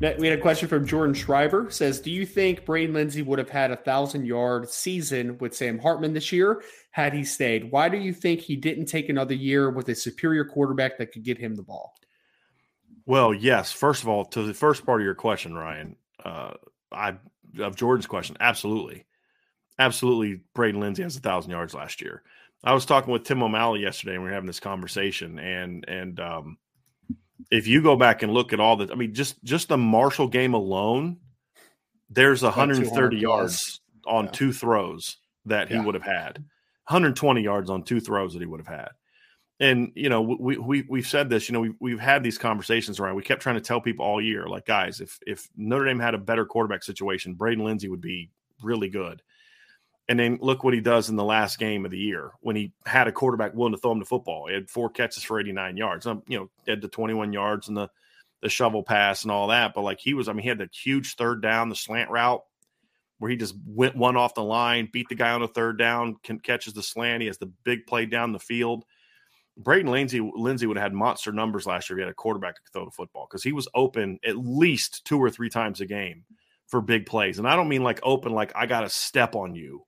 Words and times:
We 0.00 0.28
had 0.28 0.38
a 0.38 0.40
question 0.40 0.68
from 0.68 0.86
Jordan 0.86 1.14
Schreiber. 1.14 1.70
Says, 1.70 2.00
do 2.00 2.12
you 2.12 2.24
think 2.24 2.64
Braden 2.64 2.94
Lenzy 2.94 3.22
would 3.22 3.40
have 3.40 3.50
had 3.50 3.72
a 3.72 3.76
thousand 3.76 4.26
yard 4.26 4.70
season 4.70 5.38
with 5.38 5.56
Sam 5.56 5.78
Hartman 5.78 6.12
this 6.12 6.30
year 6.30 6.62
had 6.92 7.12
he 7.12 7.24
stayed? 7.24 7.72
Why 7.72 7.88
do 7.88 7.96
you 7.96 8.12
think 8.12 8.40
he 8.40 8.54
didn't 8.54 8.86
take 8.86 9.08
another 9.08 9.34
year 9.34 9.70
with 9.70 9.88
a 9.88 9.96
superior 9.96 10.44
quarterback 10.44 10.98
that 10.98 11.10
could 11.10 11.24
get 11.24 11.38
him 11.38 11.56
the 11.56 11.64
ball? 11.64 11.94
Well, 13.06 13.34
yes. 13.34 13.72
First 13.72 14.02
of 14.02 14.08
all, 14.08 14.24
to 14.26 14.42
the 14.42 14.54
first 14.54 14.86
part 14.86 15.00
of 15.00 15.04
your 15.04 15.16
question, 15.16 15.54
Ryan, 15.54 15.96
uh, 16.24 16.52
I 16.92 17.16
of 17.58 17.74
Jordan's 17.74 18.06
question, 18.06 18.36
absolutely, 18.38 19.04
absolutely. 19.78 20.42
Braden 20.54 20.80
Lenzy 20.80 21.02
has 21.02 21.16
a 21.16 21.20
thousand 21.20 21.50
yards 21.50 21.74
last 21.74 22.02
year. 22.02 22.22
I 22.62 22.72
was 22.72 22.86
talking 22.86 23.12
with 23.12 23.24
Tim 23.24 23.42
O'Malley 23.42 23.80
yesterday, 23.80 24.14
and 24.14 24.22
we 24.22 24.28
were 24.28 24.34
having 24.34 24.46
this 24.46 24.60
conversation, 24.60 25.38
and 25.38 25.84
and 25.88 26.20
um, 26.20 26.58
if 27.50 27.66
you 27.66 27.82
go 27.82 27.96
back 27.96 28.22
and 28.22 28.32
look 28.32 28.52
at 28.52 28.60
all 28.60 28.76
the, 28.76 28.90
I 28.92 28.94
mean, 28.94 29.14
just 29.14 29.42
just 29.44 29.68
the 29.68 29.78
Marshall 29.78 30.28
game 30.28 30.54
alone, 30.54 31.18
there's 32.10 32.42
130 32.42 33.16
yards 33.16 33.80
on 34.06 34.26
yeah. 34.26 34.30
two 34.30 34.52
throws 34.52 35.16
that 35.46 35.68
he 35.68 35.74
yeah. 35.74 35.84
would 35.84 35.94
have 35.94 36.04
had, 36.04 36.38
120 36.88 37.42
yards 37.42 37.70
on 37.70 37.82
two 37.82 38.00
throws 38.00 38.32
that 38.32 38.40
he 38.40 38.46
would 38.46 38.60
have 38.60 38.66
had. 38.66 38.90
And 39.60 39.90
you 39.94 40.08
know, 40.08 40.22
we 40.22 40.56
we 40.56 40.84
we've 40.88 41.06
said 41.06 41.28
this. 41.30 41.48
You 41.48 41.54
know, 41.54 41.60
we 41.60 41.74
we've 41.80 41.98
had 41.98 42.22
these 42.22 42.38
conversations 42.38 43.00
around. 43.00 43.16
We 43.16 43.22
kept 43.22 43.42
trying 43.42 43.56
to 43.56 43.60
tell 43.60 43.80
people 43.80 44.04
all 44.04 44.20
year, 44.20 44.46
like, 44.46 44.66
guys, 44.66 45.00
if 45.00 45.18
if 45.26 45.48
Notre 45.56 45.84
Dame 45.84 45.98
had 45.98 46.14
a 46.14 46.18
better 46.18 46.46
quarterback 46.46 46.84
situation, 46.84 47.34
Braden 47.34 47.64
Lenzy 47.64 47.88
would 47.88 48.00
be 48.00 48.30
really 48.62 48.88
good. 48.88 49.20
And 50.08 50.18
then 50.18 50.38
look 50.40 50.64
what 50.64 50.72
he 50.72 50.80
does 50.80 51.10
in 51.10 51.16
the 51.16 51.24
last 51.24 51.58
game 51.58 51.84
of 51.84 51.90
the 51.90 51.98
year 51.98 52.32
when 52.40 52.56
he 52.56 52.72
had 52.86 53.08
a 53.08 53.12
quarterback 53.12 53.52
willing 53.54 53.74
to 53.74 53.78
throw 53.78 53.92
him 53.92 53.98
the 53.98 54.06
football. 54.06 54.46
He 54.46 54.54
had 54.54 54.70
four 54.70 54.88
catches 54.88 55.22
for 55.22 55.38
89 55.38 55.76
yards. 55.76 56.06
Um, 56.06 56.22
you 56.26 56.38
know, 56.38 56.50
had 56.66 56.80
the 56.80 56.88
21 56.88 57.32
yards 57.32 57.68
and 57.68 57.76
the 57.76 57.88
the 58.40 58.48
shovel 58.48 58.82
pass 58.82 59.22
and 59.22 59.32
all 59.32 59.48
that. 59.48 59.74
But 59.74 59.82
like 59.82 60.00
he 60.00 60.14
was, 60.14 60.28
I 60.28 60.32
mean, 60.32 60.44
he 60.44 60.48
had 60.48 60.58
the 60.58 60.70
huge 60.72 61.16
third 61.16 61.42
down, 61.42 61.68
the 61.68 61.74
slant 61.74 62.10
route 62.10 62.42
where 63.18 63.30
he 63.30 63.36
just 63.36 63.54
went 63.66 63.96
one 63.96 64.16
off 64.16 64.34
the 64.34 64.44
line, 64.44 64.88
beat 64.92 65.08
the 65.08 65.14
guy 65.14 65.32
on 65.32 65.40
the 65.40 65.48
third 65.48 65.78
down, 65.78 66.16
can, 66.22 66.38
catches 66.38 66.72
the 66.72 66.82
slant. 66.82 67.20
He 67.20 67.26
has 67.26 67.38
the 67.38 67.52
big 67.64 67.86
play 67.86 68.06
down 68.06 68.32
the 68.32 68.38
field. 68.38 68.84
Braden 69.56 69.90
Lenzy, 69.90 70.20
Lenzy 70.20 70.68
would 70.68 70.76
have 70.76 70.84
had 70.84 70.92
monster 70.94 71.32
numbers 71.32 71.66
last 71.66 71.90
year. 71.90 71.98
If 71.98 72.02
he 72.02 72.04
had 72.04 72.12
a 72.12 72.14
quarterback 72.14 72.54
to 72.54 72.60
throw 72.72 72.84
the 72.84 72.92
football 72.92 73.26
because 73.28 73.42
he 73.42 73.52
was 73.52 73.66
open 73.74 74.20
at 74.24 74.36
least 74.36 75.04
two 75.04 75.18
or 75.18 75.30
three 75.30 75.48
times 75.48 75.80
a 75.80 75.86
game 75.86 76.24
for 76.68 76.80
big 76.80 77.06
plays. 77.06 77.38
And 77.38 77.48
I 77.48 77.56
don't 77.56 77.68
mean 77.68 77.82
like 77.82 77.98
open, 78.04 78.32
like 78.32 78.52
I 78.54 78.66
got 78.66 78.82
to 78.82 78.88
step 78.88 79.34
on 79.34 79.56
you. 79.56 79.84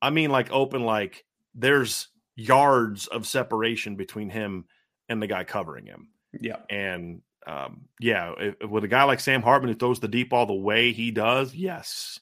I 0.00 0.10
mean 0.10 0.30
like 0.30 0.50
open 0.50 0.84
like 0.84 1.24
there's 1.54 2.08
yards 2.36 3.06
of 3.06 3.26
separation 3.26 3.96
between 3.96 4.30
him 4.30 4.66
and 5.08 5.22
the 5.22 5.26
guy 5.26 5.44
covering 5.44 5.86
him. 5.86 6.08
Yeah. 6.40 6.58
And 6.68 7.22
um, 7.46 7.86
yeah, 8.00 8.32
if, 8.38 8.68
with 8.68 8.84
a 8.84 8.88
guy 8.88 9.04
like 9.04 9.20
Sam 9.20 9.42
Hartman 9.42 9.70
who 9.72 9.78
throws 9.78 10.00
the 10.00 10.08
deep 10.08 10.30
ball 10.30 10.46
the 10.46 10.54
way 10.54 10.92
he 10.92 11.10
does, 11.10 11.54
yes, 11.54 12.18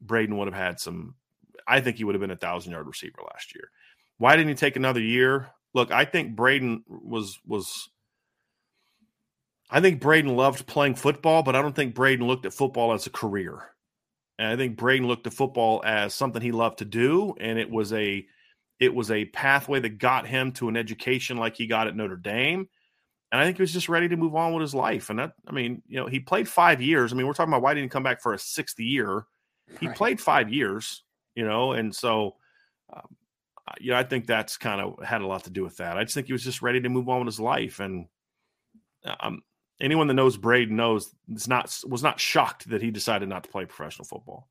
Braden 0.00 0.36
would 0.38 0.48
have 0.48 0.54
had 0.54 0.80
some. 0.80 1.14
I 1.66 1.80
think 1.80 1.96
he 1.96 2.04
would 2.04 2.14
have 2.14 2.20
been 2.20 2.30
a 2.30 2.36
thousand 2.36 2.72
yard 2.72 2.86
receiver 2.86 3.18
last 3.32 3.54
year. 3.54 3.68
Why 4.18 4.36
didn't 4.36 4.50
he 4.50 4.54
take 4.54 4.76
another 4.76 5.00
year? 5.00 5.50
Look, 5.74 5.90
I 5.90 6.04
think 6.04 6.36
Braden 6.36 6.84
was 6.86 7.38
was. 7.46 7.88
I 9.70 9.80
think 9.80 10.00
Braden 10.00 10.36
loved 10.36 10.66
playing 10.66 10.96
football, 10.96 11.42
but 11.42 11.56
I 11.56 11.62
don't 11.62 11.74
think 11.74 11.94
Braden 11.94 12.26
looked 12.26 12.46
at 12.46 12.52
football 12.52 12.92
as 12.92 13.06
a 13.06 13.10
career. 13.10 13.62
And 14.42 14.50
I 14.50 14.56
think 14.56 14.76
Braden 14.76 15.06
looked 15.06 15.24
at 15.28 15.32
football 15.32 15.80
as 15.84 16.14
something 16.14 16.42
he 16.42 16.50
loved 16.50 16.78
to 16.78 16.84
do, 16.84 17.32
and 17.38 17.60
it 17.60 17.70
was 17.70 17.92
a 17.92 18.26
it 18.80 18.92
was 18.92 19.12
a 19.12 19.26
pathway 19.26 19.78
that 19.78 19.98
got 19.98 20.26
him 20.26 20.50
to 20.54 20.68
an 20.68 20.76
education 20.76 21.36
like 21.36 21.56
he 21.56 21.68
got 21.68 21.86
at 21.86 21.94
Notre 21.94 22.16
Dame. 22.16 22.68
And 23.30 23.40
I 23.40 23.44
think 23.44 23.58
he 23.58 23.62
was 23.62 23.72
just 23.72 23.88
ready 23.88 24.08
to 24.08 24.16
move 24.16 24.34
on 24.34 24.52
with 24.52 24.62
his 24.62 24.74
life. 24.74 25.10
And 25.10 25.20
that, 25.20 25.34
I 25.46 25.52
mean, 25.52 25.80
you 25.86 25.96
know, 25.96 26.08
he 26.08 26.18
played 26.18 26.48
five 26.48 26.82
years. 26.82 27.12
I 27.12 27.16
mean, 27.16 27.28
we're 27.28 27.34
talking 27.34 27.52
about 27.52 27.62
why 27.62 27.72
didn't 27.72 27.84
he 27.84 27.90
come 27.90 28.02
back 28.02 28.20
for 28.20 28.34
a 28.34 28.38
sixth 28.38 28.80
year? 28.80 29.26
He 29.78 29.86
right. 29.86 29.96
played 29.96 30.20
five 30.20 30.52
years, 30.52 31.04
you 31.36 31.44
know, 31.44 31.74
and 31.74 31.94
so, 31.94 32.34
um, 32.92 33.16
you 33.78 33.92
know, 33.92 33.96
I 33.96 34.02
think 34.02 34.26
that's 34.26 34.56
kind 34.56 34.80
of 34.80 35.04
had 35.04 35.22
a 35.22 35.26
lot 35.28 35.44
to 35.44 35.50
do 35.50 35.62
with 35.62 35.76
that. 35.76 35.96
I 35.96 36.02
just 36.02 36.14
think 36.14 36.26
he 36.26 36.32
was 36.32 36.42
just 36.42 36.62
ready 36.62 36.80
to 36.80 36.88
move 36.88 37.08
on 37.08 37.20
with 37.20 37.28
his 37.28 37.38
life. 37.38 37.78
And 37.78 38.06
um, 39.20 39.42
anyone 39.80 40.06
that 40.06 40.14
knows 40.14 40.36
Braden 40.36 40.76
knows 40.76 41.14
it's 41.30 41.48
not 41.48 41.76
was 41.86 42.02
not 42.02 42.20
shocked 42.20 42.68
that 42.70 42.82
he 42.82 42.90
decided 42.90 43.28
not 43.28 43.44
to 43.44 43.50
play 43.50 43.64
professional 43.64 44.04
football, 44.04 44.48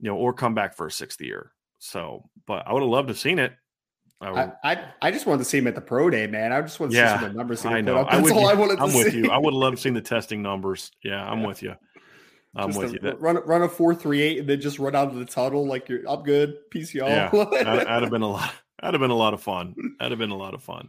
you 0.00 0.10
know, 0.10 0.16
or 0.16 0.32
come 0.32 0.54
back 0.54 0.76
for 0.76 0.86
a 0.86 0.90
sixth 0.90 1.20
year. 1.20 1.52
So, 1.78 2.28
but 2.46 2.66
I 2.66 2.72
would 2.72 2.82
have 2.82 2.90
loved 2.90 3.08
to 3.08 3.12
have 3.12 3.20
seen 3.20 3.38
it. 3.38 3.52
I, 4.20 4.52
I, 4.62 4.84
I 5.02 5.10
just 5.10 5.26
wanted 5.26 5.40
to 5.40 5.44
see 5.44 5.58
him 5.58 5.66
at 5.66 5.74
the 5.74 5.80
pro 5.80 6.08
day, 6.08 6.26
man. 6.26 6.52
I 6.52 6.62
just 6.62 6.80
want 6.80 6.92
to 6.92 6.98
yeah, 6.98 7.08
see 7.08 7.18
some 7.18 7.24
of 7.24 7.32
the 7.32 7.36
numbers. 7.36 7.66
I 7.66 7.80
know. 7.82 8.06
That's 8.10 8.30
all 8.30 8.48
I 8.48 8.54
wanted 8.54 8.76
to 8.76 8.82
I'm 8.82 8.90
see. 8.90 9.04
with 9.04 9.14
you. 9.14 9.30
I 9.30 9.36
would 9.36 9.52
have 9.52 9.60
loved 9.60 9.76
to 9.76 9.82
see 9.82 9.90
the 9.90 10.00
testing 10.00 10.40
numbers. 10.40 10.92
Yeah, 11.02 11.22
I'm 11.22 11.40
yeah. 11.40 11.46
with 11.46 11.62
you. 11.62 11.74
I'm 12.56 12.68
just 12.68 12.78
with 12.78 12.92
you. 12.92 13.00
That, 13.00 13.20
run 13.20 13.36
run 13.44 13.62
a 13.62 13.68
four 13.68 13.94
three 13.94 14.22
eight 14.22 14.38
and 14.38 14.48
then 14.48 14.60
just 14.60 14.78
run 14.78 14.94
out 14.94 15.08
of 15.08 15.16
the 15.16 15.24
tunnel 15.24 15.66
like 15.66 15.88
you're 15.88 16.08
I'm 16.08 16.22
good. 16.22 16.56
PCO. 16.72 17.08
Yeah, 17.08 17.28
that'd, 17.30 17.66
that'd 17.86 18.02
have 18.02 18.10
been 18.10 18.22
a 18.22 18.30
lot. 18.30 18.52
That'd 18.80 18.94
have 18.94 19.00
been 19.00 19.10
a 19.10 19.16
lot 19.16 19.34
of 19.34 19.42
fun. 19.42 19.74
That'd 19.98 20.12
have 20.12 20.18
been 20.18 20.30
a 20.30 20.36
lot 20.36 20.54
of 20.54 20.62
fun. 20.62 20.88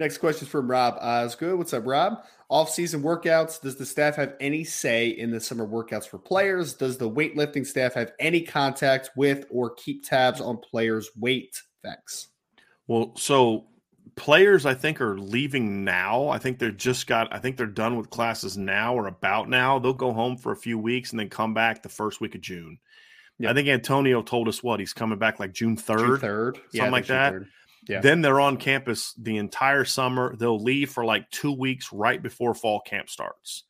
Next 0.00 0.16
question 0.16 0.46
is 0.46 0.50
from 0.50 0.70
Rob 0.70 0.96
Osgood. 0.98 1.58
What's 1.58 1.74
up, 1.74 1.86
Rob? 1.86 2.24
Off-season 2.48 3.02
workouts. 3.02 3.60
Does 3.60 3.76
the 3.76 3.84
staff 3.84 4.16
have 4.16 4.32
any 4.40 4.64
say 4.64 5.08
in 5.08 5.30
the 5.30 5.38
summer 5.38 5.66
workouts 5.66 6.08
for 6.08 6.16
players? 6.16 6.72
Does 6.72 6.96
the 6.96 7.08
weightlifting 7.08 7.66
staff 7.66 7.92
have 7.92 8.12
any 8.18 8.40
contact 8.40 9.10
with 9.14 9.44
or 9.50 9.74
keep 9.74 10.02
tabs 10.02 10.40
on 10.40 10.56
players' 10.56 11.10
weight? 11.18 11.62
Thanks. 11.84 12.28
Well, 12.86 13.12
so 13.18 13.66
players 14.16 14.64
I 14.64 14.72
think 14.72 15.02
are 15.02 15.18
leaving 15.18 15.84
now. 15.84 16.28
I 16.28 16.38
think 16.38 16.58
they're 16.58 16.70
just 16.70 17.06
got 17.06 17.28
I 17.30 17.38
think 17.38 17.58
they're 17.58 17.66
done 17.66 17.98
with 17.98 18.08
classes 18.08 18.56
now 18.56 18.94
or 18.94 19.06
about 19.06 19.50
now. 19.50 19.78
They'll 19.78 19.92
go 19.92 20.14
home 20.14 20.38
for 20.38 20.50
a 20.50 20.56
few 20.56 20.78
weeks 20.78 21.10
and 21.10 21.20
then 21.20 21.28
come 21.28 21.52
back 21.52 21.82
the 21.82 21.90
first 21.90 22.22
week 22.22 22.34
of 22.34 22.40
June. 22.40 22.78
Yeah. 23.38 23.50
I 23.50 23.54
think 23.54 23.68
Antonio 23.68 24.22
told 24.22 24.48
us 24.48 24.62
what 24.62 24.80
he's 24.80 24.94
coming 24.94 25.18
back 25.18 25.40
like 25.40 25.52
June 25.52 25.76
3rd. 25.76 25.98
June 25.98 26.16
3rd. 26.16 26.54
Something 26.54 26.70
yeah, 26.72 26.88
like 26.90 27.06
that. 27.08 27.34
3rd. 27.34 27.46
Yeah. 27.90 28.00
Then 28.00 28.22
they're 28.22 28.40
on 28.40 28.56
campus 28.56 29.14
the 29.18 29.36
entire 29.36 29.84
summer. 29.84 30.36
They'll 30.36 30.62
leave 30.62 30.90
for 30.90 31.04
like 31.04 31.28
2 31.30 31.52
weeks 31.52 31.92
right 31.92 32.22
before 32.22 32.54
fall 32.54 32.80
camp 32.80 33.10
starts. 33.10 33.64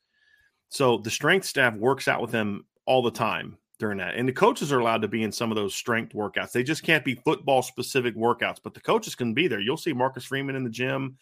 So 0.69 0.97
the 0.97 1.09
strength 1.09 1.45
staff 1.45 1.75
works 1.75 2.07
out 2.07 2.21
with 2.21 2.31
them 2.31 2.65
all 2.85 3.01
the 3.01 3.11
time 3.11 3.57
during 3.79 3.97
that. 3.97 4.15
And 4.15 4.27
the 4.27 4.33
coaches 4.33 4.71
are 4.71 4.79
allowed 4.79 5.01
to 5.01 5.07
be 5.07 5.23
in 5.23 5.31
some 5.31 5.51
of 5.51 5.55
those 5.55 5.73
strength 5.73 6.13
workouts. 6.13 6.51
They 6.51 6.63
just 6.63 6.83
can't 6.83 7.03
be 7.03 7.15
football 7.15 7.63
specific 7.63 8.15
workouts, 8.15 8.57
but 8.63 8.75
the 8.75 8.79
coaches 8.79 9.15
can 9.15 9.33
be 9.33 9.47
there. 9.47 9.59
You'll 9.59 9.75
see 9.75 9.91
Marcus 9.91 10.23
Freeman 10.23 10.55
in 10.55 10.63
the 10.63 10.69
gym, 10.69 11.17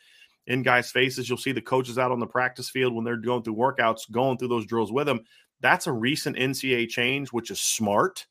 in 0.47 0.61
guys' 0.61 0.91
faces. 0.91 1.29
You'll 1.29 1.37
see 1.37 1.53
the 1.53 1.61
coaches 1.61 1.97
out 1.97 2.11
on 2.11 2.19
the 2.19 2.27
practice 2.27 2.69
field 2.69 2.93
when 2.93 3.05
they're 3.05 3.15
going 3.15 3.43
through 3.43 3.55
workouts, 3.55 4.11
going 4.11 4.37
through 4.37 4.49
those 4.49 4.65
drills 4.65 4.91
with 4.91 5.07
them. 5.07 5.21
That's 5.61 5.87
a 5.87 5.91
recent 5.91 6.35
NCAA 6.35 6.89
change, 6.89 7.29
which 7.29 7.49
is 7.49 7.61
smart 7.61 8.27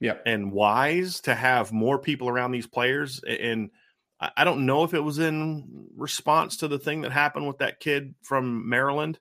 yeah. 0.00 0.14
and 0.24 0.50
wise 0.50 1.20
to 1.20 1.34
have 1.34 1.72
more 1.72 1.98
people 1.98 2.28
around 2.28 2.52
these 2.52 2.66
players. 2.66 3.20
And 3.28 3.70
I 4.20 4.44
don't 4.44 4.66
know 4.66 4.82
if 4.82 4.94
it 4.94 5.00
was 5.00 5.20
in 5.20 5.86
response 5.96 6.56
to 6.58 6.68
the 6.68 6.78
thing 6.78 7.02
that 7.02 7.12
happened 7.12 7.46
with 7.46 7.58
that 7.58 7.78
kid 7.78 8.14
from 8.22 8.68
Maryland, 8.68 9.20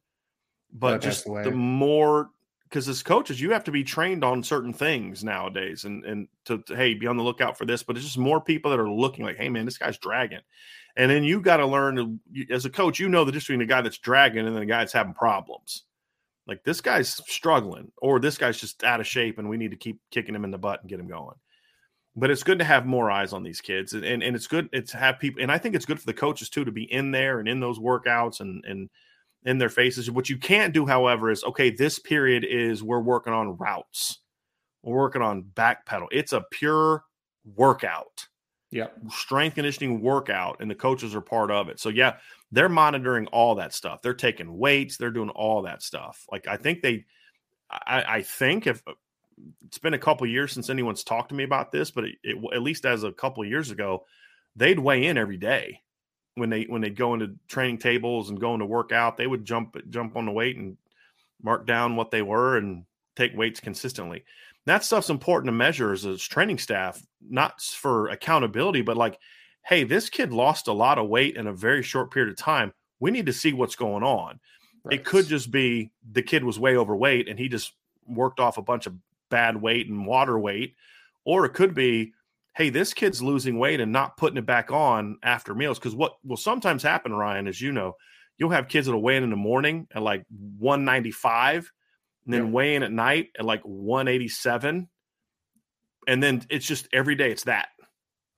but 0.74 1.02
just 1.02 1.26
the 1.26 1.52
more 1.52 2.30
because 2.64 2.90
as 2.90 3.02
coaches, 3.02 3.40
you 3.40 3.52
have 3.52 3.64
to 3.66 3.72
be 3.72 3.84
trained 3.84 4.24
on 4.24 4.44
certain 4.44 4.74
things 4.74 5.24
nowadays, 5.24 5.86
and 5.86 6.04
and 6.04 6.28
to, 6.46 6.60
to, 6.64 6.76
hey, 6.76 6.94
be 6.96 7.08
on 7.08 7.18
the 7.18 7.24
lookout 7.24 7.58
for 7.58 7.66
this. 7.66 7.84
But 7.84 7.96
it's 7.96 8.06
just 8.06 8.18
more 8.18 8.42
people 8.42 8.72
that 8.72 8.80
are 8.80 8.90
looking 8.90 9.24
like, 9.24 9.38
hey, 9.38 9.50
man, 9.50 9.66
this 9.66 9.78
guy's 9.78 9.98
dragging, 9.98 10.42
and 10.96 11.10
then 11.10 11.24
you 11.24 11.42
got 11.42 11.58
to 11.58 11.66
learn 11.66 11.96
to, 11.96 12.54
as 12.54 12.66
a 12.66 12.70
coach, 12.70 13.00
you 13.00 13.08
know 13.08 13.24
the 13.24 13.32
difference 13.32 13.48
between 13.48 13.62
a 13.62 13.66
guy 13.68 13.82
that's 13.82 14.00
dragging 14.00 14.46
and 14.46 14.56
then 14.56 14.64
a 14.64 14.68
guy 14.68 14.80
that's 14.80 14.94
having 14.94 15.14
problems. 15.14 15.84
Like 16.48 16.64
this 16.64 16.82
guy's 16.82 17.22
struggling, 17.28 17.92
or 17.98 18.20
this 18.20 18.38
guy's 18.38 18.60
just 18.60 18.84
out 18.84 19.00
of 19.00 19.08
shape, 19.08 19.38
and 19.38 19.48
we 19.48 19.58
need 19.58 19.72
to 19.72 19.78
keep 19.78 20.00
kicking 20.12 20.34
him 20.34 20.44
in 20.44 20.52
the 20.52 20.58
butt 20.58 20.82
and 20.82 20.90
get 20.90 21.00
him 21.00 21.08
going. 21.08 21.36
But 22.20 22.32
it's 22.32 22.42
good 22.42 22.58
to 22.58 22.66
have 22.66 22.88
more 22.88 23.12
eyes 23.12 23.32
on 23.32 23.44
these 23.44 23.62
kids, 23.62 23.94
and 23.94 24.04
and, 24.04 24.24
and 24.24 24.36
it's 24.36 24.48
good 24.48 24.70
it's 24.74 24.92
have 24.92 25.20
people, 25.20 25.42
and 25.42 25.52
I 25.52 25.60
think 25.60 25.76
it's 25.76 25.86
good 25.86 26.00
for 26.00 26.06
the 26.08 26.14
coaches 26.14 26.50
too 26.50 26.66
to 26.66 26.72
be 26.72 26.92
in 26.92 27.12
there 27.12 27.40
and 27.40 27.48
in 27.48 27.60
those 27.60 27.78
workouts 27.78 28.40
and 28.40 28.66
and 28.66 28.90
in 29.46 29.60
their 29.60 29.70
faces. 29.70 30.10
What 30.10 30.28
you 30.28 30.38
can't 30.38 30.74
do, 30.74 30.88
however, 30.88 31.30
is 31.30 31.44
okay, 31.44 31.70
this 31.70 32.00
period 32.00 32.44
is 32.44 32.82
we're 32.82 33.00
working 33.00 33.34
on 33.34 33.56
routes, 33.58 34.20
we're 34.82 34.98
working 34.98 35.22
on 35.22 35.44
back 35.44 35.86
pedal. 35.86 36.08
It's 36.12 36.34
a 36.34 36.44
pure 36.52 37.04
workout. 37.56 38.28
Yeah. 38.72 38.88
Strength 39.10 39.56
conditioning 39.56 40.02
workout, 40.02 40.58
and 40.60 40.70
the 40.70 40.76
coaches 40.76 41.16
are 41.16 41.22
part 41.22 41.52
of 41.52 41.70
it. 41.70 41.80
So, 41.80 41.90
yeah, 41.90 42.18
they're 42.52 42.68
monitoring 42.68 43.28
all 43.28 43.56
that 43.56 43.74
stuff. 43.74 44.02
They're 44.02 44.14
taking 44.14 44.58
weights, 44.58 44.98
they're 44.98 45.12
doing 45.12 45.30
all 45.30 45.62
that 45.62 45.82
stuff. 45.82 46.26
Like, 46.32 46.48
I 46.48 46.58
think 46.58 46.82
they, 46.82 47.06
I, 47.70 48.04
I 48.08 48.22
think 48.24 48.68
if 48.68 48.82
it's 49.66 49.78
been 49.78 49.94
a 49.94 50.00
couple 50.00 50.28
years 50.28 50.52
since 50.52 50.70
anyone's 50.70 51.04
talked 51.04 51.30
to 51.30 51.36
me 51.36 51.44
about 51.44 51.72
this, 51.72 51.92
but 51.92 52.06
it, 52.06 52.16
it, 52.24 52.38
at 52.54 52.62
least 52.62 52.86
as 52.86 53.04
a 53.04 53.12
couple 53.12 53.46
years 53.46 53.72
ago, 53.72 54.06
they'd 54.56 54.80
weigh 54.80 55.06
in 55.06 55.18
every 55.18 55.38
day 55.38 55.82
when 56.38 56.52
they 56.52 56.64
when 56.64 56.82
they'd 56.82 56.96
go 56.96 57.16
into 57.16 57.36
training 57.48 57.80
tables 57.80 58.30
and 58.30 58.40
going 58.40 58.60
to 58.60 58.66
work 58.66 58.92
out, 58.92 59.18
they 59.18 59.26
would 59.28 59.44
jump 59.44 59.76
jump 59.90 60.16
on 60.16 60.26
the 60.26 60.32
weight 60.32 60.56
and 60.56 60.78
mark 61.42 61.66
down 61.66 61.96
what 61.96 62.12
they 62.12 62.22
were 62.22 62.58
and 62.58 62.86
take 63.16 63.36
weights 63.36 63.60
consistently. 63.60 64.24
That 64.66 64.84
stuff's 64.84 65.10
important 65.10 65.48
to 65.48 65.54
measure 65.54 65.92
as 65.92 66.06
a 66.06 66.18
training 66.18 66.60
staff, 66.60 67.02
not 67.28 67.62
for 67.62 68.10
accountability, 68.10 68.82
but 68.82 68.98
like, 68.98 69.18
hey, 69.66 69.84
this 69.84 70.10
kid 70.10 70.32
lost 70.32 70.68
a 70.68 70.74
lot 70.74 71.00
of 71.00 71.10
weight 71.10 71.38
in 71.38 71.48
a 71.48 71.54
very 71.54 71.82
short 71.82 72.12
period 72.12 72.32
of 72.32 72.38
time. 72.38 72.72
We 73.00 73.10
need 73.10 73.26
to 73.26 73.34
see 73.34 73.54
what's 73.54 73.76
going 73.76 74.04
on. 74.04 74.40
Right. 74.84 75.00
It 75.00 75.06
could 75.06 75.26
just 75.26 75.50
be 75.50 75.92
the 76.12 76.22
kid 76.22 76.44
was 76.44 76.60
way 76.60 76.78
overweight 76.78 77.28
and 77.28 77.40
he 77.40 77.50
just 77.50 77.74
worked 78.06 78.40
off 78.40 78.58
a 78.58 78.62
bunch 78.62 78.86
of 78.86 78.94
bad 79.30 79.62
weight 79.62 79.88
and 79.88 80.06
water 80.06 80.38
weight, 80.38 80.76
or 81.26 81.46
it 81.46 81.54
could 81.54 81.74
be 81.74 82.14
hey, 82.58 82.72
this 82.72 82.92
kid's 82.92 83.22
losing 83.22 83.60
weight 83.60 83.80
and 83.80 83.92
not 83.92 84.18
putting 84.18 84.38
it 84.38 84.46
back 84.48 84.72
on 84.72 85.20
after 85.22 85.54
meals. 85.54 85.78
Because 85.78 85.96
what 85.96 86.14
will 86.26 86.38
sometimes 86.38 86.82
happen, 86.82 87.14
Ryan, 87.14 87.48
as 87.48 87.62
you 87.62 87.72
know, 87.72 87.94
you'll 88.38 88.50
have 88.50 88.68
kids 88.68 88.88
that'll 88.88 89.02
weigh 89.02 89.16
in 89.16 89.24
in 89.24 89.30
the 89.30 89.36
morning 89.36 89.88
at 89.94 90.02
like 90.02 90.26
195 90.58 91.72
and 92.26 92.34
then 92.34 92.48
yeah. 92.48 92.52
weigh 92.52 92.76
in 92.76 92.82
at 92.82 92.92
night 92.92 93.28
at 93.38 93.46
like 93.46 93.62
187. 93.62 94.90
And 96.08 96.24
then 96.24 96.42
it's 96.50 96.66
just 96.66 96.88
every 96.92 97.14
day 97.14 97.32
it's 97.32 97.44
that. 97.44 97.68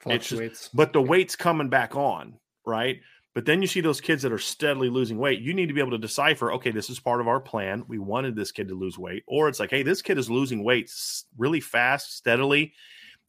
Fluctuates. 0.01 0.31
It's 0.31 0.61
just, 0.63 0.75
but 0.75 0.91
the 0.91 1.01
weight's 1.01 1.37
coming 1.37 1.69
back 1.69 1.95
on, 1.95 2.39
right? 2.65 2.99
But 3.39 3.45
then 3.45 3.61
you 3.61 3.69
see 3.69 3.79
those 3.79 4.01
kids 4.01 4.21
that 4.23 4.33
are 4.33 4.37
steadily 4.37 4.89
losing 4.89 5.17
weight. 5.17 5.39
You 5.39 5.53
need 5.53 5.67
to 5.67 5.73
be 5.73 5.79
able 5.79 5.91
to 5.91 5.97
decipher, 5.97 6.51
okay, 6.51 6.71
this 6.71 6.89
is 6.89 6.99
part 6.99 7.21
of 7.21 7.29
our 7.29 7.39
plan. 7.39 7.85
We 7.87 7.97
wanted 7.97 8.35
this 8.35 8.51
kid 8.51 8.67
to 8.67 8.75
lose 8.75 8.99
weight. 8.99 9.23
Or 9.27 9.47
it's 9.47 9.61
like, 9.61 9.69
hey, 9.69 9.81
this 9.81 10.01
kid 10.01 10.17
is 10.17 10.29
losing 10.29 10.61
weight 10.61 10.91
really 11.37 11.61
fast, 11.61 12.17
steadily 12.17 12.73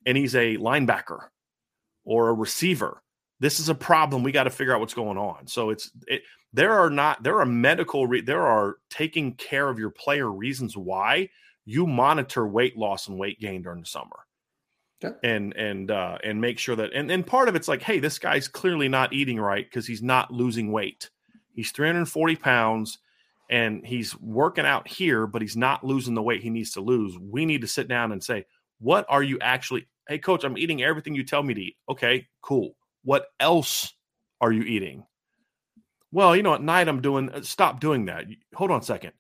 and 0.05 0.17
he's 0.17 0.35
a 0.35 0.57
linebacker 0.57 1.29
or 2.05 2.31
a 2.31 2.35
receiver. 2.35 3.05
This 3.39 3.61
is 3.61 3.69
a 3.69 3.75
problem. 3.77 4.25
We 4.25 4.33
got 4.33 4.45
to 4.45 4.51
figure 4.51 4.75
out 4.75 4.81
what's 4.81 4.95
going 4.95 5.17
on. 5.17 5.47
So 5.47 5.71
it's 5.71 5.93
it, 6.09 6.23
there 6.53 6.73
are 6.73 6.91
not 6.91 7.23
there 7.23 7.39
are 7.39 7.47
medical 7.47 8.09
re, 8.09 8.21
there 8.21 8.45
are 8.45 8.79
taking 8.91 9.35
care 9.35 9.69
of 9.69 9.79
your 9.79 9.91
player 9.91 10.29
reasons 10.29 10.77
why 10.77 11.29
you 11.67 11.87
monitor 11.87 12.49
weight 12.49 12.77
loss 12.77 13.07
and 13.07 13.17
weight 13.17 13.39
gain 13.39 13.63
during 13.63 13.81
the 13.81 13.87
summer. 13.87 14.27
Okay. 15.03 15.17
And 15.23 15.57
and 15.57 15.91
uh 15.91 16.19
and 16.23 16.41
make 16.41 16.59
sure 16.59 16.77
that 16.77 16.93
and 16.93 17.11
and 17.11 17.27
part 17.27 17.49
of 17.49 17.55
it's 17.55 17.69
like, 17.69 17.83
hey, 17.83 18.01
this 18.01 18.19
guy's 18.19 18.49
clearly 18.49 18.89
not 18.89 19.13
eating 19.13 19.41
right 19.41 19.65
because 19.65 19.87
he's 19.87 20.03
not 20.03 20.31
losing 20.31 20.73
weight. 20.73 21.11
He's 21.53 21.73
340 21.73 22.37
pounds 22.37 22.99
and 23.51 23.85
he's 23.85 24.19
working 24.21 24.65
out 24.65 24.87
here, 24.87 25.27
but 25.27 25.43
he's 25.43 25.57
not 25.57 25.85
losing 25.85 26.15
the 26.15 26.23
weight 26.23 26.43
he 26.43 26.51
needs 26.51 26.73
to 26.73 26.81
lose. 26.81 27.19
We 27.19 27.45
need 27.45 27.63
to 27.63 27.67
sit 27.67 27.89
down 27.89 28.13
and 28.13 28.23
say, 28.23 28.47
what 28.79 29.05
are 29.09 29.23
you 29.23 29.39
actually? 29.41 29.89
Hey, 30.09 30.19
coach, 30.19 30.45
I'm 30.45 30.57
eating 30.57 30.83
everything 30.83 31.15
you 31.15 31.25
tell 31.25 31.43
me 31.43 31.55
to 31.55 31.61
eat. 31.61 31.77
Okay, 31.89 32.29
cool. 32.43 32.77
What 33.03 33.27
else 33.41 33.93
are 34.41 34.53
you 34.53 34.63
eating? 34.63 35.05
Well, 36.13 36.35
you 36.35 36.43
know, 36.43 36.55
at 36.55 36.63
night 36.63 36.89
I'm 36.89 37.01
doing, 37.01 37.31
uh, 37.31 37.43
stop 37.43 37.81
doing 37.81 38.07
that. 38.07 38.27
Hold 38.55 38.71
on 38.71 38.81
a 38.81 38.85
second. 38.85 39.13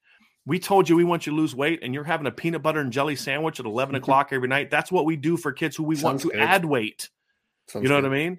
We 0.50 0.59
told 0.59 0.88
you 0.88 0.97
we 0.97 1.04
want 1.04 1.26
you 1.26 1.30
to 1.30 1.37
lose 1.37 1.54
weight, 1.54 1.78
and 1.80 1.95
you're 1.95 2.02
having 2.02 2.26
a 2.26 2.33
peanut 2.33 2.61
butter 2.61 2.80
and 2.80 2.90
jelly 2.90 3.14
sandwich 3.14 3.61
at 3.61 3.66
11 3.66 3.95
mm-hmm. 3.95 4.02
o'clock 4.02 4.30
every 4.33 4.49
night. 4.49 4.69
That's 4.69 4.90
what 4.90 5.04
we 5.04 5.14
do 5.14 5.37
for 5.37 5.52
kids 5.52 5.76
who 5.76 5.85
we 5.85 5.95
Sounds 5.95 6.02
want 6.02 6.21
to 6.23 6.28
good. 6.30 6.40
add 6.40 6.64
weight. 6.64 7.09
Sounds 7.69 7.85
you 7.85 7.88
know 7.88 8.00
good. 8.00 8.11
what 8.11 8.16
I 8.16 8.19
mean? 8.19 8.38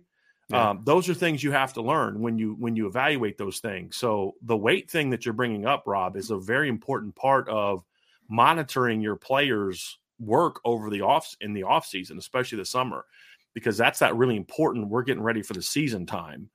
Yeah. 0.49 0.69
Um, 0.71 0.81
those 0.83 1.07
are 1.07 1.13
things 1.13 1.41
you 1.41 1.53
have 1.53 1.71
to 1.75 1.81
learn 1.81 2.19
when 2.19 2.37
you 2.37 2.57
when 2.59 2.75
you 2.75 2.87
evaluate 2.87 3.37
those 3.37 3.59
things. 3.59 3.95
So 3.95 4.35
the 4.41 4.57
weight 4.57 4.91
thing 4.91 5.11
that 5.11 5.25
you're 5.25 5.31
bringing 5.31 5.65
up, 5.65 5.83
Rob, 5.85 6.17
is 6.17 6.31
a 6.31 6.37
very 6.37 6.67
important 6.67 7.15
part 7.15 7.47
of 7.47 7.81
monitoring 8.27 8.99
your 8.99 9.15
players 9.15 9.97
work 10.19 10.59
over 10.65 10.89
the 10.89 11.03
off 11.03 11.33
in 11.39 11.53
the 11.53 11.63
off 11.63 11.85
season, 11.85 12.17
especially 12.17 12.57
the 12.57 12.65
summer, 12.65 13.05
because 13.53 13.77
that's 13.77 13.99
that 13.99 14.17
really 14.17 14.35
important. 14.35 14.89
We're 14.89 15.03
getting 15.03 15.23
ready 15.23 15.43
for 15.43 15.53
the 15.53 15.61
season 15.61 16.05
time, 16.05 16.49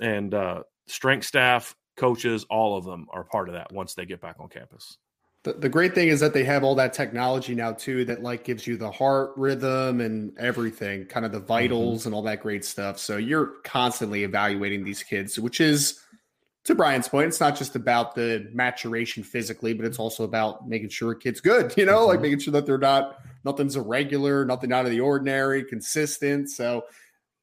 and 0.00 0.32
uh, 0.32 0.62
strength 0.86 1.26
staff, 1.26 1.76
coaches, 1.98 2.46
all 2.48 2.76
of 2.76 2.84
them 2.84 3.06
are 3.10 3.24
part 3.24 3.48
of 3.48 3.54
that 3.54 3.72
once 3.72 3.94
they 3.94 4.06
get 4.06 4.20
back 4.20 4.36
on 4.38 4.48
campus. 4.48 4.96
The, 5.44 5.52
the 5.52 5.68
great 5.68 5.94
thing 5.94 6.08
is 6.08 6.20
that 6.20 6.34
they 6.34 6.44
have 6.44 6.64
all 6.64 6.74
that 6.74 6.92
technology 6.92 7.54
now 7.54 7.72
too 7.72 8.04
that 8.06 8.22
like 8.22 8.44
gives 8.44 8.66
you 8.66 8.76
the 8.76 8.90
heart 8.90 9.32
rhythm 9.36 10.00
and 10.00 10.36
everything, 10.38 11.04
kind 11.06 11.24
of 11.24 11.32
the 11.32 11.40
vitals 11.40 12.00
mm-hmm. 12.00 12.08
and 12.08 12.14
all 12.14 12.22
that 12.22 12.40
great 12.40 12.64
stuff. 12.64 12.98
So 12.98 13.18
you're 13.18 13.52
constantly 13.62 14.24
evaluating 14.24 14.84
these 14.84 15.02
kids, 15.02 15.38
which 15.38 15.60
is 15.60 16.00
to 16.64 16.74
Brian's 16.74 17.08
point, 17.08 17.28
it's 17.28 17.40
not 17.40 17.56
just 17.56 17.76
about 17.76 18.14
the 18.14 18.46
maturation 18.52 19.22
physically, 19.22 19.72
but 19.72 19.86
it's 19.86 19.98
also 19.98 20.24
about 20.24 20.68
making 20.68 20.90
sure 20.90 21.12
a 21.12 21.18
kid's 21.18 21.40
good, 21.40 21.72
you 21.76 21.86
know, 21.86 22.00
mm-hmm. 22.00 22.08
like 22.08 22.20
making 22.20 22.40
sure 22.40 22.52
that 22.52 22.66
they're 22.66 22.76
not 22.76 23.18
nothing's 23.44 23.76
irregular, 23.76 24.44
nothing 24.44 24.72
out 24.72 24.84
of 24.84 24.90
the 24.90 25.00
ordinary, 25.00 25.64
consistent. 25.64 26.50
So 26.50 26.84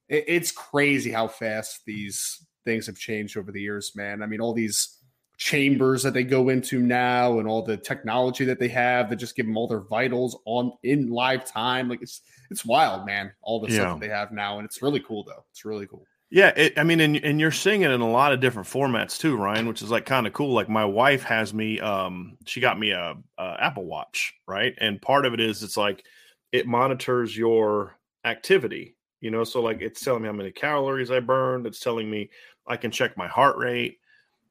it, 0.09 0.25
it's 0.27 0.51
crazy 0.51 1.11
how 1.11 1.27
fast 1.27 1.81
these 1.85 2.44
things 2.65 2.87
have 2.87 2.97
changed 2.97 3.37
over 3.37 3.51
the 3.51 3.61
years, 3.61 3.93
man. 3.95 4.21
I 4.21 4.25
mean, 4.25 4.41
all 4.41 4.53
these 4.53 4.99
chambers 5.37 6.03
that 6.03 6.13
they 6.13 6.23
go 6.23 6.49
into 6.49 6.79
now 6.79 7.39
and 7.39 7.47
all 7.47 7.61
the 7.61 7.77
technology 7.77 8.45
that 8.45 8.59
they 8.59 8.69
have 8.69 9.09
that 9.09 9.17
just 9.17 9.35
give 9.35 9.45
them 9.45 9.57
all 9.57 9.67
their 9.67 9.81
vitals 9.81 10.39
on 10.45 10.71
in 10.83 11.09
live 11.09 11.45
time. 11.45 11.89
Like 11.89 12.01
it's 12.01 12.21
it's 12.49 12.65
wild, 12.65 13.05
man. 13.05 13.31
All 13.41 13.59
the 13.59 13.69
yeah. 13.69 13.75
stuff 13.75 13.99
that 13.99 14.07
they 14.07 14.13
have 14.13 14.31
now, 14.31 14.57
and 14.57 14.65
it's 14.65 14.81
really 14.81 14.99
cool 14.99 15.23
though. 15.23 15.45
It's 15.51 15.65
really 15.65 15.87
cool. 15.87 16.05
Yeah, 16.31 16.51
it, 16.55 16.77
I 16.77 16.83
mean, 16.83 16.99
and, 16.99 17.15
and 17.17 17.39
you're 17.39 17.51
seeing 17.51 17.83
it 17.83 17.91
in 17.91 18.01
a 18.01 18.09
lot 18.09 18.33
of 18.33 18.39
different 18.39 18.67
formats 18.67 19.19
too, 19.19 19.37
Ryan, 19.37 19.67
which 19.67 19.81
is 19.81 19.91
like 19.91 20.05
kind 20.05 20.25
of 20.25 20.33
cool. 20.33 20.53
Like 20.53 20.67
my 20.67 20.83
wife 20.83 21.23
has 21.23 21.53
me, 21.53 21.79
um, 21.79 22.37
she 22.45 22.59
got 22.59 22.79
me 22.79 22.91
a, 22.91 23.15
a 23.37 23.55
Apple 23.59 23.85
Watch, 23.85 24.33
right? 24.47 24.73
And 24.79 25.01
part 25.01 25.25
of 25.25 25.33
it 25.33 25.39
is 25.39 25.61
it's 25.61 25.77
like 25.77 26.03
it 26.51 26.67
monitors 26.67 27.37
your 27.37 27.97
activity, 28.25 28.95
you 29.21 29.29
know. 29.29 29.43
So 29.43 29.61
like 29.61 29.81
it's 29.81 30.03
telling 30.03 30.23
me 30.23 30.27
how 30.27 30.33
many 30.33 30.51
calories 30.51 31.11
I 31.11 31.19
burned. 31.19 31.67
It's 31.67 31.79
telling 31.79 32.09
me 32.09 32.31
I 32.67 32.77
can 32.77 32.91
check 32.91 33.17
my 33.17 33.27
heart 33.27 33.57
rate 33.57 33.99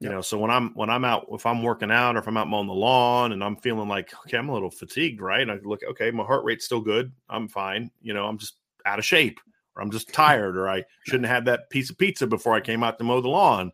you 0.01 0.11
know 0.11 0.21
so 0.21 0.39
when 0.39 0.51
i'm 0.51 0.71
when 0.75 0.91
i'm 0.91 1.05
out 1.05 1.27
if 1.31 1.47
i'm 1.47 1.63
working 1.63 1.91
out 1.91 2.17
or 2.17 2.19
if 2.19 2.27
i'm 2.27 2.37
out 2.37 2.49
mowing 2.49 2.67
the 2.67 2.73
lawn 2.73 3.33
and 3.33 3.43
i'm 3.43 3.57
feeling 3.57 3.89
like 3.89 4.13
okay 4.21 4.37
i'm 4.37 4.49
a 4.49 4.53
little 4.53 4.71
fatigued 4.71 5.21
right? 5.21 5.41
And 5.41 5.51
i 5.51 5.59
look 5.63 5.81
okay 5.83 6.11
my 6.11 6.25
heart 6.25 6.45
rate's 6.45 6.65
still 6.65 6.81
good. 6.81 7.13
I'm 7.29 7.49
fine. 7.49 7.91
You 8.03 8.13
know 8.13 8.27
i'm 8.27 8.39
just 8.39 8.57
out 8.85 8.99
of 8.99 9.05
shape 9.05 9.41
or 9.75 9.83
i'm 9.83 9.91
just 9.91 10.09
tired 10.13 10.57
or 10.57 10.69
i 10.69 10.85
shouldn't 11.05 11.27
have 11.27 11.35
had 11.35 11.45
that 11.47 11.71
piece 11.71 11.91
of 11.91 11.99
pizza 11.99 12.27
before 12.27 12.55
i 12.55 12.61
came 12.61 12.83
out 12.83 12.99
to 12.99 13.05
mow 13.05 13.21
the 13.21 13.29
lawn 13.29 13.73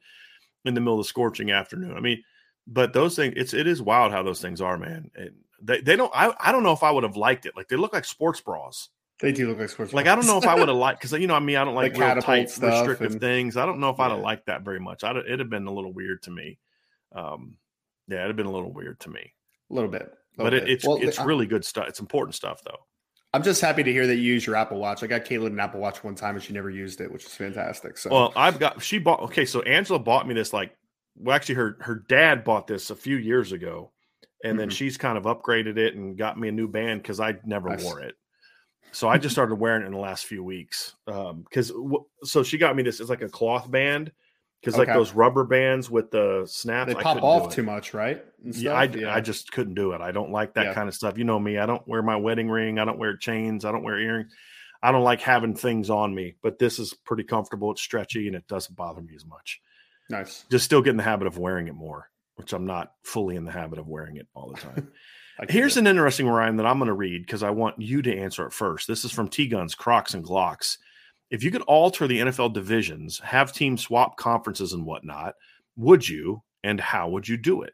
in 0.64 0.74
the 0.74 0.80
middle 0.80 1.00
of 1.00 1.04
the 1.04 1.08
scorching 1.08 1.50
afternoon. 1.50 1.96
I 1.96 2.00
mean 2.00 2.22
but 2.66 2.92
those 2.92 3.16
things 3.16 3.34
it's 3.36 3.54
it 3.54 3.66
is 3.66 3.82
wild 3.82 4.12
how 4.12 4.22
those 4.22 4.40
things 4.40 4.60
are 4.60 4.78
man. 4.78 5.10
And 5.16 5.32
they, 5.62 5.80
they 5.80 5.96
don't 5.96 6.12
I, 6.14 6.32
I 6.38 6.52
don't 6.52 6.62
know 6.62 6.72
if 6.72 6.82
i 6.82 6.90
would 6.90 7.04
have 7.04 7.16
liked 7.16 7.46
it. 7.46 7.56
Like 7.56 7.68
they 7.68 7.76
look 7.76 7.92
like 7.92 8.04
sports 8.04 8.40
bras 8.40 8.90
they 9.20 9.32
do 9.32 9.48
look 9.48 9.58
like 9.58 9.68
sports. 9.68 9.92
Like 9.92 10.06
I 10.06 10.14
don't 10.14 10.26
know 10.26 10.38
if 10.38 10.46
I 10.46 10.54
would 10.54 10.68
have 10.68 10.76
liked 10.76 11.00
because 11.00 11.18
you 11.18 11.26
know 11.26 11.34
I 11.34 11.40
mean 11.40 11.56
I 11.56 11.64
don't 11.64 11.74
like, 11.74 11.96
like 11.96 12.14
real 12.14 12.22
tight 12.22 12.48
restrictive 12.60 13.12
and, 13.12 13.20
things. 13.20 13.56
I 13.56 13.66
don't 13.66 13.78
know 13.78 13.90
if 13.90 14.00
I'd 14.00 14.10
have 14.10 14.20
liked 14.20 14.46
that 14.46 14.62
very 14.62 14.80
much. 14.80 15.04
I'd 15.04 15.16
it'd 15.16 15.38
have 15.38 15.50
been 15.50 15.66
a 15.66 15.72
little 15.72 15.92
weird 15.92 16.22
to 16.22 16.30
me. 16.30 16.58
Um, 17.12 17.56
yeah, 18.08 18.18
it'd 18.18 18.28
have 18.28 18.36
been 18.36 18.46
a 18.46 18.52
little 18.52 18.72
weird 18.72 18.98
to 19.00 19.10
me. 19.10 19.34
A 19.70 19.74
little 19.74 19.90
bit, 19.90 20.02
a 20.02 20.42
little 20.42 20.50
but 20.50 20.54
it, 20.54 20.68
it's 20.68 20.86
well, 20.86 20.96
it's 21.00 21.18
I, 21.18 21.24
really 21.24 21.46
good 21.46 21.64
stuff. 21.64 21.86
It's 21.88 22.00
important 22.00 22.34
stuff 22.34 22.62
though. 22.64 22.78
I'm 23.32 23.42
just 23.42 23.60
happy 23.60 23.82
to 23.82 23.92
hear 23.92 24.06
that 24.06 24.16
you 24.16 24.22
use 24.22 24.44
your 24.44 24.56
Apple 24.56 24.78
Watch. 24.78 25.02
I 25.02 25.06
got 25.06 25.24
Caitlin 25.24 25.48
an 25.48 25.60
Apple 25.60 25.80
Watch 25.80 26.02
one 26.02 26.14
time 26.16 26.34
and 26.34 26.42
she 26.42 26.52
never 26.52 26.70
used 26.70 27.00
it, 27.00 27.12
which 27.12 27.24
is 27.24 27.34
fantastic. 27.34 27.96
So 27.96 28.10
well, 28.10 28.32
I've 28.34 28.58
got 28.58 28.82
she 28.82 28.98
bought 28.98 29.20
okay. 29.20 29.44
So 29.44 29.62
Angela 29.62 29.98
bought 29.98 30.26
me 30.26 30.34
this 30.34 30.52
like 30.52 30.74
well 31.16 31.36
actually 31.36 31.56
her 31.56 31.76
her 31.80 32.04
dad 32.08 32.42
bought 32.42 32.66
this 32.66 32.90
a 32.90 32.96
few 32.96 33.16
years 33.16 33.52
ago, 33.52 33.92
and 34.42 34.52
mm-hmm. 34.52 34.58
then 34.60 34.70
she's 34.70 34.96
kind 34.96 35.18
of 35.18 35.24
upgraded 35.24 35.76
it 35.76 35.94
and 35.94 36.16
got 36.16 36.38
me 36.38 36.48
a 36.48 36.52
new 36.52 36.66
band 36.66 37.02
because 37.02 37.20
I 37.20 37.36
never 37.44 37.68
nice. 37.68 37.84
wore 37.84 38.00
it. 38.00 38.14
So 38.92 39.08
I 39.08 39.18
just 39.18 39.34
started 39.34 39.54
wearing 39.56 39.82
it 39.82 39.86
in 39.86 39.92
the 39.92 39.98
last 39.98 40.26
few 40.26 40.42
weeks. 40.42 40.94
Um, 41.06 41.42
because 41.42 41.70
w- 41.70 42.04
so 42.22 42.42
she 42.42 42.58
got 42.58 42.76
me 42.76 42.82
this. 42.82 43.00
It's 43.00 43.10
like 43.10 43.22
a 43.22 43.28
cloth 43.28 43.70
band. 43.70 44.12
Because 44.60 44.74
okay. 44.74 44.90
like 44.90 44.94
those 44.94 45.14
rubber 45.14 45.44
bands 45.44 45.88
with 45.88 46.10
the 46.10 46.44
snaps, 46.46 46.92
they 46.92 47.00
pop 47.00 47.22
off 47.22 47.54
too 47.54 47.62
much, 47.62 47.94
right? 47.94 48.22
Yeah 48.44 48.74
I, 48.74 48.84
yeah, 48.84 49.14
I 49.14 49.22
just 49.22 49.52
couldn't 49.52 49.72
do 49.72 49.92
it. 49.92 50.02
I 50.02 50.12
don't 50.12 50.30
like 50.30 50.52
that 50.54 50.66
yeah. 50.66 50.74
kind 50.74 50.86
of 50.86 50.94
stuff. 50.94 51.16
You 51.16 51.24
know 51.24 51.38
me. 51.38 51.56
I 51.56 51.64
don't 51.64 51.86
wear 51.88 52.02
my 52.02 52.16
wedding 52.16 52.50
ring. 52.50 52.78
I 52.78 52.84
don't 52.84 52.98
wear 52.98 53.16
chains. 53.16 53.64
I 53.64 53.72
don't 53.72 53.82
wear 53.82 53.98
earrings. 53.98 54.34
I 54.82 54.92
don't 54.92 55.02
like 55.02 55.22
having 55.22 55.54
things 55.54 55.88
on 55.88 56.14
me. 56.14 56.34
But 56.42 56.58
this 56.58 56.78
is 56.78 56.92
pretty 56.92 57.24
comfortable. 57.24 57.70
It's 57.70 57.80
stretchy 57.80 58.26
and 58.26 58.36
it 58.36 58.46
doesn't 58.48 58.76
bother 58.76 59.00
me 59.00 59.14
as 59.14 59.24
much. 59.24 59.62
Nice. 60.10 60.44
Just 60.50 60.66
still 60.66 60.82
get 60.82 60.90
in 60.90 60.98
the 60.98 61.04
habit 61.04 61.26
of 61.26 61.38
wearing 61.38 61.68
it 61.68 61.74
more, 61.74 62.10
which 62.36 62.52
I'm 62.52 62.66
not 62.66 62.92
fully 63.02 63.36
in 63.36 63.46
the 63.46 63.52
habit 63.52 63.78
of 63.78 63.88
wearing 63.88 64.16
it 64.16 64.26
all 64.34 64.52
the 64.52 64.60
time. 64.60 64.92
Here's 65.48 65.76
an 65.76 65.86
interesting 65.86 66.28
rhyme 66.28 66.56
that 66.56 66.66
I'm 66.66 66.78
going 66.78 66.88
to 66.88 66.94
read 66.94 67.24
because 67.24 67.42
I 67.42 67.50
want 67.50 67.80
you 67.80 68.02
to 68.02 68.16
answer 68.16 68.46
it 68.46 68.52
first. 68.52 68.86
This 68.86 69.04
is 69.04 69.12
from 69.12 69.28
T 69.28 69.46
Guns, 69.46 69.74
Crocs, 69.74 70.12
and 70.12 70.24
Glocks. 70.24 70.76
If 71.30 71.42
you 71.42 71.50
could 71.50 71.62
alter 71.62 72.06
the 72.06 72.18
NFL 72.18 72.52
divisions, 72.52 73.20
have 73.20 73.52
teams 73.52 73.82
swap 73.82 74.16
conferences 74.16 74.72
and 74.72 74.84
whatnot, 74.84 75.34
would 75.76 76.08
you, 76.08 76.42
and 76.62 76.80
how 76.80 77.08
would 77.08 77.28
you 77.28 77.36
do 77.36 77.62
it? 77.62 77.72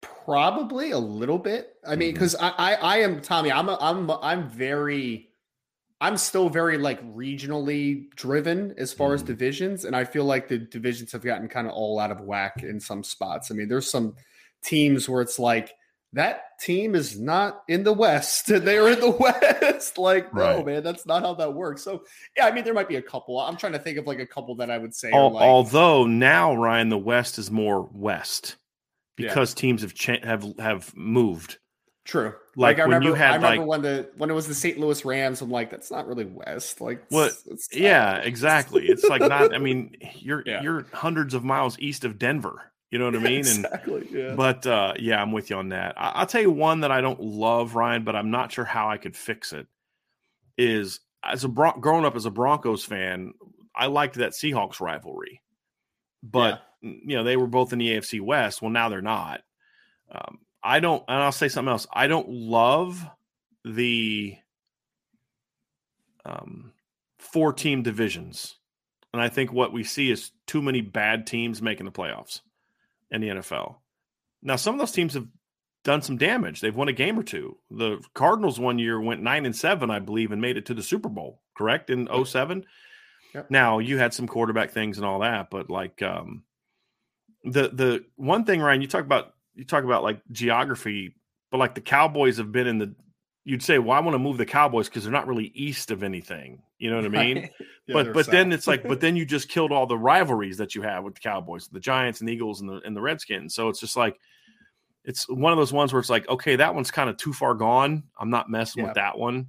Probably 0.00 0.92
a 0.92 0.98
little 0.98 1.38
bit. 1.38 1.74
I 1.86 1.96
mean, 1.96 2.12
because 2.12 2.34
mm-hmm. 2.34 2.60
I, 2.60 2.74
I, 2.74 2.96
I 2.96 2.96
am 2.98 3.20
Tommy. 3.20 3.50
I'm 3.50 3.68
a, 3.68 3.76
I'm 3.80 4.10
I'm 4.10 4.48
very, 4.48 5.28
I'm 6.00 6.16
still 6.16 6.48
very 6.48 6.78
like 6.78 7.02
regionally 7.14 8.08
driven 8.14 8.74
as 8.78 8.92
far 8.92 9.08
mm-hmm. 9.08 9.14
as 9.14 9.22
divisions, 9.24 9.84
and 9.84 9.96
I 9.96 10.04
feel 10.04 10.24
like 10.24 10.48
the 10.48 10.58
divisions 10.58 11.12
have 11.12 11.22
gotten 11.22 11.48
kind 11.48 11.66
of 11.66 11.72
all 11.72 11.98
out 11.98 12.12
of 12.12 12.20
whack 12.20 12.62
in 12.62 12.80
some 12.80 13.02
spots. 13.02 13.50
I 13.50 13.54
mean, 13.54 13.68
there's 13.68 13.90
some 13.90 14.14
teams 14.62 15.08
where 15.08 15.20
it's 15.20 15.38
like 15.38 15.74
that 16.14 16.58
team 16.60 16.94
is 16.94 17.18
not 17.18 17.62
in 17.68 17.84
the 17.84 17.92
West. 17.92 18.46
They're 18.48 18.88
in 18.88 19.00
the 19.00 19.10
West. 19.10 19.98
like, 19.98 20.32
right. 20.32 20.58
no, 20.58 20.64
man, 20.64 20.82
that's 20.82 21.06
not 21.06 21.22
how 21.22 21.34
that 21.34 21.54
works. 21.54 21.82
So, 21.82 22.04
yeah, 22.36 22.46
I 22.46 22.50
mean, 22.50 22.64
there 22.64 22.74
might 22.74 22.88
be 22.88 22.96
a 22.96 23.02
couple. 23.02 23.38
I'm 23.38 23.56
trying 23.56 23.74
to 23.74 23.78
think 23.78 23.98
of 23.98 24.06
like 24.06 24.20
a 24.20 24.26
couple 24.26 24.54
that 24.56 24.70
I 24.70 24.78
would 24.78 24.94
say. 24.94 25.10
Al- 25.12 25.32
like, 25.32 25.42
although 25.42 26.06
now, 26.06 26.54
Ryan, 26.54 26.88
the 26.88 26.98
West 26.98 27.38
is 27.38 27.50
more 27.50 27.82
West 27.92 28.56
because 29.16 29.52
yeah. 29.52 29.60
teams 29.60 29.82
have 29.82 29.94
cha- 29.94 30.24
have 30.24 30.46
have 30.58 30.96
moved. 30.96 31.58
True. 32.04 32.32
Like, 32.56 32.78
like 32.78 32.78
I 32.78 32.82
remember, 32.84 33.14
had, 33.14 33.32
I 33.32 33.34
remember 33.34 33.58
like, 33.58 33.68
when 33.68 33.82
the 33.82 34.10
when 34.16 34.30
it 34.30 34.32
was 34.32 34.48
the 34.48 34.54
St. 34.54 34.78
Louis 34.80 35.04
Rams. 35.04 35.42
I'm 35.42 35.50
like, 35.50 35.70
that's 35.70 35.90
not 35.90 36.06
really 36.06 36.24
West. 36.24 36.80
Like, 36.80 37.04
what? 37.10 37.32
Yeah, 37.70 38.16
exactly. 38.16 38.86
It's 38.86 39.04
like 39.04 39.20
not. 39.20 39.54
I 39.54 39.58
mean, 39.58 39.94
you're 40.14 40.42
yeah. 40.46 40.62
you're 40.62 40.86
hundreds 40.92 41.34
of 41.34 41.44
miles 41.44 41.78
east 41.78 42.06
of 42.06 42.18
Denver. 42.18 42.72
You 42.90 42.98
know 42.98 43.04
what 43.04 43.16
I 43.16 43.18
mean? 43.18 43.38
exactly. 43.38 44.00
And, 44.00 44.10
yeah. 44.10 44.34
But 44.34 44.66
uh, 44.66 44.94
yeah, 44.98 45.20
I'm 45.20 45.32
with 45.32 45.50
you 45.50 45.56
on 45.56 45.70
that. 45.70 45.94
I- 45.96 46.20
will 46.20 46.26
tell 46.26 46.40
you 46.40 46.50
one 46.50 46.80
that 46.80 46.90
I 46.90 47.00
don't 47.00 47.20
love, 47.20 47.74
Ryan, 47.74 48.04
but 48.04 48.16
I'm 48.16 48.30
not 48.30 48.52
sure 48.52 48.64
how 48.64 48.88
I 48.88 48.96
could 48.96 49.16
fix 49.16 49.52
it. 49.52 49.66
Is 50.56 51.00
as 51.22 51.44
a 51.44 51.48
Bron- 51.48 51.80
growing 51.80 52.04
up 52.04 52.16
as 52.16 52.26
a 52.26 52.30
Broncos 52.30 52.84
fan, 52.84 53.32
I 53.76 53.86
liked 53.86 54.16
that 54.16 54.32
Seahawks 54.32 54.80
rivalry, 54.80 55.40
but 56.22 56.62
yeah. 56.82 56.90
you 57.04 57.16
know 57.16 57.24
they 57.24 57.36
were 57.36 57.46
both 57.46 57.72
in 57.72 57.78
the 57.78 57.90
AFC 57.90 58.20
West. 58.20 58.60
Well, 58.60 58.70
now 58.70 58.88
they're 58.88 59.00
not. 59.00 59.42
Um, 60.10 60.38
I 60.62 60.80
don't, 60.80 61.04
and 61.06 61.22
I'll 61.22 61.30
say 61.30 61.48
something 61.48 61.70
else. 61.70 61.86
I 61.92 62.08
don't 62.08 62.28
love 62.28 63.06
the 63.64 64.36
um, 66.24 66.72
four 67.20 67.52
team 67.52 67.82
divisions, 67.84 68.56
and 69.12 69.22
I 69.22 69.28
think 69.28 69.52
what 69.52 69.72
we 69.72 69.84
see 69.84 70.10
is 70.10 70.32
too 70.48 70.62
many 70.62 70.80
bad 70.80 71.26
teams 71.26 71.62
making 71.62 71.86
the 71.86 71.92
playoffs 71.92 72.40
in 73.10 73.20
the 73.20 73.28
NFL. 73.28 73.76
Now, 74.42 74.56
some 74.56 74.74
of 74.74 74.78
those 74.78 74.92
teams 74.92 75.14
have 75.14 75.26
done 75.84 76.02
some 76.02 76.16
damage. 76.16 76.60
They've 76.60 76.74
won 76.74 76.88
a 76.88 76.92
game 76.92 77.18
or 77.18 77.22
two. 77.22 77.56
The 77.70 78.00
Cardinals 78.14 78.60
one 78.60 78.78
year 78.78 79.00
went 79.00 79.22
nine 79.22 79.46
and 79.46 79.56
seven, 79.56 79.90
I 79.90 79.98
believe, 79.98 80.32
and 80.32 80.40
made 80.40 80.56
it 80.56 80.66
to 80.66 80.74
the 80.74 80.82
Super 80.82 81.08
Bowl, 81.08 81.40
correct? 81.56 81.90
In 81.90 82.08
07. 82.24 82.64
Yep. 83.34 83.50
Now 83.50 83.78
you 83.78 83.98
had 83.98 84.14
some 84.14 84.26
quarterback 84.26 84.70
things 84.70 84.98
and 84.98 85.06
all 85.06 85.20
that, 85.20 85.50
but 85.50 85.70
like 85.70 86.02
um 86.02 86.44
the 87.44 87.68
the 87.68 88.04
one 88.16 88.44
thing, 88.44 88.60
Ryan, 88.60 88.80
you 88.80 88.88
talk 88.88 89.04
about 89.04 89.34
you 89.54 89.64
talk 89.64 89.84
about 89.84 90.02
like 90.02 90.20
geography, 90.30 91.14
but 91.50 91.58
like 91.58 91.74
the 91.74 91.80
Cowboys 91.80 92.38
have 92.38 92.52
been 92.52 92.66
in 92.66 92.78
the 92.78 92.94
you'd 93.48 93.62
say, 93.62 93.78
well, 93.78 93.96
I 93.96 94.00
want 94.00 94.14
to 94.14 94.18
move 94.18 94.36
the 94.36 94.44
Cowboys 94.44 94.90
because 94.90 95.04
they're 95.04 95.12
not 95.12 95.26
really 95.26 95.50
east 95.54 95.90
of 95.90 96.02
anything. 96.02 96.60
You 96.78 96.90
know 96.90 96.96
what 96.96 97.06
I 97.06 97.08
mean? 97.08 97.36
Right. 97.36 97.50
yeah, 97.86 97.94
but 97.94 98.12
but 98.12 98.26
south. 98.26 98.32
then 98.32 98.52
it's 98.52 98.66
like, 98.66 98.82
but 98.82 99.00
then 99.00 99.16
you 99.16 99.24
just 99.24 99.48
killed 99.48 99.72
all 99.72 99.86
the 99.86 99.96
rivalries 99.96 100.58
that 100.58 100.74
you 100.74 100.82
have 100.82 101.02
with 101.02 101.14
the 101.14 101.20
Cowboys, 101.20 101.66
the 101.68 101.80
Giants 101.80 102.20
and 102.20 102.28
the 102.28 102.34
Eagles 102.34 102.60
and 102.60 102.68
the 102.68 102.82
and 102.84 102.94
the 102.94 103.00
Redskins. 103.00 103.54
So 103.54 103.70
it's 103.70 103.80
just 103.80 103.96
like 103.96 104.20
it's 105.02 105.26
one 105.30 105.50
of 105.50 105.56
those 105.56 105.72
ones 105.72 105.94
where 105.94 106.00
it's 106.00 106.10
like, 106.10 106.28
okay, 106.28 106.56
that 106.56 106.74
one's 106.74 106.90
kind 106.90 107.08
of 107.08 107.16
too 107.16 107.32
far 107.32 107.54
gone. 107.54 108.02
I'm 108.20 108.28
not 108.28 108.50
messing 108.50 108.82
yeah. 108.82 108.88
with 108.88 108.96
that 108.96 109.16
one. 109.16 109.46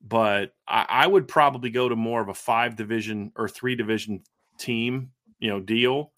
But 0.00 0.54
I, 0.68 0.86
I 0.88 1.06
would 1.08 1.26
probably 1.26 1.70
go 1.70 1.88
to 1.88 1.96
more 1.96 2.20
of 2.20 2.28
a 2.28 2.34
five 2.34 2.76
division 2.76 3.32
or 3.34 3.48
three 3.48 3.74
division 3.74 4.22
team, 4.56 5.10
you 5.40 5.50
know, 5.50 5.58
deal. 5.58 6.12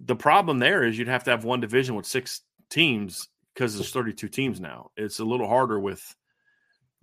The 0.00 0.16
problem 0.16 0.58
there 0.58 0.84
is 0.84 0.98
you'd 0.98 1.08
have 1.08 1.24
to 1.24 1.30
have 1.32 1.44
one 1.44 1.60
division 1.60 1.96
with 1.96 2.06
six 2.06 2.40
teams 2.70 3.28
because 3.54 3.74
there's 3.74 3.90
32 3.90 4.28
teams 4.28 4.60
now. 4.60 4.90
It's 4.96 5.18
a 5.18 5.24
little 5.24 5.48
harder 5.48 5.78
with 5.78 6.14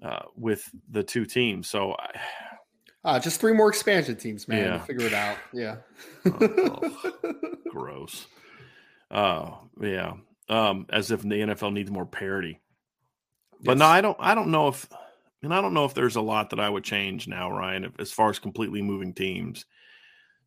uh, 0.03 0.23
with 0.35 0.69
the 0.89 1.03
two 1.03 1.25
teams. 1.25 1.69
So, 1.69 1.93
I, 1.93 2.19
uh, 3.03 3.19
just 3.19 3.39
three 3.39 3.53
more 3.53 3.69
expansion 3.69 4.15
teams, 4.15 4.47
man. 4.47 4.65
Yeah. 4.65 4.79
Figure 4.79 5.07
it 5.07 5.13
out. 5.13 5.37
Yeah. 5.53 5.77
oh, 6.25 6.79
oh, 7.23 7.53
gross. 7.69 8.27
Oh, 9.11 9.69
yeah. 9.81 10.13
Um, 10.49 10.85
as 10.89 11.11
if 11.11 11.21
the 11.21 11.27
NFL 11.27 11.73
needs 11.73 11.91
more 11.91 12.05
parity. 12.05 12.59
But 13.61 13.73
yes. 13.73 13.79
no, 13.79 13.85
I 13.85 14.01
don't. 14.01 14.17
I 14.19 14.35
don't 14.35 14.51
know 14.51 14.69
if, 14.69 14.87
and 15.43 15.53
I 15.53 15.61
don't 15.61 15.73
know 15.73 15.85
if 15.85 15.93
there's 15.93 16.15
a 16.15 16.21
lot 16.21 16.49
that 16.51 16.59
I 16.59 16.69
would 16.69 16.83
change 16.83 17.27
now, 17.27 17.51
Ryan, 17.51 17.93
as 17.99 18.11
far 18.11 18.29
as 18.29 18.39
completely 18.39 18.81
moving 18.81 19.13
teams, 19.13 19.65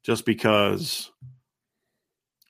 just 0.02 0.24
because 0.24 1.10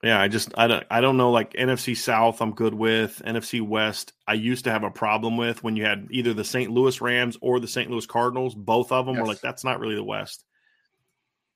Yeah, 0.02 0.20
I 0.20 0.26
just 0.26 0.52
I 0.58 0.66
don't 0.66 0.84
I 0.90 1.00
don't 1.00 1.16
know 1.16 1.30
like 1.30 1.52
NFC 1.52 1.96
South 1.96 2.40
I'm 2.42 2.52
good 2.52 2.74
with. 2.74 3.22
NFC 3.24 3.62
West 3.66 4.12
I 4.26 4.34
used 4.34 4.64
to 4.64 4.72
have 4.72 4.82
a 4.82 4.90
problem 4.90 5.36
with 5.36 5.62
when 5.62 5.76
you 5.76 5.84
had 5.84 6.08
either 6.10 6.34
the 6.34 6.44
St. 6.44 6.70
Louis 6.72 7.00
Rams 7.00 7.36
or 7.40 7.60
the 7.60 7.68
St. 7.68 7.88
Louis 7.88 8.06
Cardinals. 8.06 8.54
Both 8.54 8.90
of 8.90 9.06
them 9.06 9.14
yes. 9.14 9.22
were 9.22 9.28
like 9.28 9.40
that's 9.40 9.62
not 9.62 9.78
really 9.78 9.94
the 9.94 10.02
West. 10.02 10.44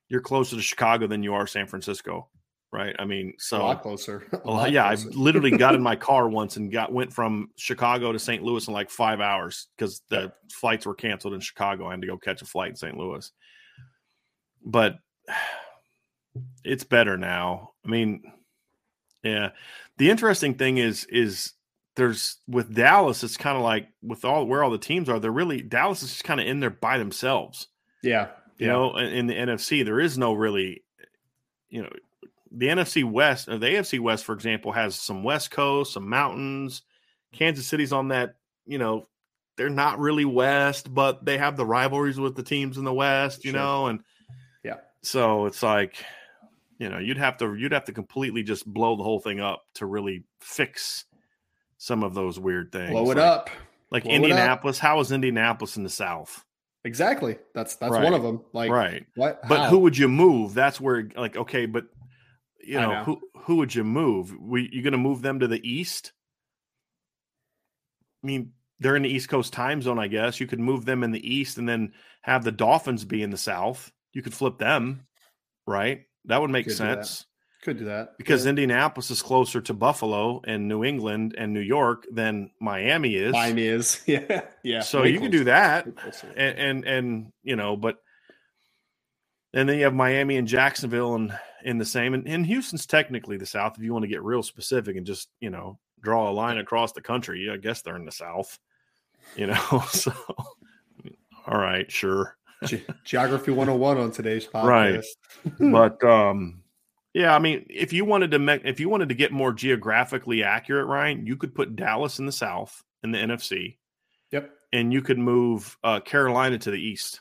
You're 0.08 0.20
closer 0.20 0.54
to 0.54 0.62
Chicago 0.62 1.08
than 1.08 1.24
you 1.24 1.34
are 1.34 1.48
San 1.48 1.66
Francisco, 1.66 2.28
right? 2.72 2.94
I 3.00 3.04
mean, 3.04 3.34
so 3.38 3.62
a 3.62 3.64
lot 3.64 3.82
closer. 3.82 4.28
A 4.44 4.48
lot 4.48 4.70
yeah, 4.70 4.84
I 4.84 4.94
literally 4.94 5.50
got 5.50 5.74
in 5.74 5.82
my 5.82 5.96
car 5.96 6.28
once 6.28 6.56
and 6.56 6.70
got 6.70 6.92
went 6.92 7.12
from 7.12 7.50
Chicago 7.56 8.12
to 8.12 8.18
St. 8.20 8.44
Louis 8.44 8.68
in 8.68 8.72
like 8.72 8.90
five 8.90 9.20
hours 9.20 9.66
because 9.76 10.02
the 10.08 10.32
flights 10.52 10.86
were 10.86 10.94
canceled 10.94 11.34
in 11.34 11.40
Chicago. 11.40 11.88
I 11.88 11.92
had 11.92 12.02
to 12.02 12.06
go 12.06 12.16
catch 12.16 12.42
a 12.42 12.46
flight 12.46 12.70
in 12.70 12.76
St. 12.76 12.96
Louis, 12.96 13.28
but 14.64 14.98
it's 16.64 16.84
better 16.84 17.16
now. 17.16 17.70
I 17.86 17.90
mean, 17.90 18.22
yeah. 19.22 19.50
The 19.98 20.10
interesting 20.10 20.54
thing 20.54 20.78
is 20.78 21.04
is 21.06 21.52
there's 21.94 22.36
with 22.46 22.74
Dallas, 22.74 23.24
it's 23.24 23.36
kind 23.36 23.56
of 23.56 23.62
like 23.62 23.88
with 24.02 24.24
all 24.24 24.46
where 24.46 24.62
all 24.62 24.70
the 24.70 24.78
teams 24.78 25.08
are, 25.08 25.18
they're 25.18 25.30
really 25.30 25.62
Dallas 25.62 26.02
is 26.02 26.10
just 26.10 26.24
kind 26.24 26.40
of 26.40 26.46
in 26.46 26.60
there 26.60 26.70
by 26.70 26.98
themselves. 26.98 27.68
Yeah. 28.02 28.28
You 28.58 28.66
yeah. 28.66 28.72
know, 28.72 28.96
in, 28.96 29.12
in 29.12 29.26
the 29.26 29.34
NFC, 29.34 29.84
there 29.84 30.00
is 30.00 30.16
no 30.16 30.32
really, 30.32 30.82
you 31.68 31.82
know, 31.82 31.92
the 32.50 32.68
NFC 32.68 33.04
West 33.04 33.48
or 33.48 33.58
the 33.58 33.66
AFC 33.66 34.00
West, 34.00 34.24
for 34.24 34.34
example, 34.34 34.72
has 34.72 34.96
some 34.96 35.22
West 35.22 35.50
Coast, 35.50 35.92
some 35.92 36.08
mountains. 36.08 36.82
Kansas 37.32 37.66
City's 37.66 37.92
on 37.92 38.08
that, 38.08 38.36
you 38.66 38.78
know, 38.78 39.06
they're 39.56 39.68
not 39.68 39.98
really 39.98 40.24
West, 40.24 40.92
but 40.92 41.24
they 41.24 41.38
have 41.38 41.56
the 41.56 41.66
rivalries 41.66 42.20
with 42.20 42.34
the 42.34 42.42
teams 42.42 42.78
in 42.78 42.84
the 42.84 42.92
West, 42.92 43.44
you 43.44 43.50
sure. 43.50 43.60
know, 43.60 43.86
and 43.86 44.00
yeah. 44.62 44.76
So 45.02 45.46
it's 45.46 45.62
like 45.62 46.04
you 46.78 46.88
know, 46.88 46.98
you'd 46.98 47.18
have 47.18 47.38
to 47.38 47.54
you'd 47.54 47.72
have 47.72 47.84
to 47.86 47.92
completely 47.92 48.42
just 48.42 48.66
blow 48.66 48.96
the 48.96 49.02
whole 49.02 49.20
thing 49.20 49.40
up 49.40 49.62
to 49.74 49.86
really 49.86 50.24
fix 50.40 51.04
some 51.78 52.02
of 52.02 52.14
those 52.14 52.38
weird 52.38 52.72
things. 52.72 52.90
Blow 52.90 53.10
it 53.10 53.16
like, 53.16 53.18
up. 53.18 53.50
Like 53.90 54.04
blow 54.04 54.12
Indianapolis. 54.12 54.78
How 54.78 55.00
is 55.00 55.12
Indianapolis 55.12 55.76
in 55.76 55.84
the 55.84 55.90
South? 55.90 56.44
Exactly. 56.84 57.36
That's 57.54 57.76
that's 57.76 57.92
right. 57.92 58.04
one 58.04 58.14
of 58.14 58.22
them. 58.22 58.42
Like 58.52 58.70
right. 58.70 59.06
What? 59.14 59.40
But 59.48 59.70
who 59.70 59.78
would 59.80 59.96
you 59.96 60.08
move? 60.08 60.54
That's 60.54 60.80
where 60.80 61.08
like 61.16 61.36
okay, 61.36 61.66
but 61.66 61.86
you 62.62 62.80
know, 62.80 62.92
know. 62.92 63.04
who 63.04 63.20
who 63.42 63.56
would 63.56 63.74
you 63.74 63.84
move? 63.84 64.34
We 64.38 64.68
you 64.72 64.82
going 64.82 64.92
to 64.92 64.98
move 64.98 65.22
them 65.22 65.40
to 65.40 65.48
the 65.48 65.66
east? 65.68 66.12
I 68.22 68.26
mean, 68.26 68.52
they're 68.80 68.96
in 68.96 69.02
the 69.02 69.08
East 69.08 69.28
Coast 69.28 69.52
time 69.52 69.80
zone, 69.80 69.98
I 69.98 70.08
guess. 70.08 70.40
You 70.40 70.46
could 70.46 70.60
move 70.60 70.84
them 70.84 71.02
in 71.02 71.12
the 71.12 71.34
east 71.34 71.58
and 71.58 71.68
then 71.68 71.92
have 72.22 72.44
the 72.44 72.52
Dolphins 72.52 73.04
be 73.04 73.22
in 73.22 73.30
the 73.30 73.36
south. 73.36 73.92
You 74.12 74.22
could 74.22 74.34
flip 74.34 74.58
them, 74.58 75.06
right? 75.66 76.05
That 76.26 76.40
would 76.40 76.50
make 76.50 76.66
Could 76.66 76.76
sense. 76.76 77.20
Do 77.20 77.64
Could 77.64 77.78
do 77.78 77.84
that 77.86 78.16
because 78.18 78.44
yeah. 78.44 78.50
Indianapolis 78.50 79.10
is 79.10 79.22
closer 79.22 79.60
to 79.60 79.74
Buffalo 79.74 80.40
and 80.44 80.68
New 80.68 80.84
England 80.84 81.34
and 81.38 81.52
New 81.52 81.60
York 81.60 82.06
than 82.12 82.50
Miami 82.60 83.14
is. 83.16 83.32
Miami 83.32 83.66
is, 83.66 84.00
yeah, 84.06 84.42
yeah. 84.62 84.80
So 84.80 85.04
you 85.04 85.20
can 85.20 85.30
do 85.30 85.44
that, 85.44 85.86
and, 86.36 86.58
and 86.58 86.84
and 86.84 87.32
you 87.42 87.56
know, 87.56 87.76
but 87.76 87.98
and 89.54 89.68
then 89.68 89.78
you 89.78 89.84
have 89.84 89.94
Miami 89.94 90.36
and 90.36 90.46
Jacksonville 90.46 91.14
and 91.14 91.36
in 91.64 91.78
the 91.78 91.84
same, 91.84 92.14
and, 92.14 92.28
and 92.28 92.46
Houston's 92.46 92.86
technically 92.86 93.36
the 93.36 93.46
South. 93.46 93.74
If 93.76 93.82
you 93.82 93.92
want 93.92 94.04
to 94.04 94.08
get 94.08 94.22
real 94.22 94.42
specific 94.42 94.96
and 94.96 95.06
just 95.06 95.28
you 95.40 95.50
know 95.50 95.78
draw 96.00 96.30
a 96.30 96.32
line 96.32 96.58
across 96.58 96.92
the 96.92 97.00
country, 97.00 97.50
I 97.52 97.56
guess 97.56 97.82
they're 97.82 97.96
in 97.96 98.04
the 98.04 98.12
South. 98.12 98.58
You 99.34 99.48
know, 99.48 99.82
so 99.90 100.12
all 101.46 101.58
right, 101.58 101.90
sure. 101.90 102.36
Ge- 102.64 102.84
Geography 103.04 103.50
101 103.50 103.98
on 103.98 104.10
today's 104.10 104.46
podcast. 104.54 105.04
Right. 105.44 105.54
but 105.72 106.02
um 106.04 106.62
yeah, 107.16 107.34
I 107.34 107.38
mean, 107.38 107.64
if 107.70 107.94
you 107.94 108.04
wanted 108.04 108.32
to 108.32 108.38
make 108.38 108.62
if 108.66 108.78
you 108.78 108.90
wanted 108.90 109.08
to 109.08 109.14
get 109.14 109.32
more 109.32 109.50
geographically 109.50 110.42
accurate, 110.42 110.86
Ryan, 110.86 111.26
you 111.26 111.36
could 111.36 111.54
put 111.54 111.74
Dallas 111.74 112.18
in 112.18 112.26
the 112.26 112.32
south 112.32 112.84
in 113.02 113.10
the 113.10 113.18
NFC. 113.18 113.78
Yep. 114.32 114.50
And 114.74 114.92
you 114.92 115.00
could 115.00 115.18
move 115.18 115.78
uh, 115.82 116.00
Carolina 116.00 116.58
to 116.58 116.70
the 116.70 116.78
east 116.78 117.20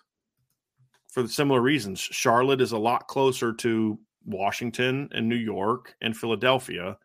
for 1.08 1.24
the 1.24 1.30
similar 1.30 1.62
reasons. 1.62 2.02
Charlotte 2.02 2.60
is 2.60 2.74
a 2.74 2.78
lot 2.78 3.08
closer 3.08 3.54
to 3.54 3.98
Washington 4.26 5.08
and 5.14 5.30
New 5.30 5.38
York 5.38 5.96
and 6.02 6.16
Philadelphia 6.16 6.98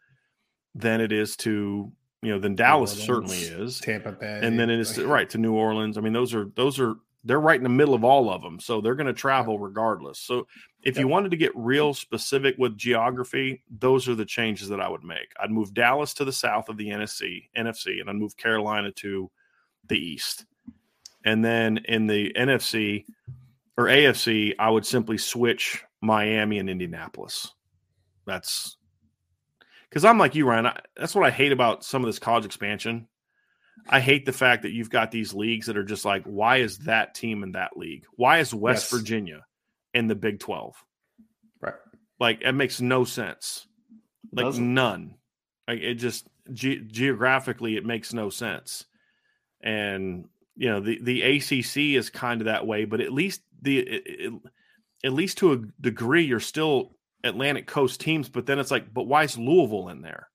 than 0.75 1.01
it 1.01 1.13
is 1.13 1.37
to 1.37 1.93
you 2.23 2.33
know 2.33 2.41
than 2.41 2.57
Dallas 2.57 2.93
certainly 2.93 3.39
is 3.39 3.79
Tampa 3.79 4.11
Bay, 4.11 4.41
and 4.43 4.59
then 4.59 4.69
it 4.69 4.81
is 4.81 4.93
to, 4.95 5.07
right 5.07 5.31
to 5.31 5.39
New 5.39 5.55
Orleans. 5.55 5.97
I 5.97 6.01
mean, 6.01 6.13
those 6.13 6.35
are 6.35 6.51
those 6.57 6.81
are 6.81 6.97
they're 7.25 7.41
right 7.41 7.57
in 7.57 7.63
the 7.63 7.69
middle 7.69 7.95
of 7.95 8.05
all 8.05 8.31
of 8.31 8.43
them. 8.43 8.61
So 8.61 8.81
they're 8.81 8.95
going 8.95 9.07
to 9.07 9.13
travel 9.13 9.59
regardless. 9.59 10.19
So 10.19 10.47
if 10.83 10.99
you 10.99 11.07
wanted 11.07 11.31
to 11.33 11.37
get 11.37 11.55
mm. 11.55 11.61
real 11.65 11.93
specific 11.95 12.57
with 12.59 12.79
geography, 12.79 13.63
those 13.71 14.09
are 14.09 14.15
the 14.15 14.25
changes 14.25 14.69
that 14.69 14.81
I 14.81 14.89
would 14.89 15.05
make. 15.05 15.33
I'd 15.39 15.51
move 15.51 15.75
Dallas 15.75 16.15
to 16.15 16.25
the 16.25 16.33
south 16.33 16.69
of 16.69 16.77
the 16.77 16.89
NFC, 16.89 17.49
NFC, 17.57 18.01
and 18.01 18.09
I'd 18.09 18.17
move 18.17 18.37
Carolina 18.37 18.91
to 18.93 19.31
the 19.89 19.99
east. 19.99 20.47
And 21.25 21.45
then 21.45 21.79
in 21.87 22.07
the 22.07 22.33
NFC 22.33 23.05
or 23.77 23.85
AFC, 23.85 24.55
I 24.59 24.71
would 24.71 24.87
simply 24.87 25.19
switch 25.19 25.85
Miami 26.01 26.59
and 26.59 26.71
Indianapolis. 26.71 27.53
That's 28.27 28.79
because 29.89 30.05
I'm 30.05 30.19
like 30.19 30.35
you, 30.35 30.47
Ryan. 30.47 30.67
I, 30.67 30.81
that's 30.97 31.15
what 31.15 31.27
I 31.27 31.31
hate 31.31 31.53
about 31.53 31.85
some 31.85 32.03
of 32.03 32.07
this 32.07 32.19
college 32.19 32.47
expansion 32.47 33.09
I 33.89 34.01
hate 34.01 34.27
the 34.27 34.33
fact 34.33 34.63
that 34.63 34.73
you've 34.73 34.91
got 34.91 35.11
these 35.11 35.35
leagues 35.35 35.67
that 35.67 35.77
are 35.77 35.85
just 35.85 36.05
like, 36.05 36.25
why 36.25 36.59
is 36.59 36.79
that 36.79 37.15
team 37.15 37.43
in 37.43 37.53
that 37.53 37.77
league? 37.77 38.05
Why 38.17 38.39
is 38.39 38.55
West 38.55 38.91
yes. 38.91 39.01
Virginia 39.01 39.45
in 39.95 40.07
the 40.07 40.15
Big 40.15 40.41
12? 40.41 40.75
Right. 41.61 41.75
Like, 42.19 42.43
it 42.43 42.53
makes 42.53 42.81
no 42.81 43.05
sense. 43.05 43.67
Like, 44.33 44.47
Doesn't. 44.47 44.75
none. 44.75 45.15
Like, 45.67 45.81
it 45.81 45.95
just 45.95 46.29
ge- 46.53 46.87
geographically, 46.87 47.77
it 47.77 47.85
makes 47.85 48.13
no 48.13 48.31
sense. 48.31 48.87
And, 49.63 50.27
you 50.57 50.69
know, 50.69 50.81
the, 50.81 50.99
the 51.03 51.23
ACC 51.23 51.99
is 51.99 52.11
kind 52.11 52.41
of 52.41 52.47
that 52.47 52.67
way, 52.67 52.85
but 52.85 53.01
at 53.01 53.13
least 53.13 53.43
the, 53.63 53.79
it, 53.79 54.03
it, 54.07 54.33
at 55.05 55.13
least 55.13 55.39
to 55.39 55.53
a 55.53 55.63
degree, 55.81 56.25
you're 56.25 56.41
still 56.41 56.97
Atlantic 57.25 57.67
Coast 57.67 58.01
teams, 58.01 58.29
but 58.29 58.47
then 58.47 58.59
it's 58.59 58.71
like, 58.71 58.93
but 58.93 59.07
why 59.07 59.25
is 59.25 59.39
Louisville 59.39 59.89
in 59.89 60.03
there? 60.03 60.29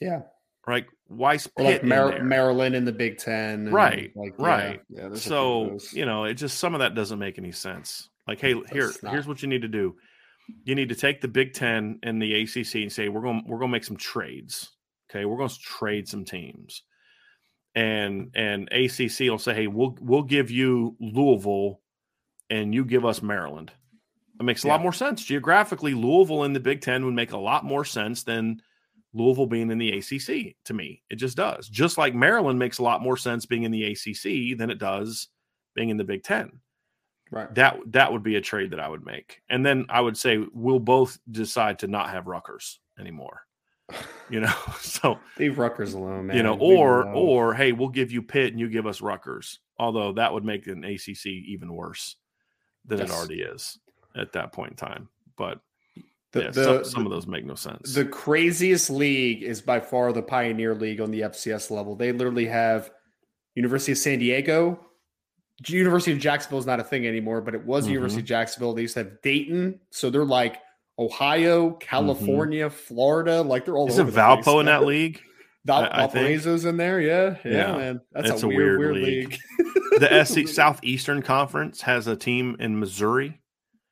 Yeah. 0.00 0.22
Right? 0.66 0.86
Weiss 1.08 1.46
Pitt 1.46 1.64
like 1.64 1.84
Mar- 1.84 2.12
in 2.12 2.28
Maryland 2.28 2.74
in 2.74 2.84
the 2.84 2.92
Big 2.92 3.18
Ten, 3.18 3.70
right? 3.70 4.10
Like, 4.14 4.34
right. 4.38 4.80
Yeah, 4.88 5.08
yeah 5.10 5.14
so 5.14 5.78
you 5.92 6.04
know, 6.04 6.24
it 6.24 6.34
just 6.34 6.58
some 6.58 6.74
of 6.74 6.80
that 6.80 6.94
doesn't 6.94 7.18
make 7.18 7.38
any 7.38 7.52
sense. 7.52 8.08
Like, 8.26 8.40
hey, 8.40 8.54
here, 8.72 8.92
here's 9.08 9.26
what 9.26 9.40
you 9.42 9.48
need 9.48 9.62
to 9.62 9.68
do. 9.68 9.96
You 10.64 10.74
need 10.74 10.88
to 10.88 10.94
take 10.94 11.20
the 11.20 11.28
Big 11.28 11.54
Ten 11.54 12.00
and 12.02 12.20
the 12.20 12.42
ACC 12.42 12.76
and 12.76 12.92
say 12.92 13.08
we're 13.08 13.22
going 13.22 13.44
we're 13.46 13.58
going 13.58 13.70
to 13.70 13.72
make 13.72 13.84
some 13.84 13.96
trades. 13.96 14.70
Okay, 15.10 15.24
we're 15.24 15.36
going 15.36 15.48
to 15.48 15.58
trade 15.58 16.08
some 16.08 16.24
teams, 16.24 16.82
and 17.74 18.32
and 18.34 18.68
ACC 18.72 19.20
will 19.20 19.38
say, 19.38 19.54
hey, 19.54 19.66
we'll 19.68 19.96
we'll 20.00 20.22
give 20.22 20.50
you 20.50 20.96
Louisville, 21.00 21.80
and 22.50 22.74
you 22.74 22.84
give 22.84 23.04
us 23.04 23.22
Maryland. 23.22 23.70
It 24.40 24.42
makes 24.42 24.64
a 24.64 24.66
yeah. 24.66 24.74
lot 24.74 24.82
more 24.82 24.92
sense 24.92 25.24
geographically. 25.24 25.94
Louisville 25.94 26.44
in 26.44 26.52
the 26.52 26.60
Big 26.60 26.80
Ten 26.80 27.04
would 27.04 27.14
make 27.14 27.32
a 27.32 27.38
lot 27.38 27.64
more 27.64 27.84
sense 27.84 28.24
than 28.24 28.60
Louisville 29.16 29.46
being 29.46 29.70
in 29.70 29.78
the 29.78 29.98
ACC 29.98 30.54
to 30.64 30.74
me. 30.74 31.02
It 31.10 31.16
just 31.16 31.36
does. 31.36 31.68
Just 31.68 31.96
like 31.98 32.14
Maryland 32.14 32.58
makes 32.58 32.78
a 32.78 32.82
lot 32.82 33.02
more 33.02 33.16
sense 33.16 33.46
being 33.46 33.62
in 33.62 33.72
the 33.72 33.84
ACC 33.84 34.58
than 34.58 34.70
it 34.70 34.78
does 34.78 35.28
being 35.74 35.88
in 35.88 35.96
the 35.96 36.04
Big 36.04 36.22
10. 36.22 36.52
Right. 37.30 37.52
That 37.54 37.78
that 37.86 38.12
would 38.12 38.22
be 38.22 38.36
a 38.36 38.40
trade 38.40 38.70
that 38.70 38.80
I 38.80 38.88
would 38.88 39.04
make. 39.04 39.40
And 39.48 39.66
then 39.66 39.86
I 39.88 40.00
would 40.00 40.16
say 40.16 40.44
we'll 40.52 40.78
both 40.78 41.18
decide 41.30 41.78
to 41.80 41.88
not 41.88 42.10
have 42.10 42.28
Rutgers 42.28 42.78
anymore. 43.00 43.42
You 44.30 44.40
know, 44.40 44.54
so 44.80 45.18
leave 45.38 45.58
Rutgers 45.58 45.94
alone, 45.94 46.28
man. 46.28 46.36
You 46.36 46.42
know, 46.42 46.56
or 46.58 47.08
or 47.08 47.54
hey, 47.54 47.72
we'll 47.72 47.88
give 47.88 48.12
you 48.12 48.22
Pitt 48.22 48.52
and 48.52 48.60
you 48.60 48.68
give 48.68 48.86
us 48.86 49.00
Rutgers. 49.00 49.58
Although 49.78 50.12
that 50.12 50.32
would 50.32 50.44
make 50.44 50.66
an 50.68 50.84
ACC 50.84 51.26
even 51.26 51.72
worse 51.72 52.16
than 52.84 52.98
yes. 52.98 53.10
it 53.10 53.12
already 53.12 53.40
is 53.40 53.78
at 54.14 54.32
that 54.32 54.52
point 54.52 54.72
in 54.72 54.76
time. 54.76 55.08
But 55.36 55.60
the, 56.36 56.44
yeah, 56.44 56.50
the, 56.50 56.64
some, 56.64 56.84
some, 56.84 57.06
of 57.06 57.12
those 57.12 57.26
make 57.26 57.44
no 57.44 57.54
sense. 57.54 57.94
The 57.94 58.04
craziest 58.04 58.90
league 58.90 59.42
is 59.42 59.60
by 59.60 59.80
far 59.80 60.12
the 60.12 60.22
Pioneer 60.22 60.74
League 60.74 61.00
on 61.00 61.10
the 61.10 61.22
FCS 61.22 61.70
level. 61.70 61.96
They 61.96 62.12
literally 62.12 62.46
have 62.46 62.90
University 63.54 63.92
of 63.92 63.98
San 63.98 64.18
Diego. 64.18 64.80
University 65.66 66.12
of 66.12 66.18
Jacksonville 66.18 66.58
is 66.58 66.66
not 66.66 66.80
a 66.80 66.84
thing 66.84 67.06
anymore, 67.06 67.40
but 67.40 67.54
it 67.54 67.64
was 67.64 67.84
mm-hmm. 67.84 67.94
University 67.94 68.20
of 68.20 68.26
Jacksonville. 68.26 68.74
They 68.74 68.82
used 68.82 68.94
to 68.94 69.04
have 69.04 69.22
Dayton, 69.22 69.80
so 69.90 70.10
they're 70.10 70.24
like 70.24 70.58
Ohio, 70.98 71.70
mm-hmm. 71.70 71.78
California, 71.78 72.66
mm-hmm. 72.66 72.76
Florida, 72.76 73.42
like 73.42 73.64
they're 73.64 73.76
all. 73.76 73.88
Is 73.88 73.98
it 73.98 74.06
Valpo 74.06 74.42
place. 74.42 74.60
in 74.60 74.66
that 74.66 74.84
league? 74.86 75.22
Val- 75.66 75.90
Valparaiso's 75.90 76.64
in 76.64 76.76
there, 76.76 77.00
yeah, 77.00 77.36
yeah, 77.44 77.50
yeah. 77.52 77.76
man. 77.76 78.00
That's 78.12 78.30
it's 78.30 78.42
a, 78.44 78.48
weird, 78.48 78.78
weird, 78.78 78.96
league. 78.96 79.30
league. 79.30 79.40
the 79.98 80.24
SC 80.24 80.46
Southeastern 80.54 81.22
Conference 81.22 81.80
has 81.82 82.06
a 82.06 82.14
team 82.14 82.56
in 82.60 82.78
Missouri, 82.78 83.40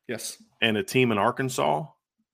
yes, 0.07 0.41
and 0.63 0.77
a 0.77 0.85
team 0.85 1.11
in 1.11 1.19
Arkansas 1.19 1.87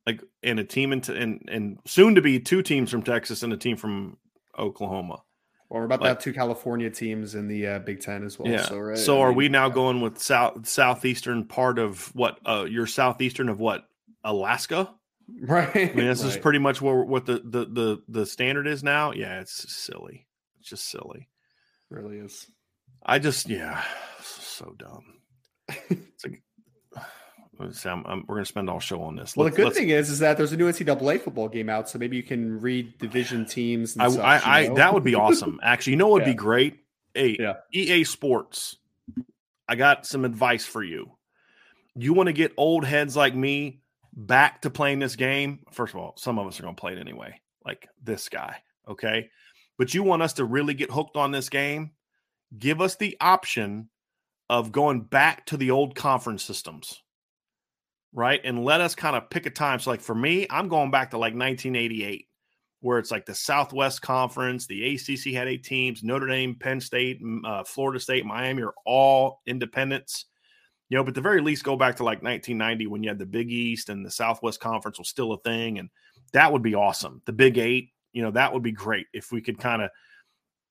like 0.06 0.22
and 0.42 0.58
a 0.58 0.64
team 0.64 0.92
in 0.92 1.02
and 1.10 1.48
and 1.50 1.78
soon 1.86 2.14
to 2.14 2.22
be 2.22 2.40
two 2.40 2.62
teams 2.62 2.90
from 2.90 3.02
Texas 3.02 3.42
and 3.42 3.52
a 3.52 3.56
team 3.56 3.76
from 3.76 4.16
Oklahoma. 4.58 5.22
Well, 5.68 5.80
we're 5.80 5.84
about 5.84 6.00
like, 6.00 6.08
to 6.08 6.14
have 6.14 6.18
two 6.18 6.32
California 6.32 6.90
teams 6.90 7.34
in 7.36 7.46
the 7.46 7.66
uh, 7.66 7.78
Big 7.78 8.00
Ten 8.00 8.24
as 8.24 8.38
well. 8.38 8.50
Yeah. 8.50 8.62
So, 8.62 8.78
right? 8.78 8.98
so 8.98 9.18
I 9.18 9.22
are 9.22 9.28
mean, 9.28 9.36
we 9.36 9.48
now 9.48 9.68
yeah. 9.68 9.74
going 9.74 10.00
with 10.00 10.20
south 10.20 10.66
southeastern 10.66 11.44
part 11.44 11.78
of 11.78 12.14
what? 12.14 12.38
Uh, 12.44 12.66
your 12.68 12.86
southeastern 12.86 13.48
of 13.48 13.60
what? 13.60 13.86
Alaska. 14.24 14.94
Right. 15.42 15.76
I 15.76 15.94
mean, 15.94 16.08
this 16.08 16.24
right. 16.24 16.30
is 16.30 16.36
pretty 16.38 16.58
much 16.58 16.82
what 16.82 17.06
what 17.06 17.24
the, 17.24 17.34
the 17.34 17.64
the 17.64 18.02
the 18.08 18.26
standard 18.26 18.66
is 18.66 18.82
now. 18.82 19.12
Yeah, 19.12 19.38
it's 19.38 19.72
silly. 19.72 20.26
It's 20.58 20.68
just 20.68 20.90
silly. 20.90 21.28
really 21.88 22.18
is. 22.18 22.50
I 23.06 23.20
just 23.20 23.48
yeah, 23.48 23.80
so 24.22 24.74
dumb. 24.76 25.04
It's 25.88 26.24
like, 26.24 26.42
let's 27.60 27.84
I'm, 27.86 28.04
I'm- 28.06 28.24
we're 28.26 28.36
gonna 28.36 28.44
spend 28.46 28.68
all 28.70 28.80
show 28.80 29.02
on 29.02 29.16
this. 29.16 29.36
Well, 29.36 29.44
Let's- 29.44 29.56
the 29.56 29.62
good 29.64 29.74
thing 29.74 29.90
is, 29.90 30.10
is 30.10 30.18
that 30.20 30.36
there's 30.36 30.52
a 30.52 30.56
new 30.56 30.68
NCAA 30.68 31.20
football 31.20 31.48
game 31.48 31.68
out, 31.68 31.88
so 31.88 31.98
maybe 31.98 32.16
you 32.16 32.22
can 32.22 32.60
read 32.60 32.96
division 32.98 33.44
teams. 33.46 33.94
And 33.94 34.02
I, 34.02 34.08
such, 34.08 34.20
I, 34.46 34.60
you 34.62 34.72
I 34.72 34.74
that 34.76 34.94
would 34.94 35.04
be 35.04 35.14
awesome. 35.14 35.60
Actually, 35.62 35.92
you 35.92 35.96
know 35.98 36.08
what 36.08 36.20
would 36.22 36.26
Yeah. 36.26 36.32
be 36.32 36.36
great? 36.38 36.80
Hey, 37.14 37.36
Yeah. 37.38 37.54
EA 37.72 38.04
Sports. 38.04 38.76
I 39.68 39.76
got 39.76 40.06
some 40.06 40.24
advice 40.24 40.64
for 40.66 40.82
you. 40.82 41.12
You 41.94 42.12
want 42.14 42.28
to 42.28 42.32
get 42.32 42.52
old 42.56 42.84
heads 42.84 43.16
like 43.16 43.34
me 43.34 43.80
back 44.12 44.62
to 44.62 44.70
playing 44.70 44.98
this 45.00 45.16
game? 45.16 45.60
First 45.72 45.94
of 45.94 46.00
all, 46.00 46.14
some 46.16 46.38
of 46.38 46.46
us 46.46 46.58
are 46.58 46.62
going 46.62 46.74
to 46.74 46.80
play 46.80 46.92
it 46.92 46.98
anyway, 46.98 47.40
like 47.64 47.88
this 48.02 48.28
guy. 48.28 48.56
Okay. 48.88 49.30
But 49.78 49.94
you 49.94 50.02
want 50.02 50.22
us 50.22 50.34
to 50.34 50.44
really 50.44 50.74
get 50.74 50.90
hooked 50.90 51.16
on 51.16 51.30
this 51.30 51.48
game? 51.48 51.92
Give 52.58 52.80
us 52.80 52.96
the 52.96 53.16
option 53.20 53.88
of 54.48 54.72
going 54.72 55.02
back 55.02 55.46
to 55.46 55.56
the 55.56 55.70
old 55.70 55.94
conference 55.94 56.42
systems, 56.42 57.02
right? 58.12 58.40
And 58.44 58.64
let 58.64 58.80
us 58.80 58.94
kind 58.94 59.16
of 59.16 59.30
pick 59.30 59.46
a 59.46 59.50
time. 59.50 59.78
So, 59.78 59.90
like 59.90 60.00
for 60.00 60.14
me, 60.14 60.46
I'm 60.50 60.68
going 60.68 60.90
back 60.90 61.10
to 61.10 61.18
like 61.18 61.34
1988 61.34 62.26
where 62.80 62.98
it's 62.98 63.10
like 63.10 63.26
the 63.26 63.34
Southwest 63.34 64.00
Conference, 64.00 64.66
the 64.66 64.94
ACC 64.94 65.34
had 65.34 65.48
eight 65.48 65.64
teams, 65.64 66.02
Notre 66.02 66.26
Dame, 66.26 66.54
Penn 66.54 66.80
State, 66.80 67.20
uh, 67.44 67.62
Florida 67.62 68.00
State, 68.00 68.24
Miami 68.24 68.62
are 68.62 68.74
all 68.86 69.42
independents. 69.46 70.26
You 70.88 70.96
know, 70.96 71.04
but 71.04 71.14
the 71.14 71.20
very 71.20 71.40
least, 71.40 71.62
go 71.62 71.76
back 71.76 71.96
to 71.96 72.04
like 72.04 72.22
1990 72.22 72.86
when 72.88 73.02
you 73.02 73.10
had 73.10 73.18
the 73.18 73.26
Big 73.26 73.52
East 73.52 73.90
and 73.90 74.04
the 74.04 74.10
Southwest 74.10 74.60
Conference 74.60 74.98
was 74.98 75.08
still 75.08 75.32
a 75.32 75.38
thing, 75.40 75.78
and 75.78 75.88
that 76.32 76.50
would 76.52 76.62
be 76.62 76.74
awesome. 76.74 77.22
The 77.26 77.32
Big 77.32 77.58
Eight, 77.58 77.90
you 78.12 78.22
know, 78.22 78.32
that 78.32 78.52
would 78.52 78.62
be 78.62 78.72
great 78.72 79.06
if 79.12 79.30
we 79.30 79.40
could 79.40 79.58
kind 79.58 79.82
of 79.82 79.90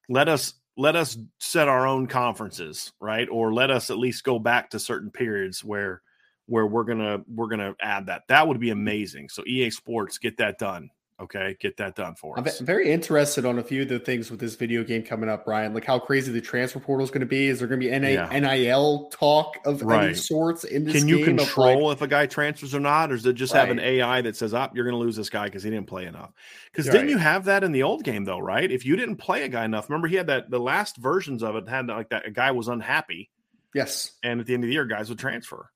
let 0.09 0.27
us 0.27 0.55
let 0.75 0.95
us 0.95 1.17
set 1.39 1.67
our 1.67 1.85
own 1.85 2.07
conferences, 2.07 2.91
right? 2.99 3.27
Or 3.29 3.53
let 3.53 3.69
us 3.69 3.91
at 3.91 3.97
least 3.97 4.23
go 4.23 4.39
back 4.39 4.71
to 4.71 4.79
certain 4.79 5.11
periods 5.11 5.63
where 5.63 6.01
where 6.49 6.65
we're 6.65 6.83
gonna 6.83 7.19
we're 7.27 7.47
gonna 7.47 7.75
add 7.81 8.07
that. 8.07 8.23
That 8.27 8.47
would 8.47 8.59
be 8.59 8.67
mm-hmm. 8.67 8.79
amazing. 8.79 9.29
So 9.29 9.43
EA 9.45 9.69
Sports, 9.69 10.17
get 10.17 10.37
that 10.37 10.57
done. 10.57 10.89
Okay, 11.21 11.57
get 11.59 11.75
that 11.77 11.95
done 11.95 12.15
for 12.15 12.39
us. 12.39 12.61
I'm 12.61 12.65
very 12.65 12.89
interested 12.89 13.45
on 13.45 13.59
a 13.59 13.63
few 13.63 13.81
of 13.81 13.89
the 13.89 13.99
things 13.99 14.31
with 14.31 14.39
this 14.39 14.55
video 14.55 14.85
game 14.85 15.03
coming 15.03 15.29
up, 15.29 15.43
Brian. 15.43 15.73
Like 15.73 15.83
how 15.83 15.99
crazy 15.99 16.31
the 16.31 16.39
transfer 16.39 16.79
portal 16.79 17.03
is 17.03 17.11
going 17.11 17.19
to 17.19 17.25
be. 17.25 17.47
Is 17.47 17.59
there 17.59 17.67
going 17.67 17.81
to 17.81 17.89
be 17.89 17.99
NA, 17.99 18.07
Yeah. 18.07 18.39
NIL 18.39 19.09
talk 19.11 19.57
of 19.65 19.83
any 19.91 20.13
sorts 20.13 20.63
in 20.63 20.85
this 20.85 20.95
Can 20.97 21.09
you 21.09 21.17
game 21.17 21.33
of, 21.33 21.39
like- 21.39 21.47
control 21.47 21.91
if 21.91 22.01
a 22.01 22.07
guy 22.07 22.25
transfers 22.25 22.73
or 22.73 22.79
not, 22.79 23.11
or 23.11 23.17
does 23.17 23.25
it 23.25 23.33
just 23.33 23.51
have 23.51 23.69
an 23.69 23.79
AI 23.79 24.21
that 24.21 24.37
says, 24.37 24.53
"Up, 24.53 24.73
you're 24.73 24.85
going 24.85 24.95
to 24.95 24.99
lose 24.99 25.17
this 25.17 25.29
guy 25.29 25.43
because 25.43 25.61
he 25.61 25.69
didn't 25.69 25.87
play 25.87 26.05
enough"? 26.05 26.31
Because 26.71 26.85
didn't 26.85 27.09
you 27.09 27.17
have 27.17 27.43
that 27.45 27.65
in 27.65 27.73
the 27.73 27.83
old 27.83 28.05
game 28.05 28.23
though, 28.23 28.39
right? 28.39 28.71
If 28.71 28.85
you 28.85 28.95
didn't 28.95 29.17
play 29.17 29.43
a 29.43 29.49
guy 29.49 29.65
enough, 29.65 29.89
remember 29.89 30.07
he 30.07 30.15
had 30.15 30.27
that. 30.27 30.49
The 30.49 30.59
last 30.59 30.95
versions 30.95 31.43
of 31.43 31.57
it 31.57 31.67
had 31.67 31.87
like 31.87 32.11
that. 32.11 32.27
A 32.27 32.31
guy 32.31 32.51
was 32.51 32.69
unhappy, 32.69 33.29
yes, 33.75 34.13
and 34.23 34.39
at 34.39 34.45
the 34.45 34.53
end 34.53 34.63
of 34.63 34.69
the 34.69 34.73
year, 34.73 34.85
guys 34.85 35.09
would 35.09 35.19
transfer. 35.19 35.69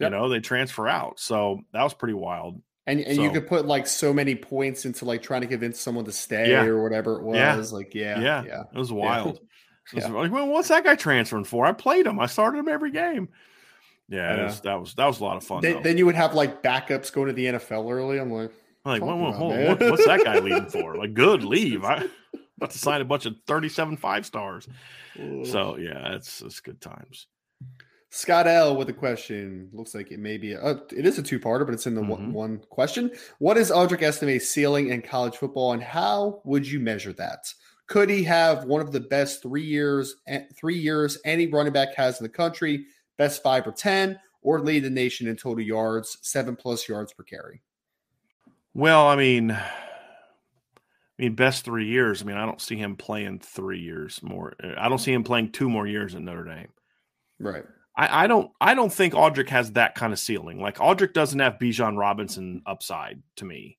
Yep. 0.00 0.10
You 0.12 0.16
know, 0.18 0.28
they 0.28 0.40
transfer 0.40 0.88
out. 0.88 1.20
So 1.20 1.60
that 1.72 1.82
was 1.82 1.94
pretty 1.94 2.14
wild. 2.14 2.60
and 2.86 3.00
and 3.00 3.18
you 3.18 3.30
could 3.30 3.46
put 3.46 3.66
like 3.66 3.86
so 3.86 4.12
many 4.12 4.34
points 4.34 4.84
into 4.86 5.04
like 5.04 5.22
trying 5.22 5.42
to 5.42 5.46
convince 5.46 5.78
someone 5.80 6.04
to 6.06 6.12
stay 6.12 6.50
Yeah. 6.50 6.64
or 6.64 6.82
whatever 6.82 7.16
it 7.20 7.22
was. 7.22 7.36
Yeah. 7.36 7.76
Like 7.76 7.94
yeah, 7.94 8.20
Yeah, 8.20 8.44
yeah. 8.44 8.62
it 8.74 8.78
was 8.78 8.92
wild. 8.92 9.40
It 9.92 9.96
was 9.96 10.08
like, 10.08 10.30
well, 10.30 10.46
what's 10.46 10.68
that 10.68 10.84
guy 10.84 10.94
transferring 10.94 11.42
for? 11.44 11.66
I 11.66 11.72
played 11.72 12.06
him. 12.06 12.20
I 12.20 12.26
started 12.26 12.58
him 12.58 12.68
every 12.68 12.92
game. 12.92 13.28
Yeah, 14.08 14.36
Yeah. 14.36 14.44
was, 14.44 14.60
that 14.60 14.80
was 14.80 14.94
that 14.94 15.06
was 15.06 15.18
a 15.20 15.24
lot 15.24 15.36
of 15.36 15.42
fun. 15.44 15.62
Then, 15.62 15.82
then 15.82 15.98
you 15.98 16.06
would 16.06 16.14
have 16.14 16.32
like 16.34 16.62
backups 16.62 17.12
going 17.12 17.26
to 17.26 17.32
the 17.32 17.46
NFL 17.46 17.90
early. 17.90 18.18
I'm 18.18 18.30
like, 18.32 18.52
Like, 18.84 19.02
well, 19.02 19.18
about, 19.18 19.34
hold 19.34 19.56
what, 19.56 19.80
what's 19.80 20.06
that 20.06 20.22
guy 20.22 20.38
leaving 20.38 20.66
for? 20.70 20.96
Like, 20.96 21.12
good, 21.14 21.42
leave. 21.42 21.82
I 21.84 22.04
about 22.58 22.70
to 22.70 22.78
sign 22.78 23.00
a 23.00 23.04
bunch 23.04 23.26
of 23.26 23.34
37 23.48 23.96
five 23.96 24.24
stars. 24.26 24.68
ugh. 25.20 25.44
So 25.46 25.76
yeah, 25.76 26.14
it's 26.14 26.40
it's 26.40 26.60
good 26.60 26.80
times. 26.80 27.26
Scott 28.10 28.46
L 28.48 28.76
with 28.76 28.88
a 28.88 28.92
question. 28.92 29.70
Looks 29.72 29.94
like 29.94 30.10
it 30.10 30.18
may 30.18 30.36
be 30.36 30.52
a, 30.52 30.60
uh, 30.60 30.80
it 30.94 31.06
is 31.06 31.18
a 31.18 31.22
two 31.22 31.38
parter, 31.38 31.64
but 31.64 31.74
it's 31.74 31.86
in 31.86 31.94
the 31.94 32.02
one, 32.02 32.28
Mhm. 32.28 32.32
one 32.32 32.58
question. 32.68 33.12
What 33.38 33.56
is 33.56 33.70
Audric 33.70 34.02
Estime's 34.02 34.48
ceiling 34.48 34.88
in 34.88 35.00
college 35.00 35.36
football, 35.36 35.72
and 35.72 35.82
how 35.82 36.42
would 36.44 36.66
you 36.68 36.80
measure 36.80 37.12
that? 37.14 37.52
Could 37.86 38.10
he 38.10 38.24
have 38.24 38.64
one 38.64 38.80
of 38.80 38.92
the 38.92 39.00
best 39.00 39.42
three 39.42 39.62
years 39.64 40.16
three 40.56 40.76
years 40.76 41.18
any 41.24 41.46
running 41.46 41.72
back 41.72 41.94
has 41.94 42.20
in 42.20 42.24
the 42.24 42.28
country, 42.28 42.86
best 43.16 43.42
five 43.42 43.66
or 43.66 43.72
ten, 43.72 44.18
or 44.42 44.60
lead 44.60 44.84
the 44.84 44.90
nation 44.90 45.28
in 45.28 45.36
total 45.36 45.64
yards, 45.64 46.18
seven 46.22 46.56
plus 46.56 46.88
yards 46.88 47.12
per 47.12 47.22
carry? 47.22 47.62
Well, 48.74 49.06
I 49.06 49.16
mean, 49.16 49.50
I 49.52 49.62
mean, 51.18 51.34
best 51.34 51.64
three 51.64 51.86
years. 51.86 52.22
I 52.22 52.24
mean, 52.24 52.36
I 52.36 52.46
don't 52.46 52.60
see 52.60 52.76
him 52.76 52.96
playing 52.96 53.40
three 53.40 53.80
years 53.80 54.20
more. 54.22 54.54
I 54.78 54.88
don't 54.88 54.98
see 54.98 55.12
him 55.12 55.22
playing 55.24 55.52
two 55.52 55.68
more 55.68 55.86
years 55.86 56.14
at 56.14 56.22
Notre 56.22 56.44
Dame. 56.44 56.68
Right. 57.38 57.64
I, 58.00 58.24
I 58.24 58.26
don't 58.26 58.50
I 58.62 58.72
don't 58.74 58.92
think 58.92 59.12
Audric 59.12 59.50
has 59.50 59.72
that 59.72 59.94
kind 59.94 60.12
of 60.12 60.18
ceiling. 60.18 60.58
Like 60.60 60.78
Audric 60.78 61.12
doesn't 61.12 61.38
have 61.38 61.58
Bijan 61.58 61.98
Robinson 61.98 62.62
upside 62.64 63.22
to 63.36 63.44
me. 63.44 63.76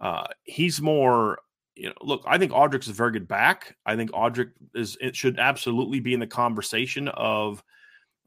Uh, 0.00 0.24
he's 0.42 0.82
more, 0.82 1.38
you 1.76 1.86
know, 1.86 1.94
look, 2.02 2.22
I 2.26 2.36
think 2.36 2.50
Audric's 2.50 2.88
a 2.88 2.92
very 2.92 3.12
good 3.12 3.28
back. 3.28 3.76
I 3.86 3.94
think 3.94 4.10
Audric 4.10 4.50
is 4.74 4.98
it 5.00 5.14
should 5.14 5.38
absolutely 5.38 6.00
be 6.00 6.14
in 6.14 6.20
the 6.20 6.26
conversation 6.26 7.06
of 7.08 7.62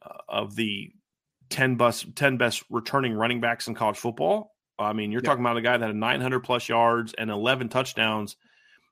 uh, 0.01 0.17
of 0.29 0.55
the 0.55 0.91
10 1.49 1.75
best 1.75 2.15
10 2.15 2.37
best 2.37 2.63
returning 2.69 3.13
running 3.13 3.41
backs 3.41 3.67
in 3.67 3.75
college 3.75 3.97
football. 3.97 4.55
I 4.79 4.93
mean, 4.93 5.11
you're 5.11 5.21
Yeah. 5.21 5.29
talking 5.29 5.43
about 5.43 5.57
a 5.57 5.61
guy 5.61 5.75
that 5.75 5.87
had 5.87 5.95
900 5.95 6.39
plus 6.39 6.69
yards 6.69 7.13
and 7.17 7.29
11 7.29 7.67
touchdowns, 7.67 8.37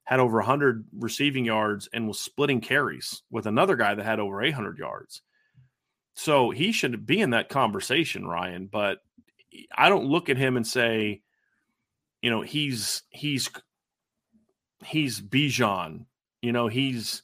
had 0.04 0.20
over 0.20 0.40
100 0.40 0.86
receiving 1.00 1.46
yards, 1.46 1.88
and 1.94 2.10
was 2.10 2.20
splitting 2.20 2.60
carries 2.60 3.22
with 3.30 3.46
another 3.46 3.78
guy 3.78 3.96
that 3.96 4.04
had 4.04 4.20
over 4.20 4.44
800 4.44 4.78
yards. 4.78 5.22
So 6.16 6.50
he 6.50 6.72
should 6.72 7.06
be 7.06 7.20
in 7.22 7.32
that 7.32 7.50
conversation, 7.50 8.26
Ryan. 8.26 8.68
But 8.72 9.00
I 9.76 9.90
don't 9.90 10.06
look 10.06 10.30
at 10.30 10.38
him 10.38 10.56
and 10.58 10.66
say, 10.66 11.22
you 12.22 12.30
know, 12.30 12.42
he's 12.42 13.04
he's 13.10 13.50
he's 14.86 15.22
Bijan. 15.22 16.06
You 16.42 16.52
know, 16.52 16.68
he's 16.68 17.22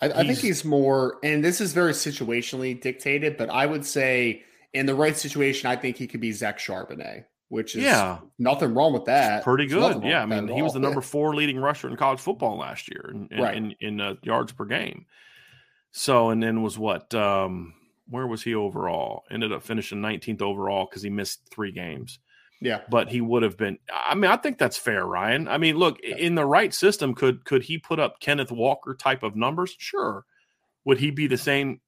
I, 0.00 0.06
I 0.06 0.08
think 0.10 0.26
He's- 0.26 0.40
he's 0.42 0.64
more, 0.64 1.18
and 1.24 1.44
this 1.44 1.60
is 1.60 1.72
very 1.72 1.92
situationally 1.92 2.80
dictated, 2.80 3.36
but 3.36 3.50
I 3.50 3.66
would 3.66 3.84
say 3.84 4.42
in 4.72 4.86
the 4.86 4.94
right 4.94 5.16
situation, 5.16 5.68
I 5.68 5.76
think 5.76 5.96
he 5.96 6.06
could 6.06 6.20
be 6.20 6.30
Zach 6.32 6.58
Charbonnet, 6.58 7.24
which 7.48 7.74
is 7.74 7.82
yeah, 7.82 8.18
nothing 8.38 8.74
wrong 8.74 8.92
with 8.92 9.06
that. 9.06 9.42
pretty 9.42 9.66
good. 9.66 10.04
Yeah, 10.04 10.22
I 10.22 10.26
mean, 10.26 10.46
he 10.48 10.62
was 10.62 10.74
the 10.74 10.78
number 10.80 11.00
four 11.02 11.34
leading 11.34 11.58
rusher 11.58 11.88
in 11.88 11.96
college 11.96 12.20
football 12.20 12.58
last 12.58 12.88
year 12.90 13.10
in 13.12 13.28
in, 13.32 13.40
Right. 13.42 13.56
in, 13.56 13.74
in 13.80 14.00
uh, 14.00 14.14
yards 14.22 14.52
per 14.52 14.66
game. 14.66 15.06
So, 15.90 16.30
and 16.30 16.40
then 16.42 16.62
was 16.62 16.78
what? 16.78 17.12
Um, 17.14 17.74
where 18.08 18.26
was 18.26 18.42
he 18.42 18.54
overall? 18.54 19.24
Ended 19.30 19.52
up 19.52 19.62
finishing 19.62 20.00
19th 20.00 20.42
overall 20.42 20.86
because 20.88 21.02
he 21.02 21.10
missed 21.10 21.40
three 21.50 21.72
games. 21.72 22.18
Yeah. 22.60 22.80
but 22.90 23.08
he 23.08 23.20
would 23.20 23.44
have 23.44 23.56
been. 23.56 23.78
I 23.92 24.16
mean, 24.16 24.30
I 24.30 24.36
think 24.36 24.58
that's 24.58 24.76
fair, 24.76 25.06
Ryan. 25.06 25.46
I 25.46 25.58
mean, 25.58 25.76
look, 25.76 26.00
in 26.00 26.34
the 26.34 26.44
right 26.44 26.74
system, 26.74 27.14
could 27.14 27.44
could 27.44 27.62
he 27.62 27.78
put 27.78 28.00
up 28.00 28.18
Kenneth 28.20 28.50
Walker 28.50 28.94
type 28.94 29.22
of 29.22 29.36
numbers? 29.36 29.76
Sure. 29.78 30.24
Would 30.84 30.98
he 30.98 31.10
be 31.12 31.28
the 31.28 31.36
same 31.36 31.80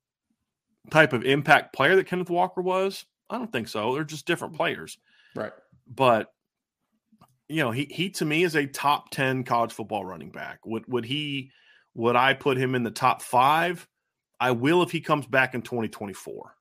type 0.90 1.12
of 1.12 1.24
impact 1.24 1.74
player 1.74 1.96
that 1.96 2.06
Kenneth 2.06 2.30
Walker 2.30 2.62
was? 2.62 3.04
I 3.28 3.38
don't 3.38 3.50
think 3.50 3.66
so. 3.68 3.94
They're 3.94 4.04
just 4.04 4.26
different 4.26 4.54
players. 4.54 4.96
Right. 5.34 5.52
But 5.88 6.28
you 7.48 7.64
know, 7.64 7.72
he 7.72 7.86
he 7.90 8.10
to 8.10 8.24
me 8.24 8.44
is 8.44 8.54
a 8.54 8.66
top 8.66 9.10
ten 9.10 9.42
college 9.42 9.72
football 9.72 10.04
running 10.04 10.30
back. 10.30 10.60
Would 10.66 10.84
would 10.86 11.04
he? 11.04 11.50
Would 11.94 12.14
I 12.14 12.34
put 12.34 12.56
him 12.56 12.76
in 12.76 12.84
the 12.84 12.92
top 12.92 13.22
five? 13.22 13.88
I 14.40 14.52
will 14.52 14.82
if 14.82 14.90
he 14.90 15.00
comes 15.00 15.26
back 15.26 15.54
in 15.54 15.62
2024. 15.62 16.56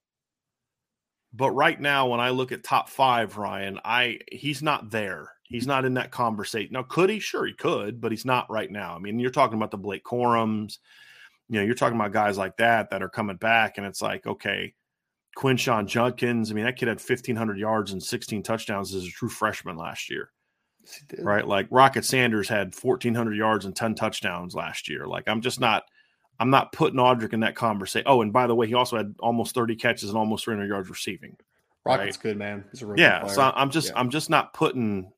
But 1.34 1.52
right 1.52 1.80
now, 1.80 2.08
when 2.08 2.20
I 2.20 2.32
look 2.32 2.52
at 2.52 2.63
top 2.63 2.89
five, 2.89 3.38
Ryan, 3.38 3.80
I 3.86 4.20
he's 4.32 4.62
not 4.63 4.89
there. 4.89 5.32
He's 5.44 5.68
not 5.68 5.86
in 5.86 5.94
that 5.96 6.12
conversation. 6.12 6.74
Now, 6.74 6.84
could 6.84 7.10
he? 7.10 7.20
Sure, 7.20 7.46
he 7.46 7.54
could, 7.54 8.02
but 8.02 8.12
he's 8.12 8.26
not 8.26 8.50
right 8.50 8.70
now. 8.72 8.96
I 8.96 9.00
mean, 9.00 9.20
you're 9.20 9.32
talking 9.32 9.58
about 9.58 9.72
the 9.72 9.78
Blake 9.78 10.04
Corums, 10.04 10.78
you 11.48 11.60
know, 11.60 11.65
you're 11.65 11.74
talking 11.76 11.96
about 12.00 12.12
guys 12.12 12.38
like 12.38 12.58
that 12.58 12.89
that 12.92 13.02
are 13.02 13.10
coming 13.10 13.36
back, 13.38 13.78
and 13.78 13.86
it's 13.86 14.02
like, 14.02 14.26
okay, 14.28 14.74
Quinshawn 15.38 15.88
Judkins. 15.88 16.52
I 16.52 16.54
mean, 16.54 16.65
that 16.65 16.76
kid 16.78 16.88
had 16.88 17.00
1,500 17.00 17.58
yards 17.58 17.92
and 17.92 18.02
16 18.02 18.44
touchdowns 18.44 18.94
as 18.94 19.06
a 19.06 19.10
true 19.10 19.30
freshman 19.30 19.76
last 19.78 20.10
year, 20.10 20.32
Yes, 20.82 20.96
he 21.10 21.15
did. 21.15 21.26
right? 21.26 21.48
Like 21.48 21.68
Rocket 21.72 22.06
Sanders 22.06 22.50
had 22.50 22.76
1,400 22.76 23.36
yards 23.36 23.65
and 23.65 23.76
10 23.76 23.96
touchdowns 23.96 24.54
last 24.56 24.88
year. 24.89 25.08
Like, 25.08 25.28
I'm 25.28 25.42
just 25.42 25.60
not. 25.60 25.84
I'm 26.39 26.49
not 26.49 26.71
putting 26.71 26.99
Audric 26.99 27.34
in 27.34 27.41
that 27.41 27.56
conversation. 27.56 28.08
Oh, 28.08 28.21
and 28.21 28.32
by 28.32 28.47
the 28.47 28.56
way, 28.56 28.67
he 28.67 28.73
also 28.73 28.97
had 28.97 29.15
almost 29.19 29.54
30 29.54 29.75
catches 29.75 30.10
and 30.10 30.17
almost 30.17 30.45
300 30.45 30.67
yards 30.67 30.89
receiving. 30.89 31.36
Rocket's 31.86 32.17
good, 32.17 32.38
man. 32.38 32.65
He's 32.71 32.82
a 32.82 32.88
really 32.88 33.02
Yeah, 33.02 33.28
so. 33.28 33.52
I'm 33.56 33.71
just 33.71 33.89
Yeah. 33.89 33.99
I'm 33.99 34.10
just 34.10 34.30
not 34.30 34.54
putting 34.54 35.12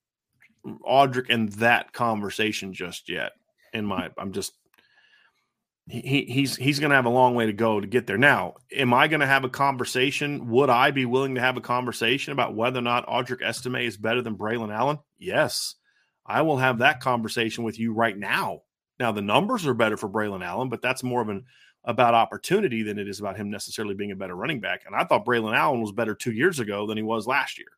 Audric 0.65 1.29
in 1.29 1.47
that 1.47 1.93
conversation 1.93 2.73
just 2.73 3.10
yet. 3.10 3.34
In 3.73 3.86
my, 3.86 4.10
I'm 4.17 4.31
just 4.31 4.53
he 5.88 6.25
he's 6.25 6.55
he's 6.55 6.79
going 6.79 6.89
to 6.91 6.95
have 6.95 7.05
a 7.05 7.10
long 7.10 7.36
way 7.36 7.45
to 7.45 7.53
go 7.53 7.79
to 7.79 7.88
get 7.88 8.07
there. 8.07 8.17
Now, 8.17 8.55
am 8.71 8.93
I 8.93 9.07
going 9.07 9.19
to 9.19 9.27
have 9.27 9.43
a 9.43 9.49
conversation? 9.49 10.49
Would 10.49 10.69
I 10.69 10.91
be 10.91 11.05
willing 11.05 11.36
to 11.36 11.41
have 11.41 11.57
a 11.57 11.62
conversation 11.62 12.31
about 12.34 12.55
whether 12.55 12.79
or 12.79 12.84
not 12.84 13.07
Audric 13.07 13.41
Estime 13.41 13.75
is 13.86 13.97
better 13.97 14.21
than 14.21 14.38
Braylon 14.38 14.73
Allen? 14.73 14.99
Yes, 15.17 15.75
I 16.25 16.43
will 16.43 16.57
have 16.57 16.79
that 16.79 17.01
conversation 17.01 17.63
with 17.63 17.79
you 17.79 17.93
right 17.93 18.17
now. 18.17 18.62
Now, 19.01 19.11
the 19.11 19.19
numbers 19.19 19.65
are 19.65 19.73
better 19.73 19.97
for 19.97 20.07
Braylon 20.07 20.45
Allen, 20.45 20.69
but 20.69 20.79
that's 20.79 21.01
more 21.01 21.23
of 21.23 21.29
an 21.29 21.43
about 21.85 22.13
opportunity 22.13 22.83
than 22.83 22.99
it 22.99 23.07
is 23.07 23.19
about 23.19 23.35
him 23.35 23.49
necessarily 23.49 23.95
being 23.95 24.11
a 24.11 24.15
better 24.15 24.35
running 24.35 24.59
back. 24.59 24.83
And 24.85 24.95
I 24.95 25.03
thought 25.05 25.25
Braylon 25.25 25.57
Allen 25.57 25.81
was 25.81 25.91
better 25.91 26.13
two 26.13 26.33
years 26.33 26.59
ago 26.59 26.85
than 26.85 26.97
he 26.97 27.03
was 27.03 27.25
last 27.25 27.57
year. 27.57 27.69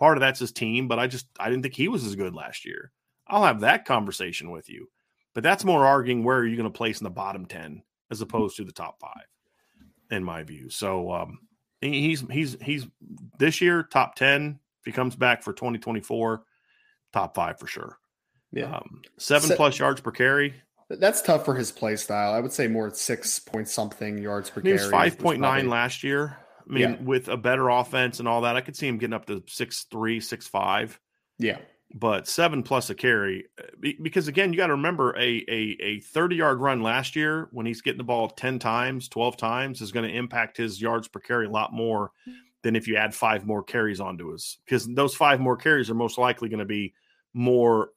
Part 0.00 0.16
of 0.16 0.20
that's 0.20 0.40
his 0.40 0.50
team, 0.50 0.88
but 0.88 0.98
I 0.98 1.06
just 1.06 1.28
I 1.38 1.48
didn't 1.48 1.62
think 1.62 1.76
he 1.76 1.86
was 1.86 2.04
as 2.04 2.16
good 2.16 2.34
last 2.34 2.64
year. 2.64 2.90
I'll 3.28 3.44
have 3.44 3.60
that 3.60 3.84
conversation 3.84 4.50
with 4.50 4.68
you. 4.68 4.88
But 5.32 5.44
that's 5.44 5.64
more 5.64 5.86
arguing 5.86 6.24
where 6.24 6.38
are 6.38 6.46
you 6.46 6.56
going 6.56 6.64
to 6.64 6.76
place 6.76 6.98
in 6.98 7.04
the 7.04 7.10
bottom 7.10 7.46
10 7.46 7.80
as 8.10 8.20
opposed 8.20 8.56
to 8.56 8.64
the 8.64 8.72
top 8.72 8.98
five, 8.98 9.26
in 10.10 10.24
my 10.24 10.42
view. 10.42 10.70
So 10.70 11.12
um, 11.12 11.38
he's 11.80 12.22
he's 12.32 12.56
he's 12.60 12.88
this 13.38 13.60
year 13.60 13.84
top 13.84 14.16
10. 14.16 14.58
If 14.80 14.86
he 14.86 14.90
comes 14.90 15.14
back 15.14 15.44
for 15.44 15.52
2024, 15.52 16.42
top 17.12 17.36
five 17.36 17.60
for 17.60 17.68
sure. 17.68 17.96
Yeah. 18.52 18.76
Um, 18.76 19.02
seven 19.18 19.48
Se- 19.48 19.56
plus 19.56 19.78
yards 19.78 20.00
per 20.00 20.10
carry. 20.10 20.54
That's 20.90 21.20
tough 21.20 21.44
for 21.44 21.54
his 21.54 21.70
play 21.70 21.96
style. 21.96 22.32
I 22.32 22.40
would 22.40 22.52
say 22.52 22.66
more 22.66 22.92
six 22.94 23.38
point 23.38 23.68
something 23.68 24.18
yards 24.18 24.50
per 24.50 24.60
he 24.60 24.68
carry. 24.68 24.78
He 24.78 24.84
was 24.84 24.92
5.9 24.92 25.38
probably... 25.38 25.62
last 25.64 26.02
year. 26.02 26.38
I 26.68 26.72
mean, 26.72 26.82
yeah. 26.82 26.96
with 27.02 27.28
a 27.28 27.36
better 27.36 27.68
offense 27.68 28.18
and 28.18 28.28
all 28.28 28.42
that, 28.42 28.56
I 28.56 28.60
could 28.60 28.76
see 28.76 28.88
him 28.88 28.98
getting 28.98 29.14
up 29.14 29.26
to 29.26 29.42
six 29.46 29.84
three, 29.90 30.20
six 30.20 30.46
five. 30.46 30.98
Yeah 31.38 31.58
but 31.94 32.28
seven 32.28 32.62
plus 32.62 32.90
a 32.90 32.94
carry 32.94 33.46
uh, 33.58 33.90
because 34.02 34.28
again 34.28 34.52
you 34.52 34.58
got 34.58 34.66
to 34.66 34.74
remember 34.74 35.16
a, 35.16 35.44
a 35.48 35.76
a 35.80 36.00
30 36.00 36.36
yard 36.36 36.60
run 36.60 36.82
last 36.82 37.16
year 37.16 37.48
when 37.50 37.66
he's 37.66 37.80
getting 37.80 37.98
the 37.98 38.04
ball 38.04 38.28
10 38.28 38.58
times 38.58 39.08
12 39.08 39.36
times 39.36 39.80
is 39.80 39.92
going 39.92 40.08
to 40.08 40.14
impact 40.14 40.56
his 40.56 40.80
yards 40.80 41.08
per 41.08 41.20
carry 41.20 41.46
a 41.46 41.50
lot 41.50 41.72
more 41.72 42.10
than 42.62 42.76
if 42.76 42.88
you 42.88 42.96
add 42.96 43.14
five 43.14 43.46
more 43.46 43.62
carries 43.62 44.00
onto 44.00 44.32
his 44.32 44.58
because 44.64 44.86
those 44.86 45.14
five 45.14 45.40
more 45.40 45.56
carries 45.56 45.88
are 45.88 45.94
most 45.94 46.18
likely 46.18 46.48
going 46.48 46.58
to 46.58 46.66
be 46.66 46.92
more 47.32 47.90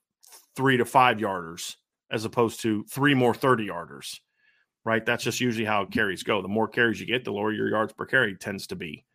three 0.56 0.78
to 0.78 0.86
five 0.86 1.18
yarders 1.18 1.76
as 2.10 2.26
opposed 2.26 2.62
to 2.62 2.84
three 2.86 3.14
more 3.14 3.34
30 3.34 3.68
yarders 3.68 4.20
right 4.84 5.06
that's 5.06 5.24
just 5.24 5.40
usually 5.40 5.66
how 5.66 5.86
carries 5.86 6.24
go 6.24 6.42
the 6.42 6.48
more 6.48 6.68
carries 6.68 7.00
you 7.00 7.06
get 7.06 7.24
the 7.24 7.32
lower 7.32 7.52
your 7.52 7.70
yards 7.70 7.94
per 7.94 8.06
carry 8.06 8.36
tends 8.36 8.68
to 8.68 8.76
be 8.76 9.06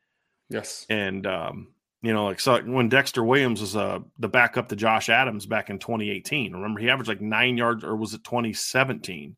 yes 0.49 0.87
and 0.89 1.27
um 1.27 1.69
you 2.07 2.13
know, 2.13 2.27
like 2.27 2.39
so 2.39 2.61
when 2.63 2.89
Dexter 2.89 3.25
Williams 3.25 3.61
was 3.61 3.75
uh, 3.75 3.99
the 4.21 4.29
backup 4.29 4.69
to 4.69 4.77
Josh 4.77 5.09
Adams 5.09 5.45
back 5.45 5.71
in 5.71 5.81
2018. 5.81 6.53
Remember, 6.53 6.79
he 6.79 6.89
averaged 6.89 7.09
like 7.09 7.21
nine 7.21 7.57
yards, 7.57 7.83
or 7.83 7.97
was 7.97 8.15
it 8.15 8.23
2017? 8.23 9.37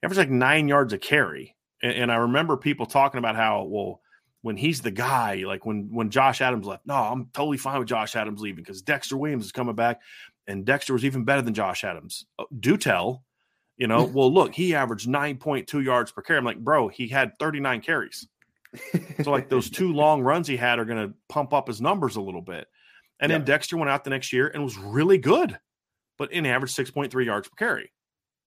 He 0.00 0.04
averaged 0.04 0.18
like 0.18 0.30
nine 0.30 0.66
yards 0.66 0.94
a 0.94 0.98
carry. 0.98 1.56
And, 1.82 1.92
and 1.92 2.12
I 2.12 2.16
remember 2.16 2.56
people 2.56 2.86
talking 2.86 3.18
about 3.18 3.36
how, 3.36 3.64
well, 3.64 4.00
when 4.40 4.56
he's 4.56 4.80
the 4.80 4.90
guy, 4.90 5.42
like 5.46 5.66
when 5.66 5.90
when 5.92 6.08
Josh 6.08 6.40
Adams 6.40 6.66
left, 6.66 6.86
no, 6.86 6.94
I'm 6.94 7.26
totally 7.34 7.58
fine 7.58 7.78
with 7.78 7.88
Josh 7.88 8.16
Adams 8.16 8.40
leaving 8.40 8.64
because 8.64 8.80
Dexter 8.80 9.18
Williams 9.18 9.44
is 9.44 9.52
coming 9.52 9.74
back, 9.74 10.00
and 10.50 10.64
Dexter 10.64 10.92
was 10.92 11.04
even 11.04 11.24
better 11.24 11.42
than 11.42 11.54
Josh 11.54 11.84
Adams. 11.84 12.26
Uh, 12.38 12.44
do 12.58 12.76
tell, 12.76 13.24
you 13.76 13.86
know. 13.86 14.04
well, 14.04 14.32
look, 14.32 14.54
he 14.54 14.74
averaged 14.74 15.08
9.2 15.08 15.84
yards 15.84 16.12
per 16.12 16.22
carry. 16.22 16.38
I'm 16.38 16.44
like, 16.44 16.58
bro, 16.58 16.88
he 16.88 17.08
had 17.08 17.38
39 17.38 17.80
carries 17.80 18.26
so 19.22 19.30
like 19.30 19.48
those 19.48 19.70
two 19.70 19.92
long 19.92 20.22
runs 20.22 20.46
he 20.46 20.56
had 20.56 20.78
are 20.78 20.84
going 20.84 21.08
to 21.08 21.14
pump 21.28 21.52
up 21.52 21.68
his 21.68 21.80
numbers 21.80 22.16
a 22.16 22.20
little 22.20 22.42
bit. 22.42 22.66
And 23.20 23.30
then 23.30 23.44
Dexter 23.44 23.76
went 23.76 23.90
out 23.90 24.04
the 24.04 24.10
next 24.10 24.32
year 24.32 24.48
and 24.48 24.64
was 24.64 24.78
really 24.78 25.18
good, 25.18 25.58
but 26.16 26.32
in 26.32 26.46
average 26.46 26.74
6.3 26.74 27.24
yards 27.24 27.48
per 27.48 27.54
carry. 27.56 27.92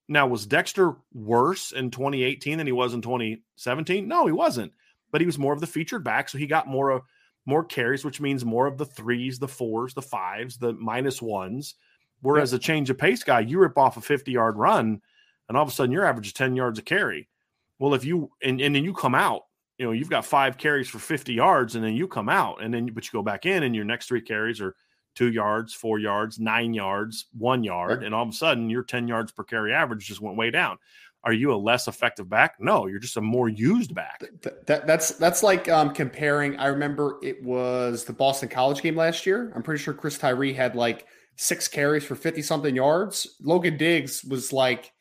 Now, 0.09 0.25
was 0.25 0.47
Dexter 0.47 0.95
worse 1.13 1.71
in 1.71 1.91
2018 1.91 2.57
than 2.57 2.65
he 2.65 2.73
was 2.73 2.95
in 2.95 3.03
2017? 3.03 4.07
No, 4.07 4.25
he 4.25 4.31
wasn't. 4.31 4.73
But 5.11 5.21
he 5.21 5.27
was 5.27 5.37
more 5.37 5.53
of 5.53 5.59
the 5.59 5.67
featured 5.67 6.03
back, 6.03 6.27
so 6.27 6.39
he 6.39 6.47
got 6.47 6.67
more 6.67 6.89
of 6.89 7.03
more 7.45 7.63
carries, 7.63 8.03
which 8.03 8.19
means 8.19 8.43
more 8.43 8.65
of 8.65 8.79
the 8.79 8.85
threes, 8.85 9.37
the 9.37 9.47
fours, 9.47 9.93
the 9.93 10.01
fives, 10.01 10.57
the 10.57 10.73
minus 10.73 11.21
ones. 11.21 11.75
Whereas 12.23 12.53
a 12.53 12.59
change 12.59 12.89
of 12.89 12.97
pace 12.97 13.23
guy, 13.23 13.41
you 13.41 13.59
rip 13.59 13.77
off 13.77 13.97
a 13.97 14.01
50 14.01 14.31
yard 14.31 14.57
run, 14.57 15.01
and 15.47 15.57
all 15.57 15.63
of 15.63 15.69
a 15.69 15.71
sudden 15.71 15.91
your 15.91 16.05
average 16.05 16.27
is 16.27 16.33
10 16.33 16.55
yards 16.55 16.79
a 16.79 16.81
carry. 16.81 17.29
Well, 17.77 17.93
if 17.93 18.03
you 18.03 18.31
and, 18.41 18.59
and 18.59 18.75
then 18.75 18.83
you 18.83 18.93
come 18.93 19.13
out 19.13 19.43
you 19.77 19.85
know, 19.85 19.91
you've 19.91 20.09
got 20.09 20.25
five 20.25 20.57
carries 20.57 20.87
for 20.87 20.99
50 20.99 21.33
yards 21.33 21.75
and 21.75 21.83
then 21.83 21.93
you 21.93 22.07
come 22.07 22.29
out 22.29 22.63
and 22.63 22.73
then, 22.73 22.85
but 22.93 23.05
you 23.05 23.11
go 23.11 23.23
back 23.23 23.45
in 23.45 23.63
and 23.63 23.75
your 23.75 23.85
next 23.85 24.07
three 24.07 24.21
carries 24.21 24.61
are 24.61 24.75
two 25.15 25.31
yards, 25.31 25.73
four 25.73 25.99
yards, 25.99 26.39
nine 26.39 26.73
yards, 26.73 27.25
one 27.37 27.63
yard. 27.63 28.03
And 28.03 28.13
all 28.13 28.23
of 28.23 28.29
a 28.29 28.33
sudden 28.33 28.69
your 28.69 28.83
10 28.83 29.07
yards 29.07 29.31
per 29.31 29.43
carry 29.43 29.73
average 29.73 30.07
just 30.07 30.21
went 30.21 30.37
way 30.37 30.51
down. 30.51 30.77
Are 31.25 31.33
you 31.33 31.53
a 31.53 31.55
less 31.55 31.87
effective 31.87 32.29
back? 32.29 32.55
No, 32.59 32.87
you're 32.87 32.99
just 32.99 33.17
a 33.17 33.21
more 33.21 33.47
used 33.47 33.95
back. 33.95 34.21
That, 34.41 34.67
that, 34.67 34.87
that's 34.87 35.11
that's 35.11 35.41
like 35.41 35.69
um, 35.69 35.93
comparing. 35.93 36.57
I 36.57 36.67
remember 36.67 37.17
it 37.23 37.41
was 37.41 38.03
the 38.03 38.11
Boston 38.11 38.49
College 38.49 38.81
game 38.81 38.97
last 38.97 39.25
year. 39.25 39.51
I'm 39.55 39.63
pretty 39.63 39.81
sure 39.81 39.93
Chris 39.93 40.17
Tyree 40.17 40.51
had 40.51 40.75
like 40.75 41.07
six 41.35 41.67
carries 41.67 42.03
for 42.03 42.15
50 42.15 42.41
something 42.41 42.75
yards. 42.75 43.35
Logan 43.41 43.77
Diggs 43.77 44.23
was 44.23 44.53
like 44.53 44.91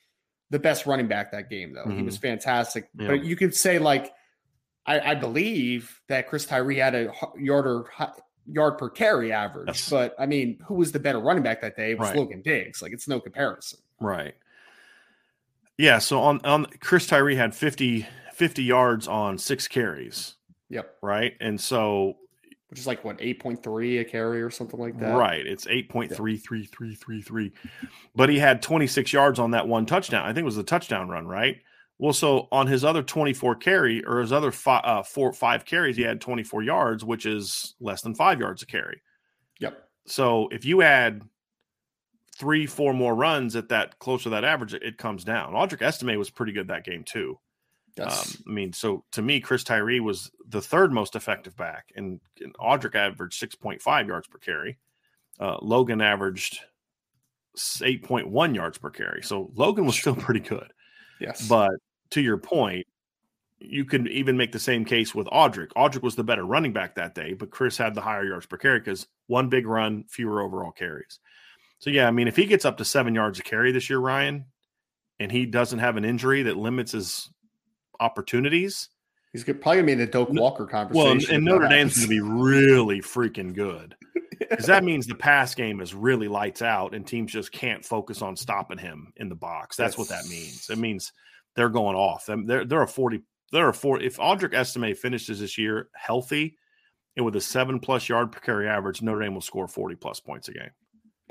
the 0.51 0.59
best 0.59 0.87
running 0.87 1.09
back 1.09 1.33
that 1.33 1.51
game, 1.51 1.73
though. 1.73 1.85
Mm-hmm. 1.85 1.99
He 1.99 2.03
was 2.03 2.17
fantastic. 2.17 2.89
Yeah. 2.99 3.09
But 3.09 3.25
you 3.25 3.37
could 3.37 3.55
say 3.55 3.79
like 3.79 4.13
I, 4.87 5.01
I, 5.13 5.15
believe 5.15 6.01
that 6.09 6.29
Chris 6.29 6.45
Tyree 6.45 6.79
had 6.79 6.95
a 6.95 7.13
yard 7.39 7.67
or 7.67 7.87
yard 8.47 8.79
per 8.79 8.91
carry 8.91 9.33
average, 9.33 9.69
yes. 9.69 9.91
but 9.91 10.15
I 10.19 10.27
mean, 10.27 10.59
who 10.67 10.75
was 10.75 10.93
the 10.93 10.99
better 10.99 11.21
running 11.21 11.43
back 11.43 11.61
that 11.61 11.77
day? 11.77 11.93
It 11.93 11.99
was 11.99 12.09
right. 12.09 12.19
Logan 12.19 12.43
Diggs. 12.43 12.83
Like 12.83 12.93
it's 12.93 13.07
no 13.07 13.21
comparison. 13.21 13.79
Right. 14.01 14.35
Yeah. 15.79 15.99
So 15.99 16.21
on 16.21 16.41
on 16.45 16.67
Chris 16.81 17.07
Tyree 17.07 17.37
had 17.37 17.55
50, 17.55 18.07
50 18.35 18.63
yards 18.63 19.07
on 19.07 19.39
six 19.39 19.69
carries. 19.69 20.35
Yep. 20.69 20.97
Right. 21.03 21.35
And 21.41 21.61
so 21.61 22.17
which 22.73 22.81
is 22.81 22.87
like 22.87 23.05
what 23.05 23.19
8.3 23.19 24.01
a 24.01 24.05
carry 24.05 24.41
or 24.41 24.49
something 24.49 24.81
like 24.81 24.99
that. 24.99 25.15
Right. 25.15 25.47
It's 25.47 25.67
8.33333. 25.67 27.53
But 28.17 28.31
he 28.31 28.39
had 28.39 28.63
26 28.63 29.13
yards 29.13 29.39
on 29.39 29.51
that 29.51 29.69
one 29.69 29.85
touchdown. 29.85 30.25
I 30.25 30.29
think 30.29 30.39
it 30.39 30.47
was 30.47 30.57
a 30.57 30.63
touchdown 30.63 31.11
run, 31.11 31.27
right? 31.27 31.59
Well, 31.99 32.15
so 32.15 32.49
on 32.51 32.67
his 32.69 32.83
other 32.83 33.03
24 33.03 33.57
carry 33.57 34.03
or 34.07 34.21
his 34.21 34.33
other 34.33 34.51
five, 34.51 34.81
uh, 34.87 35.03
four, 35.03 35.35
five 35.35 35.67
carries, 35.67 35.99
he 35.99 36.03
had 36.03 36.23
24 36.23 36.63
yards, 36.63 37.05
which 37.05 37.27
is 37.27 37.75
less 37.79 38.01
than 38.01 38.15
five 38.15 38.41
yards 38.41 38.63
a 38.63 38.67
carry. 38.67 39.03
Yep. 39.61 39.87
So 40.07 40.49
if 40.51 40.65
you 40.65 40.81
add 40.81 41.21
three, 42.39 42.65
four 42.65 42.95
more 42.95 43.15
runs 43.15 43.55
at 43.55 43.69
that 43.69 43.99
close 43.99 44.23
to 44.23 44.31
that 44.31 44.45
average, 44.45 44.73
it, 44.73 44.83
it 44.83 44.97
comes 44.97 45.25
down. 45.25 45.53
Audric 45.53 45.83
Estime 45.83 46.17
was 46.17 46.31
pretty 46.31 46.53
good 46.53 46.69
that 46.69 46.87
game 46.87 47.05
too. 47.05 47.39
Yes. 47.97 48.37
Um, 48.37 48.45
I 48.49 48.51
mean, 48.51 48.73
so 48.73 49.05
to 49.13 49.23
me, 49.23 49.41
Chris 49.41 49.65
Tyree 49.65 50.01
was 50.01 50.31
the 50.49 50.63
third 50.63 50.93
most 50.93 51.15
effective 51.15 51.57
back, 51.57 51.93
and, 51.95 52.21
and 52.41 52.55
Audric 52.55 52.95
averaged 52.95 53.41
6.5 53.41 54.07
yards 54.07 54.27
per 54.29 54.39
carry. 54.39 54.79
Uh, 55.39 55.59
Logan 55.61 56.01
averaged 56.01 56.61
8.1 57.57 58.55
yards 58.55 58.79
per 58.79 58.91
carry. 58.91 59.23
So 59.23 59.51
Logan 59.55 59.85
was 59.87 59.97
still 59.97 60.15
pretty 60.17 60.41
good. 60.41 60.73
Yes. 61.21 61.47
But 61.47 61.73
to 62.11 62.21
your 62.21 62.39
point, 62.39 62.87
you 63.61 63.85
can 63.85 64.09
even 64.09 64.37
make 64.37 64.53
the 64.53 64.59
same 64.59 64.85
case 64.85 65.15
with 65.15 65.27
Audric. 65.29 65.69
Audric 65.77 66.03
was 66.03 66.17
the 66.17 66.25
better 66.25 66.45
running 66.45 66.73
back 66.73 66.97
that 66.97 67.15
day, 67.15 67.33
but 67.33 67.51
Chris 67.51 67.77
had 67.77 67.95
the 67.95 68.01
higher 68.01 68.25
yards 68.25 68.47
per 68.47 68.57
carry 68.57 68.81
because 68.81 69.07
one 69.27 69.49
big 69.49 69.67
run, 69.67 70.05
fewer 70.09 70.41
overall 70.41 70.73
carries. 70.73 71.21
So 71.79 71.91
yeah, 71.91 72.09
I 72.09 72.11
mean, 72.11 72.29
if 72.29 72.37
he 72.37 72.47
gets 72.47 72.65
up 72.65 72.79
to 72.79 72.85
seven 72.85 73.15
yards 73.15 73.39
a 73.39 73.43
carry 73.43 73.73
this 73.73 73.89
year, 73.89 73.99
Ryan, 73.99 74.47
and 75.19 75.31
he 75.31 75.47
doesn't 75.47 75.79
have 75.79 75.97
an 75.97 76.05
injury 76.05 76.43
that 76.45 76.57
limits 76.57 76.93
his 76.93 77.31
opportunities, 78.03 78.89
he's 79.33 79.45
probably 79.45 79.77
gonna 79.77 79.83
be 79.85 79.93
in 79.93 79.99
the 79.99 80.07
Doak 80.07 80.31
Walker 80.31 80.67
conversation. 80.67 81.05
Well, 81.05 81.13
and, 81.13 81.23
and 81.29 81.45
Notre 81.45 81.69
Dame's 81.69 81.97
gonna 81.97 82.09
be 82.09 82.21
really 82.21 83.01
freaking 83.01 83.55
good 83.55 83.95
because 84.39 84.67
that 84.67 84.85
means 84.85 85.07
the 85.07 85.15
pass 85.15 85.55
game 85.55 85.81
is 85.81 85.95
really 85.95 86.29
lights 86.29 86.63
out, 86.63 86.95
and 86.95 87.07
teams 87.07 87.33
just 87.33 87.53
can't 87.53 87.85
focus 87.85 88.23
on 88.23 88.37
stopping 88.37 88.79
him 88.79 89.13
in 89.17 89.29
the 89.29 89.35
box. 89.35 89.77
That's, 89.77 89.97
That's 89.97 89.99
what 89.99 90.09
that 90.09 90.29
means. 90.29 90.69
It 90.71 90.79
means 90.79 91.13
they're 91.57 91.69
going 91.69 91.97
off. 91.97 92.27
They're 92.27 92.65
they're 92.65 92.83
a 92.83 92.89
forty. 92.89 93.23
They're 93.51 93.69
a 93.69 93.75
four. 93.75 94.01
If 94.01 94.17
Audric 94.17 94.55
Estime 94.55 94.95
finishes 94.95 95.41
this 95.41 95.59
year 95.59 95.89
healthy 95.95 96.57
and 97.17 97.25
with 97.25 97.37
a 97.37 97.41
seven 97.41 97.81
plus 97.81 98.09
yard 98.09 98.33
per 98.33 98.41
carry 98.41 98.69
average, 98.69 99.03
Notre 99.03 99.21
Dame 99.21 99.35
will 99.35 99.41
score 99.41 99.69
forty 99.69 99.95
plus 99.95 100.21
points 100.21 100.49
a 100.49 100.53
game. 100.53 100.71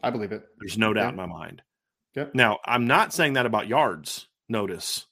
I 0.03 0.09
believe 0.09 0.31
it. 0.31 0.43
There's 0.59 0.77
no 0.77 0.93
doubt 0.93 1.03
yeah. 1.03 1.09
in 1.09 1.15
my 1.15 1.25
mind. 1.25 1.61
Yep. 2.15 2.35
Now 2.35 2.59
I'm 2.65 2.85
not 2.87 3.13
saying 3.13 3.33
that 3.33 3.45
about 3.45 3.67
yards. 3.67 4.27
Notice, 4.49 5.07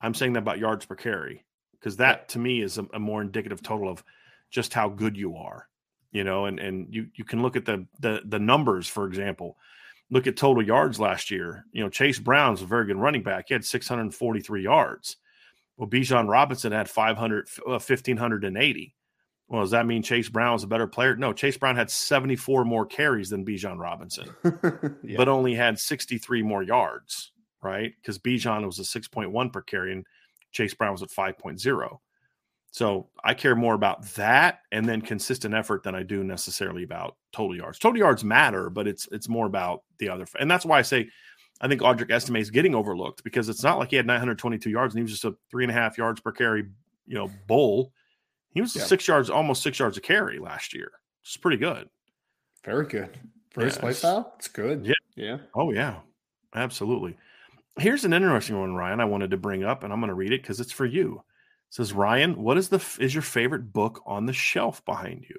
I'm 0.00 0.14
saying 0.14 0.34
that 0.34 0.40
about 0.40 0.58
yards 0.58 0.86
per 0.86 0.94
carry 0.94 1.44
because 1.72 1.96
that 1.96 2.28
to 2.30 2.38
me 2.38 2.60
is 2.60 2.78
a, 2.78 2.86
a 2.94 2.98
more 2.98 3.20
indicative 3.20 3.62
total 3.62 3.88
of 3.88 4.02
just 4.50 4.74
how 4.74 4.88
good 4.88 5.16
you 5.16 5.36
are. 5.36 5.68
You 6.10 6.24
know, 6.24 6.46
and 6.46 6.58
and 6.58 6.86
you 6.94 7.08
you 7.14 7.24
can 7.24 7.42
look 7.42 7.56
at 7.56 7.64
the 7.64 7.86
the 8.00 8.22
the 8.24 8.38
numbers, 8.38 8.86
for 8.88 9.06
example 9.06 9.56
look 10.10 10.26
at 10.26 10.36
total 10.36 10.62
yards 10.62 10.98
last 10.98 11.30
year. 11.30 11.64
You 11.72 11.82
know, 11.82 11.90
Chase 11.90 12.18
Brown's 12.18 12.62
a 12.62 12.66
very 12.66 12.86
good 12.86 12.96
running 12.96 13.22
back. 13.22 13.46
He 13.48 13.54
had 13.54 13.64
643 13.64 14.62
yards. 14.62 15.16
Well, 15.76 15.88
Bijan 15.88 16.28
Robinson 16.28 16.72
had 16.72 16.90
500, 16.90 17.48
uh, 17.66 17.70
1,580. 17.70 18.94
Well, 19.48 19.62
does 19.62 19.70
that 19.70 19.86
mean 19.86 20.02
Chase 20.02 20.28
Brown 20.28 20.56
is 20.56 20.64
a 20.64 20.66
better 20.66 20.86
player? 20.86 21.16
No, 21.16 21.32
Chase 21.32 21.56
Brown 21.56 21.76
had 21.76 21.90
74 21.90 22.64
more 22.64 22.84
carries 22.84 23.30
than 23.30 23.46
Bijan 23.46 23.78
Robinson, 23.78 24.28
yeah. 25.02 25.16
but 25.16 25.28
only 25.28 25.54
had 25.54 25.78
63 25.78 26.42
more 26.42 26.62
yards. 26.62 27.32
Right? 27.62 27.92
Because 28.00 28.18
Bijan 28.18 28.64
was 28.64 28.78
a 28.78 28.82
6.1 28.82 29.52
per 29.52 29.62
carry 29.62 29.92
and 29.92 30.04
Chase 30.52 30.74
Brown 30.74 30.92
was 30.92 31.02
at 31.02 31.10
5.0. 31.10 31.98
So 32.70 33.08
I 33.24 33.34
care 33.34 33.56
more 33.56 33.74
about 33.74 34.04
that 34.14 34.60
and 34.72 34.86
then 34.86 35.00
consistent 35.00 35.54
effort 35.54 35.82
than 35.82 35.94
I 35.94 36.02
do 36.02 36.22
necessarily 36.22 36.82
about 36.82 37.16
total 37.32 37.56
yards. 37.56 37.78
Total 37.78 37.98
yards 37.98 38.24
matter, 38.24 38.68
but 38.68 38.86
it's 38.86 39.08
it's 39.10 39.28
more 39.28 39.46
about 39.46 39.84
the 39.98 40.10
other. 40.10 40.26
And 40.38 40.50
that's 40.50 40.66
why 40.66 40.78
I 40.78 40.82
say 40.82 41.08
I 41.60 41.68
think 41.68 41.80
Audric 41.80 42.10
Estime 42.10 42.36
is 42.36 42.50
getting 42.50 42.74
overlooked 42.74 43.24
because 43.24 43.48
it's 43.48 43.62
not 43.62 43.78
like 43.78 43.90
he 43.90 43.96
had 43.96 44.06
922 44.06 44.70
yards 44.70 44.94
and 44.94 45.00
he 45.00 45.02
was 45.02 45.12
just 45.12 45.24
a 45.24 45.34
three 45.50 45.64
and 45.64 45.70
a 45.70 45.74
half 45.74 45.98
yards 45.98 46.20
per 46.20 46.30
carry, 46.30 46.66
you 47.06 47.14
know, 47.14 47.30
bull. 47.46 47.92
He 48.50 48.60
was 48.60 48.76
yeah. 48.76 48.84
six 48.84 49.08
yards, 49.08 49.30
almost 49.30 49.62
six 49.62 49.78
yards 49.78 49.96
a 49.96 50.00
carry 50.00 50.38
last 50.38 50.74
year. 50.74 50.92
It's 51.22 51.36
pretty 51.36 51.56
good. 51.56 51.88
Very 52.64 52.86
good. 52.86 53.18
For 53.50 53.64
his 53.64 53.78
play 53.78 53.92
style, 53.92 54.34
it's 54.38 54.48
good. 54.48 54.86
Yeah. 54.86 54.94
Yeah. 55.16 55.38
Oh, 55.54 55.72
yeah. 55.72 55.96
Absolutely. 56.54 57.16
Here's 57.78 58.04
an 58.04 58.12
interesting 58.12 58.58
one, 58.58 58.74
Ryan, 58.74 59.00
I 59.00 59.04
wanted 59.04 59.30
to 59.30 59.36
bring 59.36 59.64
up, 59.64 59.82
and 59.82 59.92
I'm 59.92 60.00
going 60.00 60.08
to 60.08 60.14
read 60.14 60.32
it 60.32 60.42
because 60.42 60.60
it's 60.60 60.72
for 60.72 60.86
you. 60.86 61.22
It 61.68 61.74
says, 61.74 61.92
Ryan, 61.92 62.42
what 62.42 62.58
is 62.58 62.68
the 62.68 62.84
is 62.98 63.14
your 63.14 63.22
favorite 63.22 63.72
book 63.72 64.02
on 64.06 64.26
the 64.26 64.32
shelf 64.32 64.84
behind 64.84 65.26
you? 65.28 65.36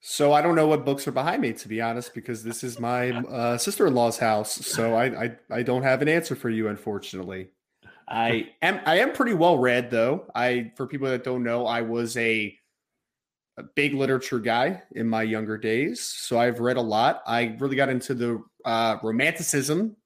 So 0.00 0.32
I 0.32 0.42
don't 0.42 0.54
know 0.54 0.66
what 0.66 0.84
books 0.84 1.08
are 1.08 1.12
behind 1.12 1.40
me, 1.40 1.54
to 1.54 1.68
be 1.68 1.80
honest, 1.80 2.12
because 2.12 2.44
this 2.44 2.62
is 2.62 2.78
my 2.78 3.10
uh, 3.10 3.56
sister-in-law's 3.56 4.18
house. 4.18 4.52
So 4.66 4.94
I, 4.94 5.24
I 5.24 5.36
I 5.50 5.62
don't 5.62 5.82
have 5.82 6.02
an 6.02 6.08
answer 6.08 6.36
for 6.36 6.50
you, 6.50 6.68
unfortunately. 6.68 7.48
I 8.06 8.50
am 8.62 8.80
I 8.84 8.98
am 8.98 9.12
pretty 9.12 9.34
well 9.34 9.58
read 9.58 9.90
though. 9.90 10.26
I 10.34 10.72
for 10.76 10.86
people 10.86 11.08
that 11.08 11.24
don't 11.24 11.42
know, 11.42 11.66
I 11.66 11.82
was 11.82 12.16
a, 12.16 12.54
a 13.56 13.62
big 13.62 13.94
literature 13.94 14.40
guy 14.40 14.82
in 14.92 15.08
my 15.08 15.22
younger 15.22 15.56
days, 15.56 16.02
so 16.02 16.38
I've 16.38 16.60
read 16.60 16.76
a 16.76 16.82
lot. 16.82 17.22
I 17.26 17.56
really 17.58 17.76
got 17.76 17.88
into 17.88 18.12
the 18.12 18.42
uh, 18.64 18.98
romanticism 19.02 19.96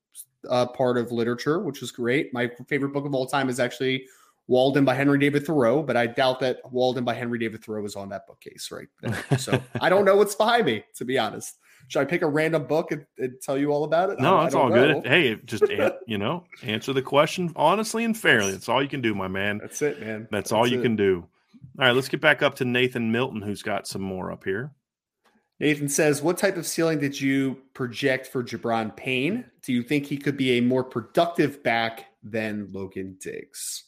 uh, 0.49 0.67
part 0.67 0.99
of 0.99 1.13
literature, 1.13 1.61
which 1.61 1.81
was 1.81 1.91
great. 1.91 2.33
My 2.33 2.51
favorite 2.67 2.93
book 2.93 3.07
of 3.07 3.15
all 3.15 3.27
time 3.27 3.49
is 3.49 3.61
actually 3.61 4.07
Walden 4.47 4.85
by 4.85 4.95
Henry 4.95 5.19
David 5.19 5.45
Thoreau, 5.47 5.83
but 5.83 5.97
I 5.97 6.07
doubt 6.07 6.41
that 6.41 6.61
Walden 6.73 7.05
by 7.05 7.15
Henry 7.15 7.39
David 7.39 7.63
Thoreau 7.63 7.85
is 7.85 7.97
on 7.97 8.09
that 8.09 8.27
bookcase, 8.27 8.71
right? 8.71 8.89
So 9.39 9.61
I 9.81 9.89
don't 9.89 10.05
know 10.05 10.17
what's 10.17 10.35
behind 10.35 10.67
me, 10.67 10.85
to 10.97 11.05
be 11.05 11.19
honest. 11.19 11.59
Should 11.89 12.01
I 12.01 12.05
pick 12.05 12.23
a 12.23 12.27
random 12.27 12.67
book 12.67 12.93
and, 12.93 13.07
and 13.19 13.41
tell 13.41 13.57
you 13.57 13.71
all 13.71 13.85
about 13.85 14.11
it? 14.11 14.21
No, 14.21 14.43
that's 14.43 14.55
all 14.55 14.69
know. 14.69 15.01
good. 15.01 15.07
Hey, 15.07 15.35
just 15.45 15.65
you 16.07 16.19
know, 16.19 16.45
answer 16.63 16.93
the 16.93 17.03
question 17.03 17.53
honestly 17.57 18.05
and 18.05 18.17
fairly. 18.17 18.53
That's 18.53 18.69
all 18.69 18.83
you 18.83 18.89
can 18.89 19.01
do, 19.01 19.15
my 19.15 19.29
man. 19.29 19.59
That's 19.59 19.81
it, 19.83 20.01
man. 20.01 20.21
That's, 20.21 20.31
that's 20.31 20.53
all 20.53 20.67
you 20.67 20.81
it. 20.81 20.83
can 20.83 20.97
do. 20.97 21.27
All 21.79 21.87
right, 21.87 21.95
let's 21.95 22.09
get 22.09 22.21
back 22.21 22.43
up 22.43 22.57
to 22.57 22.65
Nathan 22.65 23.13
Milton, 23.13 23.41
who's 23.41 23.63
got 23.63 23.87
some 23.87 24.03
more 24.03 24.33
up 24.33 24.45
here. 24.45 24.73
Nathan 25.61 25.89
says, 25.89 26.23
What 26.23 26.39
type 26.39 26.57
of 26.57 26.67
ceiling 26.67 26.99
did 26.99 27.21
you 27.21 27.59
project 27.75 28.27
for 28.27 28.45
Gi'Bran 28.45 28.97
Payne? 28.97 29.45
Do 29.63 29.73
you 29.73 29.83
think 29.83 30.07
he 30.07 30.17
could 30.17 30.37
be 30.37 30.59
a 30.59 30.63
more 30.63 30.85
productive 30.85 31.63
back 31.63 32.07
than 32.23 32.69
Logan 32.73 33.17
Diggs? 33.21 33.85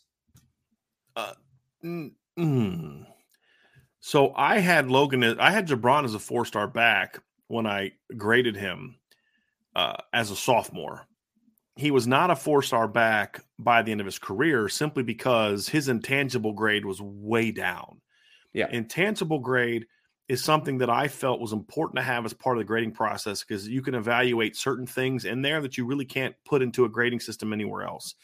Uh, 1.14 1.34
mm, 1.84 3.06
so 4.00 4.32
I 4.34 4.58
had 4.58 4.90
Logan, 4.90 5.22
I 5.38 5.50
had 5.50 5.68
Gi'Bran 5.68 6.04
as 6.04 6.14
a 6.14 6.18
four 6.18 6.44
star 6.44 6.66
back 6.66 7.20
when 7.48 7.66
I 7.66 7.92
graded 8.16 8.56
him 8.56 8.96
uh, 9.76 9.96
as 10.12 10.30
a 10.30 10.36
sophomore. 10.36 11.06
He 11.76 11.90
was 11.90 12.06
not 12.06 12.30
a 12.30 12.36
four 12.36 12.62
star 12.62 12.88
back 12.88 13.42
by 13.58 13.82
the 13.82 13.92
end 13.92 14.00
of 14.00 14.06
his 14.06 14.18
career 14.18 14.68
simply 14.68 15.02
because 15.02 15.68
his 15.68 15.88
intangible 15.88 16.52
grade 16.52 16.84
was 16.84 17.00
way 17.00 17.52
down. 17.52 18.00
Yeah. 18.52 18.68
Intangible 18.70 19.38
grade 19.38 19.86
is 20.30 20.44
something 20.44 20.78
that 20.78 20.88
I 20.88 21.08
felt 21.08 21.40
was 21.40 21.52
important 21.52 21.96
to 21.96 22.04
have 22.04 22.24
as 22.24 22.32
part 22.32 22.56
of 22.56 22.60
the 22.60 22.64
grading 22.64 22.92
process 22.92 23.42
because 23.42 23.66
you 23.66 23.82
can 23.82 23.96
evaluate 23.96 24.54
certain 24.54 24.86
things 24.86 25.24
in 25.24 25.42
there 25.42 25.60
that 25.60 25.76
you 25.76 25.84
really 25.84 26.04
can't 26.04 26.36
put 26.44 26.62
into 26.62 26.84
a 26.84 26.88
grading 26.88 27.18
system 27.18 27.52
anywhere 27.52 27.82
else. 27.82 28.14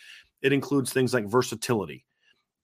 It 0.41 0.53
includes 0.53 0.93
things 0.93 1.13
like 1.13 1.27
versatility, 1.27 2.05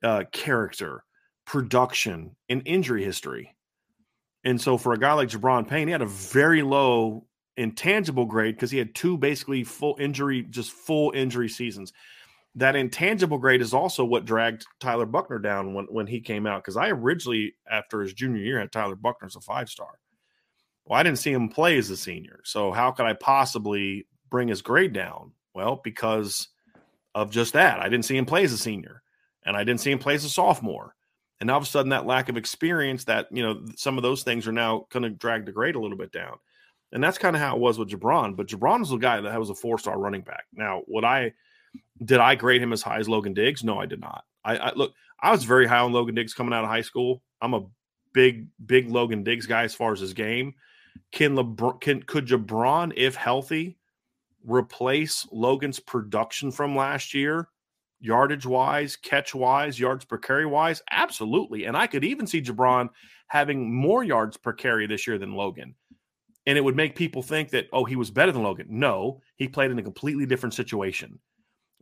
uh, 0.01 0.25
character, 0.31 1.03
production, 1.45 2.37
and 2.49 2.63
injury 2.67 3.03
history. 3.03 3.57
And 4.45 4.61
so 4.61 4.79
for 4.79 4.93
a 4.93 4.99
guy 4.99 5.13
like 5.15 5.31
Gi'Bran 5.31 5.67
Payne, 5.67 5.89
he 5.89 5.93
had 5.93 6.03
a 6.03 6.07
very 6.07 6.63
low 6.63 7.27
intangible 7.57 8.27
grade 8.27 8.55
because 8.55 8.71
he 8.71 8.79
had 8.79 8.95
two 8.95 9.19
basically 9.19 9.65
full 9.65 9.97
injury, 9.99 10.43
just 10.43 10.71
full 10.71 11.11
injury 11.17 11.49
seasons 11.49 11.93
that 12.55 12.77
intangible 12.77 13.39
grade 13.39 13.63
is 13.63 13.73
also 13.73 14.05
what 14.05 14.25
dragged 14.25 14.67
Tyler 14.81 15.07
Buchner 15.07 15.39
down 15.39 15.75
when, 15.75 15.87
when 15.87 16.07
he 16.07 16.21
came 16.21 16.47
out. 16.47 16.63
Because 16.63 16.77
I 16.77 16.89
originally, 16.89 17.55
after 17.71 18.03
his 18.03 18.13
junior 18.13 18.43
year, 18.43 18.61
had 18.61 18.73
Tyler 18.73 18.97
Buchner 18.97 19.27
as 19.27 19.37
a 19.37 19.41
five 19.41 19.69
star. 19.69 19.99
Well, 20.85 20.99
I 20.99 21.03
didn't 21.03 21.19
see 21.19 21.33
him 21.33 21.49
play 21.49 21.79
as 21.79 21.91
a 21.91 21.97
senior. 21.97 22.41
So 22.45 22.73
how 22.73 22.91
could 22.91 23.07
I 23.07 23.15
possibly 23.15 24.07
bring 24.31 24.49
his 24.49 24.63
grade 24.63 24.93
down? 24.93 25.33
Well, 25.55 25.81
because 25.83 26.49
of 27.15 27.31
just 27.31 27.53
that. 27.53 27.81
I 27.81 27.89
didn't 27.89 28.05
see 28.05 28.17
him 28.17 28.27
play 28.27 28.45
as 28.45 28.53
a 28.53 28.59
senior 28.59 29.03
and 29.45 29.57
I 29.57 29.65
didn't 29.65 29.81
see 29.81 29.91
him 29.91 29.99
play 29.99 30.15
as 30.15 30.25
a 30.25 30.31
sophomore. 30.31 30.95
And 31.41 31.51
all 31.51 31.59
of 31.59 31.65
a 31.65 31.67
sudden, 31.67 31.91
that 31.91 32.07
lack 32.07 32.29
of 32.29 32.37
experience, 32.37 33.05
that, 33.05 33.27
you 33.33 33.43
know, 33.43 33.65
some 33.77 33.97
of 33.97 34.03
those 34.03 34.23
things 34.23 34.47
are 34.47 34.53
now 34.53 34.87
going 34.91 35.03
to 35.03 35.11
drag 35.11 35.45
the 35.45 35.53
grade 35.53 35.75
a 35.75 35.81
little 35.81 35.97
bit 35.97 36.13
down. 36.13 36.37
And 36.93 37.03
that's 37.03 37.19
kind 37.19 37.35
of 37.35 37.43
how 37.43 37.57
it 37.57 37.61
was 37.61 37.79
with 37.79 37.91
Gi'Bran. 37.91 38.37
But 38.37 38.47
Gi'Bran 38.47 38.81
was 38.81 38.93
a 38.93 38.99
guy 38.99 39.21
that 39.21 39.41
was 39.41 39.51
a 39.51 39.55
four 39.55 39.79
star 39.79 39.99
running 39.99 40.23
back. 40.23 40.45
Now, 40.53 40.83
what 40.87 41.05
I, 41.05 41.33
did 42.05 42.19
I 42.19 42.35
grade 42.35 42.63
him 42.63 42.73
as 42.73 42.83
high 42.83 42.99
as 42.99 43.09
Logan 43.09 43.35
Diggs? 43.35 43.65
No, 43.65 43.79
I 43.79 43.87
did 43.87 44.01
not. 44.01 44.25
I, 44.45 44.57
I, 44.57 44.73
look, 44.75 44.93
I 45.21 45.31
was 45.31 45.45
very 45.45 45.67
high 45.67 45.79
on 45.79 45.93
Logan 45.93 46.15
Diggs 46.15 46.35
coming 46.35 46.53
out 46.53 46.65
of 46.65 46.71
high 46.71 46.83
school. 46.83 47.23
I'm 47.41 47.55
a 47.55 47.67
big, 48.13 48.49
big 48.67 48.91
Logan 48.91 49.23
Diggs 49.23 49.47
guy 49.47 49.63
as 49.63 49.75
far 49.75 49.93
as 49.93 50.01
his 50.01 50.13
game. 50.15 50.55
Can 51.13 51.37
LeBron, 51.37 51.81
can 51.81 52.03
could 52.03 52.27
Gi'Bran, 52.27 52.93
if 52.97 53.15
healthy, 53.15 53.79
replace 54.45 55.27
Logan's 55.31 55.81
production 55.81 56.51
from 56.51 56.77
last 56.77 57.15
year, 57.15 57.49
yardage 58.01 58.45
wise, 58.45 58.97
catch 58.97 59.35
wise, 59.35 59.79
yards 59.79 60.05
per 60.05 60.19
carry 60.19 60.47
wise? 60.47 60.83
Absolutely. 60.91 61.65
And 61.65 61.77
I 61.77 61.87
could 61.87 62.05
even 62.05 62.27
see 62.27 62.43
Gi'Bran 62.43 62.89
having 63.29 63.73
more 63.73 64.05
yards 64.05 64.37
per 64.37 64.53
carry 64.53 64.87
this 64.87 65.07
year 65.07 65.19
than 65.19 65.35
Logan. 65.35 65.75
And 66.47 66.59
it 66.59 66.65
would 66.65 66.77
make 66.77 66.97
people 66.97 67.23
think 67.23 67.51
that, 67.51 67.69
oh, 67.73 67.85
he 67.85 67.97
was 67.97 68.11
better 68.11 68.33
than 68.33 68.43
Logan. 68.43 68.67
No, 68.69 69.21
he 69.37 69.47
played 69.47 69.71
in 69.71 69.79
a 69.79 69.83
completely 69.83 70.27
different 70.27 70.55
situation. 70.55 71.19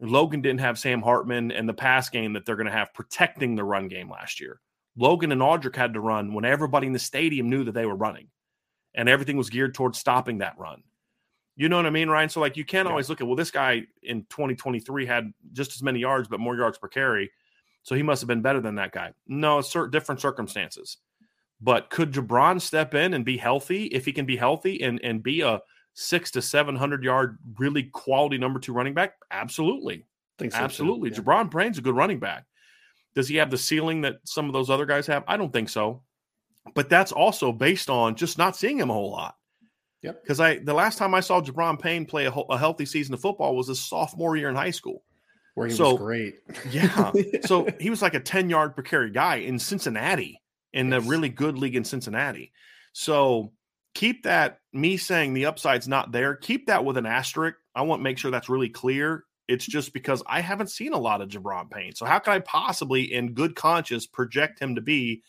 Logan 0.01 0.41
didn't 0.41 0.61
have 0.61 0.79
Sam 0.79 1.03
Hartman 1.03 1.53
and 1.53 1.69
the 1.69 1.75
pass 1.75 2.09
game 2.09 2.33
that 2.33 2.47
they're 2.47 2.57
going 2.57 2.67
to 2.67 2.73
have 2.73 2.95
protecting 2.95 3.55
the 3.55 3.65
run 3.65 3.89
game 3.89 4.11
last 4.11 4.41
year. 4.41 4.61
Logan 4.97 5.33
and 5.33 5.41
Audric 5.41 5.77
had 5.77 5.95
to 5.95 6.01
run 6.01 6.35
when 6.35 6.45
everybody 6.45 6.87
in 6.87 6.93
the 6.93 6.99
stadium 6.99 7.49
knew 7.49 7.65
that 7.65 7.73
they 7.73 7.87
were 7.87 7.97
running, 7.97 8.29
and 8.95 9.09
everything 9.09 9.37
was 9.37 9.51
geared 9.51 9.75
towards 9.75 9.99
stopping 9.99 10.39
that 10.39 10.59
run. 10.59 10.83
You 11.57 11.69
know 11.69 11.77
what 11.77 11.87
I 11.87 11.91
mean, 11.91 12.09
Ryan? 12.09 12.29
So 12.29 12.41
like 12.41 12.57
you 12.57 12.65
can't 12.65 12.87
yeah. 12.87 12.91
always 12.91 13.09
look 13.09 13.21
at 13.21 13.27
well, 13.27 13.37
this 13.37 13.51
guy 13.51 13.83
in 14.03 14.23
2023 14.31 15.07
had 15.07 15.33
just 15.53 15.75
as 15.75 15.83
many 15.83 16.01
yards 16.01 16.29
but 16.29 16.41
more 16.41 16.57
yards 16.57 16.79
per 16.79 16.89
carry, 16.89 17.31
so 17.83 17.95
he 17.95 18.03
must 18.03 18.21
have 18.23 18.29
been 18.29 18.43
better 18.43 18.61
than 18.61 18.77
that 18.77 18.93
guy. 18.93 19.13
No, 19.27 19.59
it's 19.59 19.75
different 19.91 20.21
circumstances. 20.21 20.99
But 21.61 21.91
could 21.91 22.13
Gi'Bran 22.13 22.61
step 22.61 22.95
in 22.95 23.13
and 23.13 23.25
be 23.25 23.37
healthy 23.37 23.85
if 23.87 24.07
he 24.07 24.13
can 24.13 24.25
be 24.25 24.37
healthy 24.37 24.83
and 24.83 24.99
and 25.05 25.23
be 25.23 25.43
a 25.43 25.61
six 25.95 26.31
to 26.33 26.43
seven 26.43 26.77
hundred 26.77 27.05
yard, 27.05 27.39
really 27.59 27.85
quality 27.85 28.39
number 28.39 28.61
two 28.61 28.73
running 28.73 28.95
back? 28.95 29.15
Absolutely, 29.31 30.05
so 30.39 30.49
absolutely. 30.53 31.11
Too, 31.11 31.23
yeah. 31.27 31.45
Payne's 31.45 31.79
a 31.79 31.83
good 31.83 31.97
running 31.97 32.19
back. 32.19 32.45
Does 33.15 33.29
he 33.29 33.37
have 33.37 33.51
the 33.51 33.59
ceiling 33.59 34.03
that 34.03 34.17
some 34.25 34.47
of 34.47 34.53
those 34.53 34.71
other 34.71 34.87
guys 34.87 35.07
have? 35.07 35.25
I 35.27 35.37
don't 35.37 35.53
think 35.53 35.69
so. 35.69 36.03
But 36.75 36.89
that's 36.89 37.13
also 37.13 37.53
based 37.53 37.91
on 37.91 38.15
just 38.15 38.39
not 38.39 38.57
seeing 38.57 38.79
him 38.79 38.91
a 38.91 38.95
whole 38.95 39.11
lot. 39.11 39.35
Yep. 40.03 40.23
Because 40.23 40.41
I 40.41 40.59
the 40.59 40.75
last 40.75 40.99
time 40.99 41.15
I 41.15 41.21
saw 41.21 41.41
Gi'Bran 41.41 41.81
Payne 41.81 42.07
play 42.07 42.27
a, 42.27 42.31
a, 42.31 42.57
healthy 42.57 42.87
season 42.87 43.15
of 43.15 43.21
football 43.21 43.57
was 43.57 43.69
his 43.69 43.81
sophomore 43.81 44.37
year 44.37 44.49
in 44.49 44.55
high 44.55 44.71
school. 44.71 45.03
Where 45.55 45.67
he 45.67 45.75
so, 45.75 45.93
was 45.93 46.01
great. 46.01 46.35
yeah. 46.71 47.13
So 47.45 47.67
he 47.81 47.91
was 47.91 48.01
like 48.01 48.15
a 48.15 48.21
10 48.21 48.49
yard 48.49 48.77
per 48.77 48.83
carry 48.83 49.11
guy 49.11 49.37
in 49.37 49.59
Cincinnati 49.59 50.41
in 50.73 50.91
yes. 50.91 51.05
a 51.05 51.09
really 51.09 51.29
good 51.29 51.59
league 51.59 51.77
in 51.77 51.85
Cincinnati. 51.85 52.53
So 52.93 53.53
keep 53.95 54.23
that 54.25 54.59
me 54.73 54.97
saying 54.97 55.35
the 55.35 55.47
upside's 55.47 55.89
not 55.89 56.13
there 56.13 56.37
keep 56.37 56.67
that 56.67 56.85
with 56.85 56.97
an 56.97 57.07
asterisk. 57.07 57.59
I 57.75 57.83
want 57.83 58.01
to 58.01 58.05
make 58.05 58.19
sure 58.19 58.31
that's 58.31 58.49
really 58.49 58.69
clear. 58.69 59.25
It's 59.49 59.67
just 59.67 59.93
because 59.93 60.23
i 60.27 60.41
haven't 60.41 60.71
seen 60.71 60.93
a 60.93 60.99
lot 60.99 61.21
of 61.21 61.29
Gi'Bran 61.29 61.71
Payne. 61.71 61.95
So 61.95 62.07
how 62.07 62.19
can 62.19 62.35
i 62.35 62.39
possibly 62.41 63.13
in 63.13 63.35
good 63.35 63.57
conscience 63.57 64.07
project 64.07 64.61
him 64.61 64.77
to 64.77 64.81
be 64.81 65.23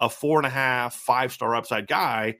a 0.00 0.08
four 0.08 0.38
and 0.38 0.46
a 0.46 0.50
half 0.50 0.94
five 0.94 1.32
star 1.32 1.54
upside 1.54 1.86
guy? 1.86 2.36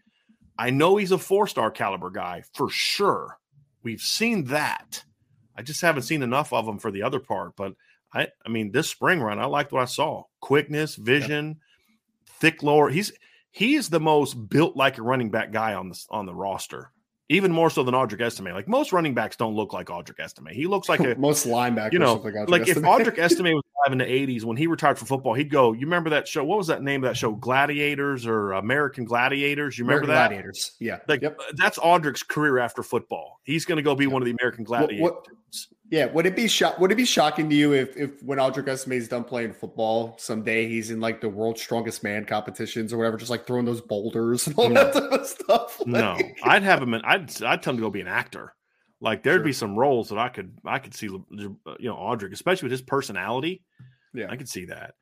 I 0.58 0.70
know 0.70 0.96
he's 0.96 1.12
a 1.12 1.18
four 1.18 1.46
star 1.46 1.70
caliber 1.70 2.10
guy 2.10 2.42
for 2.54 2.68
sure. 2.68 3.38
We've 3.82 4.00
seen 4.00 4.44
that. 4.46 5.04
I 5.56 5.62
just 5.62 5.80
haven't 5.80 6.02
seen 6.02 6.22
enough 6.22 6.52
of 6.52 6.66
him 6.66 6.78
for 6.78 6.90
the 6.90 7.02
other 7.02 7.20
part 7.20 7.54
but 7.56 7.74
i 8.12 8.28
i 8.44 8.48
mean 8.48 8.70
this 8.72 8.88
spring 8.88 9.20
run 9.20 9.38
i 9.38 9.44
liked 9.46 9.72
what 9.72 9.82
i 9.82 9.86
saw. 9.86 10.24
Quickness 10.40 10.96
vision 10.96 11.60
thick 12.40 12.62
lower 12.62 12.88
he's 12.88 13.12
he 13.50 13.74
is 13.74 13.88
the 13.88 14.00
most 14.00 14.34
built 14.48 14.76
like 14.76 14.98
a 14.98 15.02
running 15.02 15.30
back 15.30 15.52
guy 15.52 15.74
on 15.74 15.88
the 15.88 16.04
on 16.10 16.26
the 16.26 16.34
roster. 16.34 16.92
Even 17.30 17.52
more 17.52 17.68
so 17.68 17.82
than 17.82 17.92
Audric 17.92 18.22
Estime. 18.22 18.54
Like 18.54 18.68
most 18.68 18.90
running 18.90 19.12
backs 19.12 19.36
don't 19.36 19.54
look 19.54 19.74
like 19.74 19.88
Audric 19.88 20.18
Estime. 20.18 20.46
He 20.50 20.66
looks 20.66 20.88
like 20.88 21.00
a 21.00 21.14
most 21.18 21.46
linebacker. 21.46 21.92
You 21.92 21.98
know, 21.98 22.14
like, 22.14 22.48
like 22.48 22.68
if 22.68 22.78
Audric 22.78 23.18
Estime 23.18 23.52
was 23.52 23.64
alive 23.76 23.92
in 23.92 23.98
the 23.98 24.06
'80s 24.06 24.44
when 24.44 24.56
he 24.56 24.66
retired 24.66 24.96
from 24.96 25.08
football, 25.08 25.34
he'd 25.34 25.50
go. 25.50 25.74
You 25.74 25.80
remember 25.80 26.08
that 26.10 26.26
show? 26.26 26.42
What 26.42 26.56
was 26.56 26.68
that 26.68 26.82
name 26.82 27.04
of 27.04 27.10
that 27.10 27.18
show? 27.18 27.32
Gladiators 27.32 28.26
or 28.26 28.52
American 28.52 29.04
Gladiators? 29.04 29.76
You 29.76 29.84
remember 29.84 30.04
American 30.04 30.14
that? 30.14 30.28
Gladiators. 30.28 30.72
Yeah. 30.80 30.98
Like 31.06 31.20
yep. 31.20 31.38
Uh, 31.38 31.52
that's 31.56 31.78
Audric's 31.78 32.22
career 32.22 32.58
after 32.58 32.82
football. 32.82 33.40
He's 33.42 33.66
going 33.66 33.76
to 33.76 33.82
go 33.82 33.94
be 33.94 34.06
one 34.06 34.22
of 34.22 34.26
the 34.26 34.34
American 34.40 34.64
Gladiators. 34.64 35.02
What, 35.02 35.14
what, 35.14 35.28
Yeah, 35.90 36.06
would 36.06 36.26
it 36.26 36.36
be 36.36 36.48
shock? 36.48 36.78
Would 36.78 36.92
it 36.92 36.96
be 36.96 37.06
shocking 37.06 37.48
to 37.48 37.56
you 37.56 37.72
if, 37.72 37.96
if 37.96 38.22
when 38.22 38.38
Audric 38.38 38.68
Estime 38.68 38.92
is 38.92 39.08
done 39.08 39.24
playing 39.24 39.54
football 39.54 40.16
someday, 40.18 40.68
he's 40.68 40.90
in 40.90 41.00
like 41.00 41.22
the 41.22 41.30
world's 41.30 41.62
strongest 41.62 42.02
man 42.02 42.26
competitions 42.26 42.92
or 42.92 42.98
whatever, 42.98 43.16
just 43.16 43.30
like 43.30 43.46
throwing 43.46 43.64
those 43.64 43.80
boulders 43.80 44.46
and 44.46 44.56
all 44.58 44.68
no. 44.68 44.84
that 44.84 44.92
type 44.92 45.12
of 45.12 45.26
stuff? 45.26 45.80
Like, 45.86 45.86
no, 45.86 46.18
I'd 46.44 46.62
have 46.62 46.82
him. 46.82 46.92
In, 46.92 47.00
I'd 47.02 47.42
I'd 47.42 47.62
tell 47.62 47.72
him 47.72 47.78
to 47.78 47.82
go 47.82 47.90
be 47.90 48.02
an 48.02 48.08
actor. 48.08 48.54
Like 49.00 49.22
there'd 49.22 49.38
sure. 49.38 49.44
be 49.44 49.52
some 49.52 49.78
roles 49.78 50.10
that 50.10 50.18
I 50.18 50.28
could 50.28 50.58
I 50.66 50.78
could 50.78 50.94
see 50.94 51.06
you 51.06 51.26
know 51.30 51.94
Audric, 51.94 52.32
especially 52.32 52.66
with 52.66 52.72
his 52.72 52.82
personality. 52.82 53.62
Yeah, 54.12 54.26
I 54.28 54.36
could 54.36 54.48
see 54.48 54.66
that. 54.66 54.94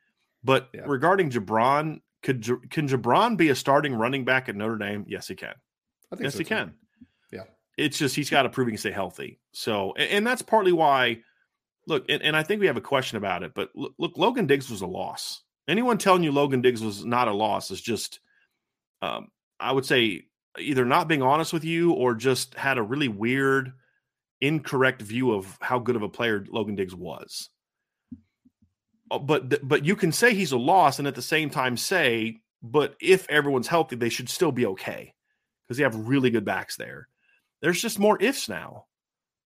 But 0.44 0.68
yeah. 0.72 0.82
regarding 0.86 1.30
Gi'Bran, 1.30 2.00
could 2.22 2.44
can 2.70 2.86
Gi'Bran 2.88 3.36
be 3.36 3.48
a 3.48 3.56
starting 3.56 3.94
running 3.94 4.24
back 4.24 4.48
at 4.48 4.54
Notre 4.54 4.78
Dame? 4.78 5.04
Yes, 5.08 5.26
he 5.26 5.34
can. 5.34 5.54
yes, 6.20 6.34
so 6.34 6.38
he 6.38 6.44
too. 6.44 6.48
can. 6.48 6.74
It's 7.76 7.98
just 7.98 8.16
he's 8.16 8.30
got 8.30 8.42
to 8.42 8.48
prove 8.48 8.68
he 8.68 8.72
can 8.72 8.78
stay 8.78 8.90
healthy. 8.90 9.38
So, 9.52 9.92
and, 9.96 10.10
and 10.10 10.26
that's 10.26 10.42
partly 10.42 10.72
why. 10.72 11.22
Look, 11.86 12.06
and, 12.08 12.22
and, 12.22 12.36
I 12.36 12.42
think 12.42 12.60
we 12.60 12.66
have 12.66 12.76
a 12.76 12.80
question 12.80 13.16
about 13.16 13.44
it, 13.44 13.52
but 13.54 13.70
look, 13.76 13.94
look, 13.96 14.16
Logan 14.16 14.46
Diggs 14.46 14.68
was 14.68 14.80
a 14.80 14.86
loss. 14.86 15.42
Anyone 15.68 15.98
telling 15.98 16.24
you 16.24 16.32
Logan 16.32 16.60
Diggs 16.60 16.82
was 16.82 17.04
not 17.04 17.28
a 17.28 17.32
loss 17.32 17.70
is 17.70 17.80
just, 17.80 18.18
um, 19.02 19.28
I 19.60 19.70
would 19.70 19.86
say, 19.86 20.24
either 20.58 20.84
not 20.84 21.06
being 21.06 21.22
honest 21.22 21.52
with 21.52 21.64
you 21.64 21.92
or 21.92 22.14
just 22.14 22.54
had 22.54 22.78
a 22.78 22.82
really 22.82 23.06
weird, 23.06 23.72
incorrect 24.40 25.00
view 25.00 25.32
of 25.32 25.56
how 25.60 25.78
good 25.78 25.96
of 25.96 26.02
a 26.02 26.08
player 26.08 26.44
Logan 26.48 26.74
Diggs 26.74 26.94
was. 26.94 27.50
Uh, 29.10 29.18
but 29.18 29.66
but 29.66 29.84
you 29.84 29.96
can 29.96 30.12
say 30.12 30.34
he's 30.34 30.52
a 30.52 30.58
loss, 30.58 30.98
and 30.98 31.06
at 31.06 31.14
the 31.14 31.22
same 31.22 31.50
time 31.50 31.76
say, 31.76 32.40
but 32.62 32.96
if 33.00 33.28
everyone's 33.30 33.68
healthy, 33.68 33.96
they 33.96 34.08
should 34.08 34.28
still 34.28 34.52
be 34.52 34.66
okay 34.66 35.14
because 35.64 35.76
they 35.76 35.84
have 35.84 36.08
really 36.08 36.30
good 36.30 36.44
backs 36.44 36.76
there. 36.76 37.08
There's 37.60 37.80
just 37.80 37.98
more 37.98 38.20
ifs 38.20 38.48
now. 38.48 38.86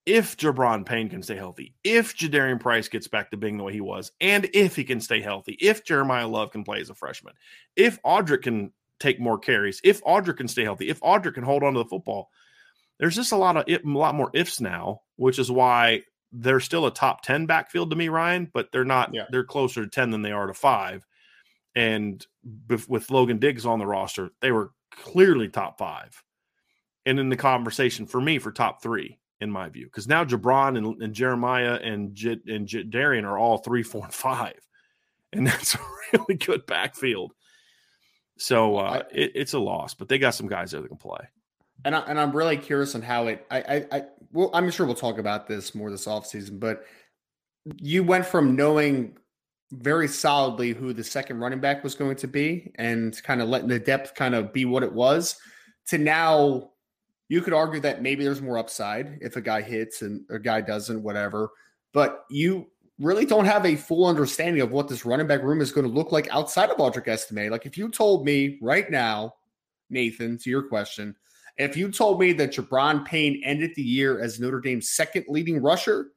If 0.07 0.37
Gi'Bran 0.37 0.87
Payne 0.87 1.09
can 1.09 1.23
stay 1.23 1.37
healthy, 1.37 1.75
if 1.85 2.17
Jadarian 2.17 2.59
Price 2.59 2.89
gets 2.89 3.07
back 3.07 3.31
to 3.31 3.37
being 3.37 3.59
the 3.59 3.65
way 3.65 3.73
he 3.73 3.83
was, 3.83 4.13
and 4.21 4.49
if 4.55 4.75
he 4.75 4.83
can 4.83 5.01
stay 5.01 5.21
healthy, 5.21 5.57
if 5.61 5.85
Jeremiyah 5.85 6.31
Love 6.31 6.51
can 6.51 6.65
play 6.65 6.81
as 6.81 6.91
a 6.91 6.95
freshman, 6.95 7.35
if 7.77 8.01
Audric 8.03 8.43
can 8.43 8.73
take 8.99 9.21
more 9.21 9.39
carries, 9.39 9.81
if 9.85 10.03
Audric 10.03 10.39
can 10.39 10.49
stay 10.49 10.65
healthy, 10.65 10.89
if 10.89 11.01
Audric 11.01 11.35
can 11.35 11.45
hold 11.45 11.63
on 11.63 11.75
to 11.75 11.81
the 11.81 11.85
football, 11.85 12.31
there's 12.99 13.15
just 13.15 13.33
a 13.33 13.37
lot 13.37 13.57
of 13.57 13.65
a 13.69 13.81
lot 13.87 14.15
more 14.15 14.31
ifs 14.33 14.61
now, 14.61 15.03
which 15.17 15.39
is 15.39 15.51
why 15.51 16.03
they're 16.33 16.61
still 16.61 16.87
a 16.87 16.91
top 16.93 17.23
10 17.23 17.47
backfield 17.47 17.91
to 17.91 17.97
me, 17.97 18.09
Ryan, 18.09 18.51
but 18.53 18.73
they're 18.73 18.85
not, 18.85 19.13
yeah. 19.13 19.25
they're 19.31 19.45
closer 19.45 19.85
to 19.85 19.91
10 19.91 20.11
than 20.11 20.23
they 20.23 20.33
are 20.33 20.47
to 20.47 20.55
five. 20.55 21.07
And 21.75 22.25
with 22.89 23.11
Logan 23.11 23.39
Diggs 23.39 23.67
on 23.67 23.79
the 23.79 23.87
roster, 23.87 24.31
they 24.41 24.51
were 24.51 24.73
clearly 24.93 25.49
top 25.49 25.79
five 25.79 26.23
and 27.07 27.19
in 27.19 27.29
the 27.29 27.37
conversation 27.37 28.07
for 28.07 28.21
me 28.21 28.39
for 28.39 28.53
top 28.53 28.83
three 28.83 29.19
in 29.41 29.51
my 29.51 29.69
view 29.69 29.87
because 29.87 30.07
now 30.07 30.25
Gi'Bran 30.25 30.77
and, 30.77 31.03
and 31.03 31.15
Jeremiyah 31.15 31.87
and 31.87 32.15
J- 32.15 32.41
and 32.47 32.67
J- 32.67 32.83
Darian 32.83 33.25
are 33.25 33.39
all 33.39 33.59
three, 33.59 33.83
four, 33.83 34.05
and 34.05 34.15
five, 34.15 34.61
and 35.33 35.47
that's 35.47 35.75
a 35.75 35.79
really 36.13 36.35
good 36.35 36.67
backfield. 36.67 37.33
So 38.39 38.77
uh, 38.77 39.03
it, 39.13 39.33
it's 39.35 39.53
a 39.53 39.59
loss, 39.59 39.95
but 39.95 40.09
they 40.09 40.19
got 40.19 40.35
some 40.35 40.49
guys 40.49 40.71
there 40.71 40.81
that 40.81 40.89
can 40.89 40.97
play. 40.97 41.21
And 41.85 41.95
I, 41.95 42.01
and 42.01 42.21
I'm 42.21 42.33
really 42.33 42.57
curious 42.57 42.95
on 42.95 43.03
how 43.03 43.27
it. 43.29 43.47
I 43.51 43.61
I, 43.61 43.87
I 43.93 44.03
well, 44.33 44.51
I'm 44.53 44.71
sure 44.71 44.87
we'll 44.87 44.95
talk 44.95 45.19
about 45.19 45.47
this 45.47 45.75
more 45.75 45.91
this 45.91 46.07
offseason, 46.07 46.61
but 46.61 46.85
you 47.77 48.03
went 48.05 48.27
from 48.27 48.57
knowing 48.57 49.17
very 49.73 50.09
solidly 50.09 50.73
who 50.73 50.93
the 50.93 51.05
second 51.05 51.39
running 51.39 51.61
back 51.61 51.85
was 51.85 51.95
going 51.95 52.17
to 52.17 52.27
be 52.27 52.73
and 52.77 53.23
kind 53.23 53.41
of 53.41 53.49
letting 53.49 53.69
the 53.69 53.79
depth 53.79 54.15
kind 54.15 54.35
of 54.35 54.53
be 54.53 54.65
what 54.65 54.83
it 54.83 54.93
was 54.93 55.37
to 55.87 55.99
now 55.99 56.71
you 57.31 57.41
could 57.41 57.53
argue 57.53 57.81
that 57.81 58.03
maybe 58.03 58.25
there's 58.25 58.43
more 58.43 58.59
upside 58.59 59.17
if 59.21 59.37
a 59.37 59.41
guy 59.41 59.63
hits 59.63 60.03
and 60.03 60.25
a 60.31 60.39
guy 60.39 60.61
doesn't, 60.61 61.01
whatever. 61.01 61.51
But 61.93 62.25
you 62.29 62.67
really 62.99 63.25
don't 63.25 63.45
have 63.45 63.65
a 63.65 63.77
full 63.77 64.05
understanding 64.05 64.61
of 64.61 64.73
what 64.73 64.89
this 64.89 65.07
running 65.07 65.29
back 65.29 65.45
room 65.45 65.61
is 65.61 65.71
going 65.71 65.87
to 65.87 65.93
look 65.93 66.11
like 66.11 66.29
outside 66.35 66.71
of 66.71 66.79
Audric 66.79 67.07
Estime. 67.07 67.49
Like 67.49 67.67
if 67.67 67.79
you 67.79 67.89
told 67.89 68.27
me 68.27 68.59
right 68.61 68.91
now, 68.91 69.35
Nathan, 69.91 70.39
to 70.39 70.51
your 70.51 70.65
question, 70.65 71.15
if 71.57 71.77
you 71.77 71.93
told 71.93 72.19
me 72.19 72.33
that 72.33 72.51
Gi'Bran 72.51 73.05
Payne 73.05 73.41
ended 73.45 73.77
the 73.77 73.83
year 73.83 74.21
as 74.21 74.41
Notre 74.41 74.61
Dame's 74.61 74.91
second 74.91 75.27
leading 75.29 75.63
rusher, 75.63 76.09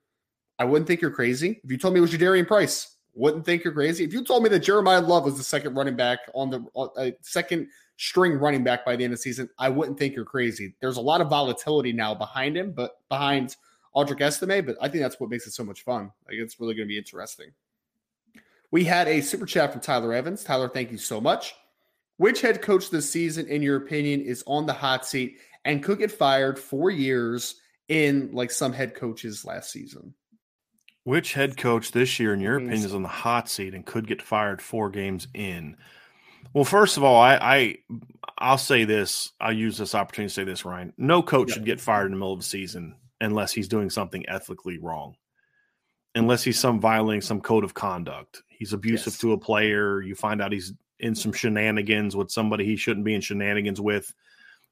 I 0.57 0.65
wouldn't 0.65 0.87
think 0.87 0.99
you're 0.99 1.11
crazy. 1.11 1.61
If 1.63 1.69
you 1.69 1.77
told 1.77 1.93
me 1.93 1.99
it 1.99 2.01
was 2.01 2.11
Jadarian 2.11 2.47
Price, 2.47 2.97
wouldn't 3.13 3.45
think 3.45 3.63
you're 3.63 3.73
crazy. 3.73 4.03
If 4.03 4.13
you 4.13 4.23
told 4.23 4.41
me 4.41 4.49
that 4.49 4.63
Jeremiyah 4.63 5.07
Love 5.07 5.25
was 5.25 5.37
the 5.37 5.43
second 5.43 5.75
running 5.75 5.95
back 5.95 6.19
on 6.33 6.49
the 6.49 6.65
uh, 6.75 7.11
second 7.21 7.67
string 7.97 8.33
running 8.33 8.63
back 8.63 8.85
by 8.85 8.95
the 8.95 9.03
end 9.03 9.13
of 9.13 9.19
the 9.19 9.23
season, 9.23 9.49
I 9.57 9.69
wouldn't 9.69 9.97
think 9.97 10.15
you're 10.15 10.25
crazy. 10.25 10.75
There's 10.81 10.97
a 10.97 11.01
lot 11.01 11.21
of 11.21 11.29
volatility 11.29 11.93
now 11.93 12.13
behind 12.13 12.57
him, 12.57 12.71
but 12.71 12.99
behind 13.09 13.55
Audric 13.95 14.21
Estime, 14.21 14.65
but 14.65 14.75
I 14.81 14.89
think 14.89 15.03
that's 15.03 15.19
what 15.19 15.29
makes 15.29 15.47
it 15.47 15.53
so 15.53 15.63
much 15.63 15.83
fun. 15.83 16.11
Like 16.27 16.37
it's 16.37 16.59
really 16.59 16.73
going 16.73 16.87
to 16.87 16.91
be 16.91 16.97
interesting. 16.97 17.51
We 18.71 18.83
had 18.83 19.07
a 19.07 19.21
super 19.21 19.45
chat 19.45 19.71
from 19.71 19.81
Tyler 19.81 20.13
Evans. 20.13 20.43
Tyler, 20.43 20.67
thank 20.67 20.91
you 20.91 20.97
so 20.97 21.21
much. 21.21 21.55
Which 22.17 22.41
head 22.41 22.61
coach 22.61 22.89
this 22.89 23.09
season, 23.09 23.47
in 23.47 23.61
your 23.61 23.77
opinion, 23.77 24.21
is 24.21 24.43
on 24.47 24.65
the 24.65 24.73
hot 24.73 25.05
seat 25.05 25.37
and 25.65 25.83
could 25.83 25.99
get 25.99 26.11
fired 26.11 26.57
four 26.57 26.89
years 26.89 27.55
in 27.87 28.31
like 28.33 28.49
some 28.49 28.73
head 28.73 28.95
coaches 28.95 29.45
last 29.45 29.71
season? 29.71 30.13
Which 31.03 31.33
head 31.33 31.57
coach 31.57 31.91
this 31.91 32.19
year, 32.19 32.33
in 32.33 32.39
your 32.39 32.55
opinion, 32.55 32.77
is 32.77 32.93
on 32.93 33.03
the 33.03 33.09
hot 33.09 33.49
seat 33.49 33.73
and 33.73 33.85
could 33.85 34.07
get 34.07 34.21
fired 34.21 34.61
four 34.61 34.89
games 34.89 35.27
in? 35.33 35.75
Well, 36.53 36.65
first 36.65 36.97
of 36.97 37.03
all, 37.03 37.21
I, 37.21 37.35
I 37.35 37.77
I'll 38.37 38.57
say 38.57 38.83
this. 38.83 39.31
I'll 39.39 39.53
use 39.53 39.77
this 39.77 39.95
opportunity 39.95 40.29
to 40.29 40.33
say 40.33 40.43
this, 40.43 40.65
Ryan. 40.65 40.93
No 40.97 41.21
coach 41.23 41.51
should 41.51 41.65
get 41.65 41.79
fired 41.79 42.05
in 42.07 42.11
the 42.11 42.17
middle 42.17 42.33
of 42.33 42.39
the 42.39 42.45
season 42.45 42.95
unless 43.21 43.53
he's 43.53 43.67
doing 43.67 43.89
something 43.89 44.27
ethically 44.27 44.77
wrong. 44.77 45.15
Unless 46.15 46.43
he's 46.43 46.59
some 46.59 46.79
violating 46.79 47.21
some 47.21 47.41
code 47.41 47.63
of 47.63 47.73
conduct. 47.73 48.43
He's 48.49 48.73
abusive 48.73 49.13
yes. 49.13 49.19
to 49.19 49.33
a 49.33 49.37
player. 49.37 50.01
You 50.01 50.13
find 50.13 50.41
out 50.41 50.51
he's 50.51 50.73
in 50.99 51.15
some 51.15 51.33
shenanigans 51.33 52.15
with 52.15 52.31
somebody 52.31 52.65
he 52.65 52.75
shouldn't 52.75 53.05
be 53.05 53.15
in 53.15 53.21
shenanigans 53.21 53.81
with 53.81 54.13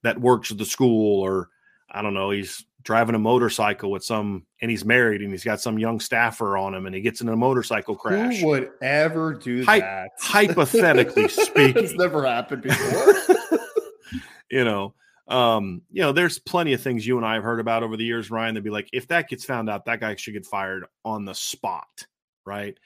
that 0.04 0.20
works 0.20 0.52
at 0.52 0.58
the 0.58 0.66
school, 0.66 1.22
or 1.22 1.50
I 1.92 2.02
don't 2.02 2.14
know, 2.14 2.32
he's 2.32 2.66
driving 2.84 3.16
a 3.16 3.20
motorcycle 3.20 3.92
with 3.92 4.04
some 4.04 4.46
and 4.62 4.72
he's 4.72 4.84
married 4.84 5.22
and 5.22 5.32
he's 5.32 5.44
got 5.44 5.62
some 5.62 5.78
young 5.78 6.00
staffer 6.00 6.58
on 6.58 6.74
him 6.74 6.86
and 6.86 6.96
he 6.96 7.02
gets 7.02 7.22
in 7.22 7.30
a 7.30 7.36
motorcycle 7.36 7.96
crash. 7.96 8.40
Who 8.40 8.48
would 8.48 8.72
ever 8.82 9.34
do 9.34 9.64
Hy- 9.64 9.80
that? 9.80 10.12
Hypothetically 10.20 11.28
speaking. 11.28 11.84
it's 11.84 11.94
never 11.94 12.26
happened 12.26 12.64
before. 12.64 13.60
you 14.52 14.64
know, 14.64 14.94
um, 15.28 15.82
you 15.92 16.02
know, 16.02 16.12
there's 16.12 16.40
plenty 16.40 16.74
of 16.74 16.82
things 16.82 17.06
you 17.06 17.18
and 17.18 17.26
I 17.26 17.36
have 17.36 17.44
heard 17.44 17.60
about 17.60 17.84
over 17.84 17.96
the 17.96 18.04
years, 18.04 18.32
Ryan. 18.32 18.56
They'd 18.56 18.64
be 18.64 18.70
like, 18.70 18.90
if 18.92 19.08
that 19.10 19.30
gets 19.30 19.46
found 19.46 19.70
out, 19.70 19.86
that 19.86 20.00
guy 20.00 20.16
should 20.16 20.34
get 20.34 20.46
fired 20.46 20.86
on 21.06 21.26
the 21.26 21.34
spot, 21.34 22.06
right? 22.46 22.78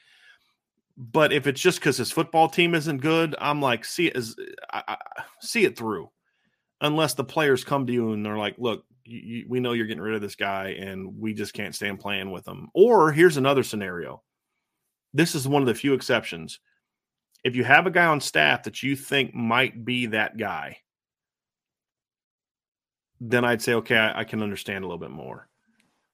But 0.96 1.32
if 1.32 1.46
it's 1.46 1.60
just 1.60 1.80
because 1.80 1.96
his 1.96 2.12
football 2.12 2.48
team 2.48 2.74
isn't 2.74 2.98
good, 2.98 3.34
I'm 3.38 3.60
like, 3.60 3.84
see 3.84 4.06
it 4.06 4.16
as 4.16 4.36
I, 4.72 4.82
I, 4.88 4.96
see 5.40 5.64
it 5.64 5.76
through. 5.76 6.10
Unless 6.80 7.14
the 7.14 7.24
players 7.24 7.64
come 7.64 7.86
to 7.86 7.92
you 7.92 8.12
and 8.12 8.24
they're 8.24 8.38
like, 8.38 8.56
look, 8.58 8.84
you, 9.06 9.46
we 9.48 9.60
know 9.60 9.72
you're 9.72 9.86
getting 9.86 10.02
rid 10.02 10.14
of 10.14 10.22
this 10.22 10.36
guy 10.36 10.76
and 10.78 11.18
we 11.18 11.34
just 11.34 11.54
can't 11.54 11.74
stand 11.74 12.00
playing 12.00 12.30
with 12.30 12.46
him. 12.46 12.68
Or 12.74 13.12
here's 13.12 13.36
another 13.36 13.62
scenario. 13.62 14.22
This 15.14 15.34
is 15.34 15.48
one 15.48 15.62
of 15.62 15.66
the 15.66 15.74
few 15.74 15.94
exceptions. 15.94 16.60
If 17.44 17.56
you 17.56 17.64
have 17.64 17.86
a 17.86 17.90
guy 17.90 18.06
on 18.06 18.20
staff 18.20 18.64
that 18.64 18.82
you 18.82 18.96
think 18.96 19.34
might 19.34 19.84
be 19.84 20.06
that 20.06 20.36
guy, 20.36 20.78
then 23.20 23.44
I'd 23.44 23.62
say, 23.62 23.74
okay, 23.74 23.96
I, 23.96 24.20
I 24.20 24.24
can 24.24 24.42
understand 24.42 24.84
a 24.84 24.86
little 24.86 25.00
bit 25.00 25.10
more. 25.10 25.48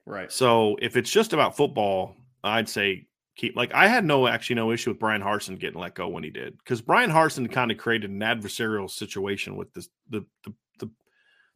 Right. 0.07 0.31
So 0.31 0.77
if 0.81 0.97
it's 0.97 1.11
just 1.11 1.33
about 1.33 1.57
football, 1.57 2.17
I'd 2.45 2.69
say 2.69 3.07
keep 3.37 3.57
like 3.57 3.73
I 3.73 3.89
had 3.89 4.05
no 4.05 4.27
actually 4.27 4.57
no 4.57 4.73
issue 4.73 4.91
with 4.91 4.99
Brian 4.99 5.23
Harsin 5.23 5.59
getting 5.59 5.81
let 5.81 5.95
go 5.95 6.09
when 6.09 6.25
he 6.25 6.31
did 6.31 6.59
because 6.59 6.83
Brian 6.83 7.11
Harsin 7.11 7.51
kind 7.51 7.71
of 7.71 7.79
created 7.79 8.11
an 8.11 8.21
adversarial 8.21 8.91
situation 8.91 9.57
with 9.57 9.73
this 9.73 9.89
the 10.11 10.25
the 10.45 10.53
the, 10.81 10.91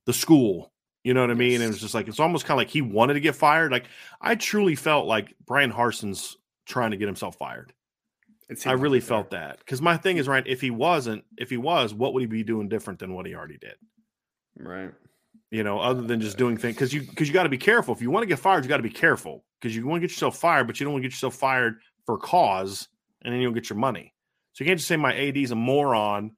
the 0.06 0.12
school 0.12 0.72
you 1.06 1.14
know 1.14 1.20
what 1.20 1.30
I 1.30 1.34
mean? 1.34 1.60
And 1.60 1.62
it 1.62 1.68
was 1.68 1.78
just 1.78 1.94
like 1.94 2.08
it's 2.08 2.18
almost 2.18 2.46
kind 2.46 2.56
of 2.56 2.62
like 2.62 2.68
he 2.68 2.82
wanted 2.82 3.14
to 3.14 3.20
get 3.20 3.36
fired. 3.36 3.70
Like 3.70 3.84
I 4.20 4.34
truly 4.34 4.74
felt 4.74 5.06
like 5.06 5.36
Brian 5.46 5.70
Harsin's 5.70 6.36
trying 6.66 6.90
to 6.90 6.96
get 6.96 7.06
himself 7.06 7.36
fired. 7.36 7.72
I 8.66 8.72
really 8.72 8.98
like 8.98 9.06
felt 9.06 9.30
that 9.30 9.60
because 9.60 9.80
my 9.80 9.96
thing 9.96 10.16
is 10.16 10.26
right. 10.26 10.44
If 10.44 10.60
he 10.60 10.72
wasn't, 10.72 11.22
if 11.38 11.48
he 11.48 11.58
was, 11.58 11.94
what 11.94 12.12
would 12.12 12.22
he 12.22 12.26
be 12.26 12.42
doing 12.42 12.68
different 12.68 12.98
than 12.98 13.14
what 13.14 13.24
he 13.24 13.36
already 13.36 13.56
did? 13.56 13.76
Right. 14.58 14.90
You 15.52 15.62
know, 15.62 15.78
other 15.78 16.02
than 16.02 16.20
just 16.20 16.38
doing 16.38 16.56
things 16.56 16.74
because 16.74 16.92
you 16.92 17.02
because 17.02 17.28
you 17.28 17.34
got 17.34 17.44
to 17.44 17.48
be 17.50 17.56
careful. 17.56 17.94
If 17.94 18.02
you 18.02 18.10
want 18.10 18.24
to 18.24 18.28
get 18.28 18.40
fired, 18.40 18.64
you 18.64 18.68
got 18.68 18.78
to 18.78 18.82
be 18.82 18.90
careful 18.90 19.44
because 19.60 19.76
you 19.76 19.86
want 19.86 20.02
to 20.02 20.08
get 20.08 20.12
yourself 20.12 20.36
fired, 20.36 20.66
but 20.66 20.80
you 20.80 20.84
don't 20.84 20.92
want 20.92 21.04
to 21.04 21.08
get 21.08 21.14
yourself 21.14 21.36
fired 21.36 21.76
for 22.04 22.18
cause, 22.18 22.88
and 23.22 23.32
then 23.32 23.40
you 23.40 23.46
don't 23.46 23.54
get 23.54 23.70
your 23.70 23.78
money. 23.78 24.12
So 24.54 24.64
you 24.64 24.70
can't 24.70 24.80
just 24.80 24.88
say 24.88 24.96
my 24.96 25.14
AD 25.14 25.36
is 25.36 25.52
a 25.52 25.56
moron 25.56 26.32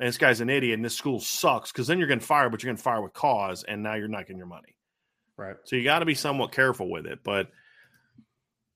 and 0.00 0.08
this 0.08 0.16
guy's 0.16 0.40
an 0.40 0.48
idiot 0.48 0.74
and 0.74 0.84
this 0.84 0.96
school 0.96 1.20
sucks 1.20 1.70
because 1.70 1.86
then 1.86 1.98
you're 1.98 2.08
getting 2.08 2.20
fired, 2.20 2.50
but 2.50 2.62
you're 2.62 2.72
getting 2.72 2.82
fired 2.82 3.02
with 3.02 3.12
cause, 3.12 3.64
and 3.64 3.82
now 3.82 3.94
you're 3.94 4.08
not 4.08 4.22
getting 4.22 4.38
your 4.38 4.46
money. 4.46 4.74
Right. 5.36 5.56
So 5.64 5.76
you 5.76 5.84
got 5.84 5.98
to 5.98 6.06
be 6.06 6.14
somewhat 6.14 6.52
careful 6.52 6.90
with 6.90 7.06
it. 7.06 7.20
But 7.22 7.48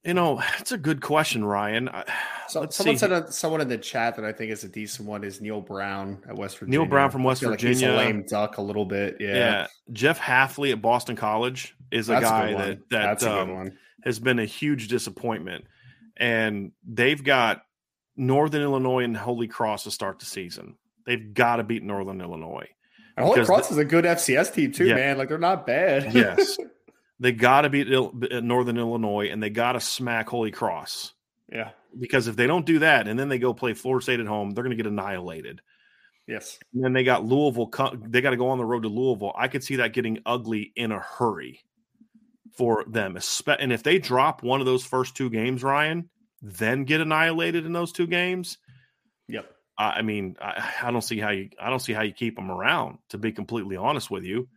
you 0.04 0.12
know, 0.12 0.42
it's 0.58 0.72
a 0.72 0.76
good 0.76 1.00
question, 1.00 1.44
Ryan. 1.44 1.88
I, 1.88 2.04
So, 2.46 2.66
someone 2.68 2.96
see. 2.96 2.98
said 2.98 3.32
someone 3.32 3.62
in 3.62 3.68
the 3.68 3.78
chat 3.78 4.16
that 4.16 4.24
I 4.26 4.30
think 4.30 4.52
is 4.52 4.64
a 4.64 4.68
decent 4.68 5.08
one 5.08 5.24
is 5.24 5.40
Neal 5.40 5.62
Brown 5.62 6.22
at 6.28 6.36
West 6.36 6.58
Virginia. 6.58 6.80
Neal 6.80 6.86
Brown 6.86 7.10
from 7.10 7.24
West 7.24 7.40
Virginia, 7.40 7.92
like 7.92 8.06
lame 8.06 8.26
duck 8.28 8.58
a 8.58 8.62
little 8.62 8.84
bit. 8.84 9.16
Yeah. 9.18 9.34
yeah. 9.34 9.66
Jeff 9.92 10.20
Hafley 10.20 10.70
at 10.70 10.82
Boston 10.82 11.16
College 11.16 11.74
is 11.90 12.10
a 12.10 12.12
That's 12.12 12.24
guy 12.26 12.48
a 12.48 12.58
that 12.58 12.90
that 12.90 13.22
um, 13.22 13.72
has 14.04 14.18
been 14.18 14.38
a 14.38 14.44
huge 14.44 14.88
disappointment, 14.88 15.64
and 16.18 16.72
they've 16.86 17.24
got 17.24 17.62
Northern 18.14 18.60
Illinois 18.60 19.04
and 19.04 19.16
Holy 19.16 19.48
Cross 19.48 19.84
to 19.84 19.90
start 19.90 20.18
the 20.18 20.26
season. 20.26 20.76
They've 21.06 21.34
got 21.34 21.56
to 21.56 21.64
beat 21.64 21.82
Northern 21.82 22.20
Illinois. 22.20 22.68
And 23.16 23.26
Holy 23.26 23.44
Cross 23.44 23.68
the, 23.68 23.74
is 23.74 23.78
a 23.78 23.84
good 23.84 24.04
FCS 24.04 24.52
team 24.52 24.72
too, 24.72 24.86
yeah. 24.86 24.94
man. 24.94 25.18
Like 25.18 25.28
they're 25.28 25.38
not 25.38 25.66
bad. 25.66 26.14
yes, 26.14 26.58
they 27.20 27.32
got 27.32 27.62
to 27.62 27.70
beat 27.70 27.92
uh, 27.92 28.40
Northern 28.40 28.76
Illinois, 28.76 29.28
and 29.30 29.42
they 29.42 29.50
got 29.50 29.72
to 29.72 29.80
smack 29.80 30.28
Holy 30.28 30.50
Cross. 30.50 31.12
Yeah, 31.52 31.70
because 31.98 32.26
if 32.26 32.36
they 32.36 32.46
don't 32.46 32.66
do 32.66 32.80
that, 32.80 33.06
and 33.06 33.18
then 33.18 33.28
they 33.28 33.38
go 33.38 33.54
play 33.54 33.74
Florida 33.74 34.02
State 34.02 34.20
at 34.20 34.26
home, 34.26 34.50
they're 34.50 34.64
going 34.64 34.76
to 34.76 34.82
get 34.82 34.90
annihilated. 34.90 35.60
Yes. 36.26 36.58
And 36.72 36.82
then 36.82 36.92
they 36.92 37.04
got 37.04 37.24
Louisville. 37.24 37.70
They 38.08 38.20
got 38.20 38.30
to 38.30 38.36
go 38.36 38.48
on 38.48 38.58
the 38.58 38.64
road 38.64 38.82
to 38.82 38.88
Louisville. 38.88 39.34
I 39.36 39.48
could 39.48 39.62
see 39.62 39.76
that 39.76 39.92
getting 39.92 40.20
ugly 40.24 40.72
in 40.74 40.90
a 40.90 40.98
hurry 40.98 41.64
for 42.56 42.84
them. 42.86 43.18
And 43.58 43.72
if 43.72 43.82
they 43.82 43.98
drop 43.98 44.42
one 44.42 44.60
of 44.60 44.66
those 44.66 44.84
first 44.84 45.16
two 45.16 45.28
games, 45.28 45.62
Ryan, 45.62 46.08
then 46.40 46.84
get 46.84 47.00
annihilated 47.00 47.66
in 47.66 47.72
those 47.72 47.92
two 47.92 48.06
games. 48.06 48.58
Yep. 49.28 49.53
I 49.76 50.02
mean, 50.02 50.36
I, 50.40 50.72
I 50.84 50.90
don't 50.90 51.02
see 51.02 51.18
how 51.18 51.30
you. 51.30 51.50
I 51.60 51.70
don't 51.70 51.80
see 51.80 51.92
how 51.92 52.02
you 52.02 52.12
keep 52.12 52.36
them 52.36 52.50
around. 52.50 52.98
To 53.10 53.18
be 53.18 53.32
completely 53.32 53.76
honest 53.76 54.10
with 54.10 54.24
you, 54.24 54.48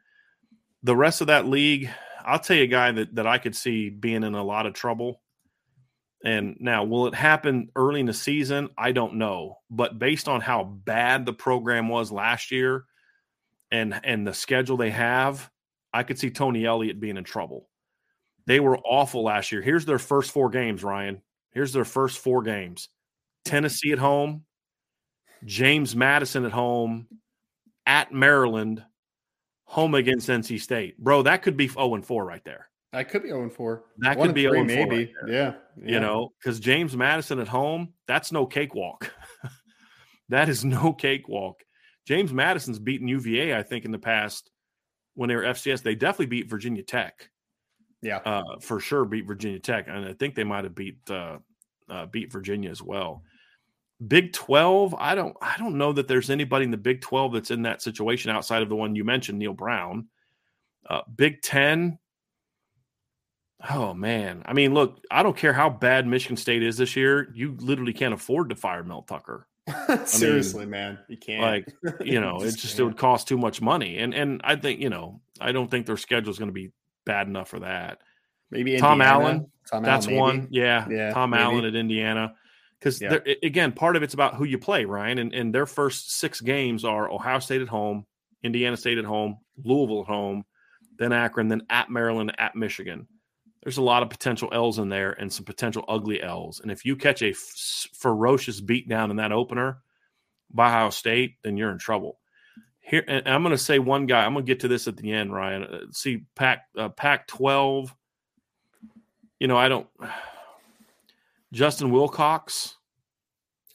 the 0.84 0.96
rest 0.96 1.22
of 1.22 1.28
that 1.28 1.48
league, 1.48 1.90
I'll 2.24 2.40
tell 2.40 2.58
you 2.58 2.64
a 2.64 2.68
guy 2.68 2.92
that 2.92 3.16
that 3.16 3.28
I 3.28 3.38
could 3.38 3.56
see 3.56 3.90
being 3.90 4.24
in 4.24 4.36
a 4.36 4.44
lot 4.44 4.66
of 4.66 4.74
trouble 4.74 5.22
and 6.24 6.58
now, 6.60 6.84
will 6.84 7.08
it 7.08 7.14
happen 7.14 7.70
early 7.76 8.00
in 8.00 8.06
the 8.06 8.14
season? 8.14 8.70
I 8.78 8.92
don't 8.92 9.16
know. 9.16 9.60
But 9.70 10.00
based 10.00 10.28
on 10.28 10.42
how 10.42 10.64
bad 10.64 11.26
the 11.26 11.34
program 11.34 11.90
was 11.90 12.12
last 12.12 12.52
year 12.52 12.86
and 13.72 14.00
and 14.04 14.26
the 14.26 14.34
schedule 14.34 14.78
they 14.78 14.90
have, 14.90 15.50
I 15.94 16.04
could 16.04 16.18
see 16.18 16.32
Tony 16.32 16.66
Elliott 16.66 17.00
being 17.00 17.18
in 17.18 17.24
trouble. 17.24 17.70
They 18.46 18.60
were 18.60 18.78
awful 18.80 19.24
last 19.24 19.52
year. 19.52 19.62
Here's 19.62 19.86
their 19.86 20.00
first 20.00 20.32
four 20.32 20.50
games, 20.50 20.84
Ryan. 20.84 21.22
Here's 21.52 21.74
their 21.74 21.86
first 21.86 22.18
four 22.18 22.42
games. 22.42 22.90
Tennessee 23.46 23.92
at 23.92 24.00
home, 24.00 24.44
James 25.46 25.96
Madison 25.96 26.46
at 26.46 26.52
home, 26.52 27.08
at 27.86 28.14
Maryland, 28.14 28.84
home 29.66 29.96
against 29.96 30.30
NC 30.30 30.60
State. 30.62 30.98
Bro, 30.98 31.24
that 31.24 31.42
could 31.42 31.58
be 31.58 31.68
0 31.68 31.96
and 31.96 32.06
4 32.06 32.26
right 32.26 32.44
there. 32.44 32.70
I 32.94 33.04
could 33.04 33.24
be 33.24 33.30
0 33.30 33.50
4. 33.50 33.84
That 34.00 34.20
could 34.20 34.34
be 34.34 34.44
0 34.44 34.64
maybe. 34.64 35.14
Right 35.22 35.32
yeah, 35.32 35.54
yeah. 35.82 35.94
You 35.94 36.00
know, 36.00 36.34
because 36.40 36.60
James 36.60 36.96
Madison 36.96 37.40
at 37.40 37.48
home, 37.48 37.94
that's 38.08 38.32
no 38.32 38.46
cakewalk. 38.46 39.14
that 40.30 40.50
is 40.50 40.64
no 40.64 40.94
cakewalk. 40.94 41.62
James 42.08 42.32
Madison's 42.32 42.80
beaten 42.80 43.08
UVA, 43.08 43.56
I 43.56 43.64
think, 43.64 43.84
in 43.84 43.92
the 43.92 44.00
past 44.00 44.50
when 45.16 45.28
they 45.28 45.36
were 45.36 45.44
FCS. 45.44 45.84
They 45.84 45.96
definitely 45.96 46.28
beat 46.28 46.50
Virginia 46.50 46.84
Tech. 46.84 47.30
Yeah. 48.02 48.18
Uh, 48.18 48.60
for 48.62 48.80
sure 48.80 49.04
beat 49.04 49.28
Virginia 49.28 49.60
Tech. 49.60 49.88
And 49.90 50.06
I 50.06 50.14
think 50.14 50.36
they 50.36 50.46
might 50.46 50.64
have 50.64 50.76
beat 50.76 50.98
uh, 51.10 51.40
uh, 51.90 52.06
beat 52.06 52.32
Virginia 52.32 52.70
as 52.70 52.82
well. 52.82 53.24
Big 54.06 54.34
12, 54.34 54.96
I 54.98 55.16
don't 55.16 55.36
I 55.42 55.56
don't 55.58 55.78
know 55.78 55.94
that 55.94 56.08
there's 56.08 56.30
anybody 56.30 56.66
in 56.66 56.72
the 56.72 56.78
Big 56.78 57.02
12 57.02 57.34
that's 57.34 57.52
in 57.52 57.64
that 57.64 57.82
situation 57.82 58.32
outside 58.32 58.62
of 58.62 58.70
the 58.70 58.76
one 58.76 58.96
you 58.96 59.04
mentioned, 59.04 59.40
Neal 59.40 59.54
Brown. 59.54 60.08
Uh, 60.90 61.02
Big 61.16 61.42
10, 61.42 61.98
Oh 63.70 63.94
man, 63.94 64.44
I 64.46 64.54
mean, 64.54 64.74
look, 64.74 65.00
I 65.10 65.24
don't 65.24 65.36
care 65.36 65.54
how 65.54 65.70
bad 65.70 66.06
Michigan 66.06 66.38
State 66.38 66.62
is 66.62 66.78
this 66.78 66.96
year. 66.96 67.32
You 67.34 67.56
literally 67.60 67.94
can't 67.94 68.14
afford 68.14 68.50
to 68.50 68.56
fire 68.56 68.84
Mel 68.84 69.02
Tucker. 69.02 69.48
Seriously, 70.06 70.62
mean, 70.62 70.70
man, 70.70 71.00
you 71.08 71.18
can't. 71.18 71.42
Like, 71.42 72.00
you 72.00 72.22
know, 72.22 72.40
just 72.40 72.58
it 72.58 72.62
just 72.62 72.74
can't. 72.74 72.80
it 72.82 72.84
would 72.84 72.98
cost 72.98 73.28
too 73.28 73.38
much 73.38 73.60
money, 73.60 73.98
and 73.98 74.14
and 74.14 74.42
I 74.44 74.58
think 74.58 74.80
you 74.80 74.90
know, 74.90 75.22
I 75.42 75.52
don't 75.52 75.72
think 75.72 75.88
their 75.88 75.98
schedule 75.98 76.30
is 76.30 76.38
going 76.38 76.50
to 76.50 76.54
be 76.54 76.72
bad 77.04 77.28
enough 77.28 77.50
for 77.50 77.60
that. 77.60 78.00
Maybe 78.52 78.78
Tom 78.78 79.02
Indiana. 79.02 79.26
Allen. 79.26 79.52
Tom 79.70 79.84
that's 79.84 80.06
Allen, 80.06 80.20
one. 80.20 80.48
Yeah, 80.52 80.88
yeah. 80.88 81.12
Tom 81.12 81.32
maybe. 81.32 81.42
Allen 81.42 81.66
at 81.66 81.76
Indiana. 81.76 82.36
Because 82.80 83.02
yeah. 83.02 83.18
again, 83.42 83.72
part 83.72 83.96
of 83.96 84.04
it's 84.04 84.14
about 84.14 84.36
who 84.36 84.44
you 84.44 84.58
play, 84.58 84.86
Ryan. 84.86 85.18
And, 85.18 85.34
and 85.34 85.54
their 85.54 85.66
first 85.66 86.12
six 86.12 86.42
games 86.42 86.86
are 86.86 87.12
Ohio 87.12 87.40
State 87.40 87.62
at 87.62 87.68
home, 87.68 88.06
Indiana 88.44 88.78
State 88.78 89.00
at 89.00 89.06
home, 89.06 89.38
Louisville 89.64 90.02
at 90.02 90.08
home, 90.08 90.46
then 91.00 91.12
Akron, 91.12 91.48
then 91.48 91.64
at 91.70 91.90
Maryland, 91.90 92.36
at 92.38 92.56
Michigan 92.56 93.08
there's 93.68 93.78
a 93.78 93.84
lot 93.84 94.02
of 94.02 94.10
potential 94.10 94.48
L's 94.54 94.80
in 94.80 94.88
there 94.88 95.12
and 95.12 95.32
some 95.32 95.44
potential 95.44 95.84
ugly 95.90 96.24
L's. 96.24 96.62
And 96.62 96.72
if 96.72 96.86
you 96.86 96.96
catch 96.96 97.22
a 97.22 97.32
f- 97.32 97.88
ferocious 97.94 98.62
beatdown 98.62 99.10
in 99.10 99.18
that 99.18 99.34
opener 99.34 99.80
by 100.50 100.70
Ohio 100.70 100.90
State, 100.90 101.36
then 101.44 101.58
you're 101.58 101.72
in 101.72 101.78
trouble. 101.78 102.18
Here, 102.80 103.04
and 103.06 103.28
I'm 103.28 103.44
going 103.44 103.52
to 103.52 103.58
say 103.58 103.80
one 103.80 104.06
guy. 104.06 104.24
I'm 104.24 104.32
going 104.32 104.46
to 104.46 104.50
get 104.50 104.62
to 104.62 104.70
this 104.70 104.88
at 104.88 104.96
the 104.96 105.12
end, 105.12 105.34
Ryan. 105.34 105.64
Uh, 105.66 105.80
see, 105.92 106.24
Pac 106.34 106.64
uh, 106.78 106.88
Pac 106.88 107.28
12. 107.28 107.94
You 109.42 109.48
know, 109.48 109.58
I 109.58 109.68
don't. 109.68 109.88
Justin 111.54 111.92
Wilcox 111.92 112.76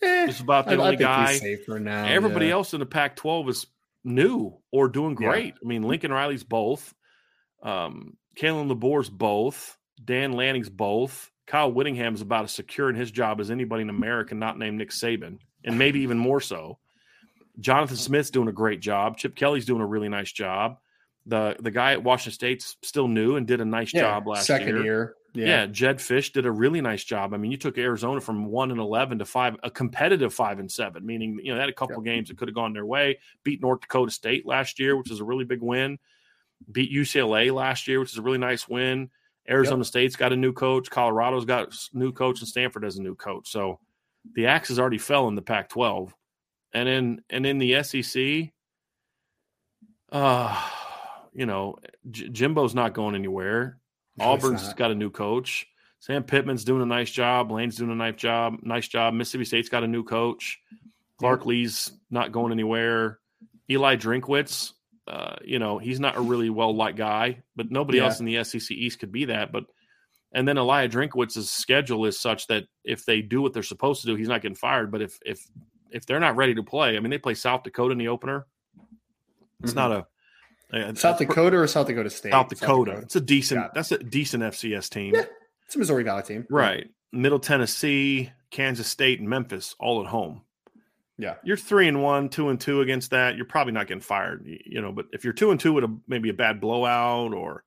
eh, 0.03 0.27
is 0.29 0.41
about 0.41 0.67
the 0.67 0.73
I, 0.73 0.77
only 0.77 0.89
I 0.89 0.95
guy. 0.97 1.33
safer 1.35 1.81
now. 1.81 2.07
Everybody 2.07 2.47
yeah. 2.47 2.53
else 2.53 2.75
in 2.75 2.81
the 2.81 2.87
Pac 2.87 3.17
12 3.17 3.49
is 3.49 3.67
new 4.05 4.59
or 4.71 4.89
doing 4.89 5.15
great. 5.15 5.55
Yeah. 5.55 5.61
I 5.65 5.67
mean, 5.67 5.83
Lincoln 5.83 6.13
Riley's 6.13 6.45
both. 6.45 6.93
Um, 7.63 8.17
Kalen 8.37 8.71
DeBoer's 8.71 9.11
both. 9.11 9.79
Dan 10.05 10.33
Lanning's 10.33 10.71
both. 10.71 11.31
Kyle 11.47 11.73
Whittingham's 11.73 12.21
about 12.21 12.45
as 12.45 12.53
secure 12.53 12.89
in 12.89 12.97
his 12.97 13.11
job 13.11 13.41
as 13.41 13.51
anybody 13.51 13.83
in 13.83 13.91
America 13.91 14.35
not 14.35 14.59
named 14.59 14.79
Nick 14.79 14.91
Saban, 14.91 15.39
and 15.65 15.79
maybe 15.79 16.01
even 16.01 16.19
more 16.19 16.41
so. 16.41 16.79
Jonathan 17.61 17.97
Smith's 17.97 18.31
doing 18.31 18.49
a 18.49 18.53
great 18.53 18.81
job. 18.81 19.19
Chip 19.19 19.35
Kelly's 19.35 19.67
doing 19.67 19.83
a 19.83 19.87
really 19.87 20.09
nice 20.09 20.33
job. 20.33 20.79
The 21.27 21.57
the 21.61 21.71
guy 21.71 21.93
at 21.93 22.03
Washington 22.03 22.33
State's 22.33 22.77
still 22.83 23.07
new 23.07 23.37
and 23.37 23.47
did 23.47 23.61
a 23.61 23.65
nice 23.65 23.93
yeah, 23.93 24.03
job 24.03 24.27
last 24.27 24.47
second 24.47 24.69
year. 24.69 24.83
year. 24.83 25.15
Yeah. 25.35 25.47
yeah, 25.47 25.67
Jedd 25.67 25.97
Fisch 25.97 26.33
did 26.33 26.45
a 26.45 26.51
really 26.51 26.83
nice 26.83 27.05
job. 27.05 27.33
I 27.33 27.39
mean, 27.39 27.51
you 27.51 27.57
took 27.57 27.79
Arizona 27.79 28.21
from 28.21 28.47
one 28.47 28.71
and 28.71 28.79
eleven 28.79 29.19
to 29.19 29.25
five, 29.25 29.57
a 29.63 29.71
competitive 29.71 30.35
five 30.35 30.59
and 30.59 30.71
seven, 30.71 31.07
meaning 31.07 31.41
you 31.43 31.51
know 31.51 31.55
they 31.55 31.61
had 31.61 31.71
a 31.71 31.75
couple 31.75 31.97
yep. 31.97 32.05
games 32.05 32.29
that 32.29 32.37
could 32.37 32.49
have 32.49 32.55
gone 32.55 32.75
their 32.75 32.85
way. 32.85 33.19
Beat 33.43 33.63
North 33.63 33.81
Dakota 33.81 34.11
State 34.11 34.45
last 34.45 34.79
year, 34.79 34.97
which 34.97 35.11
is 35.11 35.21
a 35.21 35.25
really 35.25 35.45
big 35.45 35.63
win 35.63 35.99
beat 36.71 36.93
UCLA 36.93 37.53
last 37.53 37.89
year, 37.89 38.01
which 38.01 38.13
is 38.13 38.19
a 38.19 38.23
really 38.23 38.39
nice 38.39 38.69
win. 38.69 39.11
Arizona 39.49 39.79
yep. 39.79 39.87
State's 39.87 40.17
got 40.17 40.33
a 40.33 40.37
new 40.37 40.53
coach. 40.53 40.91
Colorado's 40.91 41.45
got 41.45 41.75
a 41.75 41.99
new 41.99 42.13
coach, 42.13 42.41
and 42.41 42.49
Stanford 42.49 42.85
has 42.85 42.97
a 42.97 43.03
new 43.03 43.15
coach. 43.15 43.51
So 43.51 43.81
the 44.35 44.47
axe 44.47 44.69
has 44.69 44.79
already 44.79 44.99
fell 44.99 45.29
in 45.29 45.35
the 45.35 45.43
Pac-12, 45.43 46.13
and 46.73 46.89
in 46.89 47.23
and 47.29 47.45
in 47.45 47.59
the 47.59 47.83
SEC, 47.83 48.53
uh, 50.13 50.69
you 51.33 51.47
know, 51.47 51.77
J- 52.11 52.29
Jimbo's 52.29 52.75
not 52.75 52.95
going 52.95 53.17
anywhere. 53.17 53.79
No, 54.17 54.25
Auburn's 54.27 54.73
got 54.75 54.91
a 54.91 54.95
new 54.95 55.11
coach. 55.11 55.67
Sam 56.01 56.25
Pittman's 56.25 56.65
doing 56.65 56.83
a 56.83 56.87
nice 56.87 57.11
job. 57.11 57.51
Lane's 57.53 57.77
doing 57.77 57.91
a 57.91 57.95
nice 57.95 58.17
job. 58.17 58.57
Nice 58.63 58.89
job. 58.89 59.15
Mississippi 59.15 59.45
State's 59.45 59.69
got 59.69 59.85
a 59.85 59.89
new 59.89 60.03
coach. 60.03 60.61
Clark 61.19 61.47
Lee's 61.47 61.93
not 62.11 62.33
going 62.33 62.53
anywhere. 62.53 63.21
Eli 63.71 63.97
Drinkwitz 63.97 64.73
uh, 65.09 65.37
you 65.45 65.59
know, 65.59 65.79
he's 65.79 66.01
not 66.01 66.17
a 66.17 66.21
really 66.21 66.51
well 66.51 66.75
liked 66.75 66.97
guy, 66.97 67.43
but 67.57 67.71
nobody 67.71 67.99
yeah. 67.99 68.05
else 68.05 68.21
in 68.21 68.27
the 68.27 68.43
SEC 68.45 68.71
East 68.71 69.01
could 69.01 69.13
be 69.13 69.27
that. 69.27 69.53
But 69.53 69.65
and 70.33 70.47
then 70.47 70.59
Eli 70.59 70.87
Drinkwitz's 70.87 71.51
schedule 71.51 72.07
is 72.07 72.19
such 72.19 72.47
that 72.47 72.65
if 72.85 73.05
they 73.05 73.21
do 73.21 73.43
what 73.43 73.53
they're 73.53 73.63
supposed 73.63 74.03
to 74.03 74.07
do, 74.07 74.15
he's 74.15 74.29
not 74.29 74.43
getting 74.43 74.57
fired. 74.57 74.91
But 74.93 75.03
if 75.03 75.19
if 75.25 75.45
if 75.91 76.07
they're 76.07 76.21
not 76.21 76.37
ready 76.37 76.55
to 76.55 76.63
play, 76.63 76.97
I 76.97 77.01
mean, 77.01 77.11
they 77.11 77.19
play 77.19 77.35
South 77.35 77.65
Dakota 77.65 77.93
in 77.93 77.99
the 77.99 78.09
opener. 78.09 78.47
It's 79.63 79.73
mm-hmm. 79.73 79.79
not 79.79 79.93
a, 79.93 79.99
a 79.99 80.07
South 80.95 81.19
Dakota 81.19 81.59
or 81.59 81.67
South 81.67 81.87
Dakota 81.87 82.11
State. 82.11 82.33
South 82.33 82.49
Dakota. 82.49 82.67
South 82.67 82.85
Dakota. 82.87 83.03
It's 83.03 83.17
a 83.17 83.21
decent. 83.21 83.75
That's 83.75 83.93
a 83.93 83.99
decent 83.99 84.43
FCS 84.43 84.89
team. 84.89 85.15
Yeah, 85.15 85.25
it's 85.67 85.77
a 85.77 85.79
Missouri 85.79 86.05
Valley 86.05 86.23
team. 86.23 86.47
Right. 86.51 86.89
Middle 87.13 87.41
Tennessee, 87.41 88.33
Kansas 88.51 88.89
State, 88.89 89.21
and 89.21 89.29
Memphis 89.29 89.75
all 89.79 90.01
at 90.01 90.07
home. 90.07 90.43
Yeah, 91.19 91.35
you're 91.45 91.59
three 91.59 91.89
and 91.89 92.03
one, 92.03 92.31
two 92.31 92.49
and 92.49 92.59
two 92.59 92.81
against 92.81 93.11
that. 93.11 93.37
You're 93.37 93.45
probably 93.45 93.75
not 93.75 93.87
getting 93.87 94.01
fired, 94.01 94.47
you 94.47 94.81
know. 94.81 94.93
But 94.93 95.07
if 95.13 95.25
you're 95.25 95.35
two 95.35 95.51
and 95.51 95.61
two 95.61 95.75
with 95.75 95.85
a 95.85 95.97
maybe 96.09 96.31
a 96.31 96.35
bad 96.35 96.61
blowout, 96.61 97.35
or 97.35 97.65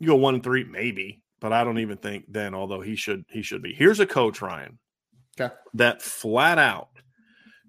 you 0.00 0.08
go 0.08 0.16
one 0.16 0.34
and 0.34 0.42
three, 0.42 0.64
maybe. 0.64 1.22
But 1.40 1.52
I 1.52 1.62
don't 1.62 1.78
even 1.78 1.96
think 1.96 2.24
then. 2.28 2.54
Although 2.54 2.80
he 2.80 2.96
should, 2.96 3.24
he 3.28 3.42
should 3.42 3.62
be. 3.62 3.72
Here's 3.72 4.00
a 4.00 4.06
coach, 4.06 4.42
Ryan, 4.42 4.78
okay. 5.40 5.54
that 5.74 6.02
flat 6.02 6.58
out 6.58 6.88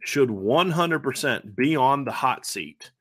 should 0.04 0.30
100% 0.30 1.56
be 1.56 1.76
on 1.76 2.06
the 2.06 2.12
hot 2.12 2.46
seat, 2.46 2.92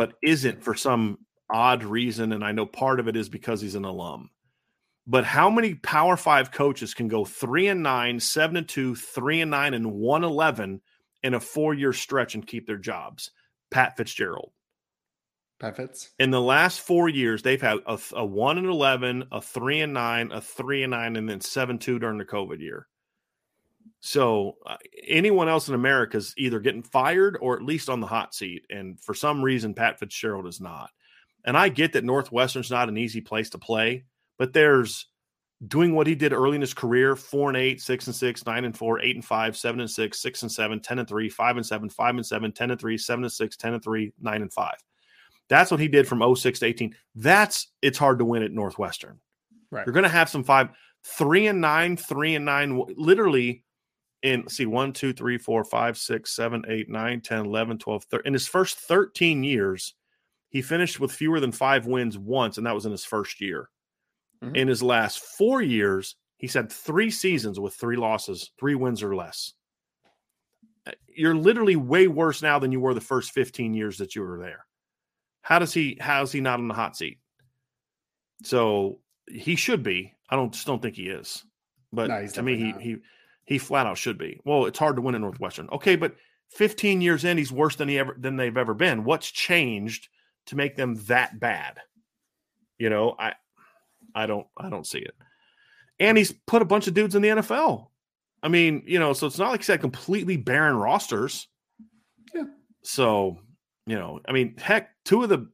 but 0.00 0.14
isn't 0.22 0.64
for 0.64 0.74
some 0.74 1.18
odd 1.50 1.84
reason. 1.84 2.32
And 2.32 2.42
I 2.42 2.52
know 2.52 2.64
part 2.64 3.00
of 3.00 3.06
it 3.06 3.16
is 3.16 3.28
because 3.28 3.60
he's 3.60 3.74
an 3.74 3.84
alum. 3.84 4.30
But 5.06 5.26
how 5.26 5.50
many 5.50 5.74
Power 5.74 6.16
Five 6.16 6.52
coaches 6.52 6.94
can 6.94 7.06
go 7.06 7.26
three 7.26 7.66
and 7.66 7.82
nine, 7.82 8.18
seven 8.18 8.56
and 8.56 8.66
two, 8.66 8.94
three 8.94 9.42
and 9.42 9.50
nine, 9.50 9.74
and 9.74 9.92
one 9.92 10.24
eleven 10.24 10.80
in 11.22 11.34
a 11.34 11.40
four 11.40 11.74
year 11.74 11.92
stretch 11.92 12.34
and 12.34 12.46
keep 12.46 12.66
their 12.66 12.78
jobs? 12.78 13.30
Pat 13.70 13.98
Fitzgerald. 13.98 14.52
Pat 15.58 15.76
Fitz. 15.76 16.08
In 16.18 16.30
the 16.30 16.40
last 16.40 16.80
four 16.80 17.10
years, 17.10 17.42
they've 17.42 17.60
had 17.60 17.80
a, 17.86 17.98
a 18.14 18.24
one 18.24 18.56
and 18.56 18.68
eleven, 18.68 19.24
a 19.30 19.42
three 19.42 19.82
and 19.82 19.92
nine, 19.92 20.32
a 20.32 20.40
three 20.40 20.82
and 20.82 20.92
nine, 20.92 21.16
and 21.16 21.28
then 21.28 21.42
seven 21.42 21.76
two 21.76 21.98
during 21.98 22.16
the 22.16 22.24
COVID 22.24 22.60
year. 22.60 22.86
So 24.00 24.56
uh, 24.64 24.76
anyone 25.06 25.48
else 25.48 25.68
in 25.68 25.74
America 25.74 26.16
is 26.16 26.34
either 26.38 26.58
getting 26.58 26.82
fired 26.82 27.36
or 27.40 27.54
at 27.54 27.62
least 27.62 27.90
on 27.90 28.00
the 28.00 28.06
hot 28.06 28.34
seat. 28.34 28.64
And 28.70 28.98
for 28.98 29.14
some 29.14 29.42
reason, 29.42 29.74
Pat 29.74 29.98
Fitzgerald 29.98 30.46
is 30.46 30.60
not. 30.60 30.90
And 31.44 31.56
I 31.56 31.68
get 31.68 31.92
that 31.92 32.04
Northwestern's 32.04 32.70
not 32.70 32.88
an 32.88 32.98
easy 32.98 33.20
place 33.20 33.50
to 33.50 33.58
play, 33.58 34.04
but 34.38 34.52
there's 34.52 35.06
doing 35.66 35.94
what 35.94 36.06
he 36.06 36.14
did 36.14 36.32
early 36.32 36.54
in 36.54 36.60
his 36.60 36.72
career 36.72 37.14
four 37.14 37.50
and 37.50 37.56
eight, 37.56 37.80
six 37.82 38.06
and 38.06 38.16
six, 38.16 38.46
nine 38.46 38.64
and 38.64 38.76
four, 38.76 39.00
eight 39.00 39.16
and 39.16 39.24
five, 39.24 39.56
seven 39.56 39.80
and 39.80 39.90
six, 39.90 40.20
six 40.20 40.42
and 40.42 40.50
seven, 40.50 40.80
10 40.80 41.00
and 41.00 41.08
three, 41.08 41.28
five 41.28 41.56
and 41.56 41.66
seven, 41.66 41.88
five 41.88 42.14
and 42.14 42.24
seven, 42.24 42.52
10 42.52 42.70
and 42.70 42.80
three, 42.80 42.96
seven 42.96 43.24
and 43.24 43.32
six, 43.32 43.56
10 43.56 43.74
and 43.74 43.84
three, 43.84 44.12
nine 44.20 44.42
and 44.42 44.52
five. 44.52 44.76
That's 45.48 45.70
what 45.70 45.80
he 45.80 45.88
did 45.88 46.08
from 46.08 46.22
06 46.34 46.60
to 46.60 46.66
18. 46.66 46.94
That's 47.14 47.68
it's 47.82 47.98
hard 47.98 48.20
to 48.20 48.24
win 48.24 48.42
at 48.42 48.52
Northwestern. 48.52 49.18
Right. 49.70 49.84
You're 49.84 49.92
going 49.92 50.04
to 50.04 50.08
have 50.08 50.30
some 50.30 50.44
five, 50.44 50.70
three 51.04 51.46
and 51.46 51.60
nine, 51.60 51.96
three 51.96 52.34
and 52.34 52.44
nine, 52.44 52.82
literally 52.96 53.64
in 54.22 54.48
see 54.48 54.66
one, 54.66 54.92
two, 54.92 55.12
three, 55.12 55.38
four, 55.38 55.64
five, 55.64 55.96
six, 55.96 56.34
seven, 56.34 56.64
eight, 56.68 56.88
nine, 56.88 57.20
10, 57.20 57.46
11, 57.46 57.78
12, 57.78 58.04
13. 58.04 58.26
In 58.26 58.32
his 58.32 58.48
first 58.48 58.78
13 58.78 59.42
years, 59.42 59.94
he 60.48 60.62
finished 60.62 61.00
with 61.00 61.12
fewer 61.12 61.40
than 61.40 61.52
five 61.52 61.86
wins 61.86 62.18
once, 62.18 62.58
and 62.58 62.66
that 62.66 62.74
was 62.74 62.86
in 62.86 62.92
his 62.92 63.04
first 63.04 63.40
year. 63.40 63.70
Mm-hmm. 64.44 64.56
In 64.56 64.68
his 64.68 64.82
last 64.82 65.20
four 65.20 65.62
years, 65.62 66.16
he's 66.36 66.54
had 66.54 66.72
three 66.72 67.10
seasons 67.10 67.60
with 67.60 67.74
three 67.74 67.96
losses, 67.96 68.50
three 68.58 68.74
wins 68.74 69.02
or 69.02 69.14
less. 69.14 69.54
Uh, 70.86 70.92
you're 71.14 71.34
literally 71.34 71.76
way 71.76 72.08
worse 72.08 72.42
now 72.42 72.58
than 72.58 72.72
you 72.72 72.80
were 72.80 72.94
the 72.94 73.00
first 73.00 73.32
15 73.32 73.74
years 73.74 73.98
that 73.98 74.14
you 74.14 74.22
were 74.22 74.38
there. 74.38 74.66
How 75.42 75.58
does 75.58 75.72
he 75.72 75.96
how 76.00 76.22
is 76.22 76.32
he 76.32 76.40
not 76.40 76.58
on 76.58 76.68
the 76.68 76.74
hot 76.74 76.96
seat? 76.96 77.18
So 78.42 79.00
he 79.26 79.56
should 79.56 79.82
be. 79.82 80.14
I 80.28 80.36
don't 80.36 80.52
just 80.52 80.66
don't 80.66 80.82
think 80.82 80.96
he 80.96 81.08
is. 81.08 81.44
But 81.92 82.08
no, 82.08 82.26
to 82.26 82.42
me, 82.42 82.56
he 82.56 82.72
he 82.80 82.96
he 83.50 83.58
flat 83.58 83.84
out 83.86 83.98
should 83.98 84.16
be. 84.16 84.40
Well, 84.44 84.66
it's 84.66 84.78
hard 84.78 84.94
to 84.94 85.02
win 85.02 85.16
at 85.16 85.20
Northwestern. 85.20 85.68
Okay, 85.72 85.96
but 85.96 86.14
15 86.52 87.00
years 87.00 87.24
in, 87.24 87.36
he's 87.36 87.50
worse 87.50 87.74
than 87.74 87.88
he 87.88 87.98
ever 87.98 88.16
than 88.16 88.36
they've 88.36 88.56
ever 88.56 88.74
been. 88.74 89.02
What's 89.02 89.28
changed 89.28 90.08
to 90.46 90.56
make 90.56 90.76
them 90.76 90.94
that 91.08 91.38
bad? 91.40 91.80
You 92.78 92.90
know, 92.90 93.16
I 93.18 93.34
I 94.14 94.26
don't 94.26 94.46
I 94.56 94.70
don't 94.70 94.86
see 94.86 95.00
it. 95.00 95.14
And 95.98 96.16
he's 96.16 96.32
put 96.46 96.62
a 96.62 96.64
bunch 96.64 96.86
of 96.86 96.94
dudes 96.94 97.16
in 97.16 97.22
the 97.22 97.28
NFL. 97.28 97.88
I 98.40 98.48
mean, 98.48 98.84
you 98.86 99.00
know, 99.00 99.12
so 99.12 99.26
it's 99.26 99.38
not 99.38 99.50
like 99.50 99.60
he's 99.60 99.66
had 99.66 99.80
completely 99.80 100.36
barren 100.36 100.76
rosters. 100.76 101.48
Yeah. 102.32 102.44
So, 102.82 103.36
you 103.84 103.96
know, 103.96 104.20
I 104.26 104.32
mean, 104.32 104.56
heck, 104.58 104.90
two 105.04 105.24
of 105.24 105.28
the 105.28 105.50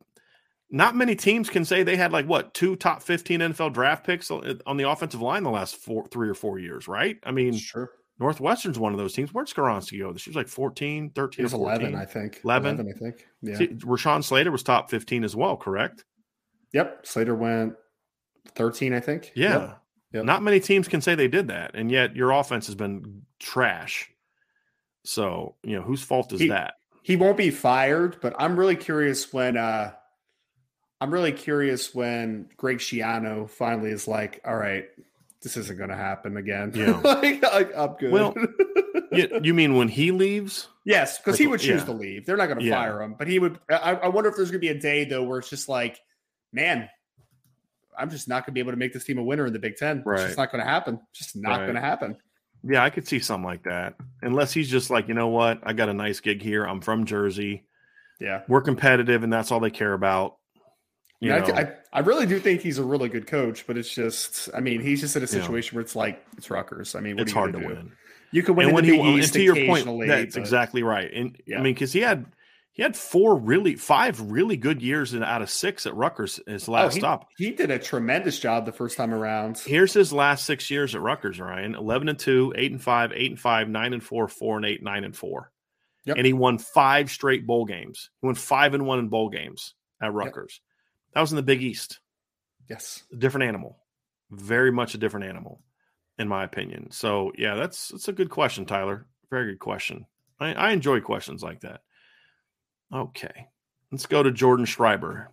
not 0.70 0.96
many 0.96 1.14
teams 1.14 1.48
can 1.48 1.64
say 1.64 1.82
they 1.82 1.96
had 1.96 2.12
like 2.12 2.26
what 2.26 2.54
two 2.54 2.76
top 2.76 3.02
15 3.02 3.40
NFL 3.40 3.72
draft 3.72 4.04
picks 4.04 4.30
on 4.30 4.76
the 4.76 4.88
offensive 4.88 5.20
line 5.22 5.42
the 5.42 5.50
last 5.50 5.76
four, 5.76 6.06
three 6.08 6.28
or 6.28 6.34
four 6.34 6.58
years, 6.58 6.88
right? 6.88 7.18
I 7.24 7.30
mean, 7.30 7.54
sure. 7.54 7.90
Northwestern's 8.18 8.78
one 8.78 8.92
of 8.92 8.98
those 8.98 9.12
teams. 9.12 9.32
Where's 9.32 9.52
Skoronski 9.52 10.00
go? 10.00 10.14
She 10.16 10.30
was 10.30 10.36
like 10.36 10.48
14, 10.48 11.10
13, 11.10 11.42
was 11.42 11.52
11, 11.52 11.94
I 11.94 12.04
think. 12.04 12.40
11? 12.44 12.74
11 12.74 12.92
I 12.94 12.98
think. 12.98 13.26
Yeah. 13.42 13.56
See, 13.56 13.68
Rashawn 13.68 14.24
Slater 14.24 14.50
was 14.50 14.62
top 14.62 14.90
15 14.90 15.22
as 15.22 15.36
well, 15.36 15.56
correct? 15.56 16.04
Yep. 16.72 17.06
Slater 17.06 17.34
went 17.34 17.74
13, 18.54 18.94
I 18.94 19.00
think. 19.00 19.32
Yeah. 19.34 19.58
Yep. 19.58 19.82
Yep. 20.12 20.24
Not 20.24 20.42
many 20.42 20.60
teams 20.60 20.88
can 20.88 21.00
say 21.02 21.14
they 21.14 21.28
did 21.28 21.48
that. 21.48 21.72
And 21.74 21.90
yet 21.90 22.16
your 22.16 22.30
offense 22.30 22.66
has 22.66 22.74
been 22.74 23.22
trash. 23.38 24.10
So, 25.04 25.56
you 25.62 25.76
know, 25.76 25.82
whose 25.82 26.02
fault 26.02 26.32
is 26.32 26.40
he, 26.40 26.48
that? 26.48 26.74
He 27.02 27.16
won't 27.16 27.36
be 27.36 27.50
fired, 27.50 28.16
but 28.22 28.34
I'm 28.38 28.58
really 28.58 28.76
curious 28.76 29.32
when 29.32 29.56
uh 29.56 29.92
I'm 31.00 31.12
really 31.12 31.32
curious 31.32 31.94
when 31.94 32.48
Greg 32.56 32.78
Schiano 32.78 33.48
finally 33.48 33.90
is 33.90 34.08
like, 34.08 34.40
all 34.44 34.56
right, 34.56 34.86
this 35.42 35.56
isn't 35.56 35.76
going 35.76 35.90
to 35.90 35.96
happen 35.96 36.36
again. 36.36 36.72
Yeah. 36.74 37.00
like, 37.04 37.42
like, 37.42 37.76
I'm 37.76 37.94
good. 37.94 38.10
Well, 38.12 38.34
you, 39.12 39.28
you, 39.42 39.54
mean 39.54 39.76
when 39.76 39.88
he 39.88 40.10
leaves? 40.10 40.68
Yes, 40.84 41.18
because 41.18 41.38
he 41.38 41.46
would 41.46 41.60
choose 41.60 41.80
yeah. 41.80 41.86
to 41.86 41.92
leave. 41.92 42.26
They're 42.26 42.36
not 42.36 42.46
going 42.46 42.60
to 42.60 42.64
yeah. 42.64 42.74
fire 42.74 43.02
him, 43.02 43.14
but 43.18 43.28
he 43.28 43.38
would. 43.38 43.58
I, 43.68 43.94
I 43.94 44.08
wonder 44.08 44.30
if 44.30 44.36
there's 44.36 44.50
going 44.50 44.60
to 44.60 44.66
be 44.66 44.76
a 44.76 44.80
day 44.80 45.04
though 45.04 45.22
where 45.22 45.38
it's 45.38 45.50
just 45.50 45.68
like, 45.68 46.00
man, 46.52 46.88
I'm 47.98 48.10
just 48.10 48.28
not 48.28 48.44
going 48.46 48.46
to 48.46 48.52
be 48.52 48.60
able 48.60 48.72
to 48.72 48.78
make 48.78 48.92
this 48.92 49.04
team 49.04 49.18
a 49.18 49.22
winner 49.22 49.46
in 49.46 49.52
the 49.52 49.58
Big 49.58 49.76
Ten. 49.76 50.02
Right. 50.04 50.20
It's 50.20 50.28
just 50.28 50.38
not 50.38 50.50
going 50.50 50.64
to 50.64 50.70
happen. 50.70 51.00
Just 51.12 51.36
not 51.36 51.58
right. 51.58 51.62
going 51.64 51.74
to 51.74 51.80
happen. 51.80 52.16
Yeah, 52.64 52.82
I 52.82 52.90
could 52.90 53.06
see 53.06 53.20
something 53.20 53.46
like 53.46 53.62
that. 53.64 53.94
Unless 54.22 54.52
he's 54.52 54.68
just 54.68 54.90
like, 54.90 55.08
you 55.08 55.14
know 55.14 55.28
what? 55.28 55.60
I 55.62 55.72
got 55.72 55.88
a 55.88 55.94
nice 55.94 56.20
gig 56.20 56.42
here. 56.42 56.64
I'm 56.64 56.80
from 56.80 57.04
Jersey. 57.04 57.64
Yeah. 58.18 58.42
We're 58.48 58.62
competitive 58.62 59.22
and 59.22 59.32
that's 59.32 59.52
all 59.52 59.60
they 59.60 59.70
care 59.70 59.92
about. 59.92 60.38
You 61.20 61.32
I, 61.32 61.60
I, 61.60 61.72
I, 61.94 62.00
really 62.00 62.26
do 62.26 62.38
think 62.38 62.60
he's 62.60 62.78
a 62.78 62.84
really 62.84 63.08
good 63.08 63.26
coach, 63.26 63.66
but 63.66 63.78
it's 63.78 63.88
just, 63.88 64.50
I 64.54 64.60
mean, 64.60 64.82
he's 64.82 65.00
just 65.00 65.16
in 65.16 65.22
a 65.22 65.26
situation 65.26 65.72
yeah. 65.72 65.76
where 65.76 65.82
it's 65.82 65.96
like 65.96 66.22
it's 66.36 66.50
Rutgers. 66.50 66.94
I 66.94 67.00
mean, 67.00 67.18
it's 67.18 67.32
hard 67.32 67.54
to 67.54 67.60
do? 67.60 67.66
win. 67.66 67.92
You 68.32 68.42
can 68.42 68.54
win 68.54 68.66
and 68.66 68.74
when 68.74 68.84
he, 68.84 69.00
and 69.00 69.32
to 69.32 69.42
your 69.42 69.56
point, 69.66 69.86
that's 70.06 70.34
but, 70.34 70.40
exactly 70.40 70.82
right. 70.82 71.10
And 71.10 71.40
yeah. 71.46 71.58
I 71.58 71.62
mean, 71.62 71.72
because 71.72 71.92
he 71.92 72.00
had 72.00 72.26
he 72.72 72.82
had 72.82 72.94
four 72.94 73.36
really 73.36 73.76
five 73.76 74.20
really 74.20 74.58
good 74.58 74.82
years 74.82 75.14
in 75.14 75.22
out 75.22 75.40
of 75.40 75.48
six 75.48 75.86
at 75.86 75.94
Rutgers 75.94 76.38
his 76.46 76.68
oh, 76.68 76.72
last 76.72 76.92
oh, 76.92 76.94
he, 76.94 77.00
stop. 77.00 77.28
He 77.38 77.50
did 77.52 77.70
a 77.70 77.78
tremendous 77.78 78.38
job 78.38 78.66
the 78.66 78.72
first 78.72 78.98
time 78.98 79.14
around. 79.14 79.58
Here's 79.58 79.94
his 79.94 80.12
last 80.12 80.44
six 80.44 80.70
years 80.70 80.94
at 80.94 81.00
Rutgers, 81.00 81.40
Ryan. 81.40 81.74
Eleven 81.74 82.10
and 82.10 82.18
two, 82.18 82.52
eight 82.56 82.72
and 82.72 82.82
five, 82.82 83.12
eight 83.14 83.30
and 83.30 83.40
five, 83.40 83.70
nine 83.70 83.94
and 83.94 84.02
four, 84.02 84.28
four 84.28 84.58
and 84.58 84.66
eight, 84.66 84.82
nine 84.82 85.04
and 85.04 85.16
four. 85.16 85.50
Yep. 86.04 86.18
And 86.18 86.26
he 86.26 86.34
won 86.34 86.58
five 86.58 87.10
straight 87.10 87.46
bowl 87.46 87.64
games. 87.64 88.10
He 88.20 88.26
won 88.26 88.34
five 88.34 88.74
and 88.74 88.84
one 88.84 88.98
in 88.98 89.08
bowl 89.08 89.30
games 89.30 89.72
at 90.02 90.12
Rutgers. 90.12 90.60
Yep. 91.16 91.20
That 91.20 91.22
was 91.22 91.32
in 91.32 91.36
the 91.36 91.42
Big 91.42 91.62
East. 91.62 92.00
Yes. 92.68 93.02
A 93.10 93.16
different 93.16 93.48
animal. 93.48 93.78
Very 94.30 94.70
much 94.70 94.94
a 94.94 94.98
different 94.98 95.26
animal, 95.26 95.62
in 96.18 96.28
my 96.28 96.44
opinion. 96.44 96.90
So 96.90 97.32
yeah, 97.38 97.54
that's 97.54 97.88
that's 97.88 98.08
a 98.08 98.12
good 98.12 98.28
question, 98.28 98.66
Tyler. 98.66 99.06
Very 99.30 99.52
good 99.52 99.58
question. 99.58 100.04
I, 100.38 100.52
I 100.52 100.72
enjoy 100.72 101.00
questions 101.00 101.42
like 101.42 101.60
that. 101.60 101.80
Okay. 102.94 103.48
Let's 103.90 104.04
go 104.04 104.22
to 104.22 104.30
Jordan 104.30 104.66
Schreiber. 104.66 105.30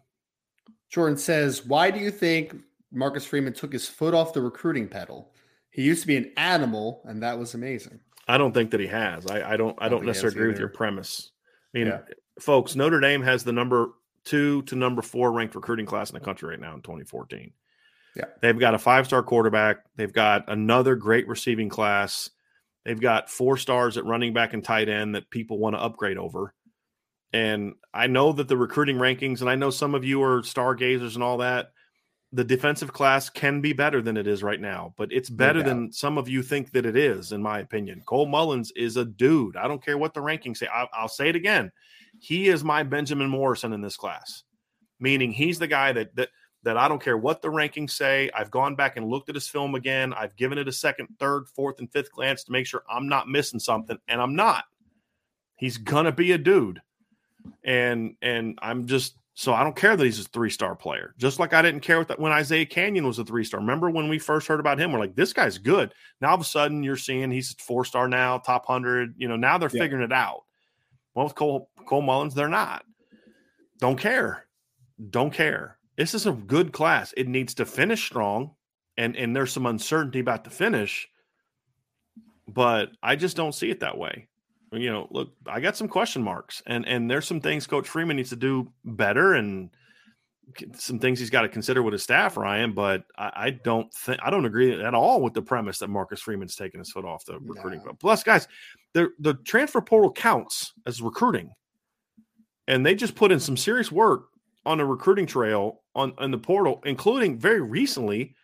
Jordan 0.90 1.18
says, 1.18 1.66
Why 1.66 1.92
do 1.92 2.00
you 2.00 2.12
think 2.12 2.56
Marcus 2.92 3.26
Freeman 3.26 3.54
took 3.54 3.74
his 3.74 3.88
foot 3.88 4.14
off 4.14 4.32
the 4.32 4.42
recruiting 4.42 4.88
pedal? 4.88 5.34
He 5.70 5.82
used 5.82 6.02
to 6.02 6.08
be 6.08 6.16
an 6.16 6.32
animal, 6.38 7.02
and 7.06 7.24
that 7.24 7.38
was 7.38 7.56
amazing. 7.56 8.00
I 8.28 8.38
don't 8.38 8.54
think 8.54 8.72
that 8.72 8.80
he 8.80 8.88
has. 8.88 9.28
I, 9.28 9.54
I 9.54 9.58
don't 9.58 9.76
I 9.80 9.90
don't, 9.90 10.00
don't 10.00 10.06
necessarily 10.06 10.38
agree 10.38 10.48
with 10.48 10.60
your 10.60 10.70
premise. 10.70 11.32
I 11.76 11.78
mean, 11.78 11.88
yeah. 11.88 12.00
folks, 12.40 12.76
Notre 12.76 13.02
Dame 13.02 13.22
has 13.24 13.44
the 13.44 13.52
number 13.52 13.90
two 14.26 14.62
to 14.64 14.76
number 14.76 15.02
four 15.02 15.32
ranked 15.32 15.56
recruiting 15.56 15.86
class 15.86 16.10
in 16.10 16.14
the 16.14 16.20
country 16.20 16.50
right 16.50 16.60
now 16.60 16.74
in 16.74 16.82
2014. 16.82 17.52
Yeah. 18.16 18.26
They've 18.42 18.60
got 18.60 18.76
a 18.76 18.80
five 18.80 19.06
star 19.06 19.24
quarterback. 19.24 19.78
They've 19.96 20.14
got 20.14 20.46
another 20.48 20.96
great 20.96 21.28
receiving 21.28 21.70
class. 21.70 22.30
They've 22.86 23.00
got 23.00 23.30
four 23.30 23.58
stars 23.58 23.98
at 23.98 24.06
running 24.06 24.34
back 24.34 24.54
and 24.54 24.64
tight 24.64 24.90
end 24.90 25.16
that 25.16 25.30
people 25.30 25.58
want 25.58 25.76
to 25.76 25.82
upgrade 25.82 26.18
over. 26.18 26.54
And 27.32 27.74
I 27.94 28.08
know 28.08 28.32
that 28.34 28.48
the 28.48 28.58
recruiting 28.58 28.98
rankings, 28.98 29.42
and 29.42 29.50
I 29.50 29.56
know 29.56 29.72
some 29.72 29.96
of 29.96 30.06
you 30.06 30.22
are 30.22 30.44
stargazers 30.44 31.16
and 31.16 31.24
all 31.24 31.38
that. 31.38 31.72
The 32.32 32.44
defensive 32.44 32.94
class 32.94 33.30
can 33.30 33.62
be 33.62 33.74
better 33.74 34.02
than 34.02 34.18
it 34.18 34.28
is 34.28 34.44
right 34.44 34.60
now, 34.60 34.94
but 34.98 35.12
it's 35.12 35.30
better 35.30 35.60
no 35.60 35.66
than 35.66 35.92
some 35.92 36.18
of 36.18 36.28
you 36.28 36.42
think 36.42 36.72
that 36.72 36.86
it 36.86 36.96
is, 36.96 37.32
in 37.32 37.42
my 37.42 37.60
opinion. 37.60 38.02
Cole 38.06 38.26
Mullins 38.26 38.72
is 38.72 38.98
a 38.98 39.06
dude. 39.06 39.56
I 39.56 39.68
don't 39.68 39.84
care 39.84 39.98
what 39.98 40.14
the 40.14 40.20
rankings 40.20 40.58
say. 40.58 40.68
I'll, 40.68 40.90
I'll 40.94 41.08
say 41.08 41.30
it 41.30 41.36
again. 41.36 41.72
He 42.24 42.48
is 42.48 42.64
my 42.64 42.84
Benjamin 42.84 43.28
Morrison 43.28 43.74
in 43.74 43.82
this 43.82 43.98
class, 43.98 44.44
meaning 44.98 45.34
he's 45.34 45.60
the 45.60 45.68
guy 45.68 45.92
that 45.92 46.16
that 46.16 46.30
that 46.64 46.78
I 46.78 46.88
don't 46.88 47.04
care 47.04 47.18
what 47.18 47.42
the 47.42 47.50
rankings 47.50 47.92
say. 47.92 48.30
I've 48.34 48.50
gone 48.50 48.76
back 48.76 48.96
and 48.96 49.10
looked 49.10 49.28
at 49.28 49.36
his 49.36 49.50
film 49.50 49.76
again. 49.76 50.14
I've 50.14 50.38
given 50.38 50.58
it 50.58 50.70
a 50.70 50.72
second, 50.72 51.10
third, 51.20 51.50
fourth, 51.54 51.80
and 51.80 51.92
fifth 51.92 52.14
glance 52.14 52.46
to 52.46 52.54
make 52.54 52.66
sure 52.66 52.82
I'm 52.90 53.10
not 53.10 53.28
missing 53.28 53.60
something, 53.60 53.98
and 54.08 54.22
I'm 54.22 54.38
not. 54.38 54.64
He's 55.58 55.78
gonna 55.78 56.14
be 56.14 56.32
a 56.32 56.38
dude, 56.38 56.82
and 57.66 58.16
and 58.22 58.58
I'm 58.62 58.88
just 58.88 59.18
so 59.34 59.54
I 59.54 59.62
don't 59.62 59.76
care 59.76 59.98
that 59.98 60.06
he's 60.06 60.22
a 60.22 60.30
three 60.30 60.50
star 60.50 60.76
player. 60.78 61.16
Just 61.18 61.42
like 61.42 61.54
I 61.54 61.62
didn't 61.62 61.82
care 61.82 62.06
that 62.06 62.20
when 62.22 62.32
Isaiah 62.32 62.66
Canyon 62.66 63.06
was 63.06 63.20
a 63.20 63.26
three 63.26 63.44
star. 63.44 63.60
Remember 63.60 63.90
when 63.90 64.08
we 64.08 64.18
first 64.18 64.48
heard 64.48 64.62
about 64.62 64.80
him? 64.80 64.94
We're 64.94 65.00
like, 65.00 65.16
this 65.16 65.34
guy's 65.34 65.58
good. 65.58 65.94
Now 66.22 66.30
all 66.30 66.36
of 66.36 66.42
a 66.42 66.46
sudden 66.46 66.84
you're 66.84 66.96
seeing 66.96 67.32
he's 67.32 67.52
four 67.60 67.84
star 67.84 68.08
now, 68.08 68.38
top 68.38 68.66
hundred. 68.66 69.14
You 69.18 69.28
know, 69.28 69.36
now 69.36 69.58
they're 69.58 69.70
yeah. 69.74 69.82
figuring 69.82 70.06
it 70.06 70.14
out. 70.14 70.44
Well, 71.14 71.26
with 71.26 71.36
Cole, 71.36 71.70
Cole 71.88 72.02
Mullins, 72.02 72.34
they're 72.34 72.48
not. 72.48 72.86
Don't 73.80 74.00
care. 74.00 74.46
Don't 75.10 75.34
care. 75.34 75.78
This 75.96 76.14
is 76.14 76.26
a 76.26 76.32
good 76.32 76.74
class. 76.74 77.14
It 77.16 77.28
needs 77.28 77.54
to 77.56 77.66
finish 77.66 78.04
strong, 78.04 78.56
and 78.98 79.16
and 79.16 79.36
there's 79.36 79.52
some 79.52 79.66
uncertainty 79.66 80.20
about 80.20 80.44
the 80.44 80.50
finish, 80.50 81.08
but 82.48 82.90
I 83.02 83.16
just 83.16 83.36
don't 83.36 83.54
see 83.54 83.70
it 83.70 83.82
that 83.82 83.98
way. 83.98 84.28
You 84.72 84.92
know, 84.92 85.08
look, 85.12 85.34
I 85.46 85.60
got 85.60 85.78
some 85.78 85.88
question 85.88 86.24
marks, 86.24 86.64
and 86.66 86.88
and 86.88 87.10
there's 87.10 87.28
some 87.28 87.42
things 87.42 87.68
Coach 87.68 87.88
Freeman 87.88 88.18
needs 88.18 88.30
to 88.30 88.36
do 88.36 88.72
better, 88.84 89.34
and 89.34 89.70
some 90.76 91.00
things 91.00 91.20
he's 91.20 91.30
got 91.30 91.42
to 91.42 91.50
consider 91.50 91.82
with 91.82 91.94
his 91.94 92.04
staff, 92.04 92.38
Ryan. 92.38 92.74
But 92.74 93.04
I, 93.18 93.32
I 93.36 93.50
don't 93.50 93.94
think 93.94 94.20
I 94.24 94.30
don't 94.30 94.46
agree 94.46 94.82
at 94.82 94.94
all 94.94 95.22
with 95.22 95.34
the 95.34 95.42
premise 95.42 95.80
that 95.80 95.90
Marcus 95.90 96.22
Freeman's 96.22 96.56
taking 96.56 96.80
his 96.80 96.92
foot 96.92 97.06
off 97.06 97.26
the 97.26 97.40
recruiting. 97.40 97.82
No. 97.86 97.94
Plus, 97.94 98.24
guys, 98.24 98.48
the 98.94 99.10
the 99.20 99.36
transfer 99.46 99.82
portal 99.82 100.12
counts 100.12 100.74
as 100.86 101.02
recruiting, 101.02 101.52
and 102.68 102.86
they 102.86 102.96
just 102.96 103.16
put 103.16 103.32
in 103.32 103.40
some 103.40 103.58
serious 103.58 103.92
work 103.92 104.26
on 104.66 104.78
the 104.78 104.86
recruiting 104.86 105.26
trail 105.26 105.82
on 105.96 106.14
on 106.18 106.32
the 106.32 106.38
portal, 106.38 106.82
including 106.86 107.40
very 107.40 107.62
recently 107.62 108.36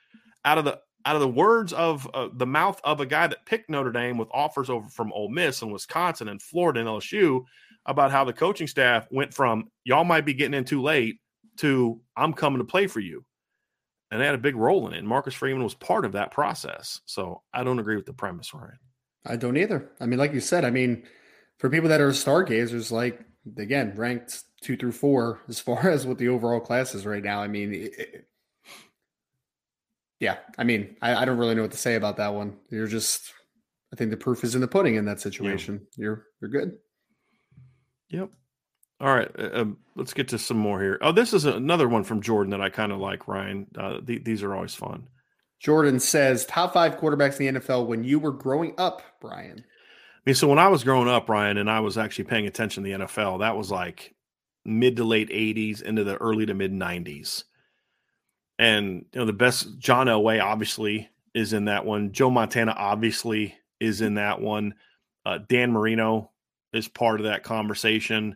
out 0.45 0.57
of 0.57 0.65
the 0.65 0.79
out 1.05 1.15
of 1.15 1.21
the 1.21 1.27
words 1.27 1.73
of 1.73 2.09
uh, 2.13 2.29
the 2.33 2.45
mouth 2.45 2.79
of 2.83 2.99
a 2.99 3.05
guy 3.05 3.27
that 3.27 3.45
picked 3.45 3.69
Notre 3.69 3.91
Dame 3.91 4.17
with 4.17 4.27
offers 4.31 4.69
over 4.69 4.87
from 4.89 5.11
Ole 5.13 5.29
Miss 5.29 5.61
and 5.61 5.71
Wisconsin 5.71 6.27
and 6.27 6.41
Florida 6.41 6.81
and 6.81 6.89
LSU 6.89 7.43
about 7.85 8.11
how 8.11 8.23
the 8.23 8.33
coaching 8.33 8.67
staff 8.67 9.07
went 9.09 9.33
from 9.33 9.69
y'all 9.85 10.03
might 10.03 10.25
be 10.25 10.33
getting 10.33 10.53
in 10.53 10.65
too 10.65 10.81
late 10.81 11.19
to 11.59 11.99
I'm 12.15 12.33
coming 12.33 12.59
to 12.59 12.65
play 12.65 12.87
for 12.87 12.99
you. 12.99 13.25
And 14.11 14.19
they 14.19 14.25
had 14.25 14.35
a 14.35 14.39
big 14.39 14.55
role 14.55 14.87
in 14.87 14.93
it. 14.93 14.99
And 14.99 15.07
Marcus 15.07 15.35
Freeman 15.35 15.63
was 15.63 15.75
part 15.75 16.03
of 16.03 16.13
that 16.13 16.31
process. 16.31 17.01
So 17.05 17.43
I 17.53 17.63
don't 17.63 17.77
agree 17.77 17.95
with 17.95 18.07
the 18.07 18.13
premise, 18.13 18.53
Ryan. 18.53 18.79
I 19.25 19.35
don't 19.35 19.57
either. 19.57 19.91
I 20.01 20.07
mean, 20.07 20.17
like 20.17 20.33
you 20.33 20.39
said, 20.39 20.65
I 20.65 20.71
mean, 20.71 21.03
for 21.59 21.69
people 21.69 21.89
that 21.89 22.01
are 22.01 22.11
stargazers, 22.11 22.91
like 22.91 23.19
again, 23.57 23.93
ranked 23.95 24.43
two 24.61 24.77
through 24.77 24.93
four 24.93 25.41
as 25.47 25.59
far 25.59 25.89
as 25.89 26.07
what 26.07 26.17
the 26.17 26.29
overall 26.29 26.59
class 26.59 26.95
is 26.95 27.05
right 27.05 27.23
now. 27.23 27.41
I 27.41 27.47
mean, 27.47 27.73
it, 27.73 28.25
yeah, 30.19 30.37
I 30.57 30.63
mean, 30.63 30.97
I, 31.01 31.15
I, 31.15 31.25
don't 31.25 31.37
really 31.37 31.55
know 31.55 31.61
what 31.61 31.71
to 31.71 31.77
say 31.77 31.95
about 31.95 32.17
that 32.17 32.33
one. 32.33 32.57
You're 32.69 32.87
just, 32.87 33.31
I 33.93 33.95
think 33.95 34.11
the 34.11 34.17
proof 34.17 34.43
is 34.43 34.53
in 34.53 34.59
the 34.59 34.67
pudding 34.67 34.95
in 34.95 35.05
that 35.05 35.21
situation. 35.21 35.87
Yeah. 35.95 36.03
You're 36.03 36.25
you're 36.41 36.49
good. 36.49 36.77
Yep. 38.09 38.31
All 39.01 39.13
right, 39.13 39.31
uh, 39.39 39.61
um, 39.61 39.77
let's 39.95 40.13
get 40.13 40.27
to 40.29 40.37
some 40.37 40.57
more 40.57 40.81
here. 40.81 40.97
Oh, 41.01 41.13
this 41.13 41.33
is 41.33 41.45
another 41.45 41.87
one 41.87 42.03
from 42.03 42.21
Jordan 42.21 42.51
that 42.51 42.61
I 42.61 42.69
kind 42.69 42.91
of 42.91 42.99
like. 42.99 43.27
Ryan, 43.27 43.67
uh, 43.77 44.01
th- 44.01 44.25
these 44.25 44.43
are 44.43 44.53
always 44.53 44.75
fun. 44.75 45.07
Jordan 45.59 45.99
says 45.99 46.45
top 46.45 46.73
five 46.73 46.97
quarterbacks 46.97 47.39
in 47.39 47.55
the 47.55 47.59
NFL 47.59 47.87
when 47.87 48.03
you 48.03 48.19
were 48.19 48.31
growing 48.31 48.73
up, 48.77 49.01
Brian. 49.21 49.59
I 49.59 50.21
mean, 50.25 50.35
so 50.35 50.47
when 50.47 50.59
I 50.59 50.67
was 50.67 50.83
growing 50.83 51.07
up, 51.07 51.29
Ryan, 51.29 51.57
and 51.57 51.69
I 51.69 51.79
was 51.79 51.97
actually 51.97 52.25
paying 52.25 52.47
attention 52.47 52.83
to 52.83 52.89
the 52.89 53.05
NFL, 53.05 53.39
that 53.39 53.55
was 53.55 53.71
like 53.71 54.15
mid 54.65 54.97
to 54.97 55.05
late 55.05 55.29
'80s 55.29 55.81
into 55.81 56.03
the 56.03 56.17
early 56.17 56.45
to 56.45 56.53
mid 56.53 56.73
'90s. 56.73 57.45
And 58.57 59.05
you 59.13 59.19
know, 59.19 59.25
the 59.25 59.33
best 59.33 59.79
John 59.79 60.07
Elway 60.07 60.43
obviously 60.43 61.09
is 61.33 61.53
in 61.53 61.65
that 61.65 61.85
one. 61.85 62.11
Joe 62.11 62.29
Montana 62.29 62.73
obviously 62.77 63.55
is 63.79 64.01
in 64.01 64.15
that 64.15 64.41
one. 64.41 64.75
Uh, 65.25 65.39
Dan 65.47 65.71
Marino 65.71 66.31
is 66.73 66.89
part 66.89 67.21
of 67.21 67.27
that 67.27 67.43
conversation. 67.43 68.35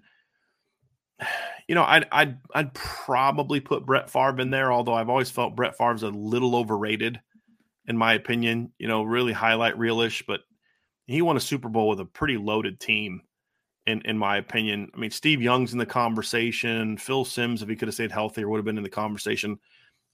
You 1.68 1.76
know, 1.76 1.84
I'd 1.84 2.06
I'd 2.12 2.38
I'd 2.54 2.74
probably 2.74 3.60
put 3.60 3.86
Brett 3.86 4.10
Favre 4.10 4.40
in 4.42 4.50
there, 4.50 4.72
although 4.72 4.94
I've 4.94 5.10
always 5.10 5.32
felt 5.32 5.56
Brett 5.56 5.78
Favre's 5.78 6.04
a 6.04 6.10
little 6.10 6.56
overrated, 6.56 7.20
in 7.88 7.98
my 7.98 8.14
opinion. 8.14 8.72
You 8.80 8.88
know, 8.88 9.04
really 9.04 9.34
highlight 9.34 9.78
realish, 9.78 10.24
but 10.28 10.42
he 11.08 11.22
won 11.22 11.38
a 11.38 11.42
Super 11.42 11.70
Bowl 11.70 11.90
with 11.90 12.00
a 12.00 12.06
pretty 12.06 12.38
loaded 12.38 12.80
team, 12.80 13.22
in 13.88 14.02
in 14.02 14.18
my 14.18 14.38
opinion. 14.38 14.90
I 14.94 14.98
mean, 15.00 15.12
Steve 15.12 15.42
Young's 15.42 15.74
in 15.74 15.80
the 15.80 15.86
conversation. 15.86 16.98
Phil 16.98 17.26
Simms, 17.26 17.62
if 17.62 17.70
he 17.70 17.76
could 17.76 17.88
have 17.88 17.96
stayed 17.96 18.12
healthier, 18.12 18.50
would 18.50 18.58
have 18.58 18.66
been 18.66 18.78
in 18.78 18.84
the 18.84 18.90
conversation. 18.90 19.58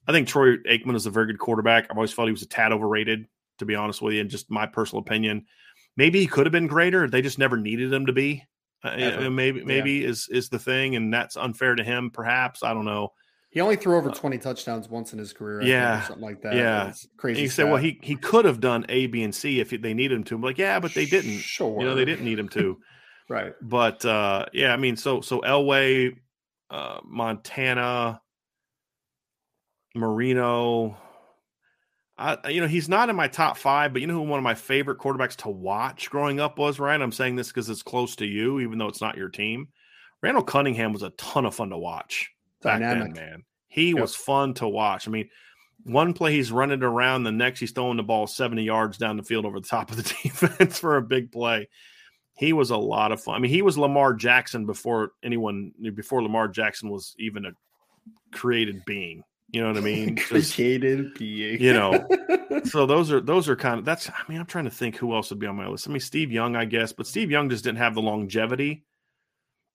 I 0.07 0.11
think 0.11 0.27
Troy 0.27 0.57
Aikman 0.57 0.95
is 0.95 1.05
a 1.05 1.11
very 1.11 1.27
good 1.27 1.39
quarterback. 1.39 1.87
I've 1.89 1.97
always 1.97 2.13
felt 2.13 2.27
he 2.27 2.31
was 2.31 2.41
a 2.41 2.47
tad 2.47 2.71
overrated, 2.71 3.25
to 3.59 3.65
be 3.65 3.75
honest 3.75 4.01
with 4.01 4.13
you, 4.13 4.21
and 4.21 4.29
just 4.29 4.49
my 4.49 4.65
personal 4.65 5.01
opinion. 5.01 5.45
Maybe 5.97 6.19
he 6.19 6.27
could 6.27 6.45
have 6.45 6.53
been 6.53 6.67
greater. 6.67 7.07
They 7.09 7.21
just 7.21 7.39
never 7.39 7.57
needed 7.57 7.91
him 7.91 8.05
to 8.05 8.13
be. 8.13 8.43
Uh, 8.83 9.29
maybe 9.29 9.63
maybe 9.63 9.93
yeah. 9.93 10.07
is 10.07 10.27
is 10.31 10.49
the 10.49 10.59
thing, 10.59 10.95
and 10.95 11.13
that's 11.13 11.35
unfair 11.35 11.75
to 11.75 11.83
him. 11.83 12.09
Perhaps 12.11 12.63
I 12.63 12.73
don't 12.73 12.85
know. 12.85 13.09
He 13.49 13.59
only 13.61 13.75
threw 13.75 13.97
over 13.97 14.09
uh, 14.09 14.13
twenty 14.13 14.37
touchdowns 14.37 14.87
once 14.87 15.11
in 15.11 15.19
his 15.19 15.33
career. 15.33 15.61
I 15.61 15.65
yeah, 15.65 16.01
something 16.03 16.23
like 16.23 16.41
that. 16.43 16.55
Yeah, 16.55 16.93
crazy. 17.17 17.41
you 17.41 17.49
say, 17.49 17.65
well, 17.65 17.77
he 17.77 17.99
he 18.01 18.15
could 18.15 18.45
have 18.45 18.61
done 18.61 18.85
A, 18.87 19.07
B, 19.07 19.23
and 19.23 19.35
C 19.35 19.59
if 19.59 19.69
they 19.69 19.93
needed 19.93 20.15
him 20.15 20.23
to. 20.25 20.35
I'm 20.35 20.41
like, 20.41 20.57
yeah, 20.57 20.79
but 20.79 20.93
they 20.93 21.05
didn't. 21.05 21.39
Sure, 21.39 21.79
you 21.79 21.85
know, 21.85 21.95
they 21.95 22.05
didn't 22.05 22.23
need 22.23 22.39
him 22.39 22.49
to. 22.49 22.77
right. 23.29 23.53
But 23.61 24.05
uh, 24.05 24.45
yeah, 24.53 24.71
I 24.71 24.77
mean, 24.77 24.95
so 24.95 25.19
so 25.21 25.41
Elway, 25.41 26.15
uh, 26.69 26.99
Montana, 27.03 28.21
Marino. 29.95 30.95
I, 32.19 32.49
you 32.49 32.59
know, 32.59 32.67
he's 32.67 32.89
not 32.89 33.09
in 33.09 33.15
my 33.15 33.29
top 33.29 33.57
five, 33.57 33.93
but 33.93 34.01
you 34.01 34.07
know 34.07 34.15
who 34.15 34.21
one 34.23 34.39
of 34.39 34.43
my 34.43 34.53
favorite 34.53 34.99
quarterbacks 34.99 35.37
to 35.37 35.49
watch 35.49 36.09
growing 36.09 36.41
up 36.41 36.59
was, 36.59 36.77
Ryan? 36.77 37.01
I'm 37.01 37.13
saying 37.13 37.37
this 37.37 37.47
because 37.47 37.69
it's 37.69 37.81
close 37.81 38.17
to 38.17 38.25
you, 38.25 38.59
even 38.59 38.77
though 38.77 38.89
it's 38.89 38.99
not 38.99 39.15
your 39.15 39.29
team. 39.29 39.69
Randall 40.21 40.43
Cunningham 40.43 40.91
was 40.91 41.01
a 41.01 41.11
ton 41.11 41.45
of 41.45 41.55
fun 41.55 41.69
to 41.69 41.77
watch 41.77 42.29
back 42.61 42.81
Dynamic. 42.81 43.15
then, 43.15 43.25
man. 43.25 43.43
He 43.69 43.91
yep. 43.91 43.99
was 43.99 44.15
fun 44.15 44.53
to 44.55 44.67
watch. 44.67 45.07
I 45.07 45.11
mean, 45.11 45.29
one 45.83 46.13
play 46.13 46.33
he's 46.33 46.51
running 46.51 46.83
around, 46.83 47.23
the 47.23 47.31
next 47.31 47.61
he's 47.61 47.71
throwing 47.71 47.95
the 47.95 48.03
ball 48.03 48.27
70 48.27 48.63
yards 48.63 48.97
down 48.97 49.15
the 49.15 49.23
field 49.23 49.45
over 49.45 49.61
the 49.61 49.67
top 49.67 49.89
of 49.89 49.97
the 49.97 50.03
defense 50.23 50.77
for 50.77 50.97
a 50.97 51.01
big 51.01 51.31
play. 51.31 51.69
He 52.35 52.51
was 52.51 52.69
a 52.69 52.77
lot 52.77 53.13
of 53.13 53.21
fun. 53.21 53.35
I 53.35 53.39
mean, 53.39 53.51
he 53.51 53.61
was 53.61 53.77
Lamar 53.77 54.13
Jackson 54.13 54.65
before 54.65 55.11
anyone, 55.23 55.71
before 55.95 56.21
Lamar 56.21 56.49
Jackson 56.49 56.89
was 56.89 57.15
even 57.17 57.45
a 57.45 57.51
created 58.31 58.83
being. 58.85 59.23
You 59.51 59.61
know 59.61 59.67
what 59.69 59.77
I 59.77 59.81
mean? 59.81 60.15
Created 60.27 61.13
being. 61.15 61.61
You 61.61 61.73
know. 61.73 62.07
so 62.65 62.85
those 62.85 63.11
are 63.11 63.19
those 63.19 63.49
are 63.49 63.55
kind 63.55 63.79
of 63.79 63.85
that's. 63.85 64.09
I 64.09 64.13
mean, 64.27 64.39
I'm 64.39 64.45
trying 64.45 64.65
to 64.65 64.71
think 64.71 64.95
who 64.95 65.13
else 65.13 65.29
would 65.29 65.39
be 65.39 65.47
on 65.47 65.55
my 65.55 65.67
list. 65.67 65.87
I 65.87 65.91
mean, 65.91 65.99
Steve 65.99 66.31
Young, 66.31 66.55
I 66.55 66.65
guess, 66.65 66.93
but 66.93 67.07
Steve 67.07 67.31
Young 67.31 67.49
just 67.49 67.63
didn't 67.63 67.79
have 67.79 67.95
the 67.95 68.01
longevity. 68.01 68.83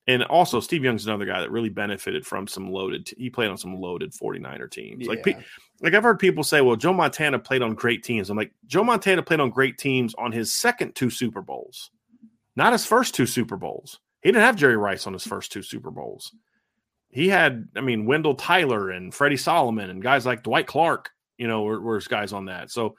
And 0.07 0.23
also, 0.25 0.61
Steve 0.61 0.85
Young's 0.85 1.07
another 1.07 1.25
guy 1.25 1.41
that 1.41 1.51
really 1.51 1.71
benefited 1.71 2.27
from 2.27 2.47
some 2.47 2.71
loaded. 2.71 3.11
He 3.17 3.31
played 3.31 3.49
on 3.49 3.57
some 3.57 3.81
loaded 3.81 4.13
49er 4.13 4.71
teams. 4.71 5.07
Yeah. 5.07 5.09
Like, 5.09 5.39
like 5.81 5.95
I've 5.95 6.03
heard 6.03 6.19
people 6.19 6.45
say, 6.45 6.61
"Well, 6.61 6.77
Joe 6.77 6.93
Montana 6.93 7.39
played 7.39 7.63
on 7.63 7.75
great 7.75 8.05
teams." 8.05 8.29
I'm 8.29 8.37
like, 8.37 8.53
Joe 8.67 8.85
Montana 8.85 9.23
played 9.23 9.41
on 9.41 9.51
great 9.51 9.79
teams 9.79 10.15
on 10.17 10.31
his 10.31 10.53
second 10.53 10.95
two 10.95 11.09
Super 11.09 11.41
Bowls, 11.41 11.91
not 12.55 12.73
his 12.73 12.85
first 12.85 13.15
two 13.15 13.27
Super 13.27 13.57
Bowls. 13.57 13.99
He 14.23 14.31
didn't 14.31 14.45
have 14.45 14.57
Jerry 14.57 14.77
Rice 14.77 15.07
on 15.07 15.15
his 15.15 15.27
first 15.27 15.53
two 15.53 15.63
Super 15.63 15.91
Bowls 15.91 16.33
he 17.15 17.29
had, 17.29 17.69
I 17.77 17.81
mean, 17.81 18.07
Wendell 18.07 18.35
Tyler 18.35 18.91
and 18.91 19.15
Freddie 19.15 19.37
Solomon 19.37 19.89
and 19.89 20.03
guys 20.03 20.27
like 20.27 20.43
Dwight 20.43 20.67
Clark, 20.67 21.11
you 21.39 21.47
know, 21.47 21.63
were, 21.63 21.81
were 21.81 22.01
guys 22.01 22.33
on 22.33 22.47
that. 22.47 22.73
So, 22.73 22.97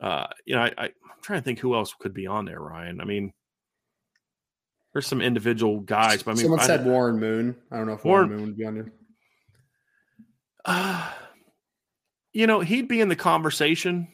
uh, 0.00 0.28
you 0.46 0.54
know, 0.54 0.62
I, 0.62 0.72
I, 0.78 0.84
am 0.84 0.92
trying 1.22 1.40
to 1.40 1.44
think 1.44 1.58
who 1.58 1.74
else 1.74 1.92
could 1.98 2.14
be 2.14 2.28
on 2.28 2.44
there, 2.44 2.60
Ryan. 2.60 3.00
I 3.00 3.04
mean, 3.04 3.32
there's 4.92 5.08
some 5.08 5.20
individual 5.20 5.80
guys, 5.80 6.22
but 6.22 6.30
I 6.30 6.34
mean, 6.34 6.42
someone 6.44 6.60
I, 6.60 6.66
said 6.66 6.86
Warren 6.86 7.18
Moon. 7.18 7.56
I 7.72 7.78
don't 7.78 7.88
know 7.88 7.94
if 7.94 8.04
Warren, 8.04 8.28
Warren 8.28 8.40
Moon 8.40 8.48
would 8.50 8.56
be 8.56 8.64
on 8.64 8.74
there. 8.76 8.92
Uh, 10.64 11.10
you 12.32 12.46
know, 12.46 12.60
he'd 12.60 12.86
be 12.86 13.00
in 13.00 13.08
the 13.08 13.16
conversation. 13.16 14.06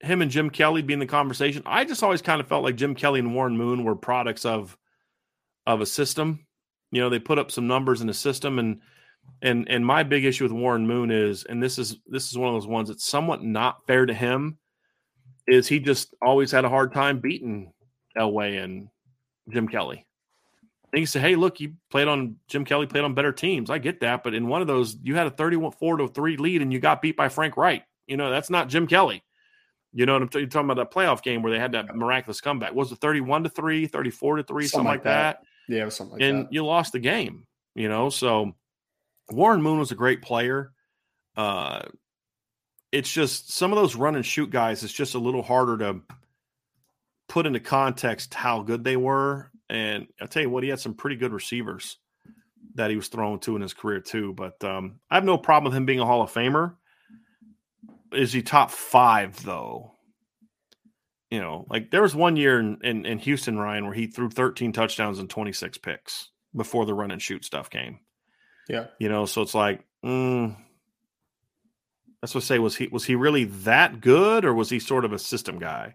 Him 0.00 0.20
and 0.20 0.30
Jim 0.30 0.50
Kelly 0.50 0.82
be 0.82 0.92
in 0.92 0.98
the 0.98 1.06
conversation. 1.06 1.62
I 1.64 1.86
just 1.86 2.02
always 2.02 2.20
kind 2.20 2.38
of 2.38 2.48
felt 2.48 2.64
like 2.64 2.76
Jim 2.76 2.94
Kelly 2.94 3.20
and 3.20 3.34
Warren 3.34 3.56
Moon 3.56 3.82
were 3.82 3.96
products 3.96 4.44
of 4.44 4.76
of 5.66 5.80
a 5.80 5.86
system 5.86 6.46
you 6.90 7.00
know, 7.00 7.08
they 7.08 7.18
put 7.18 7.38
up 7.38 7.50
some 7.50 7.66
numbers 7.66 8.00
in 8.00 8.06
the 8.06 8.14
system 8.14 8.58
and 8.58 8.80
and 9.42 9.68
and 9.68 9.84
my 9.84 10.02
big 10.02 10.24
issue 10.24 10.44
with 10.44 10.52
Warren 10.52 10.86
Moon 10.86 11.10
is, 11.10 11.44
and 11.44 11.62
this 11.62 11.78
is 11.78 11.96
this 12.06 12.30
is 12.30 12.38
one 12.38 12.48
of 12.48 12.54
those 12.54 12.66
ones 12.66 12.88
that's 12.88 13.04
somewhat 13.04 13.42
not 13.42 13.86
fair 13.86 14.06
to 14.06 14.14
him, 14.14 14.58
is 15.46 15.66
he 15.66 15.78
just 15.78 16.14
always 16.20 16.50
had 16.50 16.64
a 16.64 16.68
hard 16.68 16.92
time 16.92 17.20
beating 17.20 17.72
Elway 18.16 18.62
and 18.62 18.88
Jim 19.48 19.68
Kelly. 19.68 20.06
And 20.92 21.00
you 21.00 21.06
say, 21.06 21.20
hey, 21.20 21.36
look, 21.36 21.60
you 21.60 21.74
played 21.90 22.08
on 22.08 22.36
Jim 22.48 22.64
Kelly 22.64 22.86
played 22.86 23.04
on 23.04 23.14
better 23.14 23.32
teams. 23.32 23.70
I 23.70 23.78
get 23.78 24.00
that, 24.00 24.24
but 24.24 24.34
in 24.34 24.48
one 24.48 24.60
of 24.60 24.66
those, 24.66 24.96
you 25.02 25.14
had 25.14 25.26
a 25.26 25.30
thirty-one 25.30 25.72
four 25.72 25.96
to 25.96 26.08
3 26.08 26.36
lead 26.36 26.62
and 26.62 26.72
you 26.72 26.80
got 26.80 27.00
beat 27.00 27.16
by 27.16 27.28
Frank 27.28 27.56
Reich. 27.56 27.84
You 28.06 28.16
know, 28.16 28.30
that's 28.30 28.50
not 28.50 28.68
Jim 28.68 28.86
Kelly. 28.86 29.22
You 29.92 30.06
know 30.06 30.12
what 30.14 30.22
I'm 30.22 30.28
t- 30.28 30.40
you're 30.40 30.48
talking 30.48 30.70
about 30.70 30.90
that 30.90 30.94
playoff 30.94 31.22
game 31.22 31.42
where 31.42 31.52
they 31.52 31.58
had 31.58 31.72
that 31.72 31.94
miraculous 31.96 32.40
comeback. 32.40 32.74
Was 32.74 32.92
it 32.92 32.98
31 32.98 33.44
to 33.44 33.48
3, 33.48 33.86
34 33.86 34.36
to 34.36 34.42
3, 34.42 34.54
something, 34.54 34.68
something 34.68 34.84
like 34.86 35.02
that? 35.04 35.40
that. 35.40 35.46
Yeah, 35.70 35.88
something 35.88 36.14
like 36.14 36.22
and 36.22 36.46
that. 36.46 36.52
you 36.52 36.64
lost 36.64 36.92
the 36.92 36.98
game, 36.98 37.46
you 37.76 37.88
know. 37.88 38.10
So 38.10 38.54
Warren 39.30 39.62
Moon 39.62 39.78
was 39.78 39.92
a 39.92 39.94
great 39.94 40.20
player. 40.20 40.72
Uh, 41.36 41.82
it's 42.90 43.10
just 43.10 43.52
some 43.52 43.72
of 43.72 43.76
those 43.76 43.94
run 43.94 44.16
and 44.16 44.26
shoot 44.26 44.50
guys. 44.50 44.82
It's 44.82 44.92
just 44.92 45.14
a 45.14 45.20
little 45.20 45.42
harder 45.42 45.78
to 45.78 46.00
put 47.28 47.46
into 47.46 47.60
context 47.60 48.34
how 48.34 48.62
good 48.62 48.82
they 48.82 48.96
were. 48.96 49.52
And 49.68 50.08
I'll 50.20 50.26
tell 50.26 50.42
you 50.42 50.50
what, 50.50 50.64
he 50.64 50.70
had 50.70 50.80
some 50.80 50.94
pretty 50.94 51.14
good 51.14 51.32
receivers 51.32 51.98
that 52.74 52.90
he 52.90 52.96
was 52.96 53.06
thrown 53.06 53.38
to 53.40 53.54
in 53.54 53.62
his 53.62 53.74
career 53.74 54.00
too. 54.00 54.32
But 54.32 54.62
um, 54.64 54.98
I 55.08 55.14
have 55.14 55.24
no 55.24 55.38
problem 55.38 55.70
with 55.70 55.76
him 55.76 55.86
being 55.86 56.00
a 56.00 56.06
Hall 56.06 56.22
of 56.22 56.32
Famer. 56.32 56.74
Is 58.12 58.32
he 58.32 58.42
top 58.42 58.72
five 58.72 59.40
though? 59.44 59.92
You 61.30 61.40
know, 61.40 61.66
like 61.70 61.90
there 61.90 62.02
was 62.02 62.14
one 62.14 62.36
year 62.36 62.58
in, 62.58 62.78
in, 62.82 63.06
in, 63.06 63.18
Houston, 63.18 63.58
Ryan, 63.58 63.84
where 63.84 63.94
he 63.94 64.08
threw 64.08 64.30
13 64.30 64.72
touchdowns 64.72 65.18
and 65.18 65.30
26 65.30 65.78
picks 65.78 66.28
before 66.54 66.84
the 66.84 66.94
run 66.94 67.12
and 67.12 67.22
shoot 67.22 67.44
stuff 67.44 67.70
came. 67.70 68.00
Yeah. 68.68 68.86
You 68.98 69.08
know, 69.08 69.26
so 69.26 69.42
it's 69.42 69.54
like, 69.54 69.84
mm, 70.04 70.56
that's 72.20 72.34
what 72.34 72.44
I 72.44 72.46
say. 72.46 72.58
Was 72.58 72.76
he 72.76 72.88
was 72.88 73.04
he 73.04 73.14
really 73.14 73.44
that 73.44 74.00
good, 74.00 74.44
or 74.44 74.54
was 74.54 74.70
he 74.70 74.78
sort 74.78 75.04
of 75.04 75.12
a 75.12 75.18
system 75.18 75.58
guy? 75.58 75.94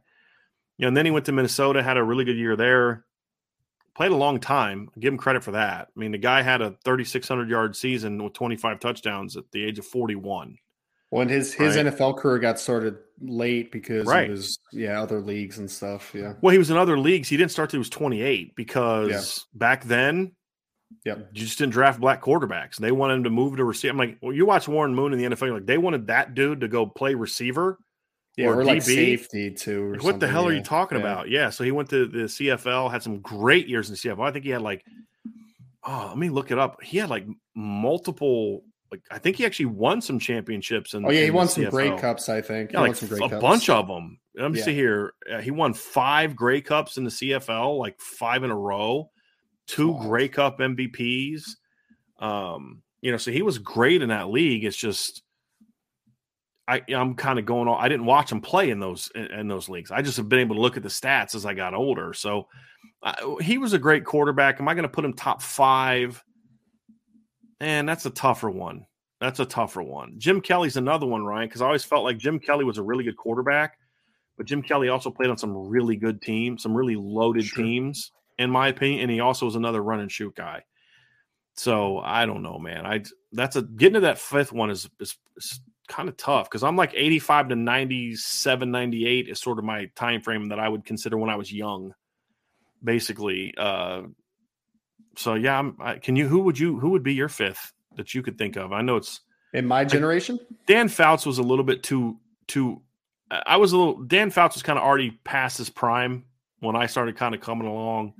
You 0.77 0.83
know, 0.83 0.87
and 0.89 0.97
then 0.97 1.05
he 1.05 1.11
went 1.11 1.25
to 1.25 1.31
Minnesota, 1.31 1.83
had 1.83 1.97
a 1.97 2.03
really 2.03 2.25
good 2.25 2.37
year 2.37 2.55
there, 2.55 3.05
played 3.95 4.11
a 4.11 4.15
long 4.15 4.39
time. 4.39 4.89
I 4.95 4.99
give 4.99 5.13
him 5.13 5.17
credit 5.17 5.43
for 5.43 5.51
that. 5.51 5.89
I 5.95 5.99
mean, 5.99 6.11
the 6.11 6.17
guy 6.17 6.41
had 6.41 6.61
a 6.61 6.75
3,600 6.83 7.49
yard 7.49 7.75
season 7.75 8.23
with 8.23 8.33
25 8.33 8.79
touchdowns 8.79 9.37
at 9.37 9.51
the 9.51 9.63
age 9.63 9.79
of 9.79 9.85
41. 9.85 10.57
When 11.09 11.29
his 11.29 11.53
his 11.53 11.75
right. 11.75 11.85
NFL 11.85 12.17
career 12.17 12.39
got 12.39 12.59
started 12.59 12.97
late 13.21 13.71
because 13.71 14.05
right. 14.05 14.29
his 14.29 14.59
yeah 14.73 15.01
other 15.01 15.19
leagues 15.21 15.59
and 15.59 15.69
stuff. 15.69 16.11
Yeah. 16.13 16.33
Well, 16.41 16.51
he 16.51 16.57
was 16.57 16.69
in 16.69 16.77
other 16.77 16.97
leagues. 16.99 17.29
He 17.29 17.37
didn't 17.37 17.51
start 17.51 17.69
till 17.69 17.77
he 17.77 17.79
was 17.79 17.89
28 17.89 18.55
because 18.55 19.09
yeah. 19.09 19.21
back 19.53 19.83
then, 19.85 20.33
yeah, 21.05 21.15
you 21.15 21.45
just 21.45 21.57
didn't 21.57 21.73
draft 21.73 21.99
black 21.99 22.21
quarterbacks. 22.21 22.77
They 22.77 22.91
wanted 22.91 23.15
him 23.15 23.23
to 23.25 23.29
move 23.29 23.57
to 23.57 23.63
receiver. 23.63 23.91
I'm 23.91 23.97
like, 23.97 24.17
well, 24.21 24.33
you 24.33 24.45
watch 24.45 24.67
Warren 24.67 24.93
Moon 24.95 25.13
in 25.13 25.19
the 25.19 25.35
NFL. 25.35 25.53
like, 25.53 25.65
they 25.65 25.77
wanted 25.77 26.07
that 26.07 26.33
dude 26.33 26.61
to 26.61 26.67
go 26.67 26.85
play 26.85 27.13
receiver 27.13 27.79
Yeah, 28.37 28.47
or, 28.47 28.59
or 28.59 28.63
like 28.65 28.81
safety 28.81 29.51
too. 29.51 29.93
Like 29.93 30.03
what 30.03 30.19
the 30.19 30.27
hell 30.27 30.43
yeah. 30.43 30.49
are 30.49 30.53
you 30.53 30.63
talking 30.63 30.97
yeah. 30.97 31.03
about? 31.03 31.29
Yeah, 31.29 31.49
so 31.49 31.63
he 31.63 31.71
went 31.71 31.89
to 31.91 32.07
the 32.07 32.23
CFL, 32.23 32.91
had 32.91 33.03
some 33.03 33.19
great 33.21 33.67
years 33.67 33.89
in 33.89 33.93
the 33.93 33.97
CFL. 33.99 34.27
I 34.27 34.31
think 34.31 34.45
he 34.45 34.51
had 34.51 34.61
like, 34.61 34.83
oh, 35.83 36.07
let 36.09 36.17
me 36.17 36.29
look 36.29 36.51
it 36.51 36.59
up. 36.59 36.83
He 36.83 36.97
had 36.97 37.09
like 37.09 37.25
multiple. 37.55 38.63
Like 38.95 39.03
I 39.11 39.17
think 39.19 39.37
he 39.37 39.45
actually 39.45 39.67
won 39.67 40.01
some 40.01 40.19
championships. 40.19 40.93
In, 40.93 41.05
oh 41.05 41.09
yeah, 41.09 41.23
he 41.23 41.31
won 41.31 41.47
some 41.47 41.65
Grey 41.65 41.95
Cups. 41.97 42.29
I 42.29 42.41
think. 42.41 42.71
Yeah, 42.71 42.81
like 42.81 43.01
a 43.01 43.07
cups. 43.07 43.35
bunch 43.41 43.69
of 43.69 43.87
them. 43.87 44.19
Let 44.35 44.51
me 44.51 44.59
yeah. 44.59 44.65
see 44.65 44.73
here. 44.73 45.13
Uh, 45.31 45.39
he 45.39 45.51
won 45.51 45.73
five 45.73 46.35
Grey 46.35 46.61
Cups 46.61 46.97
in 46.97 47.03
the 47.03 47.09
CFL, 47.09 47.77
like 47.77 47.99
five 47.99 48.43
in 48.43 48.51
a 48.51 48.57
row. 48.57 49.09
Two 49.67 49.91
wow. 49.91 50.03
Grey 50.03 50.27
Cup 50.27 50.59
MVPs. 50.59 51.43
Um, 52.19 52.81
you 53.01 53.11
know, 53.11 53.17
so 53.17 53.31
he 53.31 53.41
was 53.41 53.57
great 53.57 54.01
in 54.01 54.09
that 54.09 54.29
league. 54.29 54.63
It's 54.63 54.77
just 54.77 55.23
I, 56.67 56.81
I'm 56.89 57.15
kind 57.15 57.37
of 57.37 57.45
going 57.45 57.67
on. 57.67 57.83
I 57.83 57.87
didn't 57.87 58.05
watch 58.05 58.31
him 58.31 58.41
play 58.41 58.69
in 58.69 58.79
those 58.79 59.11
in, 59.13 59.25
in, 59.25 59.47
those 59.47 59.69
leagues. 59.69 59.91
I 59.91 60.01
just 60.01 60.17
have 60.17 60.29
been 60.29 60.39
able 60.39 60.55
to 60.55 60.61
look 60.61 60.77
at 60.77 60.83
the 60.83 60.89
stats 60.89 61.35
as 61.35 61.45
I 61.45 61.53
got 61.53 61.75
older. 61.75 62.13
So 62.13 62.47
uh, 63.03 63.35
he 63.37 63.57
was 63.57 63.73
a 63.73 63.79
great 63.79 64.05
quarterback. 64.05 64.59
Am 64.59 64.67
I 64.67 64.73
going 64.73 64.83
to 64.83 64.89
put 64.89 65.05
him 65.05 65.13
top 65.13 65.41
five? 65.41 66.23
And 67.59 67.87
that's 67.87 68.05
a 68.05 68.09
tougher 68.09 68.49
one. 68.49 68.85
That's 69.21 69.39
a 69.39 69.45
tougher 69.45 69.81
one. 69.81 70.15
Jim 70.17 70.41
Kelly's 70.41 70.77
another 70.77 71.05
one, 71.05 71.23
Ryan, 71.23 71.47
because 71.47 71.61
I 71.61 71.67
always 71.67 71.85
felt 71.85 72.03
like 72.03 72.17
Jim 72.17 72.39
Kelly 72.39 72.65
was 72.65 72.77
a 72.77 72.83
really 72.83 73.03
good 73.03 73.17
quarterback, 73.17 73.77
but 74.37 74.45
Jim 74.45 74.61
Kelly 74.61 74.89
also 74.89 75.09
played 75.09 75.29
on 75.29 75.37
some 75.37 75.55
really 75.55 75.95
good 75.95 76.21
teams, 76.21 76.63
some 76.63 76.75
really 76.75 76.95
loaded 76.95 77.45
sure. 77.45 77.63
teams, 77.63 78.11
in 78.37 78.49
my 78.49 78.67
opinion. 78.67 79.01
And 79.01 79.11
he 79.11 79.21
also 79.21 79.45
was 79.45 79.55
another 79.55 79.81
run 79.81 80.01
and 80.01 80.11
shoot 80.11 80.35
guy. 80.35 80.63
So 81.55 81.99
I 81.99 82.25
don't 82.25 82.43
know, 82.43 82.59
man. 82.59 82.85
I 82.85 83.03
that's 83.31 83.55
a 83.55 83.61
getting 83.61 83.95
to 83.95 83.99
that 84.01 84.19
fifth 84.19 84.51
one 84.51 84.69
is, 84.69 84.89
is, 84.99 85.17
is 85.37 85.61
kind 85.87 86.09
of 86.09 86.17
tough 86.17 86.49
because 86.49 86.63
I'm 86.63 86.75
like 86.75 86.91
85 86.93 87.49
to 87.49 87.55
97, 87.55 88.71
98 88.71 89.29
is 89.29 89.39
sort 89.39 89.59
of 89.59 89.65
my 89.65 89.85
time 89.95 90.21
frame 90.21 90.49
that 90.49 90.59
I 90.59 90.67
would 90.67 90.85
consider 90.85 91.17
when 91.17 91.29
I 91.29 91.35
was 91.37 91.51
young, 91.51 91.93
basically. 92.83 93.53
Uh, 93.57 94.03
so 95.17 95.35
yeah, 95.35 95.59
I'm, 95.59 95.77
I, 95.79 95.95
can 95.97 96.15
you? 96.15 96.27
Who 96.27 96.39
would 96.41 96.57
you? 96.57 96.79
Who 96.79 96.89
would 96.89 97.03
be 97.03 97.13
your 97.13 97.29
fifth 97.29 97.73
that 97.95 98.13
you 98.13 98.21
could 98.21 98.37
think 98.37 98.55
of? 98.55 98.71
I 98.71 98.81
know 98.81 98.97
it's 98.97 99.21
in 99.53 99.65
my 99.65 99.85
generation. 99.85 100.39
Dan 100.67 100.89
Fouts 100.89 101.25
was 101.25 101.37
a 101.37 101.43
little 101.43 101.65
bit 101.65 101.83
too 101.83 102.17
too. 102.47 102.81
I 103.29 103.57
was 103.57 103.71
a 103.71 103.77
little. 103.77 104.03
Dan 104.03 104.31
Fouts 104.31 104.55
was 104.55 104.63
kind 104.63 104.77
of 104.77 104.85
already 104.85 105.11
past 105.23 105.57
his 105.57 105.69
prime 105.69 106.25
when 106.59 106.75
I 106.75 106.85
started 106.85 107.15
kind 107.15 107.33
of 107.35 107.41
coming 107.41 107.67
along. 107.67 108.13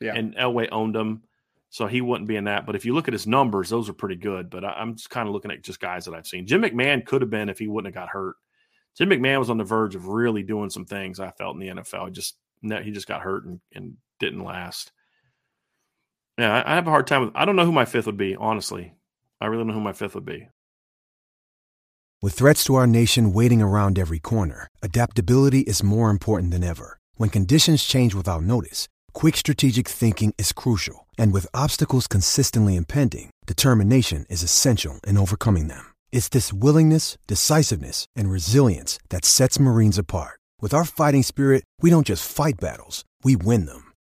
Yeah, 0.00 0.14
and 0.14 0.34
Elway 0.34 0.68
owned 0.72 0.96
him. 0.96 1.22
So 1.70 1.86
he 1.86 2.00
wouldn't 2.00 2.28
be 2.28 2.36
in 2.36 2.44
that. 2.44 2.64
But 2.64 2.76
if 2.76 2.86
you 2.86 2.94
look 2.94 3.08
at 3.08 3.12
his 3.12 3.26
numbers, 3.26 3.68
those 3.68 3.90
are 3.90 3.94
pretty 3.94 4.16
good. 4.16 4.48
But 4.48 4.64
I, 4.64 4.80
am 4.80 4.96
just 4.96 5.10
kind 5.10 5.28
of 5.28 5.34
looking 5.34 5.50
at 5.50 5.62
just 5.62 5.80
guys 5.80 6.06
that 6.06 6.14
I've 6.14 6.26
seen. 6.26 6.46
Jim 6.46 6.62
McMahon 6.62 7.04
could 7.04 7.20
have 7.20 7.30
been 7.30 7.50
if 7.50 7.58
he 7.58 7.68
wouldn't 7.68 7.94
have 7.94 8.02
got 8.02 8.10
hurt. 8.10 8.36
Jim 8.96 9.10
McMahon 9.10 9.38
was 9.38 9.50
on 9.50 9.58
the 9.58 9.64
verge 9.64 9.94
of 9.94 10.06
really 10.06 10.42
doing 10.42 10.70
some 10.70 10.86
things. 10.86 11.20
I 11.20 11.30
felt 11.32 11.54
in 11.54 11.60
the 11.60 11.82
NFL. 11.82 12.06
He 12.06 12.12
just 12.12 12.36
he 12.62 12.90
just 12.90 13.06
got 13.06 13.20
hurt 13.20 13.44
and, 13.44 13.60
and 13.74 13.96
didn't 14.18 14.42
last. 14.42 14.92
Yeah, 16.38 16.62
I, 16.62 16.72
I 16.72 16.74
have 16.76 16.86
a 16.86 16.90
hard 16.90 17.06
time 17.06 17.26
with. 17.26 17.30
I 17.34 17.44
don't 17.44 17.56
know 17.56 17.64
who 17.64 17.72
my 17.72 17.84
fifth 17.84 18.06
would 18.06 18.16
be. 18.16 18.36
Honestly, 18.36 18.94
I 19.40 19.46
really 19.46 19.60
don't 19.60 19.68
know 19.68 19.74
who 19.74 19.80
my 19.80 19.92
fifth 19.92 20.14
would 20.14 20.24
be. 20.24 20.48
With 22.22 22.34
threats 22.34 22.64
to 22.64 22.74
our 22.74 22.86
nation 22.86 23.32
waiting 23.32 23.62
around 23.62 23.98
every 23.98 24.18
corner, 24.18 24.68
adaptability 24.82 25.60
is 25.60 25.82
more 25.82 26.10
important 26.10 26.50
than 26.50 26.64
ever. 26.64 26.98
When 27.16 27.30
conditions 27.30 27.84
change 27.84 28.14
without 28.14 28.42
notice 28.42 28.88
Quick 29.14 29.36
strategic 29.36 29.88
thinking 29.88 30.32
is 30.38 30.52
crucial, 30.52 31.06
and 31.18 31.32
with 31.32 31.52
obstacles 31.52 32.06
consistently 32.06 32.76
impending, 32.76 33.30
determination 33.46 34.26
is 34.28 34.44
essential 34.44 35.00
in 35.06 35.18
overcoming 35.18 35.66
them. 35.66 35.92
It's 36.12 36.28
this 36.28 36.52
willingness, 36.52 37.18
decisiveness, 37.26 38.06
and 38.14 38.30
resilience 38.30 38.98
that 39.08 39.24
sets 39.24 39.58
Marines 39.58 39.98
apart. 39.98 40.38
With 40.60 40.74
our 40.74 40.84
fighting 40.84 41.24
spirit, 41.24 41.64
we 41.80 41.90
don't 41.90 42.06
just 42.06 42.30
fight 42.30 42.60
battles, 42.60 43.04
we 43.24 43.34
win 43.34 43.66
them. 43.66 43.87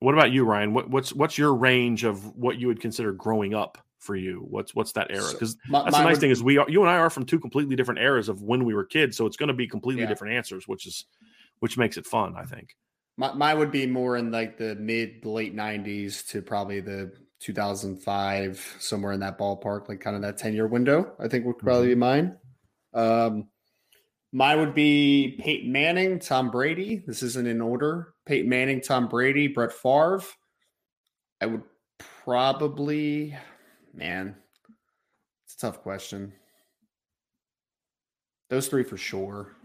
What 0.00 0.14
about 0.14 0.32
you, 0.32 0.44
Ryan? 0.44 0.74
What, 0.74 0.90
what's 0.90 1.12
what's 1.14 1.38
your 1.38 1.54
range 1.54 2.04
of 2.04 2.36
what 2.36 2.58
you 2.58 2.66
would 2.66 2.80
consider 2.80 3.12
growing 3.12 3.54
up 3.54 3.78
for 3.98 4.14
you? 4.14 4.44
What's 4.48 4.74
what's 4.74 4.92
that 4.92 5.08
era? 5.10 5.30
Because 5.32 5.52
so 5.52 5.58
that's 5.72 5.96
the 5.96 6.02
nice 6.02 6.12
would, 6.12 6.20
thing 6.20 6.30
is 6.30 6.42
we 6.42 6.58
are 6.58 6.68
you 6.68 6.82
and 6.82 6.90
I 6.90 6.96
are 6.96 7.10
from 7.10 7.24
two 7.24 7.40
completely 7.40 7.76
different 7.76 8.00
eras 8.00 8.28
of 8.28 8.42
when 8.42 8.64
we 8.64 8.74
were 8.74 8.84
kids, 8.84 9.16
so 9.16 9.26
it's 9.26 9.36
going 9.36 9.48
to 9.48 9.54
be 9.54 9.66
completely 9.66 10.02
yeah. 10.02 10.08
different 10.08 10.34
answers, 10.34 10.68
which 10.68 10.86
is 10.86 11.06
which 11.60 11.78
makes 11.78 11.96
it 11.96 12.06
fun. 12.06 12.34
I 12.36 12.44
think. 12.44 12.76
My, 13.18 13.32
mine 13.32 13.58
would 13.58 13.72
be 13.72 13.86
more 13.86 14.18
in 14.18 14.30
like 14.30 14.58
the 14.58 14.74
mid 14.74 15.24
late 15.24 15.56
'90s 15.56 16.26
to 16.28 16.42
probably 16.42 16.80
the 16.80 17.12
2005, 17.40 18.76
somewhere 18.78 19.12
in 19.12 19.20
that 19.20 19.38
ballpark, 19.38 19.88
like 19.88 20.00
kind 20.00 20.16
of 20.16 20.22
that 20.22 20.36
10 20.36 20.54
year 20.54 20.66
window. 20.66 21.12
I 21.18 21.28
think 21.28 21.46
would 21.46 21.58
probably 21.58 21.88
mm-hmm. 21.88 21.90
be 21.90 21.94
mine. 21.94 22.36
Um, 22.94 23.48
Mine 24.36 24.58
would 24.58 24.74
be 24.74 25.40
Peyton 25.42 25.72
Manning, 25.72 26.18
Tom 26.18 26.50
Brady. 26.50 27.02
This 27.06 27.22
isn't 27.22 27.46
in 27.46 27.62
order. 27.62 28.12
Peyton 28.26 28.50
Manning, 28.50 28.82
Tom 28.82 29.08
Brady, 29.08 29.48
Brett 29.48 29.72
Favre. 29.72 30.20
I 31.40 31.46
would 31.46 31.62
probably, 32.22 33.34
man, 33.94 34.36
it's 35.46 35.54
a 35.54 35.58
tough 35.58 35.80
question. 35.80 36.34
Those 38.50 38.68
three 38.68 38.84
for 38.84 38.98
sure. 38.98 39.56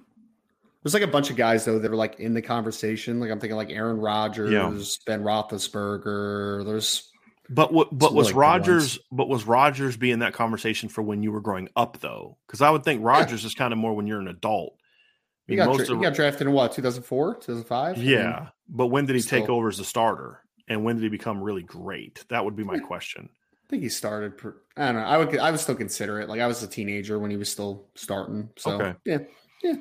There's 0.82 0.94
like 0.94 1.04
a 1.04 1.08
bunch 1.08 1.30
of 1.30 1.36
guys 1.36 1.66
though 1.66 1.78
that 1.78 1.92
are 1.92 1.98
like 1.98 2.22
in 2.22 2.34
the 2.34 2.42
conversation. 2.42 3.20
Like 3.20 3.30
I'm 3.30 3.42
thinking 3.42 3.58
like 3.58 3.72
Aaron 3.72 3.98
Rodgers, 3.98 4.54
yeah. 4.54 4.72
Ben 5.06 5.22
Roethlisberger. 5.22 6.66
There's 6.66 7.11
but 7.54 7.74
what? 7.74 7.90
But 7.98 8.14
was 8.14 8.28
like 8.28 8.36
Rodgers? 8.36 9.00
But 9.12 9.28
was 9.28 9.46
Rodgers 9.46 9.98
being 9.98 10.20
that 10.20 10.34
conversation 10.34 10.90
for 10.90 11.02
when 11.02 11.22
you 11.22 11.32
were 11.32 11.42
growing 11.42 11.70
up 11.76 12.00
though? 12.00 12.38
Because 12.48 12.62
I 12.62 12.70
would 12.70 12.84
think 12.84 13.04
Rodgers 13.04 13.44
yeah. 13.44 13.48
is 13.48 13.54
kind 13.54 13.74
of 13.74 13.80
more 13.80 13.94
when 13.94 14.08
you're 14.08 14.20
an 14.20 14.28
adult. 14.28 14.74
I 14.78 15.52
mean, 15.52 15.60
he, 15.60 15.66
got, 15.66 15.76
tra- 15.76 15.96
of, 15.96 16.00
he 16.00 16.04
got 16.04 16.14
drafted 16.14 16.48
in 16.48 16.54
what 16.54 16.72
2004, 16.72 17.36
2005. 17.36 17.98
Yeah, 17.98 18.20
I 18.20 18.40
mean, 18.40 18.50
but 18.70 18.88
when 18.88 19.06
did 19.06 19.16
he 19.16 19.22
still, 19.22 19.40
take 19.40 19.50
over 19.50 19.68
as 19.68 19.80
a 19.80 19.86
starter? 19.86 20.40
And 20.68 20.86
when 20.86 20.96
did 20.96 21.04
he 21.04 21.10
become 21.10 21.42
really 21.42 21.64
great? 21.64 22.24
That 22.30 22.46
would 22.46 22.56
be 22.56 22.64
my 22.64 22.80
question. 22.80 23.28
I 23.54 23.68
think 23.70 23.84
he 23.84 23.90
started. 23.90 24.38
Per, 24.38 24.56
I 24.78 24.86
don't 24.86 24.96
know. 24.96 25.02
I 25.02 25.18
would. 25.18 25.38
I 25.38 25.52
would 25.52 25.60
still 25.60 25.76
consider 25.76 26.22
it. 26.22 26.30
Like 26.30 26.40
I 26.40 26.48
was 26.48 26.64
a 26.64 26.68
teenager 26.68 27.20
when 27.20 27.32
he 27.32 27.38
was 27.38 27.52
still 27.52 27.88
starting. 27.96 28.50
So 28.58 28.72
okay. 28.82 28.96
yeah, 29.06 29.18
yeah. 29.62 29.76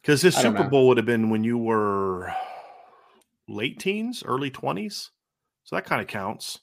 Because 0.00 0.22
his 0.22 0.36
Super 0.36 0.64
Bowl 0.64 0.88
would 0.88 0.96
have 0.96 1.06
been 1.06 1.30
when 1.30 1.42
you 1.42 1.58
were 1.58 2.32
late 3.48 3.80
teens, 3.80 4.22
early 4.24 4.50
twenties. 4.50 5.10
So 5.64 5.76
that 5.76 5.84
kind 5.84 6.00
of 6.00 6.06
counts. 6.06 6.60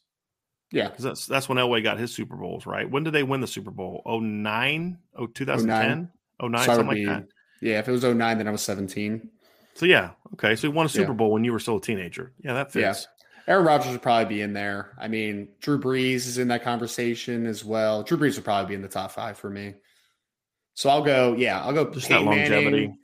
Yeah. 0.75 0.89
Because 0.89 1.05
that's 1.05 1.25
that's 1.25 1.47
when 1.47 1.57
Elway 1.57 1.81
got 1.81 1.97
his 1.97 2.13
Super 2.13 2.35
Bowls, 2.35 2.65
right? 2.65 2.89
When 2.89 3.05
did 3.05 3.13
they 3.13 3.23
win 3.23 3.39
the 3.39 3.47
Super 3.47 3.71
Bowl? 3.71 4.01
09? 4.05 4.97
Oh, 5.15 5.25
2010? 5.25 6.11
09, 6.41 6.51
09 6.51 6.65
something 6.65 6.87
like 6.87 7.05
that. 7.05 7.27
Yeah, 7.61 7.79
if 7.79 7.87
it 7.87 7.93
was 7.93 8.03
09, 8.03 8.37
then 8.37 8.45
I 8.45 8.51
was 8.51 8.61
17. 8.61 9.29
So 9.75 9.85
yeah, 9.85 10.11
okay. 10.33 10.57
So 10.57 10.67
he 10.67 10.73
won 10.73 10.85
a 10.85 10.89
Super 10.89 11.11
yeah. 11.11 11.15
Bowl 11.15 11.31
when 11.31 11.45
you 11.45 11.53
were 11.53 11.59
still 11.59 11.77
a 11.77 11.81
teenager. 11.81 12.33
Yeah, 12.43 12.55
that 12.55 12.73
fits. 12.73 13.07
Yeah. 13.47 13.53
Aaron 13.53 13.65
Rodgers 13.65 13.93
would 13.93 14.01
probably 14.01 14.25
be 14.25 14.41
in 14.41 14.51
there. 14.51 14.97
I 14.99 15.07
mean, 15.07 15.47
Drew 15.61 15.79
Brees 15.79 16.27
is 16.27 16.39
in 16.39 16.49
that 16.49 16.61
conversation 16.61 17.45
as 17.45 17.63
well. 17.63 18.03
Drew 18.03 18.17
Brees 18.17 18.35
would 18.35 18.43
probably 18.43 18.67
be 18.67 18.75
in 18.75 18.81
the 18.81 18.89
top 18.89 19.11
five 19.11 19.37
for 19.37 19.49
me. 19.49 19.75
So 20.73 20.89
I'll 20.89 21.03
go, 21.03 21.35
yeah, 21.37 21.61
I'll 21.61 21.71
go 21.71 21.89
Just 21.89 22.09
Peyton 22.09 22.25
that 22.25 22.31
longevity. 22.31 22.65
Manning. 22.65 22.97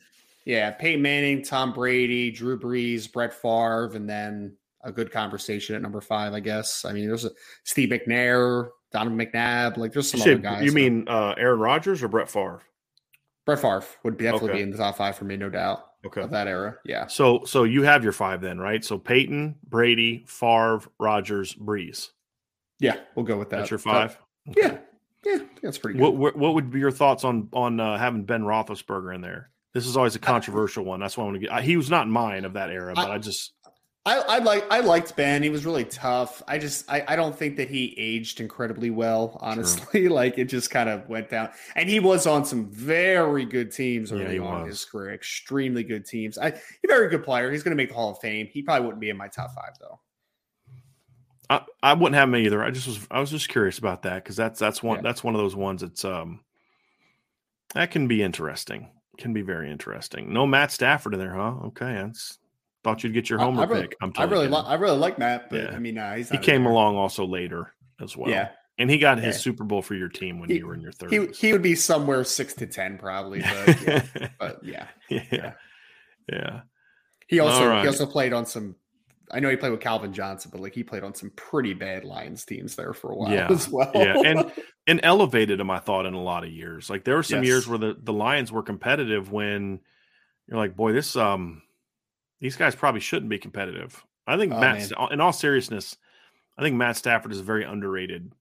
Yeah, 0.43 0.72
Peyton 0.72 1.01
Manning, 1.01 1.43
Tom 1.43 1.72
Brady, 1.72 2.32
Drew 2.32 2.59
Brees, 2.59 3.09
Brett 3.09 3.34
Favre, 3.34 3.91
and 3.93 4.09
then 4.09 4.57
a 4.84 4.91
good 4.91 5.11
conversation 5.11 5.75
at 5.75 5.82
number 5.82 6.01
five, 6.01 6.34
I 6.34 6.39
guess. 6.39 6.86
I 6.86 6.93
mean, 6.93 7.07
there's 7.07 7.25
a 7.25 7.32
Steve 7.63 7.89
McNair, 7.89 8.69
Donovan 8.91 9.17
McNabb, 9.17 9.77
like 9.77 9.93
there's 9.93 10.09
some 10.09 10.19
you 10.19 10.34
other 10.34 10.38
guys. 10.38 10.63
You 10.63 10.71
mean 10.71 11.07
uh, 11.07 11.36
Aaron 11.38 11.59
Rodgers 11.59 12.03
or 12.03 12.07
Brett 12.07 12.29
Favre? 12.29 12.61
Brett 13.45 13.59
Favre 13.59 13.84
would 14.03 14.17
definitely 14.17 14.49
okay. 14.49 14.57
be 14.57 14.63
in 14.63 14.71
the 14.71 14.77
top 14.77 14.97
five 14.97 15.15
for 15.15 15.25
me, 15.25 15.38
no 15.38 15.49
doubt. 15.49 15.86
Okay, 16.03 16.21
of 16.21 16.32
that 16.32 16.47
era, 16.47 16.77
yeah. 16.84 17.05
So, 17.05 17.43
so 17.45 17.63
you 17.63 17.84
have 17.84 18.03
your 18.03 18.13
five 18.13 18.41
then, 18.41 18.57
right? 18.57 18.84
So 18.84 18.97
Peyton, 18.97 19.55
Brady, 19.63 20.25
Favre, 20.27 20.82
Rodgers, 20.99 21.53
Brees. 21.53 22.09
Yeah, 22.79 22.95
we'll 23.15 23.25
go 23.25 23.38
with 23.38 23.51
that. 23.51 23.57
That's 23.57 23.69
your 23.69 23.77
five. 23.77 24.17
Okay. 24.49 24.61
Yeah, 24.61 24.77
yeah, 25.23 25.45
that's 25.61 25.77
pretty 25.77 25.99
good. 25.99 26.17
What, 26.17 26.36
what 26.36 26.55
would 26.55 26.71
be 26.71 26.79
your 26.79 26.89
thoughts 26.89 27.23
on 27.23 27.49
on 27.53 27.79
uh, 27.79 27.99
having 27.99 28.23
Ben 28.23 28.41
Roethlisberger 28.41 29.13
in 29.13 29.21
there? 29.21 29.51
This 29.73 29.86
is 29.86 29.95
always 29.95 30.15
a 30.15 30.19
controversial 30.19 30.84
one. 30.84 30.99
That's 30.99 31.15
why 31.15 31.23
I 31.23 31.27
want 31.27 31.39
to 31.39 31.47
get. 31.47 31.63
He 31.63 31.77
was 31.77 31.91
not 31.91 32.09
mine 32.09 32.45
of 32.45 32.53
that 32.53 32.71
era, 32.71 32.93
but 32.95 33.09
I, 33.09 33.15
I 33.15 33.17
just 33.19 33.53
I, 34.04 34.18
I 34.18 34.38
like 34.39 34.66
I 34.72 34.80
liked 34.80 35.16
Ben. 35.16 35.43
He 35.43 35.52
was 35.52 35.64
really 35.64 35.86
tough. 35.86 36.41
I 36.47 36.58
just 36.58 36.89
I, 36.89 37.04
I 37.08 37.16
don't 37.16 37.38
think 37.38 37.58
that 37.58 37.70
he 37.70 37.93
aged 37.97 38.39
incredibly 38.39 38.89
well, 38.89 39.38
honestly. 39.41 40.04
Sure. 40.04 40.10
like 40.12 40.39
it 40.39 40.45
just 40.45 40.72
kind 40.72 40.89
of 40.89 41.08
went 41.08 41.30
down. 41.30 41.49
And 41.76 41.88
he 41.88 41.99
was 41.99 42.26
on 42.26 42.43
some 42.43 42.66
very 42.72 43.45
good 43.45 43.72
teams 43.72 44.12
early 44.12 44.38
yeah, 44.38 44.41
on 44.41 44.66
his 44.66 44.86
career. 44.86 45.14
Extremely 45.14 45.84
good 45.84 46.06
teams. 46.06 46.39
I 46.39 46.49
he's 46.49 46.62
a 46.84 46.88
very 46.88 47.10
good 47.10 47.24
player. 47.24 47.52
He's 47.52 47.62
gonna 47.62 47.76
make 47.76 47.89
the 47.89 47.95
Hall 47.95 48.12
of 48.12 48.20
Fame. 48.20 48.47
He 48.52 48.64
probably 48.64 48.86
wouldn't 48.86 49.02
be 49.02 49.12
in 49.12 49.18
my 49.18 49.28
top 49.28 49.54
five 49.54 49.74
though. 49.80 49.99
I, 51.52 51.62
I 51.84 51.93
wouldn't 51.93 52.16
have 52.16 52.30
him 52.30 52.38
either. 52.38 52.64
I 52.64 52.72
just 52.72 52.88
was 52.88 53.08
I 53.12 53.20
was 53.20 53.30
just 53.30 53.49
curious 53.49 53.78
about 53.78 54.02
that 54.04 54.24
because 54.24 54.36
that's 54.36 54.60
that's 54.60 54.82
one 54.82 54.97
yeah. 54.97 55.02
that's 55.04 55.24
one 55.24 55.36
of 55.36 55.41
those 55.41 55.56
ones 55.56 55.82
that's 55.82 56.04
um 56.04 56.39
that 57.76 57.91
can 57.91 58.08
be 58.08 58.24
interesting. 58.24 58.89
Can 59.20 59.34
be 59.34 59.43
very 59.43 59.70
interesting. 59.70 60.34
No 60.34 60.47
Matt 60.47 60.72
Stafford 60.72 61.14
in 61.14 61.20
there, 61.20 61.36
huh? 61.36 61.54
Okay, 61.66 61.93
that's 61.93 62.39
thought 62.84 63.03
you'd 63.03 63.13
get 63.13 63.29
your 63.29 63.39
homer 63.39 63.61
I, 63.61 63.63
I 63.63 63.67
really, 63.67 63.82
pick. 63.82 63.97
I'm 64.01 64.13
I 64.17 64.23
really, 64.23 64.47
li- 64.47 64.63
I 64.65 64.75
really 64.75 64.97
like 64.97 65.19
Matt, 65.19 65.49
but 65.49 65.63
yeah. 65.63 65.75
I 65.75 65.79
mean, 65.79 65.97
uh, 65.97 66.15
he 66.15 66.38
came 66.38 66.65
along 66.65 66.97
also 66.97 67.25
later 67.25 67.73
as 68.01 68.17
well. 68.17 68.29
Yeah, 68.29 68.49
and 68.77 68.89
he 68.89 68.97
got 68.97 69.19
his 69.19 69.36
yeah. 69.36 69.41
Super 69.41 69.63
Bowl 69.63 69.82
for 69.82 69.95
your 69.95 70.09
team 70.09 70.39
when 70.39 70.49
he, 70.49 70.57
you 70.57 70.67
were 70.67 70.73
in 70.73 70.82
your 70.82 70.91
thirties. 70.91 71.38
He, 71.38 71.47
he 71.47 71.53
would 71.53 71.61
be 71.61 71.75
somewhere 71.75 72.23
six 72.23 72.53
to 72.55 72.67
ten 72.67 72.97
probably, 72.97 73.41
but 73.65 73.82
yeah, 73.82 74.27
but 74.39 74.59
yeah, 74.63 74.88
yeah, 75.09 75.53
yeah. 76.32 76.61
He 77.27 77.39
also 77.39 77.67
right. 77.67 77.82
he 77.82 77.88
also 77.88 78.05
played 78.05 78.34
on 78.34 78.45
some 78.45 78.75
I 79.34 79.39
know 79.39 79.49
he 79.49 79.55
played 79.55 79.71
with 79.71 79.79
Calvin 79.79 80.13
Johnson, 80.13 80.51
but 80.51 80.61
like 80.61 80.75
he 80.75 80.84
played 80.84 81.03
on 81.03 81.15
some 81.15 81.32
pretty 81.36 81.73
bad 81.73 82.03
Lions 82.03 82.45
teams 82.45 82.75
there 82.75 82.93
for 82.93 83.11
a 83.11 83.15
while 83.15 83.32
yeah. 83.32 83.47
as 83.49 83.69
well. 83.69 83.91
yeah, 83.95 84.21
and 84.25 84.51
and 84.88 84.99
elevated 85.03 85.59
him, 85.59 85.71
I 85.71 85.79
thought, 85.79 86.05
in 86.05 86.13
a 86.13 86.21
lot 86.21 86.43
of 86.43 86.51
years. 86.51 86.89
Like 86.89 87.03
there 87.05 87.15
were 87.15 87.23
some 87.23 87.39
yes. 87.39 87.47
years 87.47 87.67
where 87.67 87.77
the, 87.77 87.97
the 88.01 88.13
Lions 88.13 88.51
were 88.51 88.63
competitive 88.63 89.32
when 89.32 89.79
you're 90.47 90.57
like, 90.57 90.75
boy, 90.75 90.91
this 90.91 91.15
um 91.15 91.61
these 92.42 92.58
guys 92.58 92.76
probably 92.76 93.00
shouldn't 93.00 93.30
be 93.30 93.38
competitive. 93.38 94.04
I 94.28 94.38
think 94.38 94.54
oh, 94.54 94.60
Matt, 94.60 94.92
man. 94.92 95.14
in 95.14 95.22
all 95.22 95.32
seriousness, 95.32 95.96
I 96.58 96.64
think 96.64 96.76
Matt 96.76 96.98
Stafford 96.98 97.32
is 97.32 97.39
a 97.39 97.44
very 97.44 97.64
underrated 97.64 98.34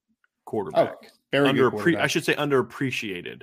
quarterback. 0.44 0.96
Oh, 1.02 1.08
very 1.30 1.48
under 1.48 1.70
quarterback. 1.70 2.02
I 2.02 2.06
should 2.06 2.24
say 2.24 2.34
underappreciated 2.34 3.42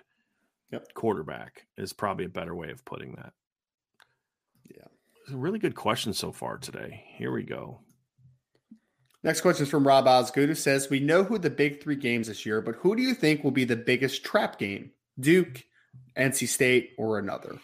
yep. 0.71 0.93
quarterback 0.93 1.65
is 1.77 1.93
probably 1.93 2.25
a 2.25 2.29
better 2.29 2.55
way 2.55 2.71
of 2.71 2.83
putting 2.85 3.15
that 3.15 3.33
Yeah. 4.69 4.87
It's 5.23 5.33
a 5.33 5.37
really 5.37 5.59
good 5.59 5.75
question 5.75 6.13
so 6.13 6.31
far 6.31 6.57
today. 6.57 7.05
Here 7.15 7.31
we 7.31 7.43
go. 7.43 7.79
Next 9.23 9.41
question 9.41 9.63
is 9.63 9.69
from 9.69 9.85
Rob 9.85 10.07
Osgood, 10.07 10.49
who 10.49 10.55
says, 10.55 10.89
We 10.89 10.99
know 10.99 11.23
who 11.23 11.37
the 11.37 11.49
big 11.49 11.81
three 11.81 11.95
games 11.95 12.27
this 12.27 12.45
year, 12.45 12.61
but 12.61 12.75
who 12.75 12.95
do 12.95 13.01
you 13.01 13.13
think 13.13 13.43
will 13.43 13.51
be 13.51 13.65
the 13.65 13.75
biggest 13.75 14.23
trap 14.23 14.59
game? 14.59 14.91
Duke, 15.19 15.63
NC 16.15 16.47
State, 16.47 16.91
or 16.97 17.17
another? 17.19 17.59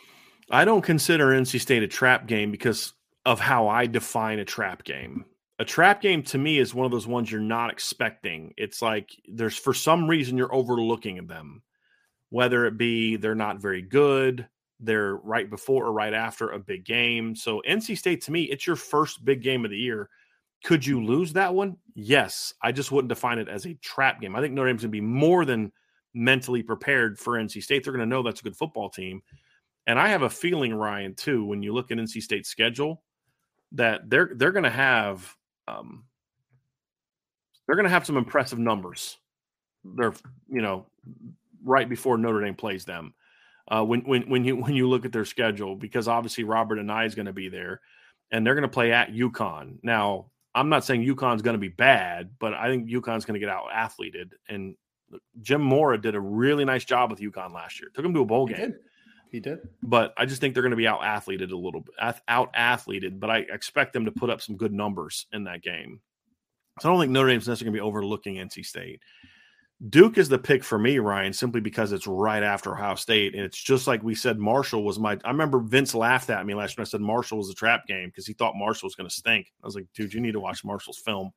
I 0.53 0.65
don't 0.65 0.83
consider 0.83 1.29
NC 1.29 1.59
State 1.59 1.81
a 1.81 1.87
trap 1.87 2.27
game 2.27 2.51
because 2.51 2.93
of 3.25 3.39
how 3.39 3.69
I 3.69 3.87
define 3.87 4.37
a 4.37 4.45
trap 4.45 4.83
game. 4.83 5.25
A 5.57 5.65
trap 5.65 5.99
game 5.99 6.21
to 6.23 6.37
me 6.37 6.59
is 6.59 6.75
one 6.75 6.85
of 6.85 6.91
those 6.91 7.07
ones 7.07 7.31
you're 7.31 7.41
not 7.41 7.71
expecting. 7.71 8.53
It's 8.55 8.79
like 8.79 9.09
there's 9.27 9.57
for 9.57 9.73
some 9.73 10.07
reason 10.07 10.37
you're 10.37 10.53
overlooking 10.53 11.25
them, 11.25 11.63
whether 12.29 12.67
it 12.67 12.77
be 12.77 13.15
they're 13.15 13.33
not 13.33 13.61
very 13.61 13.81
good, 13.81 14.47
they're 14.79 15.15
right 15.15 15.49
before 15.49 15.87
or 15.87 15.91
right 15.91 16.13
after 16.13 16.51
a 16.51 16.59
big 16.59 16.85
game. 16.85 17.35
So 17.35 17.63
NC 17.67 17.97
State 17.97 18.21
to 18.25 18.31
me, 18.31 18.43
it's 18.43 18.67
your 18.67 18.75
first 18.75 19.25
big 19.25 19.41
game 19.41 19.65
of 19.65 19.71
the 19.71 19.77
year. 19.77 20.07
Could 20.63 20.85
you 20.85 21.03
lose 21.03 21.33
that 21.33 21.55
one? 21.55 21.77
Yes. 21.95 22.53
I 22.61 22.71
just 22.71 22.91
wouldn't 22.91 23.09
define 23.09 23.39
it 23.39 23.49
as 23.49 23.65
a 23.65 23.73
trap 23.75 24.21
game. 24.21 24.35
I 24.35 24.41
think 24.41 24.53
Notre 24.53 24.69
Dame's 24.69 24.83
going 24.83 24.91
to 24.91 24.97
be 24.97 25.01
more 25.01 25.45
than 25.45 25.71
mentally 26.13 26.61
prepared 26.61 27.17
for 27.17 27.39
NC 27.39 27.63
State. 27.63 27.83
They're 27.83 27.93
going 27.93 28.07
to 28.07 28.15
know 28.15 28.21
that's 28.21 28.41
a 28.41 28.43
good 28.43 28.55
football 28.55 28.91
team. 28.91 29.23
And 29.85 29.99
I 29.99 30.09
have 30.09 30.21
a 30.21 30.29
feeling, 30.29 30.73
Ryan, 30.73 31.13
too, 31.13 31.45
when 31.45 31.61
you 31.61 31.73
look 31.73 31.91
at 31.91 31.97
NC 31.97 32.21
State's 32.21 32.49
schedule, 32.49 33.03
that 33.73 34.09
they're 34.09 34.31
they're 34.35 34.51
going 34.51 34.63
to 34.63 34.69
have 34.69 35.35
um, 35.67 36.05
they're 37.65 37.75
going 37.75 37.85
to 37.85 37.89
have 37.89 38.05
some 38.05 38.17
impressive 38.17 38.59
numbers. 38.59 39.17
They're 39.83 40.13
you 40.49 40.61
know 40.61 40.85
right 41.63 41.89
before 41.89 42.17
Notre 42.17 42.41
Dame 42.41 42.55
plays 42.55 42.85
them 42.85 43.13
uh, 43.67 43.83
when 43.83 44.01
when 44.01 44.29
when 44.29 44.45
you 44.45 44.55
when 44.57 44.75
you 44.75 44.87
look 44.87 45.05
at 45.05 45.11
their 45.11 45.25
schedule 45.25 45.75
because 45.75 46.07
obviously 46.07 46.43
Robert 46.43 46.79
Anae 46.79 47.05
is 47.05 47.15
going 47.15 47.25
to 47.25 47.33
be 47.33 47.49
there, 47.49 47.81
and 48.31 48.45
they're 48.45 48.55
going 48.55 48.63
to 48.63 48.67
play 48.67 48.91
at 48.91 49.11
UConn. 49.11 49.77
Now 49.83 50.27
I'm 50.55 50.69
not 50.69 50.85
saying 50.85 51.05
UConn's 51.05 51.41
going 51.41 51.55
to 51.55 51.59
be 51.59 51.69
bad, 51.69 52.31
but 52.39 52.53
I 52.53 52.67
think 52.67 52.89
UConn's 52.89 53.25
going 53.25 53.33
to 53.33 53.39
get 53.39 53.49
out 53.49 53.67
athleted. 53.73 54.33
And 54.47 54.75
Jim 55.41 55.61
Mora 55.61 55.99
did 55.99 56.15
a 56.15 56.19
really 56.19 56.65
nice 56.65 56.85
job 56.85 57.09
with 57.09 57.19
UConn 57.19 57.53
last 57.53 57.79
year. 57.79 57.89
Took 57.93 58.03
them 58.03 58.13
to 58.13 58.21
a 58.21 58.25
bowl 58.25 58.47
he 58.47 58.53
game. 58.53 58.71
Did. 58.71 58.79
He 59.33 59.39
did. 59.39 59.67
But 59.81 60.13
I 60.15 60.27
just 60.27 60.39
think 60.39 60.53
they're 60.53 60.61
going 60.61 60.71
to 60.71 60.77
be 60.77 60.87
out 60.87 61.03
athleted 61.03 61.51
a 61.51 61.57
little 61.57 61.81
bit, 61.81 61.95
out 62.27 62.51
athleted. 62.53 63.19
But 63.19 63.31
I 63.31 63.37
expect 63.39 63.91
them 63.91 64.05
to 64.05 64.11
put 64.11 64.29
up 64.29 64.41
some 64.41 64.57
good 64.57 64.71
numbers 64.71 65.25
in 65.33 65.45
that 65.45 65.63
game. 65.63 66.01
So 66.79 66.87
I 66.87 66.91
don't 66.91 67.01
think 67.01 67.11
Notre 67.11 67.29
Dame's 67.29 67.47
necessarily 67.47 67.79
going 67.79 67.79
to 67.79 67.83
be 67.83 67.87
overlooking 67.87 68.35
NC 68.35 68.63
State. 68.63 69.01
Duke 69.89 70.19
is 70.19 70.29
the 70.29 70.37
pick 70.37 70.63
for 70.63 70.77
me, 70.77 70.99
Ryan, 70.99 71.33
simply 71.33 71.61
because 71.61 71.93
it's 71.93 72.05
right 72.05 72.43
after 72.43 72.73
Ohio 72.73 72.93
State. 72.93 73.33
And 73.33 73.43
it's 73.43 73.61
just 73.61 73.87
like 73.87 74.03
we 74.03 74.13
said, 74.13 74.37
Marshall 74.37 74.83
was 74.83 74.99
my. 74.99 75.17
I 75.25 75.31
remember 75.31 75.59
Vince 75.59 75.95
laughed 75.95 76.29
at 76.29 76.45
me 76.45 76.53
last 76.53 76.77
year. 76.77 76.83
I 76.83 76.85
said 76.85 77.01
Marshall 77.01 77.39
was 77.39 77.49
a 77.49 77.55
trap 77.55 77.87
game 77.87 78.09
because 78.09 78.27
he 78.27 78.33
thought 78.33 78.53
Marshall 78.55 78.85
was 78.85 78.95
going 78.95 79.09
to 79.09 79.15
stink. 79.15 79.51
I 79.63 79.65
was 79.65 79.73
like, 79.73 79.87
dude, 79.95 80.13
you 80.13 80.21
need 80.21 80.33
to 80.33 80.39
watch 80.39 80.63
Marshall's 80.63 80.99
film. 80.99 81.31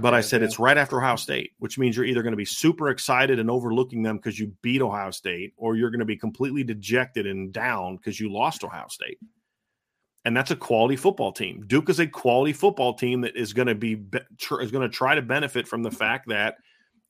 But 0.00 0.14
I 0.14 0.20
said 0.20 0.42
it's 0.42 0.58
right 0.58 0.76
after 0.76 0.98
Ohio 0.98 1.16
State, 1.16 1.52
which 1.58 1.78
means 1.78 1.96
you're 1.96 2.06
either 2.06 2.22
going 2.22 2.32
to 2.32 2.36
be 2.36 2.44
super 2.44 2.88
excited 2.88 3.38
and 3.38 3.50
overlooking 3.50 4.02
them 4.02 4.16
because 4.16 4.38
you 4.38 4.52
beat 4.62 4.80
Ohio 4.80 5.10
State, 5.10 5.52
or 5.56 5.76
you're 5.76 5.90
going 5.90 5.98
to 6.00 6.04
be 6.04 6.16
completely 6.16 6.64
dejected 6.64 7.26
and 7.26 7.52
down 7.52 7.96
because 7.96 8.18
you 8.18 8.32
lost 8.32 8.64
Ohio 8.64 8.88
State. 8.88 9.18
And 10.24 10.34
that's 10.34 10.50
a 10.50 10.56
quality 10.56 10.96
football 10.96 11.32
team. 11.32 11.64
Duke 11.66 11.90
is 11.90 12.00
a 12.00 12.06
quality 12.06 12.54
football 12.54 12.94
team 12.94 13.20
that 13.22 13.36
is 13.36 13.52
going 13.52 13.68
to 13.68 13.74
be 13.74 14.02
is 14.60 14.70
going 14.70 14.82
to 14.82 14.88
try 14.88 15.14
to 15.14 15.22
benefit 15.22 15.68
from 15.68 15.82
the 15.82 15.90
fact 15.90 16.28
that– 16.28 16.56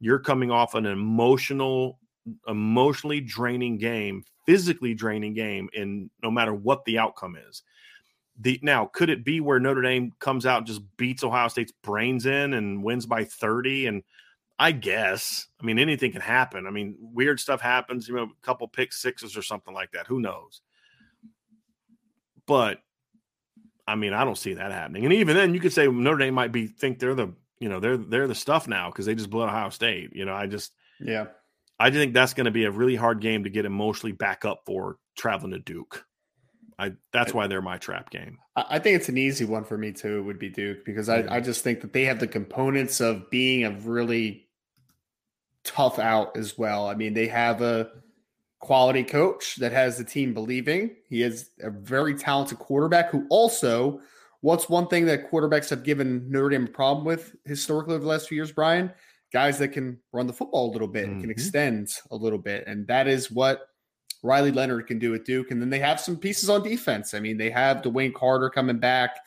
you're 0.05 0.18
coming 0.18 0.51
off 0.51 0.75
an 0.75 0.85
emotional 0.85 1.99
emotionally 2.47 3.20
draining 3.20 3.79
game 3.79 4.22
physically 4.47 4.95
draining 4.95 5.33
game 5.33 5.68
and 5.75 6.11
no 6.22 6.31
matter 6.31 6.55
what 6.55 6.85
the 6.85 6.99
outcome 6.99 7.37
is 7.49 7.62
the 8.41 8.59
now 8.62 8.87
could 8.87 9.11
it 9.11 9.24
be 9.24 9.41
where 9.41 9.61
notre 9.61 9.82
dame 9.82 10.12
comes 10.18 10.45
out 10.47 10.59
and 10.59 10.66
just 10.66 10.82
beats 10.97 11.22
ohio 11.22 11.49
state's 11.49 11.72
brains 11.82 12.26
in 12.26 12.55
and 12.55 12.82
wins 12.82 13.07
by 13.07 13.24
30 13.24 13.87
and 13.87 14.03
i 14.59 14.72
guess 14.72 15.47
i 15.61 15.64
mean 15.64 15.78
anything 15.78 16.12
can 16.12 16.20
happen. 16.20 16.66
I 16.66 16.70
mean 16.70 16.97
weird 17.01 17.41
stuff 17.41 17.61
happens 17.61 18.09
you 18.09 18.16
know 18.16 18.24
a 18.24 18.47
couple 18.47 18.66
pick 18.68 18.93
sixes 18.93 19.37
or 19.37 19.43
something 19.43 19.74
like 19.74 19.93
that. 19.93 20.07
Who 20.07 20.20
knows? 20.20 20.62
But 22.47 22.80
i 23.87 23.95
mean 23.95 24.12
i 24.12 24.24
don't 24.24 24.39
see 24.39 24.55
that 24.55 24.72
happening. 24.72 25.05
And 25.05 25.12
even 25.14 25.37
then 25.37 25.55
you 25.55 25.61
could 25.61 25.72
say 25.72 25.87
notre 25.87 26.18
dame 26.18 26.35
might 26.35 26.53
be 26.53 26.66
think 26.66 26.99
they're 26.99 27.14
the 27.14 27.35
you 27.64 27.68
know 27.68 27.80
they're 27.80 27.97
they're 27.97 28.28
the 28.28 28.35
stuff 28.35 28.68
now 28.68 28.91
because 28.91 29.07
they 29.07 29.14
just 29.14 29.30
blew 29.30 29.43
out 29.43 29.49
Ohio 29.49 29.70
State. 29.70 30.14
You 30.14 30.24
know, 30.24 30.35
I 30.35 30.47
just 30.47 30.72
yeah, 31.01 31.26
I 31.78 31.91
think 31.91 32.14
that's 32.14 32.35
going 32.35 32.45
to 32.45 32.51
be 32.51 32.64
a 32.64 32.70
really 32.70 32.97
hard 32.97 33.20
game 33.20 33.45
to 33.45 33.51
get 33.51 33.64
emotionally 33.64 34.12
back 34.12 34.45
up 34.45 34.62
for 34.66 34.99
traveling 35.16 35.53
to 35.53 35.59
Duke. 35.59 36.05
I 36.79 36.93
that's 37.12 37.33
why 37.33 37.47
they're 37.47 37.62
my 37.62 37.79
trap 37.79 38.11
game. 38.11 38.39
I 38.57 38.79
think 38.79 38.97
it's 38.97 39.09
an 39.09 39.18
easy 39.18 39.45
one 39.45 39.64
for 39.64 39.79
me 39.79 39.93
too. 39.93 40.22
Would 40.25 40.39
be 40.39 40.49
Duke 40.49 40.85
because 40.85 41.09
I, 41.09 41.25
I 41.29 41.41
just 41.41 41.62
think 41.62 41.81
that 41.81 41.93
they 41.93 42.05
have 42.05 42.20
the 42.20 42.27
components 42.27 43.01
of 43.01 43.31
being 43.31 43.64
a 43.64 43.70
really 43.70 44.49
tough 45.64 45.99
out 45.99 46.37
as 46.37 46.59
well. 46.59 46.89
I 46.89 46.95
mean, 46.95 47.14
they 47.14 47.29
have 47.29 47.62
a 47.62 47.91
quality 48.61 49.05
coach 49.05 49.57
that 49.57 49.72
has 49.72 49.99
the 49.99 50.05
team 50.05 50.35
believing. 50.35 50.97
He 51.09 51.22
is 51.22 51.51
a 51.61 51.70
very 51.70 52.14
talented 52.14 52.59
quarterback 52.59 53.11
who 53.11 53.27
also 53.31 54.01
What's 54.45 54.68
one 54.68 54.89
thing 54.89 55.07
that 55.07 55.31
quarterbacks 55.31 55.70
have 55.70 55.85
given 55.85 56.31
Notre 56.31 56.51
Dame 56.51 56.66
a 56.66 56.68
problem 56.68 57.07
with 57.07 57.35
historically 57.47 57.95
over 57.95 58.05
the 58.05 58.11
last 58.11 58.29
few 58.29 58.37
years, 58.37 58.53
Brian? 58.53 58.93
Guys 59.33 59.57
that 59.57 59.68
can 59.68 59.99
run 60.12 60.27
the 60.27 60.35
football 60.35 60.70
a 60.70 60.72
little 60.72 60.87
bit, 60.87 61.09
mm-hmm. 61.09 61.22
can 61.22 61.31
extend 61.31 61.89
a 62.11 62.14
little 62.14 62.39
bit. 62.39 62.64
And 62.66 62.87
that 62.89 63.09
is 63.09 63.31
what 63.31 63.68
Riley 64.25 64.51
Leonard 64.51 64.87
can 64.87 64.99
do 64.99 65.14
at 65.14 65.25
Duke. 65.25 65.51
And 65.51 65.61
then 65.61 65.70
they 65.70 65.79
have 65.79 66.01
some 66.01 66.16
pieces 66.16 66.49
on 66.49 66.62
defense. 66.62 67.14
I 67.14 67.20
mean, 67.20 67.37
they 67.37 67.51
have 67.51 67.83
DeWayne 67.83 68.14
Carter 68.14 68.49
coming 68.49 68.79
back. 68.79 69.18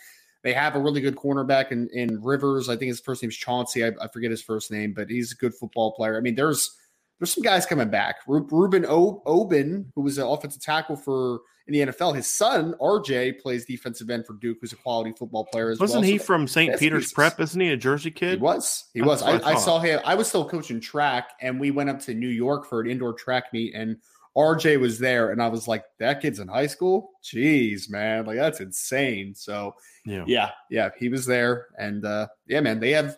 They 0.43 0.53
have 0.53 0.75
a 0.75 0.79
really 0.79 1.01
good 1.01 1.15
cornerback 1.15 1.71
in, 1.71 1.87
in 1.93 2.21
Rivers. 2.21 2.67
I 2.67 2.75
think 2.75 2.89
his 2.89 2.99
first 2.99 3.21
name's 3.21 3.37
Chauncey. 3.37 3.85
I, 3.85 3.91
I 4.01 4.07
forget 4.07 4.31
his 4.31 4.41
first 4.41 4.71
name, 4.71 4.93
but 4.93 5.09
he's 5.09 5.31
a 5.31 5.35
good 5.35 5.53
football 5.53 5.93
player. 5.93 6.17
I 6.17 6.21
mean, 6.21 6.35
there's 6.35 6.75
there's 7.19 7.33
some 7.33 7.43
guys 7.43 7.65
coming 7.65 7.89
back. 7.89 8.17
Roman 8.27 8.85
Oben, 8.87 9.91
who 9.95 10.01
was 10.01 10.17
an 10.17 10.25
offensive 10.25 10.61
tackle 10.61 10.95
for 10.95 11.41
in 11.67 11.73
the 11.73 11.91
NFL, 11.91 12.15
his 12.15 12.31
son 12.31 12.75
RJ 12.79 13.39
plays 13.39 13.65
defensive 13.65 14.09
end 14.09 14.25
for 14.25 14.33
Duke, 14.33 14.57
who's 14.61 14.71
a 14.71 14.77
quality 14.77 15.11
football 15.17 15.45
player 15.45 15.69
as 15.69 15.79
Wasn't 15.79 16.01
well. 16.01 16.09
he 16.09 16.17
so 16.17 16.23
from 16.23 16.47
St. 16.47 16.79
Peter's 16.79 17.05
pieces. 17.05 17.13
Prep? 17.13 17.39
Isn't 17.39 17.59
he 17.59 17.69
a 17.69 17.77
Jersey 17.77 18.11
kid? 18.11 18.37
He 18.37 18.37
was. 18.37 18.85
He 18.93 19.01
That's 19.01 19.07
was. 19.07 19.23
I, 19.23 19.37
I, 19.37 19.53
I, 19.53 19.55
saw 19.55 19.79
him. 19.79 19.99
I 20.05 20.15
was 20.15 20.27
still 20.27 20.47
coaching 20.47 20.79
track, 20.79 21.31
and 21.41 21.59
we 21.59 21.71
went 21.71 21.89
up 21.89 21.99
to 22.01 22.13
New 22.13 22.29
York 22.29 22.67
for 22.67 22.79
an 22.81 22.89
indoor 22.89 23.13
track 23.13 23.51
meet, 23.51 23.75
and 23.75 23.97
RJ 24.37 24.79
was 24.79 24.99
there, 24.99 25.31
and 25.31 25.41
I 25.41 25.47
was 25.47 25.67
like, 25.67 25.83
"That 25.99 26.21
kid's 26.21 26.39
in 26.39 26.47
high 26.47 26.67
school? 26.67 27.11
Jeez, 27.23 27.89
man! 27.89 28.25
Like 28.25 28.37
that's 28.37 28.59
insane." 28.59 29.33
So, 29.33 29.73
yeah, 30.05 30.23
yeah, 30.27 30.51
yeah 30.69 30.89
he 30.99 31.09
was 31.09 31.25
there, 31.25 31.67
and 31.79 32.05
uh, 32.05 32.27
yeah, 32.47 32.61
man, 32.61 32.79
they 32.79 32.91
have 32.91 33.17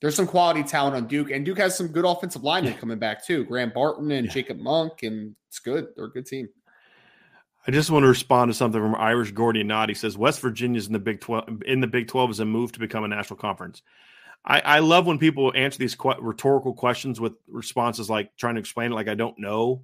there's 0.00 0.14
some 0.14 0.26
quality 0.26 0.62
talent 0.62 0.94
on 0.94 1.06
Duke, 1.06 1.30
and 1.30 1.44
Duke 1.44 1.58
has 1.58 1.76
some 1.76 1.88
good 1.88 2.04
offensive 2.04 2.44
linemen 2.44 2.74
yeah. 2.74 2.78
coming 2.78 2.98
back 2.98 3.26
too. 3.26 3.44
Graham 3.44 3.72
Barton 3.74 4.10
and 4.12 4.26
yeah. 4.26 4.32
Jacob 4.32 4.58
Monk, 4.58 5.02
and 5.02 5.34
it's 5.48 5.58
good. 5.58 5.88
They're 5.96 6.06
a 6.06 6.10
good 6.10 6.26
team. 6.26 6.48
I 7.66 7.72
just 7.72 7.90
want 7.90 8.04
to 8.04 8.08
respond 8.08 8.50
to 8.50 8.54
something 8.54 8.80
from 8.80 8.94
Irish 8.94 9.32
Gordy 9.32 9.64
He 9.88 9.94
says 9.94 10.16
West 10.16 10.40
Virginia's 10.40 10.86
in 10.86 10.92
the 10.92 11.00
Big 11.00 11.20
Twelve. 11.20 11.48
In 11.66 11.80
the 11.80 11.88
Big 11.88 12.06
Twelve 12.06 12.30
is 12.30 12.40
a 12.40 12.44
move 12.44 12.70
to 12.72 12.78
become 12.78 13.02
a 13.02 13.08
national 13.08 13.38
conference. 13.38 13.82
I, 14.44 14.60
I 14.60 14.78
love 14.78 15.06
when 15.06 15.18
people 15.18 15.52
answer 15.56 15.78
these 15.78 15.96
qu- 15.96 16.20
rhetorical 16.20 16.72
questions 16.72 17.20
with 17.20 17.32
responses 17.48 18.08
like 18.08 18.36
trying 18.36 18.54
to 18.54 18.60
explain 18.60 18.92
it 18.92 18.94
like 18.94 19.08
I 19.08 19.16
don't 19.16 19.38
know. 19.40 19.82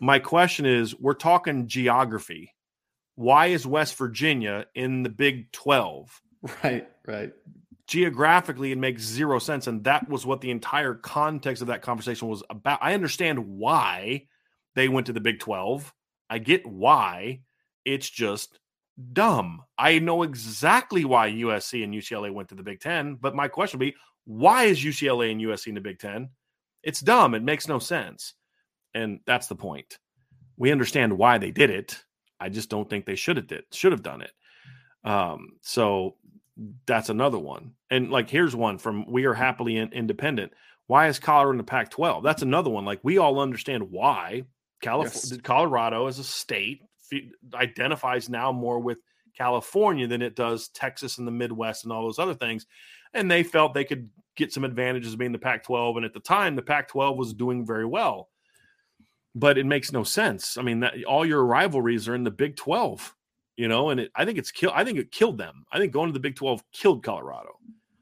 My 0.00 0.18
question 0.18 0.66
is: 0.66 0.98
We're 0.98 1.14
talking 1.14 1.66
geography. 1.66 2.54
Why 3.16 3.46
is 3.46 3.66
West 3.66 3.96
Virginia 3.96 4.66
in 4.74 5.02
the 5.02 5.10
Big 5.10 5.50
Twelve? 5.52 6.20
Right, 6.62 6.88
right. 7.06 7.32
Geographically, 7.86 8.72
it 8.72 8.78
makes 8.78 9.02
zero 9.02 9.38
sense, 9.38 9.66
and 9.66 9.84
that 9.84 10.08
was 10.08 10.26
what 10.26 10.40
the 10.40 10.50
entire 10.50 10.94
context 10.94 11.62
of 11.62 11.68
that 11.68 11.82
conversation 11.82 12.28
was 12.28 12.42
about. 12.50 12.80
I 12.82 12.94
understand 12.94 13.38
why 13.38 14.26
they 14.74 14.88
went 14.88 15.06
to 15.06 15.12
the 15.12 15.20
Big 15.20 15.38
Twelve 15.38 15.92
I 16.30 16.38
get 16.38 16.66
why. 16.66 17.42
It's 17.84 18.08
just 18.08 18.58
dumb. 19.12 19.62
I 19.76 19.98
know 19.98 20.22
exactly 20.22 21.04
why 21.04 21.30
USC 21.30 21.84
and 21.84 21.92
UCLA 21.92 22.32
went 22.32 22.48
to 22.48 22.54
the 22.54 22.62
Big 22.62 22.80
Ten, 22.80 23.16
but 23.16 23.34
my 23.34 23.48
question 23.48 23.78
would 23.78 23.86
be 23.86 23.96
why 24.24 24.64
is 24.64 24.82
UCLA 24.82 25.30
and 25.30 25.40
USC 25.40 25.68
in 25.68 25.74
the 25.74 25.80
Big 25.80 25.98
Ten? 25.98 26.30
It's 26.82 27.00
dumb. 27.00 27.34
It 27.34 27.42
makes 27.42 27.68
no 27.68 27.78
sense. 27.78 28.34
And 28.94 29.20
that's 29.26 29.48
the 29.48 29.56
point. 29.56 29.98
We 30.56 30.70
understand 30.70 31.18
why 31.18 31.38
they 31.38 31.50
did 31.50 31.70
it. 31.70 32.02
I 32.38 32.48
just 32.48 32.70
don't 32.70 32.88
think 32.88 33.06
they 33.06 33.16
should 33.16 33.36
have 33.36 33.46
did 33.46 33.64
should 33.72 33.92
have 33.92 34.02
done 34.02 34.22
it. 34.22 34.32
Um, 35.04 35.58
so 35.62 36.16
that's 36.86 37.08
another 37.08 37.38
one. 37.38 37.72
And 37.90 38.10
like 38.10 38.30
here's 38.30 38.54
one 38.54 38.78
from 38.78 39.10
We 39.10 39.24
Are 39.24 39.34
Happily 39.34 39.76
in, 39.76 39.92
Independent. 39.92 40.52
Why 40.86 41.08
is 41.08 41.18
Colorado 41.18 41.52
in 41.52 41.56
the 41.58 41.64
Pac-12? 41.64 42.22
That's 42.22 42.42
another 42.42 42.70
one. 42.70 42.84
Like 42.84 43.00
we 43.02 43.18
all 43.18 43.40
understand 43.40 43.90
why 43.90 44.44
California, 44.82 45.20
yes. 45.30 45.40
Colorado 45.42 46.06
as 46.06 46.18
a 46.18 46.24
state 46.24 46.82
identifies 47.54 48.28
now 48.28 48.52
more 48.52 48.78
with 48.78 48.98
California 49.36 50.06
than 50.06 50.22
it 50.22 50.36
does 50.36 50.68
Texas 50.68 51.18
and 51.18 51.26
the 51.26 51.32
Midwest 51.32 51.84
and 51.84 51.92
all 51.92 52.02
those 52.02 52.18
other 52.18 52.34
things. 52.34 52.66
And 53.12 53.30
they 53.30 53.42
felt 53.42 53.74
they 53.74 53.84
could 53.84 54.10
get 54.36 54.52
some 54.52 54.64
advantages 54.64 55.12
of 55.12 55.18
being 55.18 55.32
the 55.32 55.38
Pac 55.38 55.64
12. 55.64 55.96
And 55.96 56.04
at 56.04 56.12
the 56.12 56.20
time, 56.20 56.56
the 56.56 56.62
Pac 56.62 56.88
12 56.88 57.16
was 57.16 57.34
doing 57.34 57.66
very 57.66 57.86
well. 57.86 58.28
But 59.34 59.58
it 59.58 59.66
makes 59.66 59.92
no 59.92 60.04
sense. 60.04 60.56
I 60.56 60.62
mean, 60.62 60.80
that, 60.80 61.04
all 61.04 61.26
your 61.26 61.44
rivalries 61.44 62.08
are 62.08 62.14
in 62.14 62.24
the 62.24 62.30
Big 62.30 62.56
12, 62.56 63.14
you 63.56 63.66
know, 63.68 63.90
and 63.90 64.00
it, 64.00 64.12
I 64.14 64.24
think 64.24 64.38
it's 64.38 64.52
kill. 64.52 64.70
I 64.72 64.84
think 64.84 64.98
it 64.98 65.10
killed 65.10 65.38
them. 65.38 65.64
I 65.72 65.78
think 65.78 65.92
going 65.92 66.08
to 66.08 66.12
the 66.12 66.20
Big 66.20 66.36
12 66.36 66.62
killed 66.72 67.02
Colorado. 67.02 67.58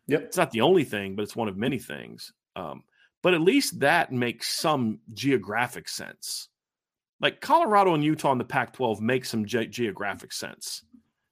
Yep. 0.08 0.22
It's 0.22 0.36
not 0.36 0.50
the 0.50 0.60
only 0.60 0.84
thing, 0.84 1.16
but 1.16 1.22
it's 1.22 1.36
one 1.36 1.48
of 1.48 1.56
many 1.56 1.78
things. 1.78 2.32
Um, 2.54 2.82
but 3.22 3.34
at 3.34 3.40
least 3.40 3.80
that 3.80 4.12
makes 4.12 4.54
some 4.54 4.98
geographic 5.14 5.88
sense 5.88 6.48
like 7.22 7.40
Colorado 7.40 7.94
and 7.94 8.04
Utah 8.04 8.32
in 8.32 8.38
the 8.38 8.44
Pac-12 8.44 9.00
make 9.00 9.24
some 9.24 9.46
ge- 9.46 9.70
geographic 9.70 10.32
sense. 10.32 10.82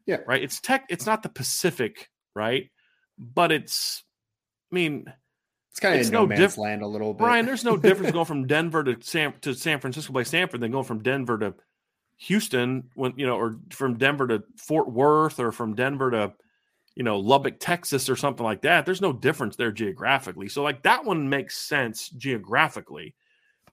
Yeah, 0.07 0.19
right. 0.27 0.43
It's 0.43 0.61
tech. 0.61 0.87
It's 0.89 1.05
not 1.05 1.23
the 1.23 1.29
Pacific, 1.29 2.09
right? 2.35 2.71
But 3.19 3.53
it's. 3.53 4.05
I 4.73 4.75
mean, 4.75 5.13
it's 5.71 5.81
kind 5.81 5.95
of 5.95 6.01
it's 6.01 6.11
no, 6.11 6.27
no 6.27 6.37
diff- 6.37 6.59
land 6.59 6.83
a 6.83 6.87
little 6.87 7.13
bit. 7.13 7.21
Brian, 7.21 7.47
there's 7.47 7.65
no 7.65 7.77
difference 7.77 8.13
going 8.13 8.25
from 8.27 8.47
Denver 8.47 8.85
to 8.85 8.97
San 9.01 9.35
to 9.43 9.55
San 9.55 9.81
Francisco 9.81 10.13
by 10.13 10.23
Stanford 10.23 10.61
than 10.61 10.73
going 10.73 10.85
from 10.85 11.03
Denver 11.03 11.39
to 11.39 11.55
Houston 12.19 12.91
when 12.95 13.15
you 13.17 13.27
know, 13.27 13.37
or 13.37 13.57
from 13.71 13.97
Denver 13.97 14.27
to 14.29 14.43
Fort 14.57 14.91
Worth, 14.91 15.39
or 15.39 15.53
from 15.53 15.75
Denver 15.75 16.11
to 16.11 16.33
you 16.95 17.05
know 17.05 17.19
Lubbock, 17.19 17.61
Texas, 17.61 18.11
or 18.11 18.17
something 18.17 18.45
like 18.45 18.63
that. 18.63 18.85
There's 18.85 19.01
no 19.01 19.13
difference 19.13 19.57
there 19.57 19.73
geographically. 19.73 20.49
So 20.49 20.63
like 20.63 20.83
that 20.83 21.05
one 21.05 21.29
makes 21.29 21.57
sense 21.57 22.09
geographically 22.11 23.15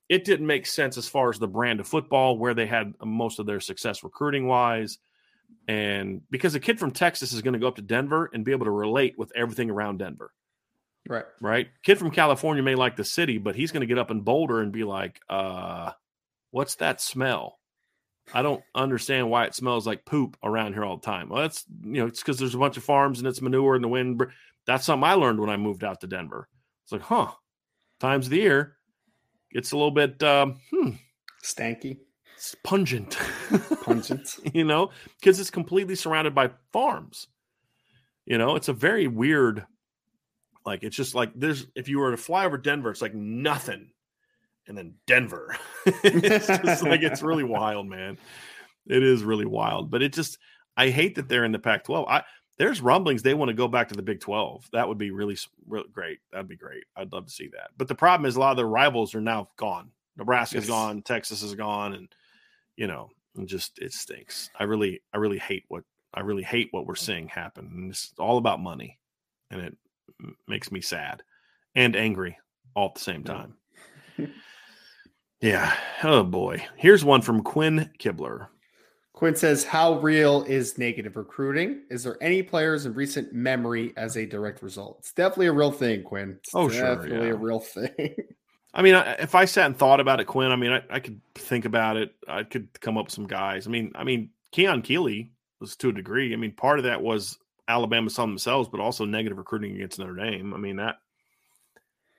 it 0.09 0.23
didn't 0.23 0.47
make 0.47 0.65
sense 0.65 0.97
as 0.97 1.07
far 1.07 1.29
as 1.29 1.39
the 1.39 1.47
brand 1.47 1.79
of 1.79 1.87
football 1.87 2.37
where 2.37 2.53
they 2.53 2.65
had 2.65 2.93
most 3.03 3.39
of 3.39 3.45
their 3.45 3.59
success 3.59 4.03
recruiting 4.03 4.47
wise 4.47 4.99
and 5.67 6.21
because 6.29 6.55
a 6.55 6.59
kid 6.59 6.79
from 6.79 6.91
texas 6.91 7.33
is 7.33 7.41
going 7.41 7.53
to 7.53 7.59
go 7.59 7.67
up 7.67 7.75
to 7.75 7.81
denver 7.81 8.29
and 8.33 8.45
be 8.45 8.51
able 8.51 8.65
to 8.65 8.71
relate 8.71 9.17
with 9.17 9.31
everything 9.35 9.69
around 9.69 9.97
denver 9.97 10.31
right. 11.07 11.25
Right? 11.41 11.67
Kid 11.83 11.97
from 11.97 12.11
california 12.11 12.63
may 12.63 12.75
like 12.75 12.95
the 12.95 13.03
city 13.03 13.37
but 13.37 13.55
he's 13.55 13.71
going 13.71 13.81
to 13.81 13.87
get 13.87 13.97
up 13.97 14.11
in 14.11 14.21
boulder 14.21 14.61
and 14.61 14.71
be 14.71 14.83
like 14.83 15.19
uh 15.29 15.91
what's 16.51 16.75
that 16.75 17.01
smell? 17.01 17.59
I 18.33 18.41
don't 18.41 18.63
understand 18.75 19.29
why 19.29 19.45
it 19.45 19.55
smells 19.55 19.87
like 19.87 20.05
poop 20.05 20.37
around 20.43 20.73
here 20.73 20.83
all 20.83 20.97
the 20.97 21.05
time. 21.05 21.29
Well 21.29 21.41
that's 21.41 21.65
you 21.83 22.01
know 22.01 22.07
it's 22.07 22.21
because 22.21 22.39
there's 22.39 22.55
a 22.55 22.59
bunch 22.59 22.77
of 22.77 22.83
farms 22.83 23.19
and 23.19 23.27
it's 23.27 23.41
manure 23.41 23.75
and 23.75 23.83
the 23.83 23.89
wind 23.89 24.21
that's 24.65 24.85
something 24.85 25.07
i 25.07 25.13
learned 25.13 25.39
when 25.39 25.49
i 25.49 25.57
moved 25.57 25.83
out 25.83 26.01
to 26.01 26.07
denver. 26.07 26.47
It's 26.83 26.91
like 26.91 27.01
huh 27.01 27.31
times 27.99 28.27
of 28.27 28.31
the 28.31 28.37
year 28.37 28.77
it's 29.51 29.71
a 29.71 29.77
little 29.77 29.91
bit 29.91 30.21
um, 30.23 30.59
hmm, 30.71 30.91
stanky, 31.43 31.99
it's 32.35 32.55
pungent, 32.63 33.17
pungent. 33.83 34.37
you 34.53 34.63
know, 34.63 34.91
because 35.19 35.39
it's 35.39 35.49
completely 35.49 35.95
surrounded 35.95 36.35
by 36.35 36.51
farms. 36.71 37.27
You 38.25 38.37
know, 38.37 38.55
it's 38.55 38.67
a 38.67 38.73
very 38.73 39.07
weird. 39.07 39.65
Like 40.67 40.83
it's 40.83 40.97
just 40.97 41.15
like 41.15 41.31
there's 41.33 41.65
if 41.75 41.87
you 41.87 41.99
were 41.99 42.11
to 42.11 42.17
fly 42.17 42.45
over 42.45 42.57
Denver, 42.57 42.91
it's 42.91 43.01
like 43.01 43.15
nothing, 43.15 43.89
and 44.67 44.77
then 44.77 44.95
Denver. 45.07 45.55
it's 45.85 46.47
just 46.47 46.83
like 46.83 47.01
it's 47.03 47.23
really 47.23 47.43
wild, 47.45 47.87
man. 47.87 48.17
It 48.85 49.01
is 49.01 49.23
really 49.23 49.45
wild, 49.45 49.89
but 49.89 50.03
it 50.03 50.11
just 50.11 50.37
I 50.75 50.89
hate 50.89 51.15
that 51.15 51.29
they're 51.29 51.45
in 51.45 51.53
the 51.53 51.59
Pac-12. 51.59 52.05
I 52.09 52.23
there's 52.57 52.81
rumblings 52.81 53.23
they 53.23 53.33
want 53.33 53.47
to 53.47 53.55
go 53.55 53.69
back 53.69 53.87
to 53.89 53.95
the 53.95 54.01
Big 54.01 54.19
12. 54.19 54.67
That 54.73 54.89
would 54.89 54.97
be 54.97 55.11
really, 55.11 55.37
really 55.67 55.87
great. 55.93 56.19
That'd 56.33 56.49
be 56.49 56.57
great. 56.57 56.83
I'd 56.97 57.13
love 57.13 57.27
to 57.27 57.31
see 57.31 57.49
that. 57.53 57.69
But 57.77 57.87
the 57.87 57.95
problem 57.95 58.27
is 58.27 58.35
a 58.35 58.39
lot 58.41 58.51
of 58.51 58.57
their 58.57 58.67
rivals 58.67 59.15
are 59.15 59.21
now 59.21 59.47
gone. 59.55 59.91
Nebraska's 60.17 60.63
yes. 60.63 60.69
gone, 60.69 61.01
Texas 61.01 61.43
is 61.43 61.55
gone, 61.55 61.93
and 61.93 62.09
you 62.75 62.87
know, 62.87 63.09
and 63.37 63.47
just 63.47 63.79
it 63.79 63.93
stinks. 63.93 64.49
I 64.59 64.65
really, 64.65 65.01
I 65.13 65.17
really 65.17 65.39
hate 65.39 65.63
what 65.69 65.85
I 66.13 66.21
really 66.21 66.43
hate 66.43 66.67
what 66.71 66.85
we're 66.85 66.95
seeing 66.95 67.29
happen. 67.29 67.69
And 67.73 67.89
it's 67.89 68.11
all 68.19 68.37
about 68.37 68.59
money, 68.59 68.99
and 69.49 69.61
it 69.61 69.77
makes 70.47 70.71
me 70.71 70.81
sad 70.81 71.23
and 71.75 71.95
angry 71.95 72.37
all 72.75 72.87
at 72.87 72.95
the 72.95 73.01
same 73.01 73.23
time. 73.23 73.55
yeah. 75.41 75.73
Oh 76.03 76.23
boy. 76.23 76.65
Here's 76.75 77.05
one 77.05 77.21
from 77.21 77.43
Quinn 77.43 77.91
Kibler. 77.99 78.47
Quinn 79.13 79.35
says, 79.35 79.63
How 79.63 79.99
real 79.99 80.43
is 80.43 80.77
negative 80.77 81.15
recruiting? 81.15 81.81
Is 81.89 82.03
there 82.03 82.17
any 82.21 82.43
players 82.43 82.85
in 82.85 82.93
recent 82.93 83.33
memory 83.33 83.91
as 83.97 84.15
a 84.15 84.27
direct 84.27 84.61
result? 84.61 84.97
It's 84.99 85.13
definitely 85.13 85.47
a 85.47 85.53
real 85.53 85.71
thing, 85.71 86.03
Quinn. 86.03 86.37
It's 86.39 86.53
oh, 86.53 86.69
definitely 86.69 87.09
sure. 87.09 87.25
Yeah. 87.25 87.33
a 87.33 87.35
real 87.35 87.59
thing. 87.59 88.15
I 88.75 88.83
mean, 88.83 88.93
if 88.93 89.33
I 89.33 89.45
sat 89.45 89.65
and 89.65 89.75
thought 89.75 89.99
about 89.99 90.19
it, 90.19 90.25
Quinn, 90.25 90.51
I 90.51 90.55
mean, 90.55 90.71
I, 90.71 90.83
I, 90.91 90.99
could 90.99 91.19
think 91.33 91.65
about 91.65 91.97
it. 91.97 92.13
I 92.27 92.43
could 92.43 92.79
come 92.79 92.95
up 92.95 93.05
with 93.05 93.13
some 93.13 93.25
guys. 93.25 93.65
I 93.65 93.71
mean, 93.71 93.91
I 93.95 94.03
mean, 94.03 94.29
Keon 94.51 94.83
Keeley 94.83 95.31
was 95.59 95.75
to 95.77 95.89
a 95.89 95.93
degree. 95.93 96.31
I 96.31 96.35
mean, 96.35 96.51
part 96.51 96.77
of 96.77 96.83
that 96.85 97.01
was 97.01 97.39
Alabama 97.67 98.09
saw 98.09 98.25
themselves, 98.25 98.69
but 98.69 98.79
also 98.79 99.05
negative 99.05 99.37
recruiting 99.37 99.75
against 99.75 99.99
Notre 99.99 100.15
Dame. 100.15 100.53
I 100.53 100.57
mean, 100.57 100.77
that 100.77 100.95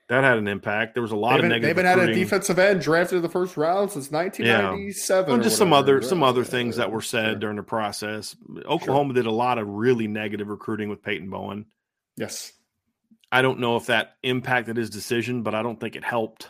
that 0.09 0.23
had 0.23 0.39
an 0.39 0.47
impact. 0.47 0.95
There 0.95 1.03
was 1.03 1.11
a 1.11 1.15
lot 1.15 1.33
they've 1.33 1.41
been, 1.41 1.45
of 1.45 1.61
negative. 1.61 1.67
They've 1.67 1.83
been 1.83 1.85
recruiting. 1.85 2.15
at 2.15 2.17
a 2.17 2.23
defensive 2.23 2.59
end 2.59 2.81
drafted 2.81 3.17
in 3.17 3.21
the 3.21 3.29
first 3.29 3.57
round 3.57 3.91
since 3.91 4.09
1997. 4.09 5.29
Yeah. 5.29 5.35
Well, 5.35 5.43
just 5.43 5.57
some 5.57 5.71
other 5.71 6.01
some 6.01 6.23
other 6.23 6.43
things 6.43 6.77
that 6.77 6.91
were 6.91 7.01
said 7.01 7.25
sure. 7.25 7.35
during 7.35 7.57
the 7.57 7.63
process. 7.63 8.35
Oklahoma 8.65 9.13
sure. 9.13 9.23
did 9.23 9.27
a 9.27 9.31
lot 9.31 9.59
of 9.59 9.67
really 9.67 10.07
negative 10.07 10.47
recruiting 10.47 10.89
with 10.89 11.03
Peyton 11.03 11.29
Bowen. 11.29 11.67
Yes, 12.17 12.51
I 13.31 13.43
don't 13.43 13.59
know 13.59 13.75
if 13.75 13.85
that 13.85 14.15
impacted 14.23 14.77
his 14.77 14.89
decision, 14.89 15.43
but 15.43 15.53
I 15.53 15.61
don't 15.61 15.79
think 15.79 15.95
it 15.95 16.03
helped. 16.03 16.49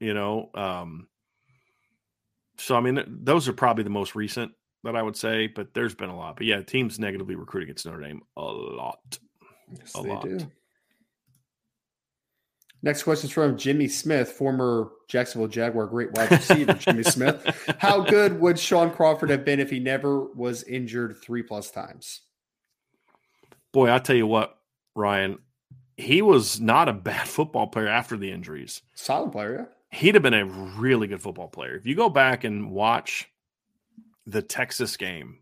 You 0.00 0.14
know, 0.14 0.50
um, 0.54 1.08
so 2.56 2.76
I 2.76 2.80
mean, 2.80 3.02
those 3.06 3.46
are 3.46 3.52
probably 3.52 3.84
the 3.84 3.90
most 3.90 4.14
recent 4.14 4.52
that 4.84 4.96
I 4.96 5.02
would 5.02 5.16
say. 5.16 5.46
But 5.46 5.74
there's 5.74 5.94
been 5.94 6.10
a 6.10 6.16
lot. 6.16 6.36
But 6.36 6.46
yeah, 6.46 6.62
teams 6.62 6.98
negatively 6.98 7.34
recruiting 7.34 7.68
against 7.68 7.86
Notre 7.86 8.02
Dame 8.02 8.22
a 8.36 8.42
lot. 8.42 9.18
Yes, 9.72 9.94
a 9.94 10.00
lot. 10.00 10.22
Do. 10.22 10.38
Next 12.82 13.02
question 13.02 13.28
is 13.28 13.32
from 13.32 13.56
Jimmy 13.56 13.88
Smith, 13.88 14.30
former 14.30 14.90
Jacksonville 15.08 15.48
Jaguar 15.48 15.86
great 15.86 16.12
wide 16.12 16.30
receiver. 16.30 16.74
Jimmy 16.74 17.02
Smith. 17.02 17.74
How 17.78 18.00
good 18.00 18.40
would 18.40 18.58
Shaun 18.58 18.92
Crawford 18.92 19.30
have 19.30 19.44
been 19.44 19.60
if 19.60 19.70
he 19.70 19.80
never 19.80 20.26
was 20.34 20.62
injured 20.64 21.16
three 21.16 21.42
plus 21.42 21.70
times? 21.70 22.20
Boy, 23.72 23.92
I 23.92 23.98
tell 23.98 24.16
you 24.16 24.26
what, 24.26 24.58
Ryan, 24.94 25.38
he 25.96 26.22
was 26.22 26.60
not 26.60 26.88
a 26.88 26.92
bad 26.92 27.26
football 27.26 27.66
player 27.66 27.88
after 27.88 28.16
the 28.16 28.30
injuries. 28.30 28.82
Solid 28.94 29.32
player, 29.32 29.54
yeah. 29.58 29.98
He'd 29.98 30.14
have 30.14 30.22
been 30.22 30.34
a 30.34 30.44
really 30.44 31.06
good 31.06 31.22
football 31.22 31.48
player. 31.48 31.74
If 31.76 31.86
you 31.86 31.94
go 31.94 32.08
back 32.08 32.44
and 32.44 32.70
watch 32.70 33.28
the 34.26 34.42
Texas 34.42 34.96
game, 34.96 35.40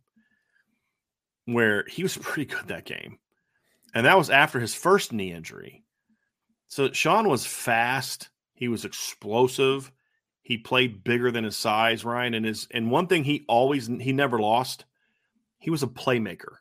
where 1.47 1.85
he 1.89 2.02
was 2.02 2.16
pretty 2.20 2.52
good 2.52 2.69
that 2.69 2.85
game, 2.85 3.19
and 3.94 4.06
that 4.06 4.19
was 4.19 4.31
after 4.31 4.61
his 4.61 4.74
first 4.74 5.12
knee 5.12 5.32
injury 5.32 5.85
so 6.74 6.90
Shaun 6.90 7.28
was 7.28 7.47
fast. 7.47 8.31
He 8.55 8.66
was 8.66 8.85
explosive. 8.85 9.93
He 10.43 10.59
played 10.59 11.05
bigger 11.05 11.31
than 11.31 11.44
his 11.44 11.56
size, 11.56 12.05
Ryan. 12.05 12.35
And 12.35 12.44
his 12.44 12.66
and 12.73 12.90
one 12.90 13.06
thing 13.06 13.23
he 13.23 13.44
always 13.48 13.86
he 13.86 14.12
never 14.12 14.40
lost. 14.40 14.85
He 15.59 15.70
was 15.70 15.85
a 15.85 15.86
playmaker. 15.86 16.56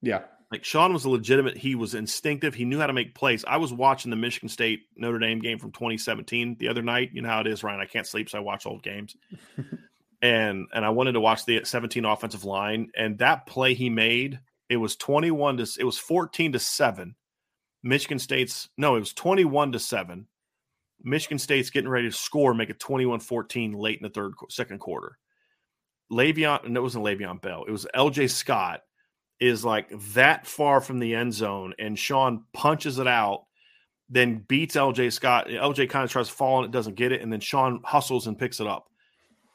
Yeah. 0.00 0.22
Like 0.50 0.64
Shaun 0.64 0.94
was 0.94 1.04
a 1.04 1.10
legitimate, 1.10 1.58
he 1.58 1.74
was 1.74 1.94
instinctive. 1.94 2.54
He 2.54 2.64
knew 2.64 2.78
how 2.78 2.86
to 2.86 2.94
make 2.94 3.14
plays. 3.14 3.44
I 3.46 3.58
was 3.58 3.70
watching 3.70 4.10
the 4.10 4.16
Michigan 4.16 4.48
State 4.48 4.84
Notre 4.96 5.18
Dame 5.18 5.40
game 5.40 5.58
from 5.58 5.72
2017 5.72 6.56
the 6.58 6.68
other 6.68 6.82
night. 6.82 7.10
You 7.12 7.20
know 7.20 7.28
how 7.28 7.40
it 7.40 7.46
is, 7.46 7.62
Ryan. 7.62 7.80
I 7.80 7.86
can't 7.86 8.06
sleep, 8.06 8.30
so 8.30 8.38
I 8.38 8.40
watch 8.40 8.64
old 8.64 8.82
games. 8.82 9.14
and 10.24 10.68
and 10.72 10.86
I 10.86 10.88
wanted 10.88 11.12
to 11.12 11.20
watch 11.20 11.44
the 11.44 11.60
17 11.62 12.04
offensive 12.06 12.44
line, 12.44 12.90
and 12.96 13.18
that 13.18 13.46
play 13.46 13.74
he 13.74 13.90
made, 13.90 14.40
it 14.70 14.78
was 14.78 14.96
21 14.96 15.58
to 15.58 15.66
it 15.78 15.84
was 15.84 15.98
14 15.98 16.52
to 16.52 16.58
seven. 16.58 17.14
Michigan 17.82 18.18
State's 18.18 18.70
no, 18.78 18.96
it 18.96 19.00
was 19.00 19.12
21 19.12 19.72
to 19.72 19.78
seven. 19.78 20.26
Michigan 21.02 21.38
State's 21.38 21.68
getting 21.68 21.90
ready 21.90 22.08
to 22.08 22.16
score, 22.16 22.54
make 22.54 22.70
it 22.70 22.78
21-14 22.78 23.76
late 23.76 23.98
in 23.98 24.02
the 24.02 24.08
third 24.08 24.32
second 24.48 24.78
quarter. 24.78 25.18
Le'Veon, 26.10 26.64
and 26.64 26.74
it 26.74 26.80
wasn't 26.80 27.04
Le'Veon 27.04 27.42
Bell, 27.42 27.64
it 27.68 27.70
was 27.70 27.86
LJ 27.94 28.30
Scott 28.30 28.80
is 29.40 29.62
like 29.62 29.90
that 30.14 30.46
far 30.46 30.80
from 30.80 30.98
the 30.98 31.14
end 31.14 31.34
zone, 31.34 31.74
and 31.78 31.98
Shaun 31.98 32.44
punches 32.54 32.98
it 32.98 33.06
out, 33.06 33.44
then 34.08 34.42
beats 34.48 34.76
LJ 34.76 35.12
Scott. 35.12 35.48
LJ 35.48 35.90
kind 35.90 36.04
of 36.04 36.10
tries 36.10 36.28
to 36.28 36.32
fall 36.32 36.64
and 36.64 36.66
it 36.66 36.72
doesn't 36.72 36.94
get 36.94 37.12
it, 37.12 37.20
and 37.20 37.30
then 37.30 37.40
Shaun 37.40 37.82
hustles 37.84 38.26
and 38.26 38.38
picks 38.38 38.60
it 38.60 38.66
up. 38.66 38.88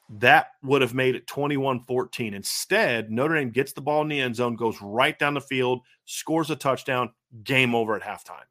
That 0.10 0.48
would 0.64 0.82
have 0.82 0.96
made 0.96 1.16
it 1.16 1.28
21 1.28 1.82
14. 1.82 2.34
Instead, 2.34 3.12
Notre 3.12 3.36
Dame 3.36 3.52
gets 3.52 3.74
the 3.74 3.82
ball 3.82 4.02
in 4.02 4.08
the 4.08 4.20
end 4.20 4.36
zone, 4.36 4.56
goes 4.56 4.82
right 4.82 5.18
down 5.18 5.36
the 5.36 5.42
field, 5.42 5.82
scores 6.06 6.50
a 6.50 6.56
touchdown, 6.56 7.12
game 7.44 7.76
over 7.76 7.96
at 7.96 8.02
halftime. 8.02 8.46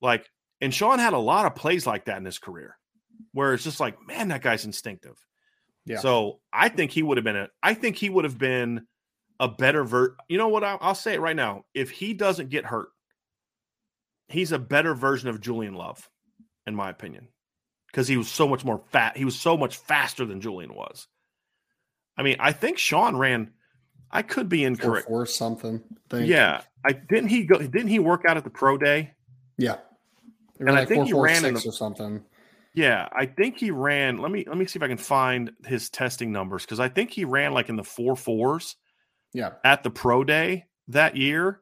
Like, 0.00 0.30
and 0.60 0.72
Shaun 0.72 0.98
had 0.98 1.12
a 1.12 1.18
lot 1.18 1.46
of 1.46 1.54
plays 1.54 1.86
like 1.86 2.06
that 2.06 2.18
in 2.18 2.24
his 2.24 2.38
career 2.38 2.78
where 3.32 3.54
it's 3.54 3.64
just 3.64 3.80
like, 3.80 3.96
man, 4.06 4.28
that 4.28 4.42
guy's 4.42 4.64
instinctive. 4.64 5.16
Yeah. 5.84 5.98
So 5.98 6.40
I 6.52 6.68
think 6.68 6.90
he 6.90 7.02
would 7.02 7.16
have 7.16 7.24
been 7.24 7.36
a, 7.36 7.48
I 7.62 7.74
think 7.74 7.96
he 7.96 8.08
would 8.08 8.24
have 8.24 8.38
been 8.38 8.86
a 9.40 9.48
better 9.48 9.84
ver. 9.84 10.16
You 10.28 10.38
know 10.38 10.48
what? 10.48 10.64
I'll, 10.64 10.78
I'll 10.80 10.94
say 10.94 11.14
it 11.14 11.20
right 11.20 11.36
now. 11.36 11.64
If 11.74 11.90
he 11.90 12.14
doesn't 12.14 12.50
get 12.50 12.64
hurt, 12.64 12.90
he's 14.28 14.52
a 14.52 14.58
better 14.58 14.94
version 14.94 15.28
of 15.28 15.40
Julian 15.40 15.74
Love, 15.74 16.08
in 16.66 16.74
my 16.74 16.90
opinion, 16.90 17.28
because 17.92 18.08
he 18.08 18.16
was 18.16 18.28
so 18.28 18.48
much 18.48 18.64
more 18.64 18.82
fat. 18.90 19.16
He 19.16 19.24
was 19.24 19.38
so 19.38 19.56
much 19.56 19.76
faster 19.76 20.24
than 20.24 20.40
Julian 20.40 20.74
was. 20.74 21.06
I 22.16 22.22
mean, 22.22 22.36
I 22.40 22.52
think 22.52 22.78
Shaun 22.78 23.16
ran. 23.16 23.52
I 24.10 24.22
could 24.22 24.48
be 24.48 24.64
incorrect. 24.64 25.06
Or 25.08 25.24
something. 25.26 25.82
Yeah, 26.12 26.62
I 26.84 26.92
didn't 26.92 27.28
he 27.28 27.44
go? 27.44 27.58
Didn't 27.58 27.88
he 27.88 27.98
work 27.98 28.24
out 28.26 28.36
at 28.36 28.44
the 28.44 28.50
pro 28.50 28.76
day? 28.76 29.12
Yeah, 29.56 29.76
and 30.58 30.68
like 30.68 30.78
I 30.78 30.84
think 30.84 31.08
four, 31.10 31.26
he 31.26 31.32
ran 31.32 31.44
in 31.44 31.54
the, 31.54 31.60
or 31.66 31.72
something. 31.72 32.22
Yeah, 32.74 33.08
I 33.12 33.26
think 33.26 33.58
he 33.58 33.70
ran. 33.70 34.18
Let 34.18 34.30
me 34.30 34.44
let 34.46 34.56
me 34.56 34.66
see 34.66 34.78
if 34.78 34.82
I 34.82 34.88
can 34.88 34.98
find 34.98 35.52
his 35.64 35.88
testing 35.88 36.32
numbers 36.32 36.64
because 36.64 36.80
I 36.80 36.88
think 36.88 37.10
he 37.10 37.24
ran 37.24 37.54
like 37.54 37.68
in 37.68 37.76
the 37.76 37.84
four 37.84 38.16
fours. 38.16 38.76
Yeah. 39.32 39.52
At 39.64 39.82
the 39.82 39.90
pro 39.90 40.24
day 40.24 40.66
that 40.88 41.16
year. 41.16 41.61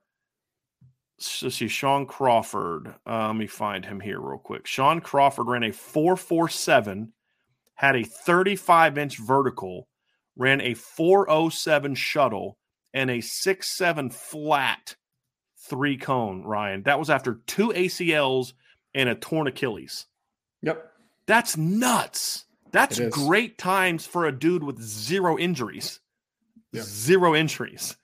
So 1.21 1.49
see 1.49 1.69
Shaun 1.69 2.07
Crawford. 2.07 2.95
Uh, 3.07 3.29
let 3.29 3.37
me 3.37 3.47
find 3.47 3.85
him 3.85 4.01
here 4.01 4.21
real 4.21 4.39
quick. 4.39 4.67
Shaun 4.67 5.01
Crawford 5.01 5.49
ran 5.49 5.63
a 5.63 5.73
447, 5.73 7.13
had 7.75 7.97
a 7.97 8.05
35 8.05 8.99
inch 8.99 9.19
vertical, 9.19 9.89
ran 10.37 10.61
a 10.61 10.75
407 10.75 11.95
shuttle, 11.95 12.59
and 12.95 13.11
a 13.11 13.21
6 13.21 13.69
7 13.69 14.11
flat 14.11 14.97
three 15.69 15.97
cone, 15.97 16.43
Ryan. 16.43 16.83
That 16.85 16.99
was 16.99 17.11
after 17.11 17.41
two 17.47 17.69
ACLs 17.69 18.55
and 18.95 19.09
a 19.09 19.15
torn 19.15 19.47
Achilles. 19.47 20.07
Yep. 20.63 20.91
That's 21.27 21.57
nuts. 21.57 22.47
That's 22.73 23.01
great 23.11 23.59
times 23.59 24.07
for 24.07 24.27
a 24.27 24.33
dude 24.33 24.63
with 24.63 24.81
zero 24.81 25.37
injuries 25.37 26.01
yeah. 26.73 26.83
zero 26.83 27.35
injuries 27.35 27.97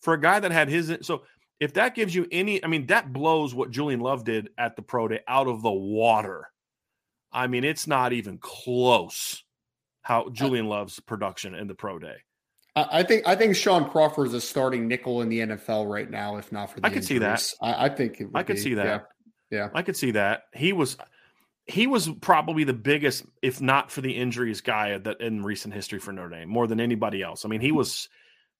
for 0.00 0.14
a 0.14 0.20
guy 0.20 0.40
that 0.40 0.52
had 0.52 0.68
his. 0.68 0.94
So 1.02 1.22
if 1.62 1.74
that 1.74 1.94
gives 1.94 2.12
you 2.12 2.26
any, 2.32 2.62
I 2.64 2.66
mean, 2.66 2.86
that 2.86 3.12
blows 3.12 3.54
what 3.54 3.70
Julian 3.70 4.00
Love 4.00 4.24
did 4.24 4.48
at 4.58 4.74
the 4.74 4.82
pro 4.82 5.06
day 5.06 5.20
out 5.28 5.46
of 5.46 5.62
the 5.62 5.70
water. 5.70 6.48
I 7.32 7.46
mean, 7.46 7.62
it's 7.62 7.86
not 7.86 8.12
even 8.12 8.38
close 8.38 9.44
how 10.02 10.24
uh, 10.24 10.30
Julian 10.30 10.66
Love's 10.66 10.98
production 10.98 11.54
in 11.54 11.68
the 11.68 11.74
pro 11.76 12.00
day. 12.00 12.16
I 12.74 13.04
think 13.04 13.28
I 13.28 13.36
think 13.36 13.54
Shaun 13.54 13.88
Crawford 13.88 14.26
is 14.28 14.34
a 14.34 14.40
starting 14.40 14.88
nickel 14.88 15.20
in 15.20 15.28
the 15.28 15.40
NFL 15.40 15.88
right 15.88 16.10
now, 16.10 16.36
if 16.36 16.50
not 16.50 16.70
for 16.70 16.80
the. 16.80 16.86
I 16.86 16.90
could 16.90 17.04
see 17.04 17.18
that. 17.18 17.46
I, 17.60 17.84
I 17.84 17.88
think 17.90 18.20
I 18.34 18.42
could 18.42 18.56
be, 18.56 18.62
see 18.62 18.74
that. 18.74 19.06
Yeah. 19.50 19.58
yeah, 19.58 19.68
I 19.74 19.82
could 19.82 19.96
see 19.96 20.12
that. 20.12 20.44
He 20.54 20.72
was 20.72 20.96
he 21.66 21.86
was 21.86 22.08
probably 22.22 22.64
the 22.64 22.72
biggest, 22.72 23.24
if 23.42 23.60
not 23.60 23.90
for 23.90 24.00
the 24.00 24.10
injuries, 24.10 24.62
guy 24.62 24.96
that 24.98 25.20
in 25.20 25.44
recent 25.44 25.74
history 25.74 26.00
for 26.00 26.12
Notre 26.12 26.30
Dame, 26.30 26.48
more 26.48 26.66
than 26.66 26.80
anybody 26.80 27.22
else. 27.22 27.44
I 27.44 27.48
mean, 27.48 27.60
he 27.60 27.68
hmm. 27.68 27.76
was 27.76 28.08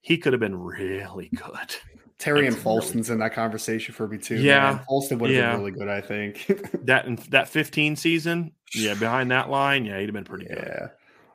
he 0.03 0.19
could 0.19 0.35
have 0.35 0.41
been 0.41 0.57
really 0.57 1.31
good. 1.35 1.77
Tarean 2.23 2.55
Folston's 2.55 3.11
in 3.11 3.19
that 3.19 3.33
conversation 3.33 3.93
for 3.93 4.07
me 4.07 4.17
too. 4.17 4.37
Yeah, 4.37 4.75
man. 4.75 4.81
Folston 4.89 5.19
would 5.19 5.31
have 5.31 5.37
yeah. 5.37 5.51
been 5.51 5.61
really 5.61 5.73
good, 5.73 5.89
I 5.89 6.01
think. 6.01 6.47
that 6.85 7.05
that 7.31 7.49
15 7.49 7.97
season, 7.97 8.53
yeah, 8.77 8.95
behind 8.95 9.33
that 9.33 9.51
line, 9.51 9.85
yeah, 9.85 9.99
he'd 9.99 10.07
have 10.07 10.15
been 10.15 10.23
pretty 10.23 10.47
good. 10.47 10.63
Yeah. 10.65 10.87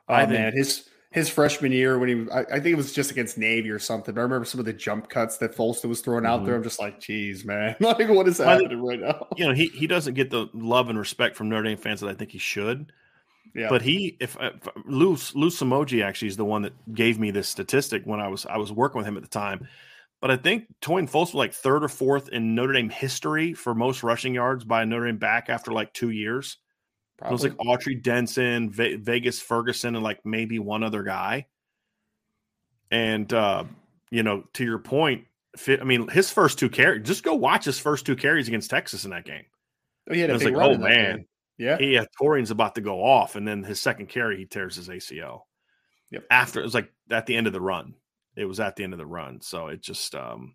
Oh 0.08 0.14
I 0.14 0.24
man, 0.24 0.52
think, 0.52 0.54
his 0.54 0.88
his 1.10 1.28
freshman 1.28 1.72
year 1.72 1.98
when 1.98 2.08
he, 2.08 2.30
I, 2.30 2.40
I, 2.40 2.60
think 2.60 2.68
it 2.68 2.76
was 2.76 2.94
just 2.94 3.10
against 3.10 3.36
Navy 3.36 3.68
or 3.68 3.78
something. 3.78 4.14
But 4.14 4.20
I 4.22 4.24
remember 4.24 4.46
some 4.46 4.60
of 4.60 4.64
the 4.64 4.72
jump 4.72 5.10
cuts 5.10 5.36
that 5.38 5.54
Folston 5.54 5.90
was 5.90 6.00
throwing 6.00 6.24
out 6.24 6.38
mm-hmm. 6.38 6.46
there. 6.46 6.54
I'm 6.54 6.62
just 6.62 6.80
like, 6.80 7.00
geez, 7.00 7.44
man, 7.44 7.76
like 7.80 8.08
what 8.08 8.26
is 8.26 8.38
happening 8.38 8.82
right 8.82 8.98
now? 8.98 9.26
You 9.36 9.48
know, 9.48 9.52
he 9.52 9.66
he 9.66 9.86
doesn't 9.86 10.14
get 10.14 10.30
the 10.30 10.48
love 10.54 10.88
and 10.88 10.98
respect 10.98 11.36
from 11.36 11.50
Notre 11.50 11.64
Dame 11.64 11.76
fans 11.76 12.00
that 12.00 12.08
I 12.08 12.14
think 12.14 12.30
he 12.30 12.38
should. 12.38 12.90
Yeah. 13.54 13.68
But 13.68 13.82
he, 13.82 14.16
if, 14.20 14.38
if 14.40 14.54
Lou 14.86 15.18
Lou 15.34 15.50
Somogyi 15.50 16.02
actually 16.02 16.28
is 16.28 16.38
the 16.38 16.46
one 16.46 16.62
that 16.62 16.94
gave 16.94 17.18
me 17.18 17.30
this 17.30 17.48
statistic 17.48 18.04
when 18.04 18.20
I 18.20 18.28
was 18.28 18.46
I 18.46 18.56
was 18.56 18.72
working 18.72 18.98
with 18.98 19.06
him 19.06 19.18
at 19.18 19.22
the 19.22 19.28
time. 19.28 19.68
But 20.20 20.30
I 20.32 20.36
think 20.36 20.66
Tarean 20.80 21.08
Folston 21.08 21.12
was 21.12 21.34
like 21.34 21.54
third 21.54 21.84
or 21.84 21.88
fourth 21.88 22.28
in 22.28 22.54
Notre 22.54 22.72
Dame 22.72 22.88
history 22.88 23.54
for 23.54 23.74
most 23.74 24.02
rushing 24.02 24.34
yards 24.34 24.64
by 24.64 24.82
a 24.82 24.86
Notre 24.86 25.06
Dame 25.06 25.18
back 25.18 25.48
after 25.48 25.72
like 25.72 25.92
two 25.92 26.10
years. 26.10 26.58
Probably. 27.18 27.32
It 27.32 27.32
was 27.32 27.44
like 27.44 27.56
Autry 27.66 28.02
Denson, 28.02 28.70
Ve- 28.70 28.96
Vegas 28.96 29.40
Ferguson, 29.40 29.94
and 29.94 30.04
like 30.04 30.24
maybe 30.24 30.58
one 30.58 30.82
other 30.82 31.02
guy. 31.02 31.46
And 32.90 33.32
uh, 33.32 33.64
you 34.10 34.22
know, 34.22 34.44
to 34.54 34.64
your 34.64 34.78
point, 34.78 35.24
I 35.66 35.84
mean, 35.84 36.08
his 36.08 36.30
first 36.30 36.58
two 36.58 36.68
carries. 36.68 37.06
Just 37.06 37.22
go 37.22 37.34
watch 37.34 37.64
his 37.64 37.78
first 37.78 38.06
two 38.06 38.16
carries 38.16 38.48
against 38.48 38.70
Texas 38.70 39.04
in 39.04 39.10
that 39.10 39.24
game. 39.24 39.44
Oh 40.10 40.14
yeah, 40.14 40.26
it's 40.26 40.44
like, 40.44 40.54
oh 40.54 40.78
man, 40.78 41.16
game. 41.16 41.26
yeah, 41.58 41.78
yeah. 41.80 42.04
Tarean's 42.20 42.50
about 42.50 42.76
to 42.76 42.80
go 42.80 43.04
off, 43.04 43.36
and 43.36 43.46
then 43.46 43.62
his 43.62 43.80
second 43.80 44.08
carry, 44.08 44.36
he 44.36 44.46
tears 44.46 44.76
his 44.76 44.88
ACL. 44.88 45.42
Yep. 46.10 46.24
After 46.30 46.60
it 46.60 46.64
was 46.64 46.74
like 46.74 46.90
at 47.10 47.26
the 47.26 47.36
end 47.36 47.46
of 47.46 47.52
the 47.52 47.60
run. 47.60 47.94
It 48.38 48.46
was 48.46 48.60
at 48.60 48.76
the 48.76 48.84
end 48.84 48.92
of 48.92 48.98
the 48.98 49.06
run, 49.06 49.40
so 49.40 49.66
it 49.66 49.82
just 49.82 50.14
um, 50.14 50.54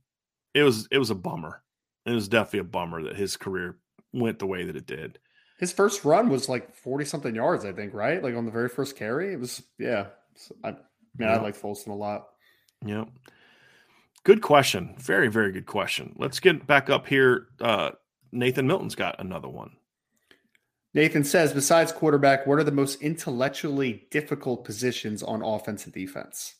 it 0.53 0.63
was 0.63 0.87
it 0.89 0.97
was 0.97 1.09
a 1.09 1.15
bummer. 1.15 1.61
It 2.05 2.11
was 2.11 2.27
definitely 2.27 2.59
a 2.59 2.63
bummer 2.65 3.03
that 3.03 3.15
his 3.15 3.37
career 3.37 3.77
went 4.13 4.39
the 4.39 4.47
way 4.47 4.63
that 4.63 4.75
it 4.75 4.85
did. 4.85 5.19
His 5.59 5.71
first 5.71 6.03
run 6.03 6.29
was 6.29 6.49
like 6.49 6.75
40 6.75 7.05
something 7.05 7.35
yards, 7.35 7.65
I 7.65 7.71
think, 7.71 7.93
right? 7.93 8.21
Like 8.21 8.35
on 8.35 8.45
the 8.45 8.51
very 8.51 8.69
first 8.69 8.97
carry. 8.97 9.33
It 9.33 9.39
was, 9.39 9.63
yeah. 9.77 10.07
I 10.63 10.71
mean, 10.71 10.77
yeah. 11.19 11.37
I 11.37 11.41
like 11.41 11.55
Folston 11.55 11.87
a 11.87 11.93
lot. 11.93 12.27
Yeah. 12.85 13.05
Good 14.23 14.41
question. 14.41 14.95
Very, 14.97 15.29
very 15.29 15.51
good 15.51 15.65
question. 15.65 16.15
Let's 16.17 16.39
get 16.39 16.65
back 16.67 16.89
up 16.89 17.07
here. 17.07 17.47
Uh, 17.61 17.91
Nathan 18.31 18.67
Milton's 18.67 18.95
got 18.95 19.19
another 19.19 19.49
one. 19.49 19.71
Nathan 20.93 21.23
says, 21.23 21.53
besides 21.53 21.91
quarterback, 21.91 22.45
what 22.45 22.59
are 22.59 22.63
the 22.63 22.71
most 22.71 23.01
intellectually 23.01 24.07
difficult 24.11 24.63
positions 24.65 25.23
on 25.23 25.41
offense 25.41 25.85
and 25.85 25.93
defense? 25.93 26.55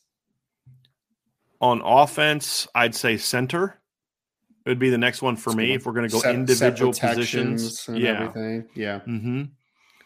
On 1.60 1.80
offense, 1.82 2.66
I'd 2.74 2.94
say 2.94 3.16
center. 3.16 3.80
It 4.66 4.70
would 4.70 4.78
be 4.78 4.90
the 4.90 4.98
next 4.98 5.22
one 5.22 5.36
for 5.36 5.52
me 5.52 5.74
if 5.74 5.84
we're 5.84 5.92
going 5.92 6.08
to 6.08 6.12
go 6.12 6.20
set, 6.20 6.34
individual 6.34 6.92
set 6.92 7.10
positions. 7.14 7.88
yeah. 7.92 8.22
Everything. 8.22 8.66
Yeah. 8.74 9.00
Mm-hmm. 9.00 9.42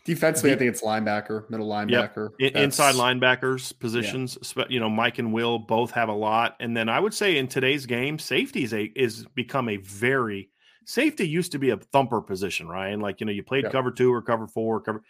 Defensively, 0.05 0.53
I 0.53 0.57
think 0.57 0.71
it's 0.71 0.83
linebacker, 0.83 1.49
middle 1.51 1.69
linebacker. 1.69 2.31
Yep. 2.39 2.57
Inside 2.57 2.95
linebackers 2.95 3.79
positions, 3.79 4.39
yeah. 4.57 4.65
you 4.69 4.81
know, 4.81 4.89
Mike 4.89 5.19
and 5.19 5.33
Will 5.33 5.59
both 5.59 5.91
have 5.91 6.09
a 6.09 6.15
lot. 6.15 6.57
And 6.61 6.77
then 6.77 6.89
I 6.89 6.99
would 6.99 7.13
say 7.13 7.37
in 7.37 7.47
today's 7.47 7.85
game, 7.85 8.19
safety 8.19 8.65
is 8.65 8.73
a 8.73 8.85
is 8.97 9.27
become 9.35 9.69
a 9.69 9.77
very 9.77 10.49
safety 10.87 11.29
used 11.29 11.53
to 11.53 11.59
be 11.59 11.71
a 11.71 11.77
thumper 11.77 12.23
position, 12.23 12.69
Ryan. 12.69 13.01
Like, 13.01 13.21
you 13.21 13.27
know, 13.27 13.33
you 13.33 13.43
played 13.43 13.65
yep. 13.65 13.73
cover 13.73 13.91
two 13.91 14.13
or 14.13 14.23
cover 14.23 14.47
four, 14.47 14.77
or 14.77 14.81
cover 14.81 15.03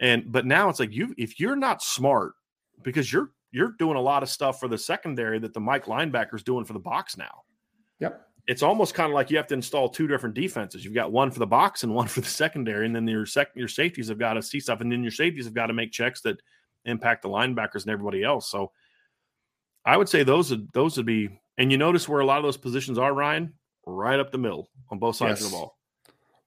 and 0.00 0.32
but 0.32 0.46
now 0.46 0.70
it's 0.70 0.80
like 0.80 0.92
you 0.92 1.14
if 1.18 1.38
you're 1.38 1.54
not 1.54 1.82
smart, 1.82 2.32
because 2.82 3.12
you're 3.12 3.30
you're 3.52 3.74
doing 3.78 3.96
a 3.96 4.00
lot 4.00 4.22
of 4.22 4.28
stuff 4.28 4.60
for 4.60 4.68
the 4.68 4.78
secondary 4.78 5.38
that 5.38 5.54
the 5.54 5.60
Mike 5.60 5.86
linebacker's 5.86 6.42
doing 6.42 6.64
for 6.64 6.72
the 6.72 6.78
box 6.78 7.16
now. 7.16 7.42
Yep 7.98 8.26
it's 8.46 8.62
almost 8.62 8.94
kind 8.94 9.08
of 9.08 9.14
like 9.14 9.30
you 9.30 9.36
have 9.36 9.46
to 9.46 9.54
install 9.54 9.88
two 9.88 10.08
different 10.08 10.34
defenses. 10.34 10.84
You've 10.84 10.94
got 10.94 11.12
one 11.12 11.30
for 11.30 11.38
the 11.38 11.46
box 11.46 11.84
and 11.84 11.94
one 12.00 12.08
for 12.08 12.20
the 12.20 12.26
secondary, 12.26 12.86
and 12.86 12.94
then 12.94 13.06
your 13.06 13.26
sec- 13.26 13.54
your 13.54 13.68
safeties 13.68 14.08
have 14.08 14.18
got 14.18 14.34
to 14.34 14.42
see 14.42 14.58
stuff, 14.58 14.80
and 14.80 14.90
then 14.90 15.02
your 15.02 15.12
safeties 15.12 15.44
have 15.44 15.54
got 15.54 15.66
to 15.66 15.72
make 15.72 15.92
checks 15.92 16.20
that 16.22 16.40
impact 16.84 17.22
the 17.22 17.28
linebackers 17.28 17.82
and 17.82 17.90
everybody 17.90 18.24
else. 18.24 18.50
So 18.50 18.72
I 19.84 19.96
would 19.96 20.08
say 20.08 20.22
those 20.22 20.50
would 20.50 20.68
those 20.72 20.96
would 20.96 21.06
be, 21.06 21.40
and 21.58 21.70
you 21.70 21.78
notice 21.78 22.08
where 22.08 22.20
a 22.20 22.26
lot 22.26 22.38
of 22.38 22.44
those 22.44 22.56
positions 22.56 22.98
are, 22.98 23.12
Ryan, 23.12 23.54
right 23.86 24.18
up 24.18 24.30
the 24.30 24.38
middle 24.38 24.68
on 24.90 24.98
both 24.98 25.16
sides 25.16 25.40
yes. 25.40 25.46
of 25.46 25.50
the 25.52 25.56
ball. 25.56 25.78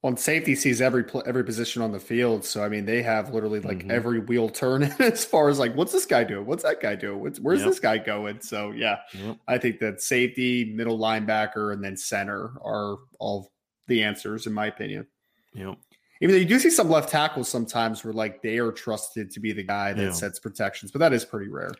Well, 0.03 0.17
safety 0.17 0.53
sees 0.53 0.81
every 0.81 1.05
every 1.25 1.45
position 1.45 1.81
on 1.81 1.93
the 1.93 1.99
field, 1.99 2.43
so 2.43 2.61
I 2.61 2.67
mean 2.67 2.85
they 2.85 3.01
have 3.01 3.33
literally 3.33 3.61
like 3.61 3.79
mm-hmm. 3.79 3.91
every 3.91 4.19
wheel 4.19 4.49
turning 4.49 4.91
as 4.99 5.23
far 5.23 5.47
as 5.47 5.59
like 5.59 5.73
what's 5.75 5.93
this 5.93 6.05
guy 6.05 6.25
doing, 6.25 6.45
what's 6.45 6.63
that 6.63 6.81
guy 6.81 6.95
doing, 6.95 7.21
what's, 7.21 7.39
where's 7.39 7.61
yep. 7.61 7.69
this 7.69 7.79
guy 7.79 7.99
going? 7.99 8.41
So 8.41 8.71
yeah, 8.71 8.97
yep. 9.13 9.37
I 9.47 9.57
think 9.57 9.79
that 9.79 10.01
safety, 10.01 10.73
middle 10.75 10.99
linebacker, 10.99 11.71
and 11.71 11.81
then 11.81 11.95
center 11.95 12.51
are 12.61 12.97
all 13.17 13.53
the 13.87 14.03
answers 14.03 14.45
in 14.45 14.51
my 14.51 14.67
opinion. 14.67 15.07
Yep. 15.53 15.77
Even 16.19 16.35
though 16.35 16.39
you 16.39 16.45
do 16.45 16.59
see 16.59 16.69
some 16.69 16.89
left 16.89 17.09
tackles 17.09 17.47
sometimes 17.47 18.03
where 18.03 18.13
like 18.13 18.41
they 18.41 18.57
are 18.57 18.73
trusted 18.73 19.31
to 19.31 19.39
be 19.39 19.53
the 19.53 19.63
guy 19.63 19.93
that 19.93 20.03
Yeah. 20.03 20.11
sets 20.11 20.37
protections, 20.37 20.91
but 20.91 20.99
that 20.99 21.13
is 21.13 21.23
pretty 21.23 21.49
rare. 21.49 21.71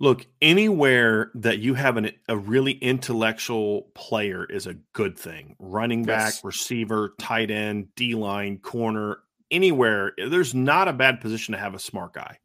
Look, 0.00 0.26
anywhere 0.40 1.32
that 1.34 1.58
you 1.58 1.74
have 1.74 1.96
an, 1.96 2.12
a 2.28 2.36
really 2.36 2.72
intellectual 2.72 3.90
player 3.94 4.44
is 4.44 4.66
a 4.68 4.74
good 4.92 5.18
thing. 5.18 5.56
Running 5.58 6.04
back, 6.04 6.26
Yes. 6.34 6.44
receiver, 6.44 7.14
tight 7.18 7.50
end, 7.50 7.94
D 7.96 8.14
line, 8.14 8.58
corner, 8.58 9.18
anywhere. 9.50 10.12
There's 10.16 10.54
not 10.54 10.86
a 10.86 10.92
bad 10.92 11.20
position 11.20 11.52
to 11.52 11.58
have 11.58 11.74
a 11.74 11.80
smart 11.80 12.12
guy. 12.12 12.38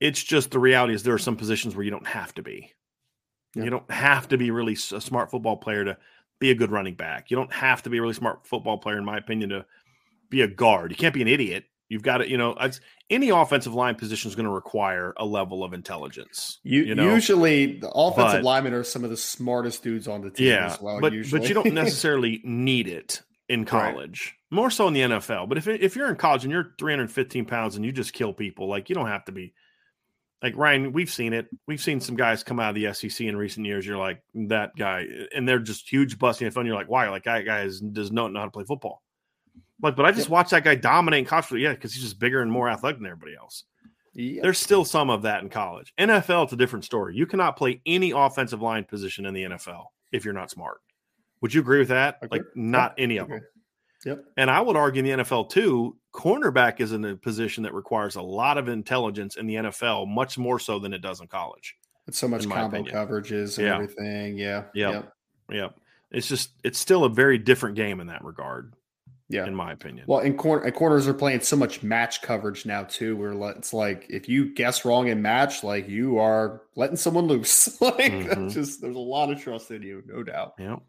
It's 0.00 0.22
just 0.22 0.52
the 0.52 0.60
reality 0.60 0.94
is 0.94 1.02
there 1.02 1.14
are 1.14 1.18
some 1.18 1.36
positions 1.36 1.74
where 1.74 1.84
you 1.84 1.90
don't 1.90 2.06
have 2.06 2.32
to 2.34 2.42
be. 2.42 2.72
Yeah. 3.56 3.64
You 3.64 3.70
don't 3.70 3.90
have 3.90 4.28
to 4.28 4.38
be 4.38 4.52
really 4.52 4.74
a 4.74 5.00
smart 5.00 5.30
football 5.32 5.56
player 5.56 5.84
to 5.84 5.96
be 6.38 6.52
a 6.52 6.54
good 6.54 6.70
running 6.70 6.94
back. 6.94 7.30
You 7.30 7.36
don't 7.36 7.52
have 7.52 7.82
to 7.82 7.90
be 7.90 7.98
a 7.98 8.02
really 8.02 8.14
smart 8.14 8.46
football 8.46 8.78
player, 8.78 8.98
in 8.98 9.04
my 9.04 9.16
opinion, 9.18 9.50
to 9.50 9.66
be 10.30 10.42
a 10.42 10.46
guard. 10.46 10.92
You 10.92 10.96
can't 10.96 11.14
be 11.14 11.22
an 11.22 11.28
idiot. 11.28 11.64
You've 11.88 12.02
got 12.02 12.18
to, 12.18 12.28
you 12.28 12.36
know, 12.36 12.56
any 13.08 13.30
offensive 13.30 13.72
line 13.74 13.94
position 13.94 14.28
is 14.28 14.34
going 14.36 14.44
to 14.44 14.52
require 14.52 15.14
a 15.16 15.24
level 15.24 15.64
of 15.64 15.72
intelligence. 15.72 16.58
You, 16.62 16.82
you 16.82 16.94
know? 16.94 17.14
usually 17.14 17.78
the 17.78 17.90
offensive 17.90 18.40
But- 18.40 18.44
linemen 18.44 18.74
are 18.74 18.84
some 18.84 19.04
of 19.04 19.10
the 19.10 19.16
smartest 19.16 19.82
dudes 19.82 20.06
on 20.06 20.20
the 20.20 20.30
team 20.30 20.48
yeah, 20.48 20.66
as 20.66 20.80
well. 20.80 21.00
but 21.00 21.12
usually. 21.12 21.40
but 21.40 21.48
you 21.48 21.54
don't 21.54 21.72
necessarily 21.74 22.42
need 22.44 22.88
it 22.88 23.22
in 23.48 23.64
college. 23.64 24.36
More 24.50 24.70
so 24.70 24.88
in 24.88 24.94
the 24.94 25.00
NFL. 25.00 25.48
But 25.48 25.58
if 25.58 25.66
if 25.68 25.96
you're 25.96 26.08
in 26.08 26.16
college 26.16 26.44
and 26.44 26.52
you're 26.52 26.74
315 26.78 27.46
pounds 27.46 27.76
and 27.76 27.84
you 27.84 27.92
just 27.92 28.12
kill 28.12 28.32
people, 28.32 28.68
like 28.68 28.88
you 28.88 28.94
don't 28.94 29.08
have 29.08 29.24
to 29.26 29.32
be. 29.32 29.54
Like 30.42 30.56
Ryan, 30.56 30.92
we've 30.92 31.10
seen 31.10 31.32
it. 31.32 31.48
We've 31.66 31.80
seen 31.80 32.00
some 32.00 32.14
guys 32.14 32.44
come 32.44 32.60
out 32.60 32.76
of 32.76 32.80
the 32.80 32.92
SEC 32.94 33.26
in 33.26 33.36
recent 33.36 33.66
years. 33.66 33.84
You're 33.84 33.98
like 33.98 34.22
that 34.34 34.76
guy, 34.76 35.04
and 35.34 35.48
they're 35.48 35.58
just 35.58 35.90
huge, 35.90 36.16
busting 36.16 36.46
and 36.46 36.54
fun. 36.54 36.64
You're 36.64 36.76
like, 36.76 36.88
why? 36.88 37.08
Like 37.08 37.24
that 37.24 37.44
guy 37.44 37.62
is, 37.62 37.80
does 37.80 38.12
not 38.12 38.32
know 38.32 38.38
how 38.38 38.44
to 38.44 38.50
play 38.52 38.64
football. 38.64 39.02
Like, 39.80 39.96
but 39.96 40.06
I 40.06 40.12
just 40.12 40.28
watched 40.28 40.50
that 40.50 40.64
guy 40.64 40.74
dominate 40.74 41.20
in 41.20 41.24
college. 41.24 41.52
Yeah, 41.52 41.72
because 41.72 41.94
he's 41.94 42.02
just 42.02 42.18
bigger 42.18 42.40
and 42.42 42.50
more 42.50 42.68
athletic 42.68 42.98
than 42.98 43.06
everybody 43.06 43.36
else. 43.36 43.64
Yeah. 44.14 44.42
There's 44.42 44.58
still 44.58 44.84
some 44.84 45.10
of 45.10 45.22
that 45.22 45.42
in 45.42 45.48
college. 45.48 45.92
NFL, 45.98 46.44
it's 46.44 46.52
a 46.52 46.56
different 46.56 46.84
story. 46.84 47.14
You 47.14 47.26
cannot 47.26 47.56
play 47.56 47.80
any 47.86 48.10
offensive 48.10 48.60
line 48.60 48.84
position 48.84 49.26
in 49.26 49.34
the 49.34 49.44
NFL 49.44 49.84
if 50.10 50.24
you're 50.24 50.34
not 50.34 50.50
smart. 50.50 50.78
Would 51.40 51.54
you 51.54 51.60
agree 51.60 51.78
with 51.78 51.88
that? 51.88 52.18
Like, 52.30 52.42
not 52.56 52.94
Yeah, 52.98 53.04
any 53.04 53.16
of 53.18 53.28
them. 53.28 53.40
Yep. 54.04 54.24
And 54.36 54.50
I 54.50 54.60
would 54.60 54.76
argue 54.76 55.04
in 55.04 55.18
the 55.18 55.24
NFL 55.24 55.50
too, 55.50 55.96
cornerback 56.12 56.80
is 56.80 56.92
in 56.92 57.04
a 57.04 57.16
position 57.16 57.62
that 57.64 57.74
requires 57.74 58.16
a 58.16 58.22
lot 58.22 58.58
of 58.58 58.68
intelligence 58.68 59.36
in 59.36 59.46
the 59.46 59.54
NFL, 59.56 60.08
much 60.08 60.38
more 60.38 60.58
so 60.58 60.78
than 60.78 60.92
it 60.92 61.00
does 61.02 61.20
in 61.20 61.28
college. 61.28 61.76
It's 62.06 62.18
so 62.18 62.26
much 62.26 62.48
combo 62.48 62.78
opinion. 62.80 62.94
coverages 62.94 63.58
and 63.58 63.66
Yeah. 63.66 63.74
everything. 63.74 64.38
Yeah. 64.38 64.64
Yep. 64.74 64.92
Yep. 64.94 65.12
Yep. 65.50 65.80
It's 66.10 66.26
just, 66.28 66.52
it's 66.64 66.78
still 66.78 67.04
a 67.04 67.08
very 67.08 67.38
different 67.38 67.76
game 67.76 68.00
in 68.00 68.06
that 68.06 68.24
regard, 68.24 68.72
Yeah. 69.30 69.46
in 69.46 69.54
my 69.54 69.72
opinion. 69.72 70.06
Well, 70.08 70.20
and, 70.20 70.38
corner, 70.38 70.64
and 70.64 70.74
corners 70.74 71.06
are 71.06 71.12
playing 71.14 71.40
so 71.40 71.54
much 71.56 71.82
match 71.82 72.22
coverage 72.22 72.64
now 72.64 72.84
too, 72.84 73.14
where 73.16 73.32
it's 73.50 73.74
like 73.74 74.06
if 74.08 74.28
you 74.28 74.54
guess 74.54 74.84
wrong 74.86 75.08
in 75.08 75.20
match, 75.20 75.62
like 75.62 75.86
you 75.88 76.18
are 76.18 76.62
letting 76.76 76.96
someone 76.96 77.26
loose. 77.26 77.78
like 77.80 77.96
Mhm. 77.96 78.28
that's 78.28 78.54
just 78.54 78.80
there's 78.80 78.96
a 78.96 78.98
lot 78.98 79.30
of 79.30 79.40
trust 79.40 79.70
in 79.70 79.82
you, 79.82 80.02
no 80.06 80.22
doubt. 80.22 80.54
Yep. 80.58 80.80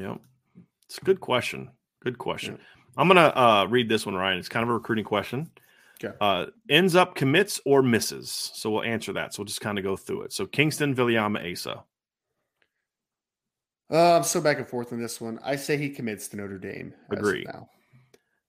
Yep. 0.00 0.20
It's 0.86 0.98
a 0.98 1.04
good 1.04 1.20
question. 1.20 1.70
Good 2.00 2.16
question. 2.18 2.58
I'm 2.96 3.06
gonna 3.06 3.32
uh, 3.36 3.66
read 3.68 3.88
this 3.88 4.06
one, 4.06 4.14
Ryan. 4.14 4.38
It's 4.38 4.48
kind 4.48 4.62
of 4.62 4.70
a 4.70 4.74
recruiting 4.74 5.04
question. 5.04 5.50
Okay. 6.02 6.16
Uh, 6.20 6.46
ends 6.70 6.94
up 6.96 7.16
commits 7.16 7.60
or 7.66 7.82
misses. 7.82 8.50
So 8.54 8.70
we'll 8.70 8.82
answer 8.84 9.12
that. 9.14 9.34
So 9.34 9.40
we'll 9.42 9.46
just 9.46 9.60
kind 9.60 9.78
of 9.78 9.84
go 9.84 9.96
through 9.96 10.22
it. 10.22 10.32
So 10.32 10.46
Kingston, 10.46 10.94
Viliama, 10.94 11.52
Asa. 11.52 11.82
Uh, 13.90 14.16
I'm 14.16 14.22
so 14.22 14.40
back 14.40 14.58
and 14.58 14.66
forth 14.66 14.92
on 14.92 15.00
this 15.00 15.20
one. 15.20 15.38
I 15.42 15.56
say 15.56 15.76
he 15.76 15.88
commits 15.88 16.28
to 16.28 16.36
Notre 16.36 16.58
Dame. 16.58 16.92
Agree. 17.10 17.44
Now. 17.46 17.68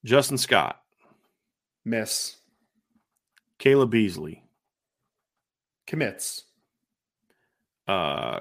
Justin 0.03 0.37
Scott, 0.37 0.81
Miss 1.85 2.37
Caleb 3.57 3.91
Beasley, 3.91 4.43
commits. 5.87 6.43
uh, 7.87 8.39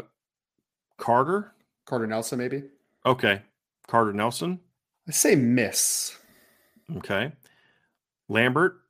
Carter. 0.97 1.53
Carter 1.85 2.07
Nelson, 2.07 2.39
maybe. 2.39 2.65
Okay. 3.07 3.41
Carter 3.87 4.13
Nelson. 4.13 4.61
I 5.07 5.13
say 5.13 5.35
miss. 5.37 6.17
Okay. 6.97 7.33
Lambert. 8.29 8.81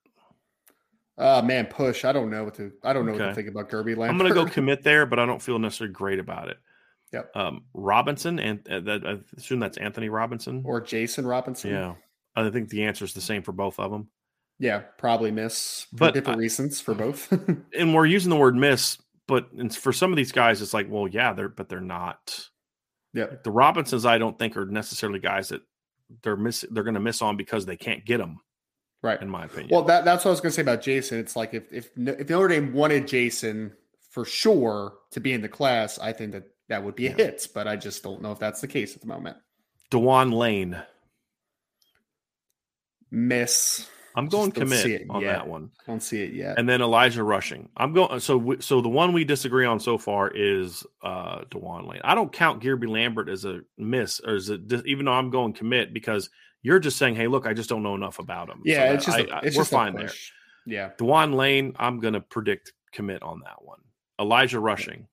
Uh 1.17 1.43
man, 1.43 1.67
push. 1.67 2.05
I 2.05 2.13
don't 2.13 2.31
know 2.31 2.45
what 2.45 2.55
to. 2.55 2.73
I 2.83 2.93
don't 2.93 3.07
know 3.07 3.13
what 3.13 3.19
to 3.19 3.35
think 3.35 3.49
about 3.49 3.69
Kirby 3.69 3.95
Lambert. 3.95 4.11
I'm 4.11 4.19
going 4.19 4.29
to 4.33 4.35
go 4.35 4.53
commit 4.53 4.83
there, 4.83 5.05
but 5.05 5.19
I 5.19 5.27
don't 5.27 5.43
feel 5.43 5.59
necessarily 5.59 5.93
great 5.93 6.19
about 6.19 6.49
it. 6.49 6.59
Yep. 7.13 7.31
Um, 7.37 7.65
Robinson, 7.75 8.39
and 8.39 8.69
uh, 8.69 8.81
that, 8.81 9.07
I 9.07 9.17
assume 9.37 9.61
that's 9.61 9.79
Anthony 9.79 10.09
Robinson. 10.11 10.63
or 10.67 10.81
Jason 10.81 11.27
Robinson. 11.27 11.71
yeah. 11.71 11.95
I 12.37 12.49
think 12.51 12.69
the 12.69 12.85
answer 12.85 13.05
is 13.05 13.15
the 13.15 13.21
same 13.21 13.43
for 13.43 13.53
both 13.53 13.81
of 13.81 13.91
them. 13.91 14.09
Yeah, 14.61 14.81
probably 14.99 15.31
miss 15.31 15.87
for 15.91 15.97
But 15.97 16.15
different 16.15 16.37
I- 16.37 16.41
reasons 16.41 16.81
for 16.81 16.95
both. 16.95 17.33
and 17.79 17.95
we're 17.95 18.07
using 18.07 18.31
the 18.31 18.37
word 18.37 18.55
miss, 18.57 18.99
but 19.27 19.49
for 19.73 19.93
some 19.93 20.13
of 20.13 20.17
these 20.17 20.33
guys, 20.33 20.61
it's 20.63 20.75
like, 20.75 20.87
well, 20.91 21.09
yeah, 21.09 21.33
they're 21.33 21.49
but 21.49 21.69
they're 21.69 21.81
not. 21.81 22.49
yeah. 23.15 23.27
The 23.43 23.51
Robinsons, 23.51 24.05
I 24.07 24.19
don't 24.19 24.39
think 24.39 24.57
are 24.57 24.67
necessarily 24.67 25.19
guys 25.19 25.49
that 25.49 25.63
they're 26.23 26.37
miss. 26.37 26.65
They're 26.71 26.83
going 26.85 26.95
to 26.95 27.01
miss 27.01 27.23
on 27.23 27.37
because 27.37 27.67
they 27.67 27.77
can't 27.77 28.05
get 28.05 28.19
them, 28.19 28.41
Right. 29.03 29.21
in 29.21 29.29
my 29.29 29.45
opinion. 29.47 29.69
Well, 29.71 29.83
that, 29.85 30.05
that's 30.05 30.25
what 30.25 30.31
I 30.31 30.33
was 30.33 30.41
going 30.41 30.51
to 30.51 30.57
say 30.57 30.63
about 30.63 30.83
Jason. 30.83 31.19
It's 31.19 31.37
like 31.37 31.55
if 31.55 31.73
if 31.73 31.91
if 31.97 32.29
Notre 32.31 32.49
Dame 32.49 32.73
wanted 32.73 33.07
Jason 33.09 33.73
for 34.11 34.25
sure 34.25 34.95
to 35.13 35.21
be 35.21 35.33
in 35.33 35.41
the 35.41 35.49
class, 35.49 35.99
I 35.99 36.13
think 36.13 36.33
that 36.33 36.45
that 36.69 36.85
would 36.85 36.95
be 36.97 37.07
a 37.07 37.11
Yeah. 37.11 37.17
hit. 37.17 37.49
But 37.55 37.67
I 37.69 37.77
just 37.77 38.03
don't 38.03 38.23
know 38.23 38.33
if 38.33 38.39
that's 38.39 38.61
the 38.61 38.69
case 38.69 38.95
at 38.95 39.01
the 39.01 39.07
moment. 39.09 39.37
Dewan 39.91 40.31
Lane, 40.33 40.81
Miss. 43.11 43.89
I'm 44.15 44.27
going 44.27 44.51
commit 44.51 45.05
on 45.11 45.21
yet. 45.23 45.33
that 45.33 45.47
one, 45.47 45.71
Don't 45.87 46.03
see 46.03 46.23
it 46.23 46.33
yet. 46.33 46.59
and 46.59 46.69
then 46.69 46.81
Elijah 46.83 47.23
Rushing. 47.23 47.69
I'm 47.77 47.93
going. 47.93 48.19
So 48.19 48.37
we, 48.37 48.61
so 48.61 48.81
the 48.81 48.89
one 48.89 49.13
we 49.13 49.25
disagree 49.25 49.65
on 49.65 49.79
so 49.79 49.97
far 49.97 50.29
is 50.35 50.85
uh 51.03 51.43
Dewan 51.51 51.87
Lane. 51.87 52.01
I 52.03 52.17
don't 52.17 52.33
count 52.33 52.61
Kirby 52.61 52.89
Lambert 52.89 53.29
as 53.29 53.45
a 53.45 53.61
miss, 53.77 54.21
or 54.21 54.35
as 54.35 54.51
a 54.51 54.59
even 54.87 55.05
though 55.05 55.13
I'm 55.13 55.31
going 55.31 55.53
commit 55.53 55.95
because 55.95 56.31
you're 56.63 56.81
just 56.81 56.97
saying, 56.97 57.15
hey, 57.15 57.29
look, 57.29 57.47
I 57.47 57.55
just 57.55 57.69
don't 57.69 57.85
know 57.85 57.95
enough 57.95 58.19
about 58.19 58.49
him. 58.49 58.63
yeah, 58.65 58.89
So 58.89 58.95
it's 58.95 59.05
just 59.07 59.19
I- 59.19 59.21
a, 59.21 59.29
I- 59.31 59.41
it's 59.43 59.57
we're 59.57 59.61
just 59.63 59.71
fine 59.71 59.95
there. 59.95 60.11
Yeah. 60.67 60.91
Dewan 60.99 61.33
Lane, 61.35 61.75
I'm 61.79 62.01
going 62.01 62.15
to 62.15 62.21
predict 62.21 62.73
commit 62.93 63.23
on 63.23 63.41
that 63.45 63.63
one. 63.65 63.79
Elijah 64.19 64.59
Rushing. 64.59 65.07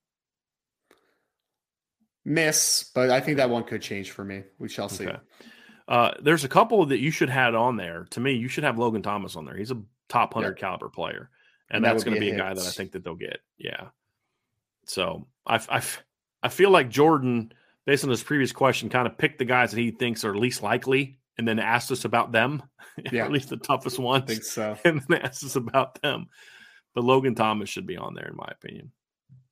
Miss, 2.26 2.92
but 2.96 3.12
I 3.12 3.22
think 3.22 3.38
that 3.38 3.50
one 3.50 3.64
could 3.64 3.82
change 3.82 4.12
for 4.12 4.26
me. 4.26 4.44
We 4.58 4.68
shall 4.68 4.90
see. 4.90 5.08
Okay. 5.08 5.18
Uh, 5.88 6.12
there's 6.22 6.44
a 6.44 6.50
couple 6.50 6.84
that 6.88 7.00
you 7.00 7.12
should 7.12 7.30
have 7.30 7.54
on 7.54 7.78
there. 7.78 8.08
To 8.12 8.20
me, 8.20 8.34
you 8.34 8.48
should 8.48 8.64
have 8.64 8.80
Logan 8.80 9.04
Thomas 9.04 9.36
on 9.36 9.46
there. 9.46 9.56
He's 9.56 9.72
a 9.72 9.82
top 10.10 10.34
hundred 10.34 10.58
caliber 10.58 10.90
player, 10.90 11.30
and, 11.70 11.78
And 11.78 11.86
that's 11.86 12.04
going 12.04 12.16
to 12.16 12.20
be 12.20 12.32
a 12.32 12.36
a 12.36 12.38
guy 12.38 12.54
that 12.54 12.66
I 12.66 12.72
think 12.72 12.94
that 12.94 13.04
they'll 13.04 13.16
get. 13.16 13.40
Yeah. 13.60 13.90
So 14.88 15.28
I, 15.46 15.62
I, 15.70 15.84
I 16.42 16.50
feel 16.50 16.72
like 16.72 16.90
Jordan, 16.90 17.54
based 17.86 18.04
on 18.04 18.10
his 18.10 18.24
previous 18.24 18.52
question, 18.52 18.90
kind 18.90 19.08
of 19.08 19.18
picked 19.18 19.38
the 19.38 19.46
guys 19.46 19.72
that 19.72 19.80
he 19.80 19.92
thinks 19.92 20.26
are 20.26 20.36
least 20.36 20.64
likely, 20.64 21.20
and 21.38 21.48
then 21.48 21.60
asked 21.60 21.92
us 21.92 22.06
about 22.06 22.32
them. 22.32 22.64
Yeah. 23.12 23.26
at 23.26 23.32
least 23.34 23.50
the 23.50 23.58
toughest 23.58 24.00
I 24.00 24.04
ones, 24.04 24.26
think 24.26 24.44
so. 24.46 24.78
and 24.86 25.02
then 25.10 25.20
asked 25.22 25.44
us 25.44 25.58
about 25.58 26.02
them. 26.02 26.28
But 26.94 27.04
Logan 27.04 27.36
Thomas 27.36 27.68
should 27.68 27.86
be 27.86 27.98
on 27.98 28.14
there, 28.14 28.30
in 28.30 28.38
my 28.38 28.48
opinion. 28.50 28.94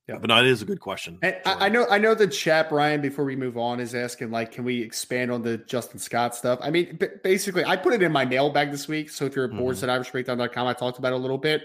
Yeah. 0.07 0.17
But 0.17 0.27
no, 0.27 0.38
it 0.39 0.47
is 0.47 0.61
a 0.61 0.65
good 0.65 0.81
question. 0.81 1.17
And 1.21 1.38
I, 1.45 1.67
I 1.67 1.69
know, 1.69 1.85
I 1.89 1.97
know 1.97 2.13
the 2.13 2.27
chat, 2.27 2.67
Brian. 2.69 2.99
Before 3.01 3.23
we 3.23 3.38
move 3.38 3.57
on, 3.57 3.80
is 3.80 3.95
asking 3.95 4.31
like, 4.31 4.51
can 4.51 4.65
we 4.65 4.81
expand 4.81 5.31
on 5.31 5.41
the 5.41 5.57
Justin 5.59 5.97
Scott 5.97 6.35
stuff? 6.35 6.59
I 6.61 6.71
mean, 6.71 6.97
b- 6.97 7.07
basically, 7.23 7.63
I 7.63 7.77
put 7.77 7.93
it 7.93 8.03
in 8.03 8.11
my 8.11 8.25
mailbag 8.25 8.71
this 8.71 8.88
week. 8.89 9.09
So 9.09 9.25
if 9.25 9.34
you're 9.35 9.45
at 9.45 9.51
Mhm. 9.51 9.59
boards 9.59 9.81
at 9.81 9.89
irishbreakdown.com, 9.89 10.67
I 10.67 10.73
talked 10.73 10.97
about 10.99 11.13
it 11.13 11.15
a 11.15 11.19
little 11.19 11.38
bit. 11.38 11.63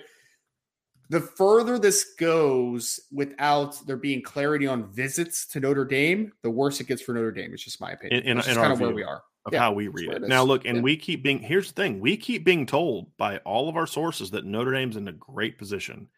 The 1.11 1.21
further 1.21 1.79
this 1.81 2.15
goes 2.15 3.01
without 3.11 3.85
there 3.87 3.97
being 3.97 4.23
clarity 4.23 4.67
on 4.69 4.93
visits 4.93 5.47
to 5.49 5.61
Notre 5.61 5.85
Dame, 5.87 6.33
the 6.43 6.51
worse 6.51 6.81
it 6.81 6.87
gets 6.87 7.03
for 7.03 7.15
Notre 7.15 7.33
Dame. 7.33 7.53
It's 7.55 7.65
just 7.65 7.81
my 7.81 7.93
opinion. 7.93 8.23
In- 8.23 8.39
in- 8.39 8.49
in 8.49 8.55
kind 8.55 8.73
of 8.73 8.81
where 8.81 8.91
we 8.95 9.03
are. 9.03 9.23
of 9.47 9.53
Yeah, 9.55 9.61
how 9.61 9.73
we 9.73 9.89
read 9.89 10.11
it. 10.11 10.23
it 10.25 10.29
Now, 10.29 10.43
look, 10.45 10.67
and 10.67 10.77
Yeah. 10.79 10.83
we 10.83 10.97
keep 10.97 11.23
being 11.23 11.39
here's 11.39 11.73
the 11.73 11.83
thing: 11.83 12.01
we 12.01 12.17
keep 12.19 12.45
being 12.45 12.67
told 12.67 13.17
by 13.17 13.39
all 13.39 13.69
of 13.71 13.77
our 13.77 13.87
sources 13.87 14.31
that 14.33 14.45
Notre 14.45 14.73
Dame's 14.73 14.97
in 14.97 15.09
a 15.09 15.13
great 15.13 15.57
position. 15.59 16.09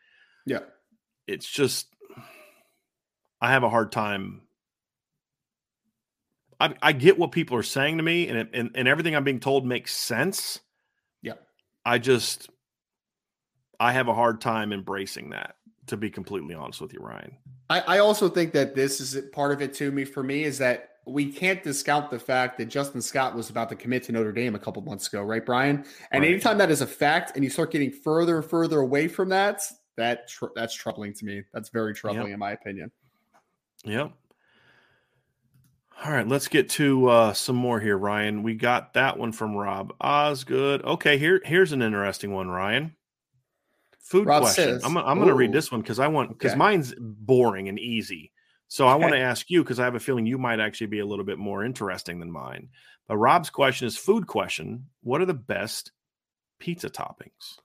Yeah. 0.47 0.61
It's 1.29 1.49
just, 1.49 1.95
I 3.41 3.51
have 3.53 3.63
a 3.63 3.71
hard 3.71 3.93
time. 3.93 4.43
I, 6.61 6.75
I 6.83 6.93
get 6.93 7.19
what 7.19 7.33
people 7.33 7.57
are 7.57 7.63
saying 7.63 7.97
to 7.97 8.03
me, 8.03 8.29
and, 8.29 8.39
it, 8.39 8.51
and 8.53 8.71
and 8.75 8.87
everything 8.87 9.17
I'm 9.17 9.25
being 9.25 9.41
told 9.41 9.65
makes 9.65 9.97
sense. 9.97 10.61
Yeah. 11.23 11.35
I 11.85 11.99
just, 11.99 12.51
I 13.79 13.93
have 13.93 14.09
a 14.09 14.15
hard 14.15 14.41
time 14.41 14.73
embracing 14.73 15.31
that. 15.31 15.57
To 15.87 15.97
be 15.97 16.11
completely 16.11 16.55
honest 16.55 16.81
with 16.81 16.93
you, 16.93 17.01
Ryan. 17.01 17.37
I, 17.69 17.81
I 17.81 17.99
also 17.99 18.29
think 18.29 18.53
that 18.53 18.77
this 18.77 19.01
is 19.01 19.25
part 19.33 19.51
of 19.51 19.61
it 19.61 19.75
to 19.75 19.91
me 19.91 20.05
for 20.05 20.23
me 20.23 20.45
is 20.45 20.59
that 20.59 20.91
we 21.05 21.33
can't 21.33 21.65
discount 21.65 22.11
the 22.11 22.19
fact 22.19 22.59
that 22.59 22.67
Justin 22.67 23.03
Scott 23.03 23.35
was 23.35 23.51
about 23.51 23.71
to 23.71 23.75
commit 23.75 24.05
to 24.05 24.13
Notre 24.13 24.31
Dame 24.31 24.55
a 24.55 24.59
couple 24.59 24.83
months 24.83 25.09
ago, 25.09 25.23
right, 25.23 25.45
Brian? 25.45 25.85
And 26.13 26.23
Right. 26.23 26.31
anytime 26.31 26.59
that 26.59 26.71
is 26.71 26.81
a 26.81 26.87
fact, 26.87 27.33
and 27.35 27.43
you 27.43 27.51
start 27.51 27.73
getting 27.73 27.91
further 27.91 28.37
and 28.37 28.45
further 28.45 28.79
away 28.79 29.09
from 29.09 29.31
that, 29.31 29.65
that 29.97 30.29
tr- 30.29 30.53
that's 30.55 30.75
troubling 30.75 31.13
to 31.15 31.25
me. 31.25 31.43
That's 31.53 31.71
very 31.71 31.93
troubling, 31.93 32.33
in 32.33 32.39
my 32.39 32.53
opinion. 32.53 32.93
Yep. 33.85 34.13
All 36.03 36.11
right, 36.13 36.27
let's 36.27 36.49
get 36.49 36.71
to 36.71 37.09
uh, 37.09 37.33
some 37.35 37.57
more 37.57 37.79
here, 37.79 37.97
Ryan. 37.97 38.43
We 38.43 38.55
got 38.55 38.95
that 38.95 39.19
one 39.19 39.33
from 39.33 39.55
Rob 39.55 39.93
Osgood. 40.01 40.83
Okay, 40.83 41.19
here 41.19 41.43
here's 41.45 41.73
an 41.73 41.83
interesting 41.83 42.33
one, 42.33 42.49
Ryan. 42.49 42.97
Food 44.01 44.27
Rob 44.27 44.43
question. 44.43 44.65
says- 44.81 44.83
I'm, 44.85 44.97
I'm 44.97 45.19
going 45.19 45.29
to 45.29 45.35
read 45.35 45.53
this 45.53 45.71
one 45.71 45.83
because 45.83 45.99
I 45.99 46.09
want 46.09 46.31
because 46.31 46.53
Okay. 46.53 46.59
mine's 46.59 46.95
boring 46.99 47.69
and 47.69 47.79
easy. 47.79 48.33
So 48.69 48.87
I 48.87 48.95
want 48.95 49.13
to 49.15 49.19
ask 49.19 49.51
you 49.51 49.63
because 49.63 49.79
I 49.81 49.85
have 49.85 49.95
a 49.97 50.01
feeling 50.01 50.27
you 50.27 50.39
might 50.39 50.61
actually 50.61 50.87
be 50.87 51.01
a 51.01 51.07
little 51.07 51.25
bit 51.25 51.39
more 51.39 51.65
interesting 51.65 52.19
than 52.21 52.31
mine. 52.31 52.69
But 53.09 53.17
Rob's 53.19 53.51
question 53.51 53.87
is 53.89 53.97
food 53.97 54.27
question. 54.29 54.87
What 55.03 55.21
are 55.21 55.27
the 55.27 55.35
best 55.35 55.91
pizza 56.61 56.89
toppings? 56.89 57.59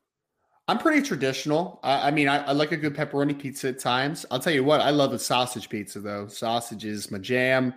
I'm 0.68 0.80
pretty 0.80 1.02
traditional. 1.02 1.80
I, 1.84 2.08
I 2.08 2.12
mean, 2.12 2.28
I, 2.28 2.44
I 2.46 2.52
like 2.54 2.72
a 2.72 2.78
good 2.78 2.96
pepperoni 2.96 3.38
pizza 3.38 3.70
at 3.70 3.80
times. 3.80 4.26
I'll 4.32 4.40
tell 4.40 4.54
you 4.54 4.64
what, 4.64 4.82
I 4.82 4.90
love 4.90 5.14
a 5.14 5.20
sausage 5.20 5.70
pizza 5.70 6.00
though. 6.00 6.28
Sausage 6.28 6.86
is 6.86 7.12
my 7.12 7.20
jam. 7.20 7.74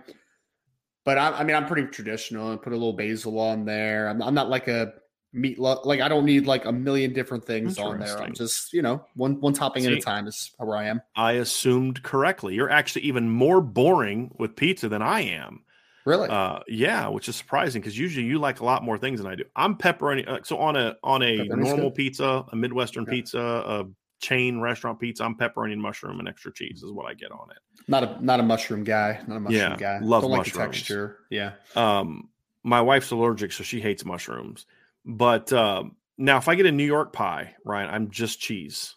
But 1.05 1.17
I, 1.17 1.29
I 1.29 1.43
mean, 1.43 1.55
I'm 1.55 1.65
pretty 1.65 1.87
traditional 1.87 2.51
and 2.51 2.61
put 2.61 2.73
a 2.73 2.75
little 2.75 2.93
basil 2.93 3.39
on 3.39 3.65
there. 3.65 4.09
I'm, 4.09 4.21
I'm 4.21 4.33
not 4.33 4.49
like 4.49 4.67
a 4.67 4.93
meat 5.33 5.59
lo- 5.59 5.81
like 5.83 6.01
I 6.01 6.07
don't 6.07 6.25
need 6.25 6.47
like 6.47 6.65
a 6.65 6.71
million 6.71 7.13
different 7.13 7.45
things 7.45 7.77
on 7.77 7.99
there. 7.99 8.21
I'm 8.21 8.33
just 8.33 8.73
you 8.73 8.81
know 8.81 9.05
one 9.15 9.39
one 9.41 9.53
topping 9.53 9.85
at 9.85 9.93
a 9.93 10.01
time 10.01 10.27
is 10.27 10.51
how 10.59 10.71
I 10.71 10.85
am. 10.85 11.01
I 11.15 11.33
assumed 11.33 12.03
correctly. 12.03 12.55
You're 12.55 12.69
actually 12.69 13.03
even 13.03 13.29
more 13.29 13.61
boring 13.61 14.31
with 14.37 14.55
pizza 14.55 14.89
than 14.89 15.01
I 15.01 15.21
am. 15.21 15.63
Really, 16.05 16.29
Uh, 16.29 16.59
yeah, 16.67 17.07
which 17.07 17.27
is 17.29 17.35
surprising 17.35 17.81
because 17.81 17.97
usually 17.97 18.25
you 18.25 18.39
like 18.39 18.59
a 18.59 18.65
lot 18.65 18.83
more 18.83 18.97
things 18.97 19.19
than 19.21 19.31
I 19.31 19.35
do. 19.35 19.43
I'm 19.55 19.75
pepperoni. 19.75 20.27
Uh, 20.27 20.39
so 20.43 20.57
on 20.57 20.75
a 20.75 20.95
on 21.03 21.21
a 21.23 21.49
Pepperoni's 21.49 21.57
normal 21.57 21.89
good. 21.89 21.95
pizza, 21.95 22.45
a 22.51 22.55
Midwestern 22.55 23.03
Okay. 23.03 23.11
pizza, 23.11 23.39
a 23.39 23.85
chain 24.21 24.59
restaurant 24.59 24.99
pizza, 24.99 25.23
I'm 25.23 25.35
pepperoni 25.35 25.73
and 25.73 25.81
mushroom 25.81 26.19
and 26.19 26.27
extra 26.27 26.53
cheese 26.53 26.83
is 26.83 26.91
what 26.91 27.05
I 27.05 27.13
get 27.13 27.31
on 27.31 27.49
it. 27.51 27.57
not 27.87 28.03
a 28.03 28.23
not 28.23 28.39
a 28.39 28.43
mushroom 28.43 28.83
guy. 28.83 29.21
Not 29.27 29.37
a 29.37 29.39
mushroom 29.39 29.75
Yeah, 29.75 29.77
guy. 29.77 29.99
love 29.99 30.23
don't 30.23 30.31
like 30.31 30.43
the 30.43 30.51
mushrooms. 30.51 30.67
texture. 30.67 31.19
Yeah, 31.29 31.53
Um, 31.75 32.29
my 32.63 32.81
wife's 32.81 33.11
allergic, 33.11 33.51
so 33.51 33.63
she 33.63 33.79
hates 33.81 34.05
mushrooms. 34.05 34.65
But 35.05 35.51
um, 35.53 35.97
now, 36.17 36.37
if 36.37 36.47
I 36.47 36.55
get 36.55 36.65
a 36.65 36.71
New 36.71 36.85
York 36.85 37.13
pie, 37.13 37.55
right, 37.63 37.87
I'm 37.87 38.09
just 38.11 38.39
cheese. 38.39 38.95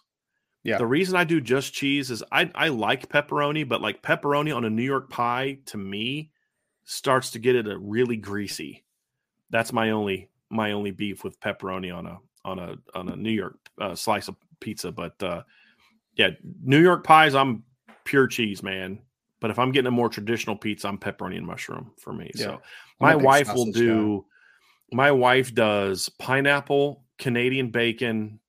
Yeah. 0.63 0.77
The 0.77 0.85
reason 0.85 1.15
I 1.15 1.23
do 1.23 1.41
just 1.41 1.73
cheese 1.73 2.11
is 2.11 2.23
I 2.31 2.51
I 2.55 2.69
like 2.69 3.09
pepperoni, 3.09 3.67
but 3.67 3.81
like 3.81 4.01
pepperoni 4.01 4.55
on 4.55 4.65
a 4.65 4.69
New 4.69 4.83
York 4.83 5.09
pie 5.09 5.59
to 5.67 5.77
me 5.77 6.31
starts 6.85 7.31
to 7.31 7.39
get 7.39 7.55
it 7.55 7.67
a 7.67 7.77
really 7.77 8.17
greasy. 8.17 8.83
That's 9.49 9.73
my 9.73 9.91
only 9.91 10.29
my 10.49 10.71
only 10.71 10.91
beef 10.91 11.23
with 11.23 11.39
pepperoni 11.39 11.95
on 11.95 12.05
a 12.05 12.17
on 12.45 12.59
a 12.59 12.75
on 12.93 13.09
a 13.09 13.15
New 13.15 13.31
York 13.31 13.57
uh, 13.79 13.95
slice 13.95 14.27
of 14.27 14.35
pizza. 14.59 14.91
But 14.91 15.21
uh, 15.21 15.43
yeah, 16.15 16.29
New 16.61 16.81
York 16.81 17.03
pies, 17.03 17.35
I'm 17.35 17.63
pure 18.05 18.27
cheese, 18.27 18.63
man. 18.63 18.99
But 19.39 19.51
if 19.51 19.59
I'm 19.59 19.71
getting 19.71 19.87
a 19.87 19.91
more 19.91 20.09
traditional 20.09 20.55
pizza, 20.55 20.87
I'm 20.87 20.97
pepperoni 20.97 21.37
and 21.37 21.45
mushroom 21.45 21.91
for 21.97 22.13
me. 22.13 22.31
Yeah. 22.35 22.45
So 22.45 22.61
my 22.99 23.15
wife 23.15 23.47
will 23.47 23.65
sausage 23.65 23.75
guy. 23.75 23.79
do 23.81 24.25
my 24.93 25.11
wife 25.11 25.53
does 25.53 26.09
pineapple 26.19 27.03
canadian 27.17 27.69
bacon 27.69 28.39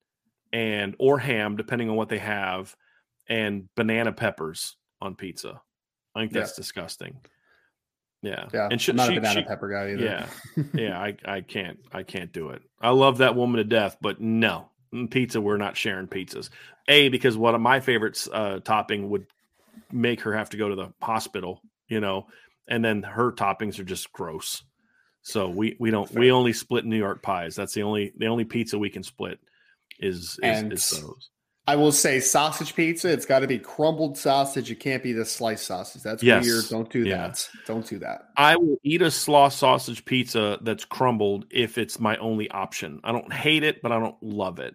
and 0.53 0.95
or 0.99 1.19
ham 1.19 1.57
depending 1.57 1.89
on 1.89 1.97
what 1.97 2.09
they 2.09 2.19
have 2.19 2.77
and 3.29 3.69
banana 3.75 4.13
peppers 4.13 4.77
on 5.01 5.15
pizza 5.15 5.61
i 6.15 6.21
think 6.21 6.33
that's 6.33 6.55
disgusting 6.55 7.19
yeah. 8.25 8.49
Yeah. 8.53 8.69
and 8.71 8.81
she, 8.81 8.91
I'm 8.93 8.97
not 8.97 9.09
she- 9.11 9.17
a 9.17 9.21
banana 9.21 9.41
she- 9.41 9.47
pepper 9.47 9.69
guy 9.69 9.93
either. 9.93 10.05
yeah. 10.05 10.27
Yeah 10.75 11.01
I, 11.01 11.17
I 11.25 11.41
can't 11.41 11.79
i 11.93 12.03
can't 12.03 12.33
do 12.33 12.51
it. 12.51 12.63
I 12.81 12.91
love 12.91 13.19
that 13.19 13.35
woman 13.37 13.59
to 13.59 13.65
death 13.65 13.97
but 14.01 14.21
no. 14.21 14.69
Mm, 14.93 15.11
pizza 15.11 15.41
we're 15.41 15.57
not 15.57 15.77
sharing 15.77 16.07
pizzas. 16.09 16.51
A 16.89 17.09
because 17.09 17.37
one 17.37 17.55
of 17.55 17.61
my 17.61 17.81
favorites 17.81 18.29
uh 18.33 18.61
topping 18.61 19.11
would 19.11 19.27
make 19.93 20.21
her 20.23 20.35
have 20.35 20.51
to 20.51 20.57
go 20.57 20.69
to 20.69 20.75
the 20.75 20.93
hospital 21.03 21.61
you 21.89 22.01
know 22.01 22.27
and 22.67 22.85
then 22.85 23.03
her 23.03 23.31
toppings 23.33 23.79
are 23.79 23.85
just 23.85 24.13
gross. 24.13 24.63
So 25.23 25.49
we 25.49 25.77
we 25.79 25.91
don't 25.91 26.11
we 26.13 26.31
only 26.33 26.53
split 26.53 26.85
new 26.85 26.99
york 26.99 27.23
pies. 27.23 27.55
That's 27.57 27.75
the 27.75 27.83
only 27.83 28.13
the 28.17 28.27
only 28.27 28.45
pizza 28.45 28.79
we 28.79 28.91
can 28.91 29.03
split 29.03 29.39
is 30.01 30.21
is, 30.21 30.39
And 30.43 30.73
is 30.73 30.89
those 30.91 31.31
I 31.67 31.77
will 31.77 31.93
say 31.93 32.21
sausage 32.21 32.75
pizza. 32.75 33.09
It's 33.09 33.25
got 33.25 33.39
to 33.41 33.47
be 33.47 33.59
crumbled 33.59 34.19
sausage. 34.19 34.71
It 34.71 34.81
can't 34.81 35.03
be 35.03 35.13
the 35.13 35.25
sliced 35.25 35.67
sausage. 35.67 36.03
That's 36.03 36.23
Yes. 36.23 36.45
weird. 36.45 36.65
Don't 36.69 36.91
do 36.91 37.01
Yeah. 37.05 37.29
that. 37.29 37.49
Don't 37.67 37.87
do 37.87 37.99
that. 38.01 38.29
I 38.37 38.57
will 38.57 38.77
eat 38.83 39.01
a 39.01 39.11
slaw 39.11 39.49
sausage 39.49 40.05
pizza 40.05 40.59
that's 40.61 40.85
crumbled 40.85 41.47
if 41.51 41.79
it's 41.79 41.99
my 41.99 42.17
only 42.19 42.51
option. 42.51 43.01
I 43.03 43.13
don't 43.13 43.33
hate 43.33 43.63
it, 43.63 43.81
but 43.81 43.93
I 43.93 43.99
don't 43.99 44.23
love 44.23 44.59
it. 44.59 44.75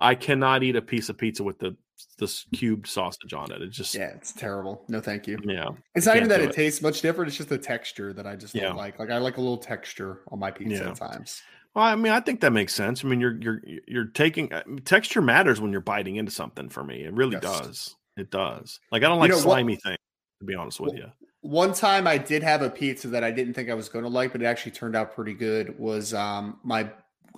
I 0.00 0.16
cannot 0.16 0.64
eat 0.64 0.74
a 0.74 0.82
piece 0.82 1.08
of 1.08 1.16
pizza 1.18 1.44
with 1.44 1.58
the 1.60 1.76
this 2.18 2.44
cubed 2.52 2.86
sausage 2.88 3.32
on 3.32 3.50
it. 3.52 3.62
It 3.62 3.70
just 3.70 3.94
Yeah, 3.94 4.06
it's 4.08 4.32
terrible. 4.32 4.84
No, 4.88 5.00
thank 5.00 5.26
you. 5.28 5.38
yeah. 5.44 5.68
It's 5.94 6.06
not 6.06 6.16
even 6.16 6.28
that 6.28 6.40
it, 6.40 6.50
it. 6.50 6.54
tastes 6.54 6.82
much 6.82 7.00
different. 7.00 7.28
It's 7.28 7.36
just 7.36 7.48
the 7.48 7.58
texture 7.58 8.12
that 8.12 8.26
I 8.26 8.34
just 8.36 8.54
don't 8.54 8.62
Yeah. 8.62 8.72
like. 8.72 8.98
Like 8.98 9.10
I 9.10 9.18
like 9.18 9.36
a 9.36 9.40
little 9.40 9.56
texture 9.58 10.20
on 10.30 10.38
my 10.40 10.50
pizza 10.50 10.76
Yeah. 10.84 10.90
at 10.90 10.96
times. 10.96 11.42
Well, 11.74 11.84
I 11.84 11.96
mean, 11.96 12.12
I 12.12 12.20
think 12.20 12.40
that 12.40 12.52
makes 12.52 12.72
sense. 12.74 13.04
I 13.04 13.08
mean, 13.08 13.20
you're 13.20 13.36
you're 13.40 13.60
you're 13.88 14.04
taking 14.06 14.52
uh, 14.52 14.62
texture 14.84 15.20
matters 15.20 15.60
when 15.60 15.72
you're 15.72 15.80
biting 15.80 16.16
into 16.16 16.30
something. 16.32 16.68
For 16.68 16.84
me, 16.84 17.02
it 17.04 17.12
really 17.12 17.32
Yes. 17.34 17.42
does. 17.42 17.96
It 18.16 18.30
does. 18.30 18.78
Like 18.92 19.02
I 19.02 19.06
don't 19.08 19.16
You 19.16 19.20
like 19.22 19.30
know, 19.30 19.36
what- 19.36 19.42
slimy 19.42 19.76
things. 19.76 19.98
To 20.40 20.46
be 20.46 20.54
honest 20.54 20.78
with 20.80 20.90
Well, 20.92 20.98
you, 21.00 21.12
One 21.42 21.72
time 21.72 22.06
I 22.06 22.16
did 22.18 22.42
have 22.42 22.62
a 22.62 22.70
pizza 22.70 23.08
that 23.08 23.22
I 23.24 23.30
didn't 23.30 23.54
think 23.54 23.70
I 23.70 23.74
was 23.74 23.88
going 23.88 24.04
to 24.04 24.08
like, 24.08 24.32
but 24.32 24.42
it 24.42 24.46
actually 24.46 24.72
turned 24.72 24.96
out 24.96 25.14
pretty 25.14 25.34
good. 25.34 25.78
Was 25.78 26.14
um 26.14 26.58
my 26.64 26.90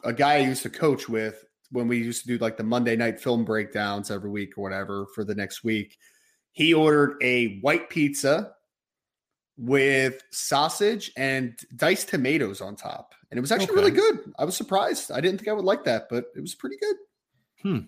a 0.04 0.12
guy 0.12 0.34
I 0.34 0.38
used 0.38 0.62
to 0.64 0.70
coach 0.70 1.08
with 1.08 1.44
when 1.70 1.88
we 1.88 1.98
used 1.98 2.22
to 2.22 2.28
do 2.28 2.38
like 2.38 2.56
the 2.56 2.62
Monday 2.62 2.94
night 2.94 3.18
film 3.18 3.44
breakdowns 3.44 4.10
every 4.10 4.30
week 4.30 4.56
or 4.56 4.62
whatever 4.62 5.06
for 5.14 5.24
the 5.24 5.34
next 5.34 5.64
week. 5.64 5.96
He 6.52 6.72
ordered 6.74 7.16
a 7.22 7.58
white 7.60 7.90
pizza 7.90 8.52
with 9.58 10.22
sausage 10.30 11.10
and 11.16 11.58
diced 11.76 12.08
tomatoes 12.08 12.60
on 12.60 12.76
top. 12.76 13.14
And 13.30 13.38
it 13.38 13.40
was 13.40 13.50
actually 13.52 13.74
really 13.74 13.90
good. 13.90 14.32
I 14.38 14.44
was 14.44 14.56
surprised. 14.56 15.10
I 15.10 15.20
didn't 15.20 15.38
think 15.38 15.48
I 15.48 15.52
would 15.52 15.64
like 15.64 15.84
that, 15.84 16.08
but 16.08 16.26
it 16.36 16.40
was 16.40 16.54
pretty 16.54 16.76
good. 16.76 16.96
Hmm. 17.62 17.78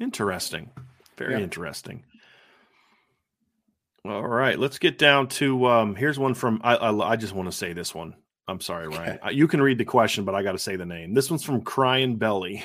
Interesting. 0.00 0.70
Very 1.16 1.34
Yeah. 1.34 1.40
interesting. 1.40 2.04
All 4.04 4.22
right, 4.26 4.58
let's 4.58 4.78
get 4.78 4.98
down 4.98 5.28
to 5.28 5.66
um 5.66 5.96
here's 5.96 6.18
one 6.18 6.34
from 6.34 6.60
I 6.62 6.76
I, 6.76 7.10
I 7.12 7.16
just 7.16 7.34
want 7.34 7.50
to 7.50 7.56
say 7.56 7.72
this 7.72 7.94
one. 7.94 8.14
I'm 8.48 8.60
sorry, 8.60 8.86
Ryan. 8.86 9.18
Okay. 9.24 9.34
You 9.34 9.48
can 9.48 9.60
read 9.60 9.78
the 9.78 9.84
question, 9.84 10.24
but 10.24 10.36
I 10.36 10.44
got 10.44 10.52
to 10.52 10.58
say 10.58 10.76
the 10.76 10.86
name. 10.86 11.14
This 11.14 11.28
one's 11.30 11.42
from 11.42 11.62
Crying 11.62 12.14
Belly. 12.16 12.62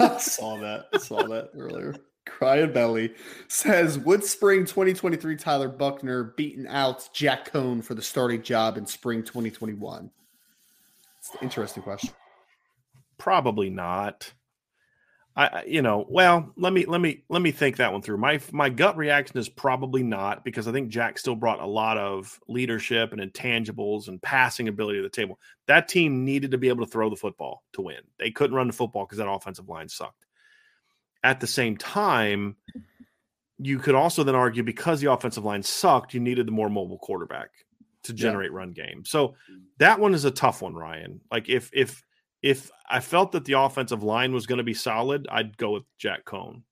I 0.00 0.16
saw 0.18 0.56
that. 0.58 0.86
I 0.92 0.98
saw 0.98 1.22
that 1.28 1.50
earlier. 1.56 1.94
Crying 2.26 2.72
Belly 2.72 3.14
says, 3.46 3.96
Would 4.00 4.24
spring 4.24 4.64
2023 4.64 5.36
Tyler 5.36 5.68
Buchner 5.68 6.34
beaten 6.36 6.66
out 6.66 7.08
Jack 7.14 7.52
Coan 7.52 7.82
for 7.82 7.94
the 7.94 8.02
starting 8.02 8.42
job 8.42 8.76
in 8.76 8.86
spring 8.86 9.22
2021? 9.22 10.10
Interesting 11.42 11.82
question. 11.82 12.10
Probably 13.18 13.70
not. 13.70 14.32
I 15.36 15.62
you 15.64 15.80
know, 15.80 16.04
well, 16.08 16.52
let 16.56 16.72
me 16.72 16.86
let 16.86 17.00
me 17.00 17.22
let 17.28 17.40
me 17.40 17.52
think 17.52 17.76
that 17.76 17.92
one 17.92 18.02
through. 18.02 18.18
My 18.18 18.40
my 18.52 18.68
gut 18.68 18.96
reaction 18.96 19.38
is 19.38 19.48
probably 19.48 20.02
not 20.02 20.44
because 20.44 20.66
I 20.66 20.72
think 20.72 20.88
Jack 20.88 21.18
still 21.18 21.36
brought 21.36 21.60
a 21.60 21.66
lot 21.66 21.98
of 21.98 22.40
leadership 22.48 23.12
and 23.12 23.20
intangibles 23.20 24.08
and 24.08 24.20
passing 24.20 24.66
ability 24.66 24.98
to 24.98 25.02
the 25.04 25.08
table. 25.08 25.38
That 25.66 25.88
team 25.88 26.24
needed 26.24 26.50
to 26.50 26.58
be 26.58 26.68
able 26.68 26.84
to 26.84 26.90
throw 26.90 27.10
the 27.10 27.16
football 27.16 27.62
to 27.74 27.82
win. 27.82 28.00
They 28.18 28.32
couldn't 28.32 28.56
run 28.56 28.66
the 28.66 28.72
football 28.72 29.04
because 29.04 29.18
that 29.18 29.30
offensive 29.30 29.68
line 29.68 29.88
sucked. 29.88 30.26
At 31.22 31.40
the 31.40 31.46
same 31.46 31.76
time, 31.76 32.56
you 33.58 33.78
could 33.78 33.94
also 33.94 34.24
then 34.24 34.34
argue 34.34 34.62
because 34.62 35.00
the 35.00 35.12
offensive 35.12 35.44
line 35.44 35.62
sucked, 35.62 36.12
you 36.12 36.20
needed 36.20 36.46
the 36.46 36.52
more 36.52 36.70
mobile 36.70 36.98
quarterback 36.98 37.50
to 38.04 38.12
Yeah. 38.12 38.18
generate 38.18 38.52
run 38.52 38.72
game. 38.72 39.04
So 39.04 39.34
that 39.78 39.98
one 40.00 40.14
is 40.14 40.24
a 40.24 40.30
tough 40.30 40.62
one, 40.62 40.74
Ryan. 40.74 41.20
Like 41.30 41.48
if 41.48 41.70
if 41.72 42.02
if 42.42 42.70
I 42.88 43.00
felt 43.00 43.32
that 43.32 43.44
the 43.44 43.52
offensive 43.54 44.02
line 44.02 44.32
was 44.32 44.46
going 44.46 44.58
to 44.58 44.64
be 44.64 44.74
solid, 44.74 45.26
I'd 45.30 45.56
go 45.58 45.72
with 45.72 45.84
Jack 45.98 46.24
Coan. 46.24 46.62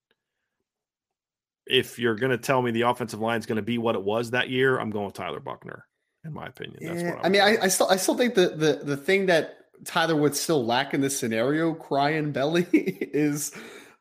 If 1.66 1.98
you're 1.98 2.14
going 2.14 2.30
to 2.30 2.38
tell 2.38 2.62
me 2.62 2.70
the 2.70 2.82
offensive 2.82 3.20
line 3.20 3.38
is 3.38 3.44
going 3.46 3.56
to 3.56 3.62
be 3.62 3.76
what 3.76 3.94
it 3.94 4.02
was 4.02 4.30
that 4.30 4.48
year, 4.48 4.78
I'm 4.78 4.90
going 4.90 5.04
with 5.06 5.14
Tyler 5.14 5.40
Buchner. 5.40 5.84
In 6.24 6.32
my 6.32 6.46
opinion, 6.46 6.78
that's 6.82 7.02
Yeah, 7.02 7.10
what 7.10 7.18
I'm 7.20 7.26
I 7.26 7.28
mean, 7.28 7.40
I, 7.42 7.56
I 7.64 7.68
still 7.68 7.88
I 7.88 7.96
still 7.96 8.16
think 8.16 8.34
the, 8.34 8.48
the 8.50 8.80
the 8.82 8.96
thing 8.96 9.26
that 9.26 9.56
Tyler 9.84 10.16
would 10.16 10.34
still 10.34 10.64
lack 10.64 10.92
in 10.94 11.00
this 11.00 11.18
scenario, 11.18 11.72
Crying 11.74 12.32
Belly, 12.32 12.66
is 12.72 13.52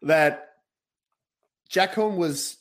that 0.01 0.49
Jack 1.69 1.93
Coan 1.93 2.15
was 2.15 2.57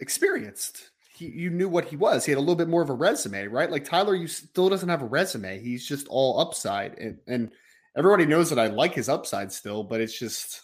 experienced. 0.00 0.90
He, 1.14 1.26
you 1.26 1.50
knew 1.50 1.68
what 1.68 1.86
he 1.86 1.96
was. 1.96 2.24
He 2.24 2.32
had 2.32 2.38
a 2.38 2.40
little 2.40 2.56
bit 2.56 2.68
more 2.68 2.82
of 2.82 2.90
a 2.90 2.94
resume, 2.94 3.46
right? 3.46 3.70
Like 3.70 3.84
Tyler, 3.84 4.14
you 4.14 4.26
still 4.26 4.68
doesn't 4.68 4.88
have 4.88 5.02
a 5.02 5.06
resume. 5.06 5.60
He's 5.60 5.86
just 5.86 6.06
all 6.08 6.40
upside, 6.40 6.98
and 6.98 7.18
and 7.26 7.50
everybody 7.96 8.26
knows 8.26 8.50
that 8.50 8.58
I 8.58 8.66
like 8.66 8.94
his 8.94 9.08
upside 9.08 9.52
still, 9.52 9.84
but 9.84 10.00
it's 10.00 10.18
just. 10.18 10.62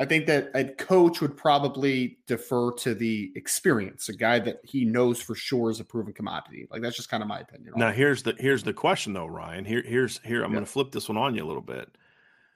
I 0.00 0.04
think 0.04 0.26
that 0.26 0.50
a 0.54 0.64
coach 0.64 1.20
would 1.20 1.36
probably 1.36 2.18
defer 2.26 2.72
to 2.72 2.92
the 2.92 3.30
experience, 3.36 4.08
a 4.08 4.16
guy 4.16 4.40
that 4.40 4.56
he 4.64 4.84
knows 4.84 5.20
for 5.22 5.36
sure 5.36 5.70
is 5.70 5.78
a 5.78 5.84
proven 5.84 6.12
commodity. 6.12 6.66
Like 6.72 6.82
that's 6.82 6.96
just 6.96 7.08
kind 7.08 7.22
of 7.22 7.28
my 7.28 7.38
opinion. 7.40 7.74
Now 7.76 7.92
here's 7.92 8.24
the 8.24 8.34
here's 8.38 8.64
the 8.64 8.72
question 8.72 9.12
though, 9.12 9.26
Ryan. 9.26 9.64
Here 9.64 9.82
here's 9.86 10.18
here 10.24 10.42
I'm 10.42 10.50
Yeah. 10.50 10.56
going 10.56 10.64
to 10.64 10.70
flip 10.72 10.90
this 10.90 11.08
one 11.08 11.18
on 11.18 11.36
you 11.36 11.44
a 11.44 11.46
little 11.46 11.62
bit. 11.62 11.88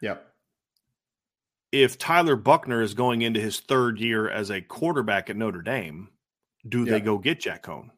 Yep. 0.02 0.26
If 1.70 1.98
Tyler 1.98 2.34
Buchner 2.36 2.82
is 2.82 2.94
going 2.94 3.22
into 3.22 3.38
his 3.38 3.60
third 3.60 4.00
year 4.00 4.28
as 4.28 4.50
a 4.50 4.60
quarterback 4.60 5.30
at 5.30 5.36
Notre 5.36 5.62
Dame, 5.62 6.08
do 6.68 6.84
Yeah. 6.84 6.92
they 6.92 7.00
go 7.00 7.18
get 7.18 7.40
Jack 7.40 7.62
Coan? 7.64 7.90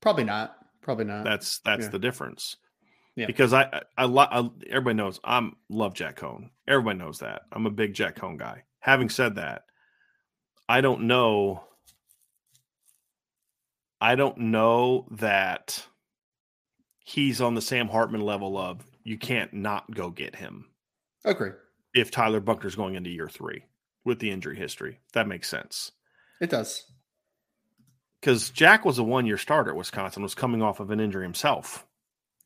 Probably 0.00 0.24
not. 0.24 0.56
Probably 0.82 1.04
not. 1.04 1.24
That's 1.24 1.58
that's 1.60 1.84
Yeah. 1.84 1.90
the 1.90 1.98
difference. 1.98 2.56
Yeah. 3.16 3.26
Because 3.26 3.52
I, 3.52 3.64
I, 3.96 4.04
I, 4.04 4.40
I 4.40 4.48
everybody 4.68 4.94
knows 4.94 5.18
I'm 5.24 5.56
love 5.68 5.94
Jack 5.94 6.16
Coan. 6.20 6.50
Everybody 6.68 6.98
knows 6.98 7.18
that 7.18 7.42
I'm 7.52 7.66
a 7.66 7.70
big 7.70 7.94
Jack 7.94 8.16
Coan 8.16 8.38
guy. 8.38 8.62
Having 8.80 9.08
said 9.10 9.34
that, 9.36 9.62
I 10.68 10.80
don't 10.80 11.02
know. 11.02 11.64
I 14.00 14.14
don't 14.14 14.38
know 14.38 15.08
that 15.12 15.84
he's 17.00 17.40
on 17.40 17.54
the 17.54 17.60
Sam 17.62 17.88
Hartman 17.88 18.20
level 18.20 18.56
of 18.56 18.84
you 19.02 19.18
can't 19.18 19.52
not 19.52 19.92
go 19.92 20.10
get 20.10 20.36
him 20.36 20.66
Agree. 21.24 21.50
if 21.94 22.10
Tyler 22.10 22.40
Buchner's 22.40 22.76
going 22.76 22.94
into 22.94 23.10
year 23.10 23.28
three 23.28 23.64
with 24.04 24.20
the 24.20 24.30
injury 24.30 24.56
history. 24.56 25.00
That 25.14 25.26
makes 25.26 25.48
sense. 25.48 25.90
It 26.40 26.50
does. 26.50 26.84
Because 28.20 28.50
Jack 28.50 28.84
was 28.84 28.98
a 28.98 29.04
one 29.04 29.26
year 29.26 29.38
starter 29.38 29.70
at 29.70 29.76
Wisconsin, 29.76 30.22
was 30.22 30.34
coming 30.34 30.62
off 30.62 30.80
of 30.80 30.90
an 30.90 31.00
injury 31.00 31.24
himself. 31.24 31.86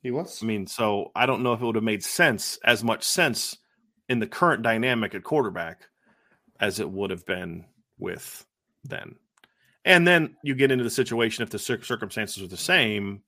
He 0.03 0.11
was. 0.11 0.43
I 0.43 0.47
mean, 0.47 0.67
so 0.67 1.13
I 1.15 1.27
don't 1.27 1.43
know 1.43 1.53
if 1.53 1.63
it 1.63 1.65
would 1.65 1.77
have 1.77 1.85
made 1.85 2.05
sense, 2.05 2.59
as 2.65 2.83
much 2.83 3.05
sense 3.05 3.57
in 4.09 4.19
the 4.19 4.27
current 4.27 4.63
dynamic 4.63 5.15
at 5.15 5.23
quarterback 5.23 5.89
as 6.61 6.81
it 6.81 6.91
would 6.91 7.11
have 7.11 7.25
been 7.25 7.65
with 7.99 8.45
then. 8.85 9.17
And 9.85 10.07
then 10.07 10.37
you 10.45 10.55
get 10.55 10.71
into 10.71 10.85
the 10.85 10.91
situation 10.91 11.43
if 11.43 11.51
the 11.51 11.59
circumstances 11.59 12.43
are 12.43 12.49
the 12.49 12.57
same, 12.57 13.23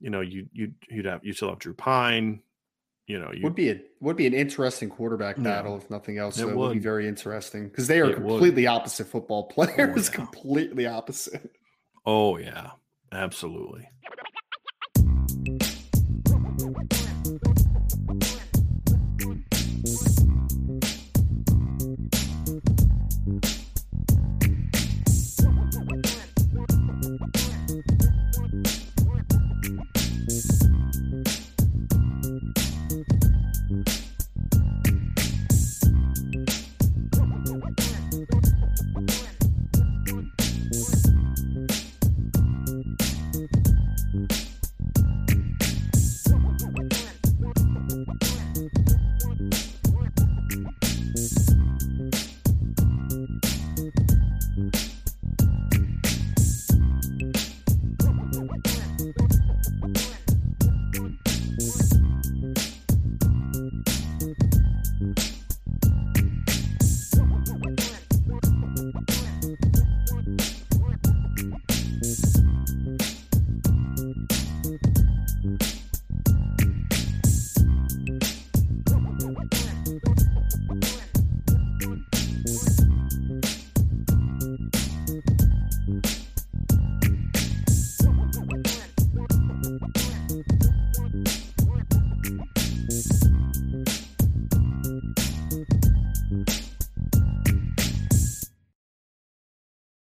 you 0.00 0.10
know, 0.10 0.20
you 0.20 0.46
you 0.52 0.72
you'd 0.90 1.06
have 1.06 1.24
you 1.24 1.32
still 1.32 1.48
have 1.48 1.58
Drew 1.58 1.74
Pyne, 1.74 2.42
you 3.12 3.18
know, 3.18 3.30
you 3.30 3.42
would 3.42 3.54
be 3.54 3.68
a 3.70 3.78
would 4.00 4.16
be 4.16 4.26
an 4.26 4.32
interesting 4.32 4.88
quarterback 4.88 5.40
battle 5.40 5.76
if 5.76 5.90
nothing 5.90 6.16
else. 6.16 6.38
It 6.38 6.40
so 6.40 6.48
it 6.48 6.56
would 6.56 6.72
be 6.72 6.78
very 6.78 7.06
interesting 7.06 7.68
because 7.68 7.86
they 7.86 8.00
are 8.00 8.06
It 8.10 8.18
would. 8.22 8.28
completely 8.30 8.66
opposite 8.66 9.06
football 9.06 9.44
players. 9.54 10.08
Oh, 10.08 10.12
yeah. 10.12 10.16
Completely 10.16 10.86
opposite. 10.86 11.50
oh 12.06 12.38
yeah, 12.38 12.70
absolutely. 13.12 13.86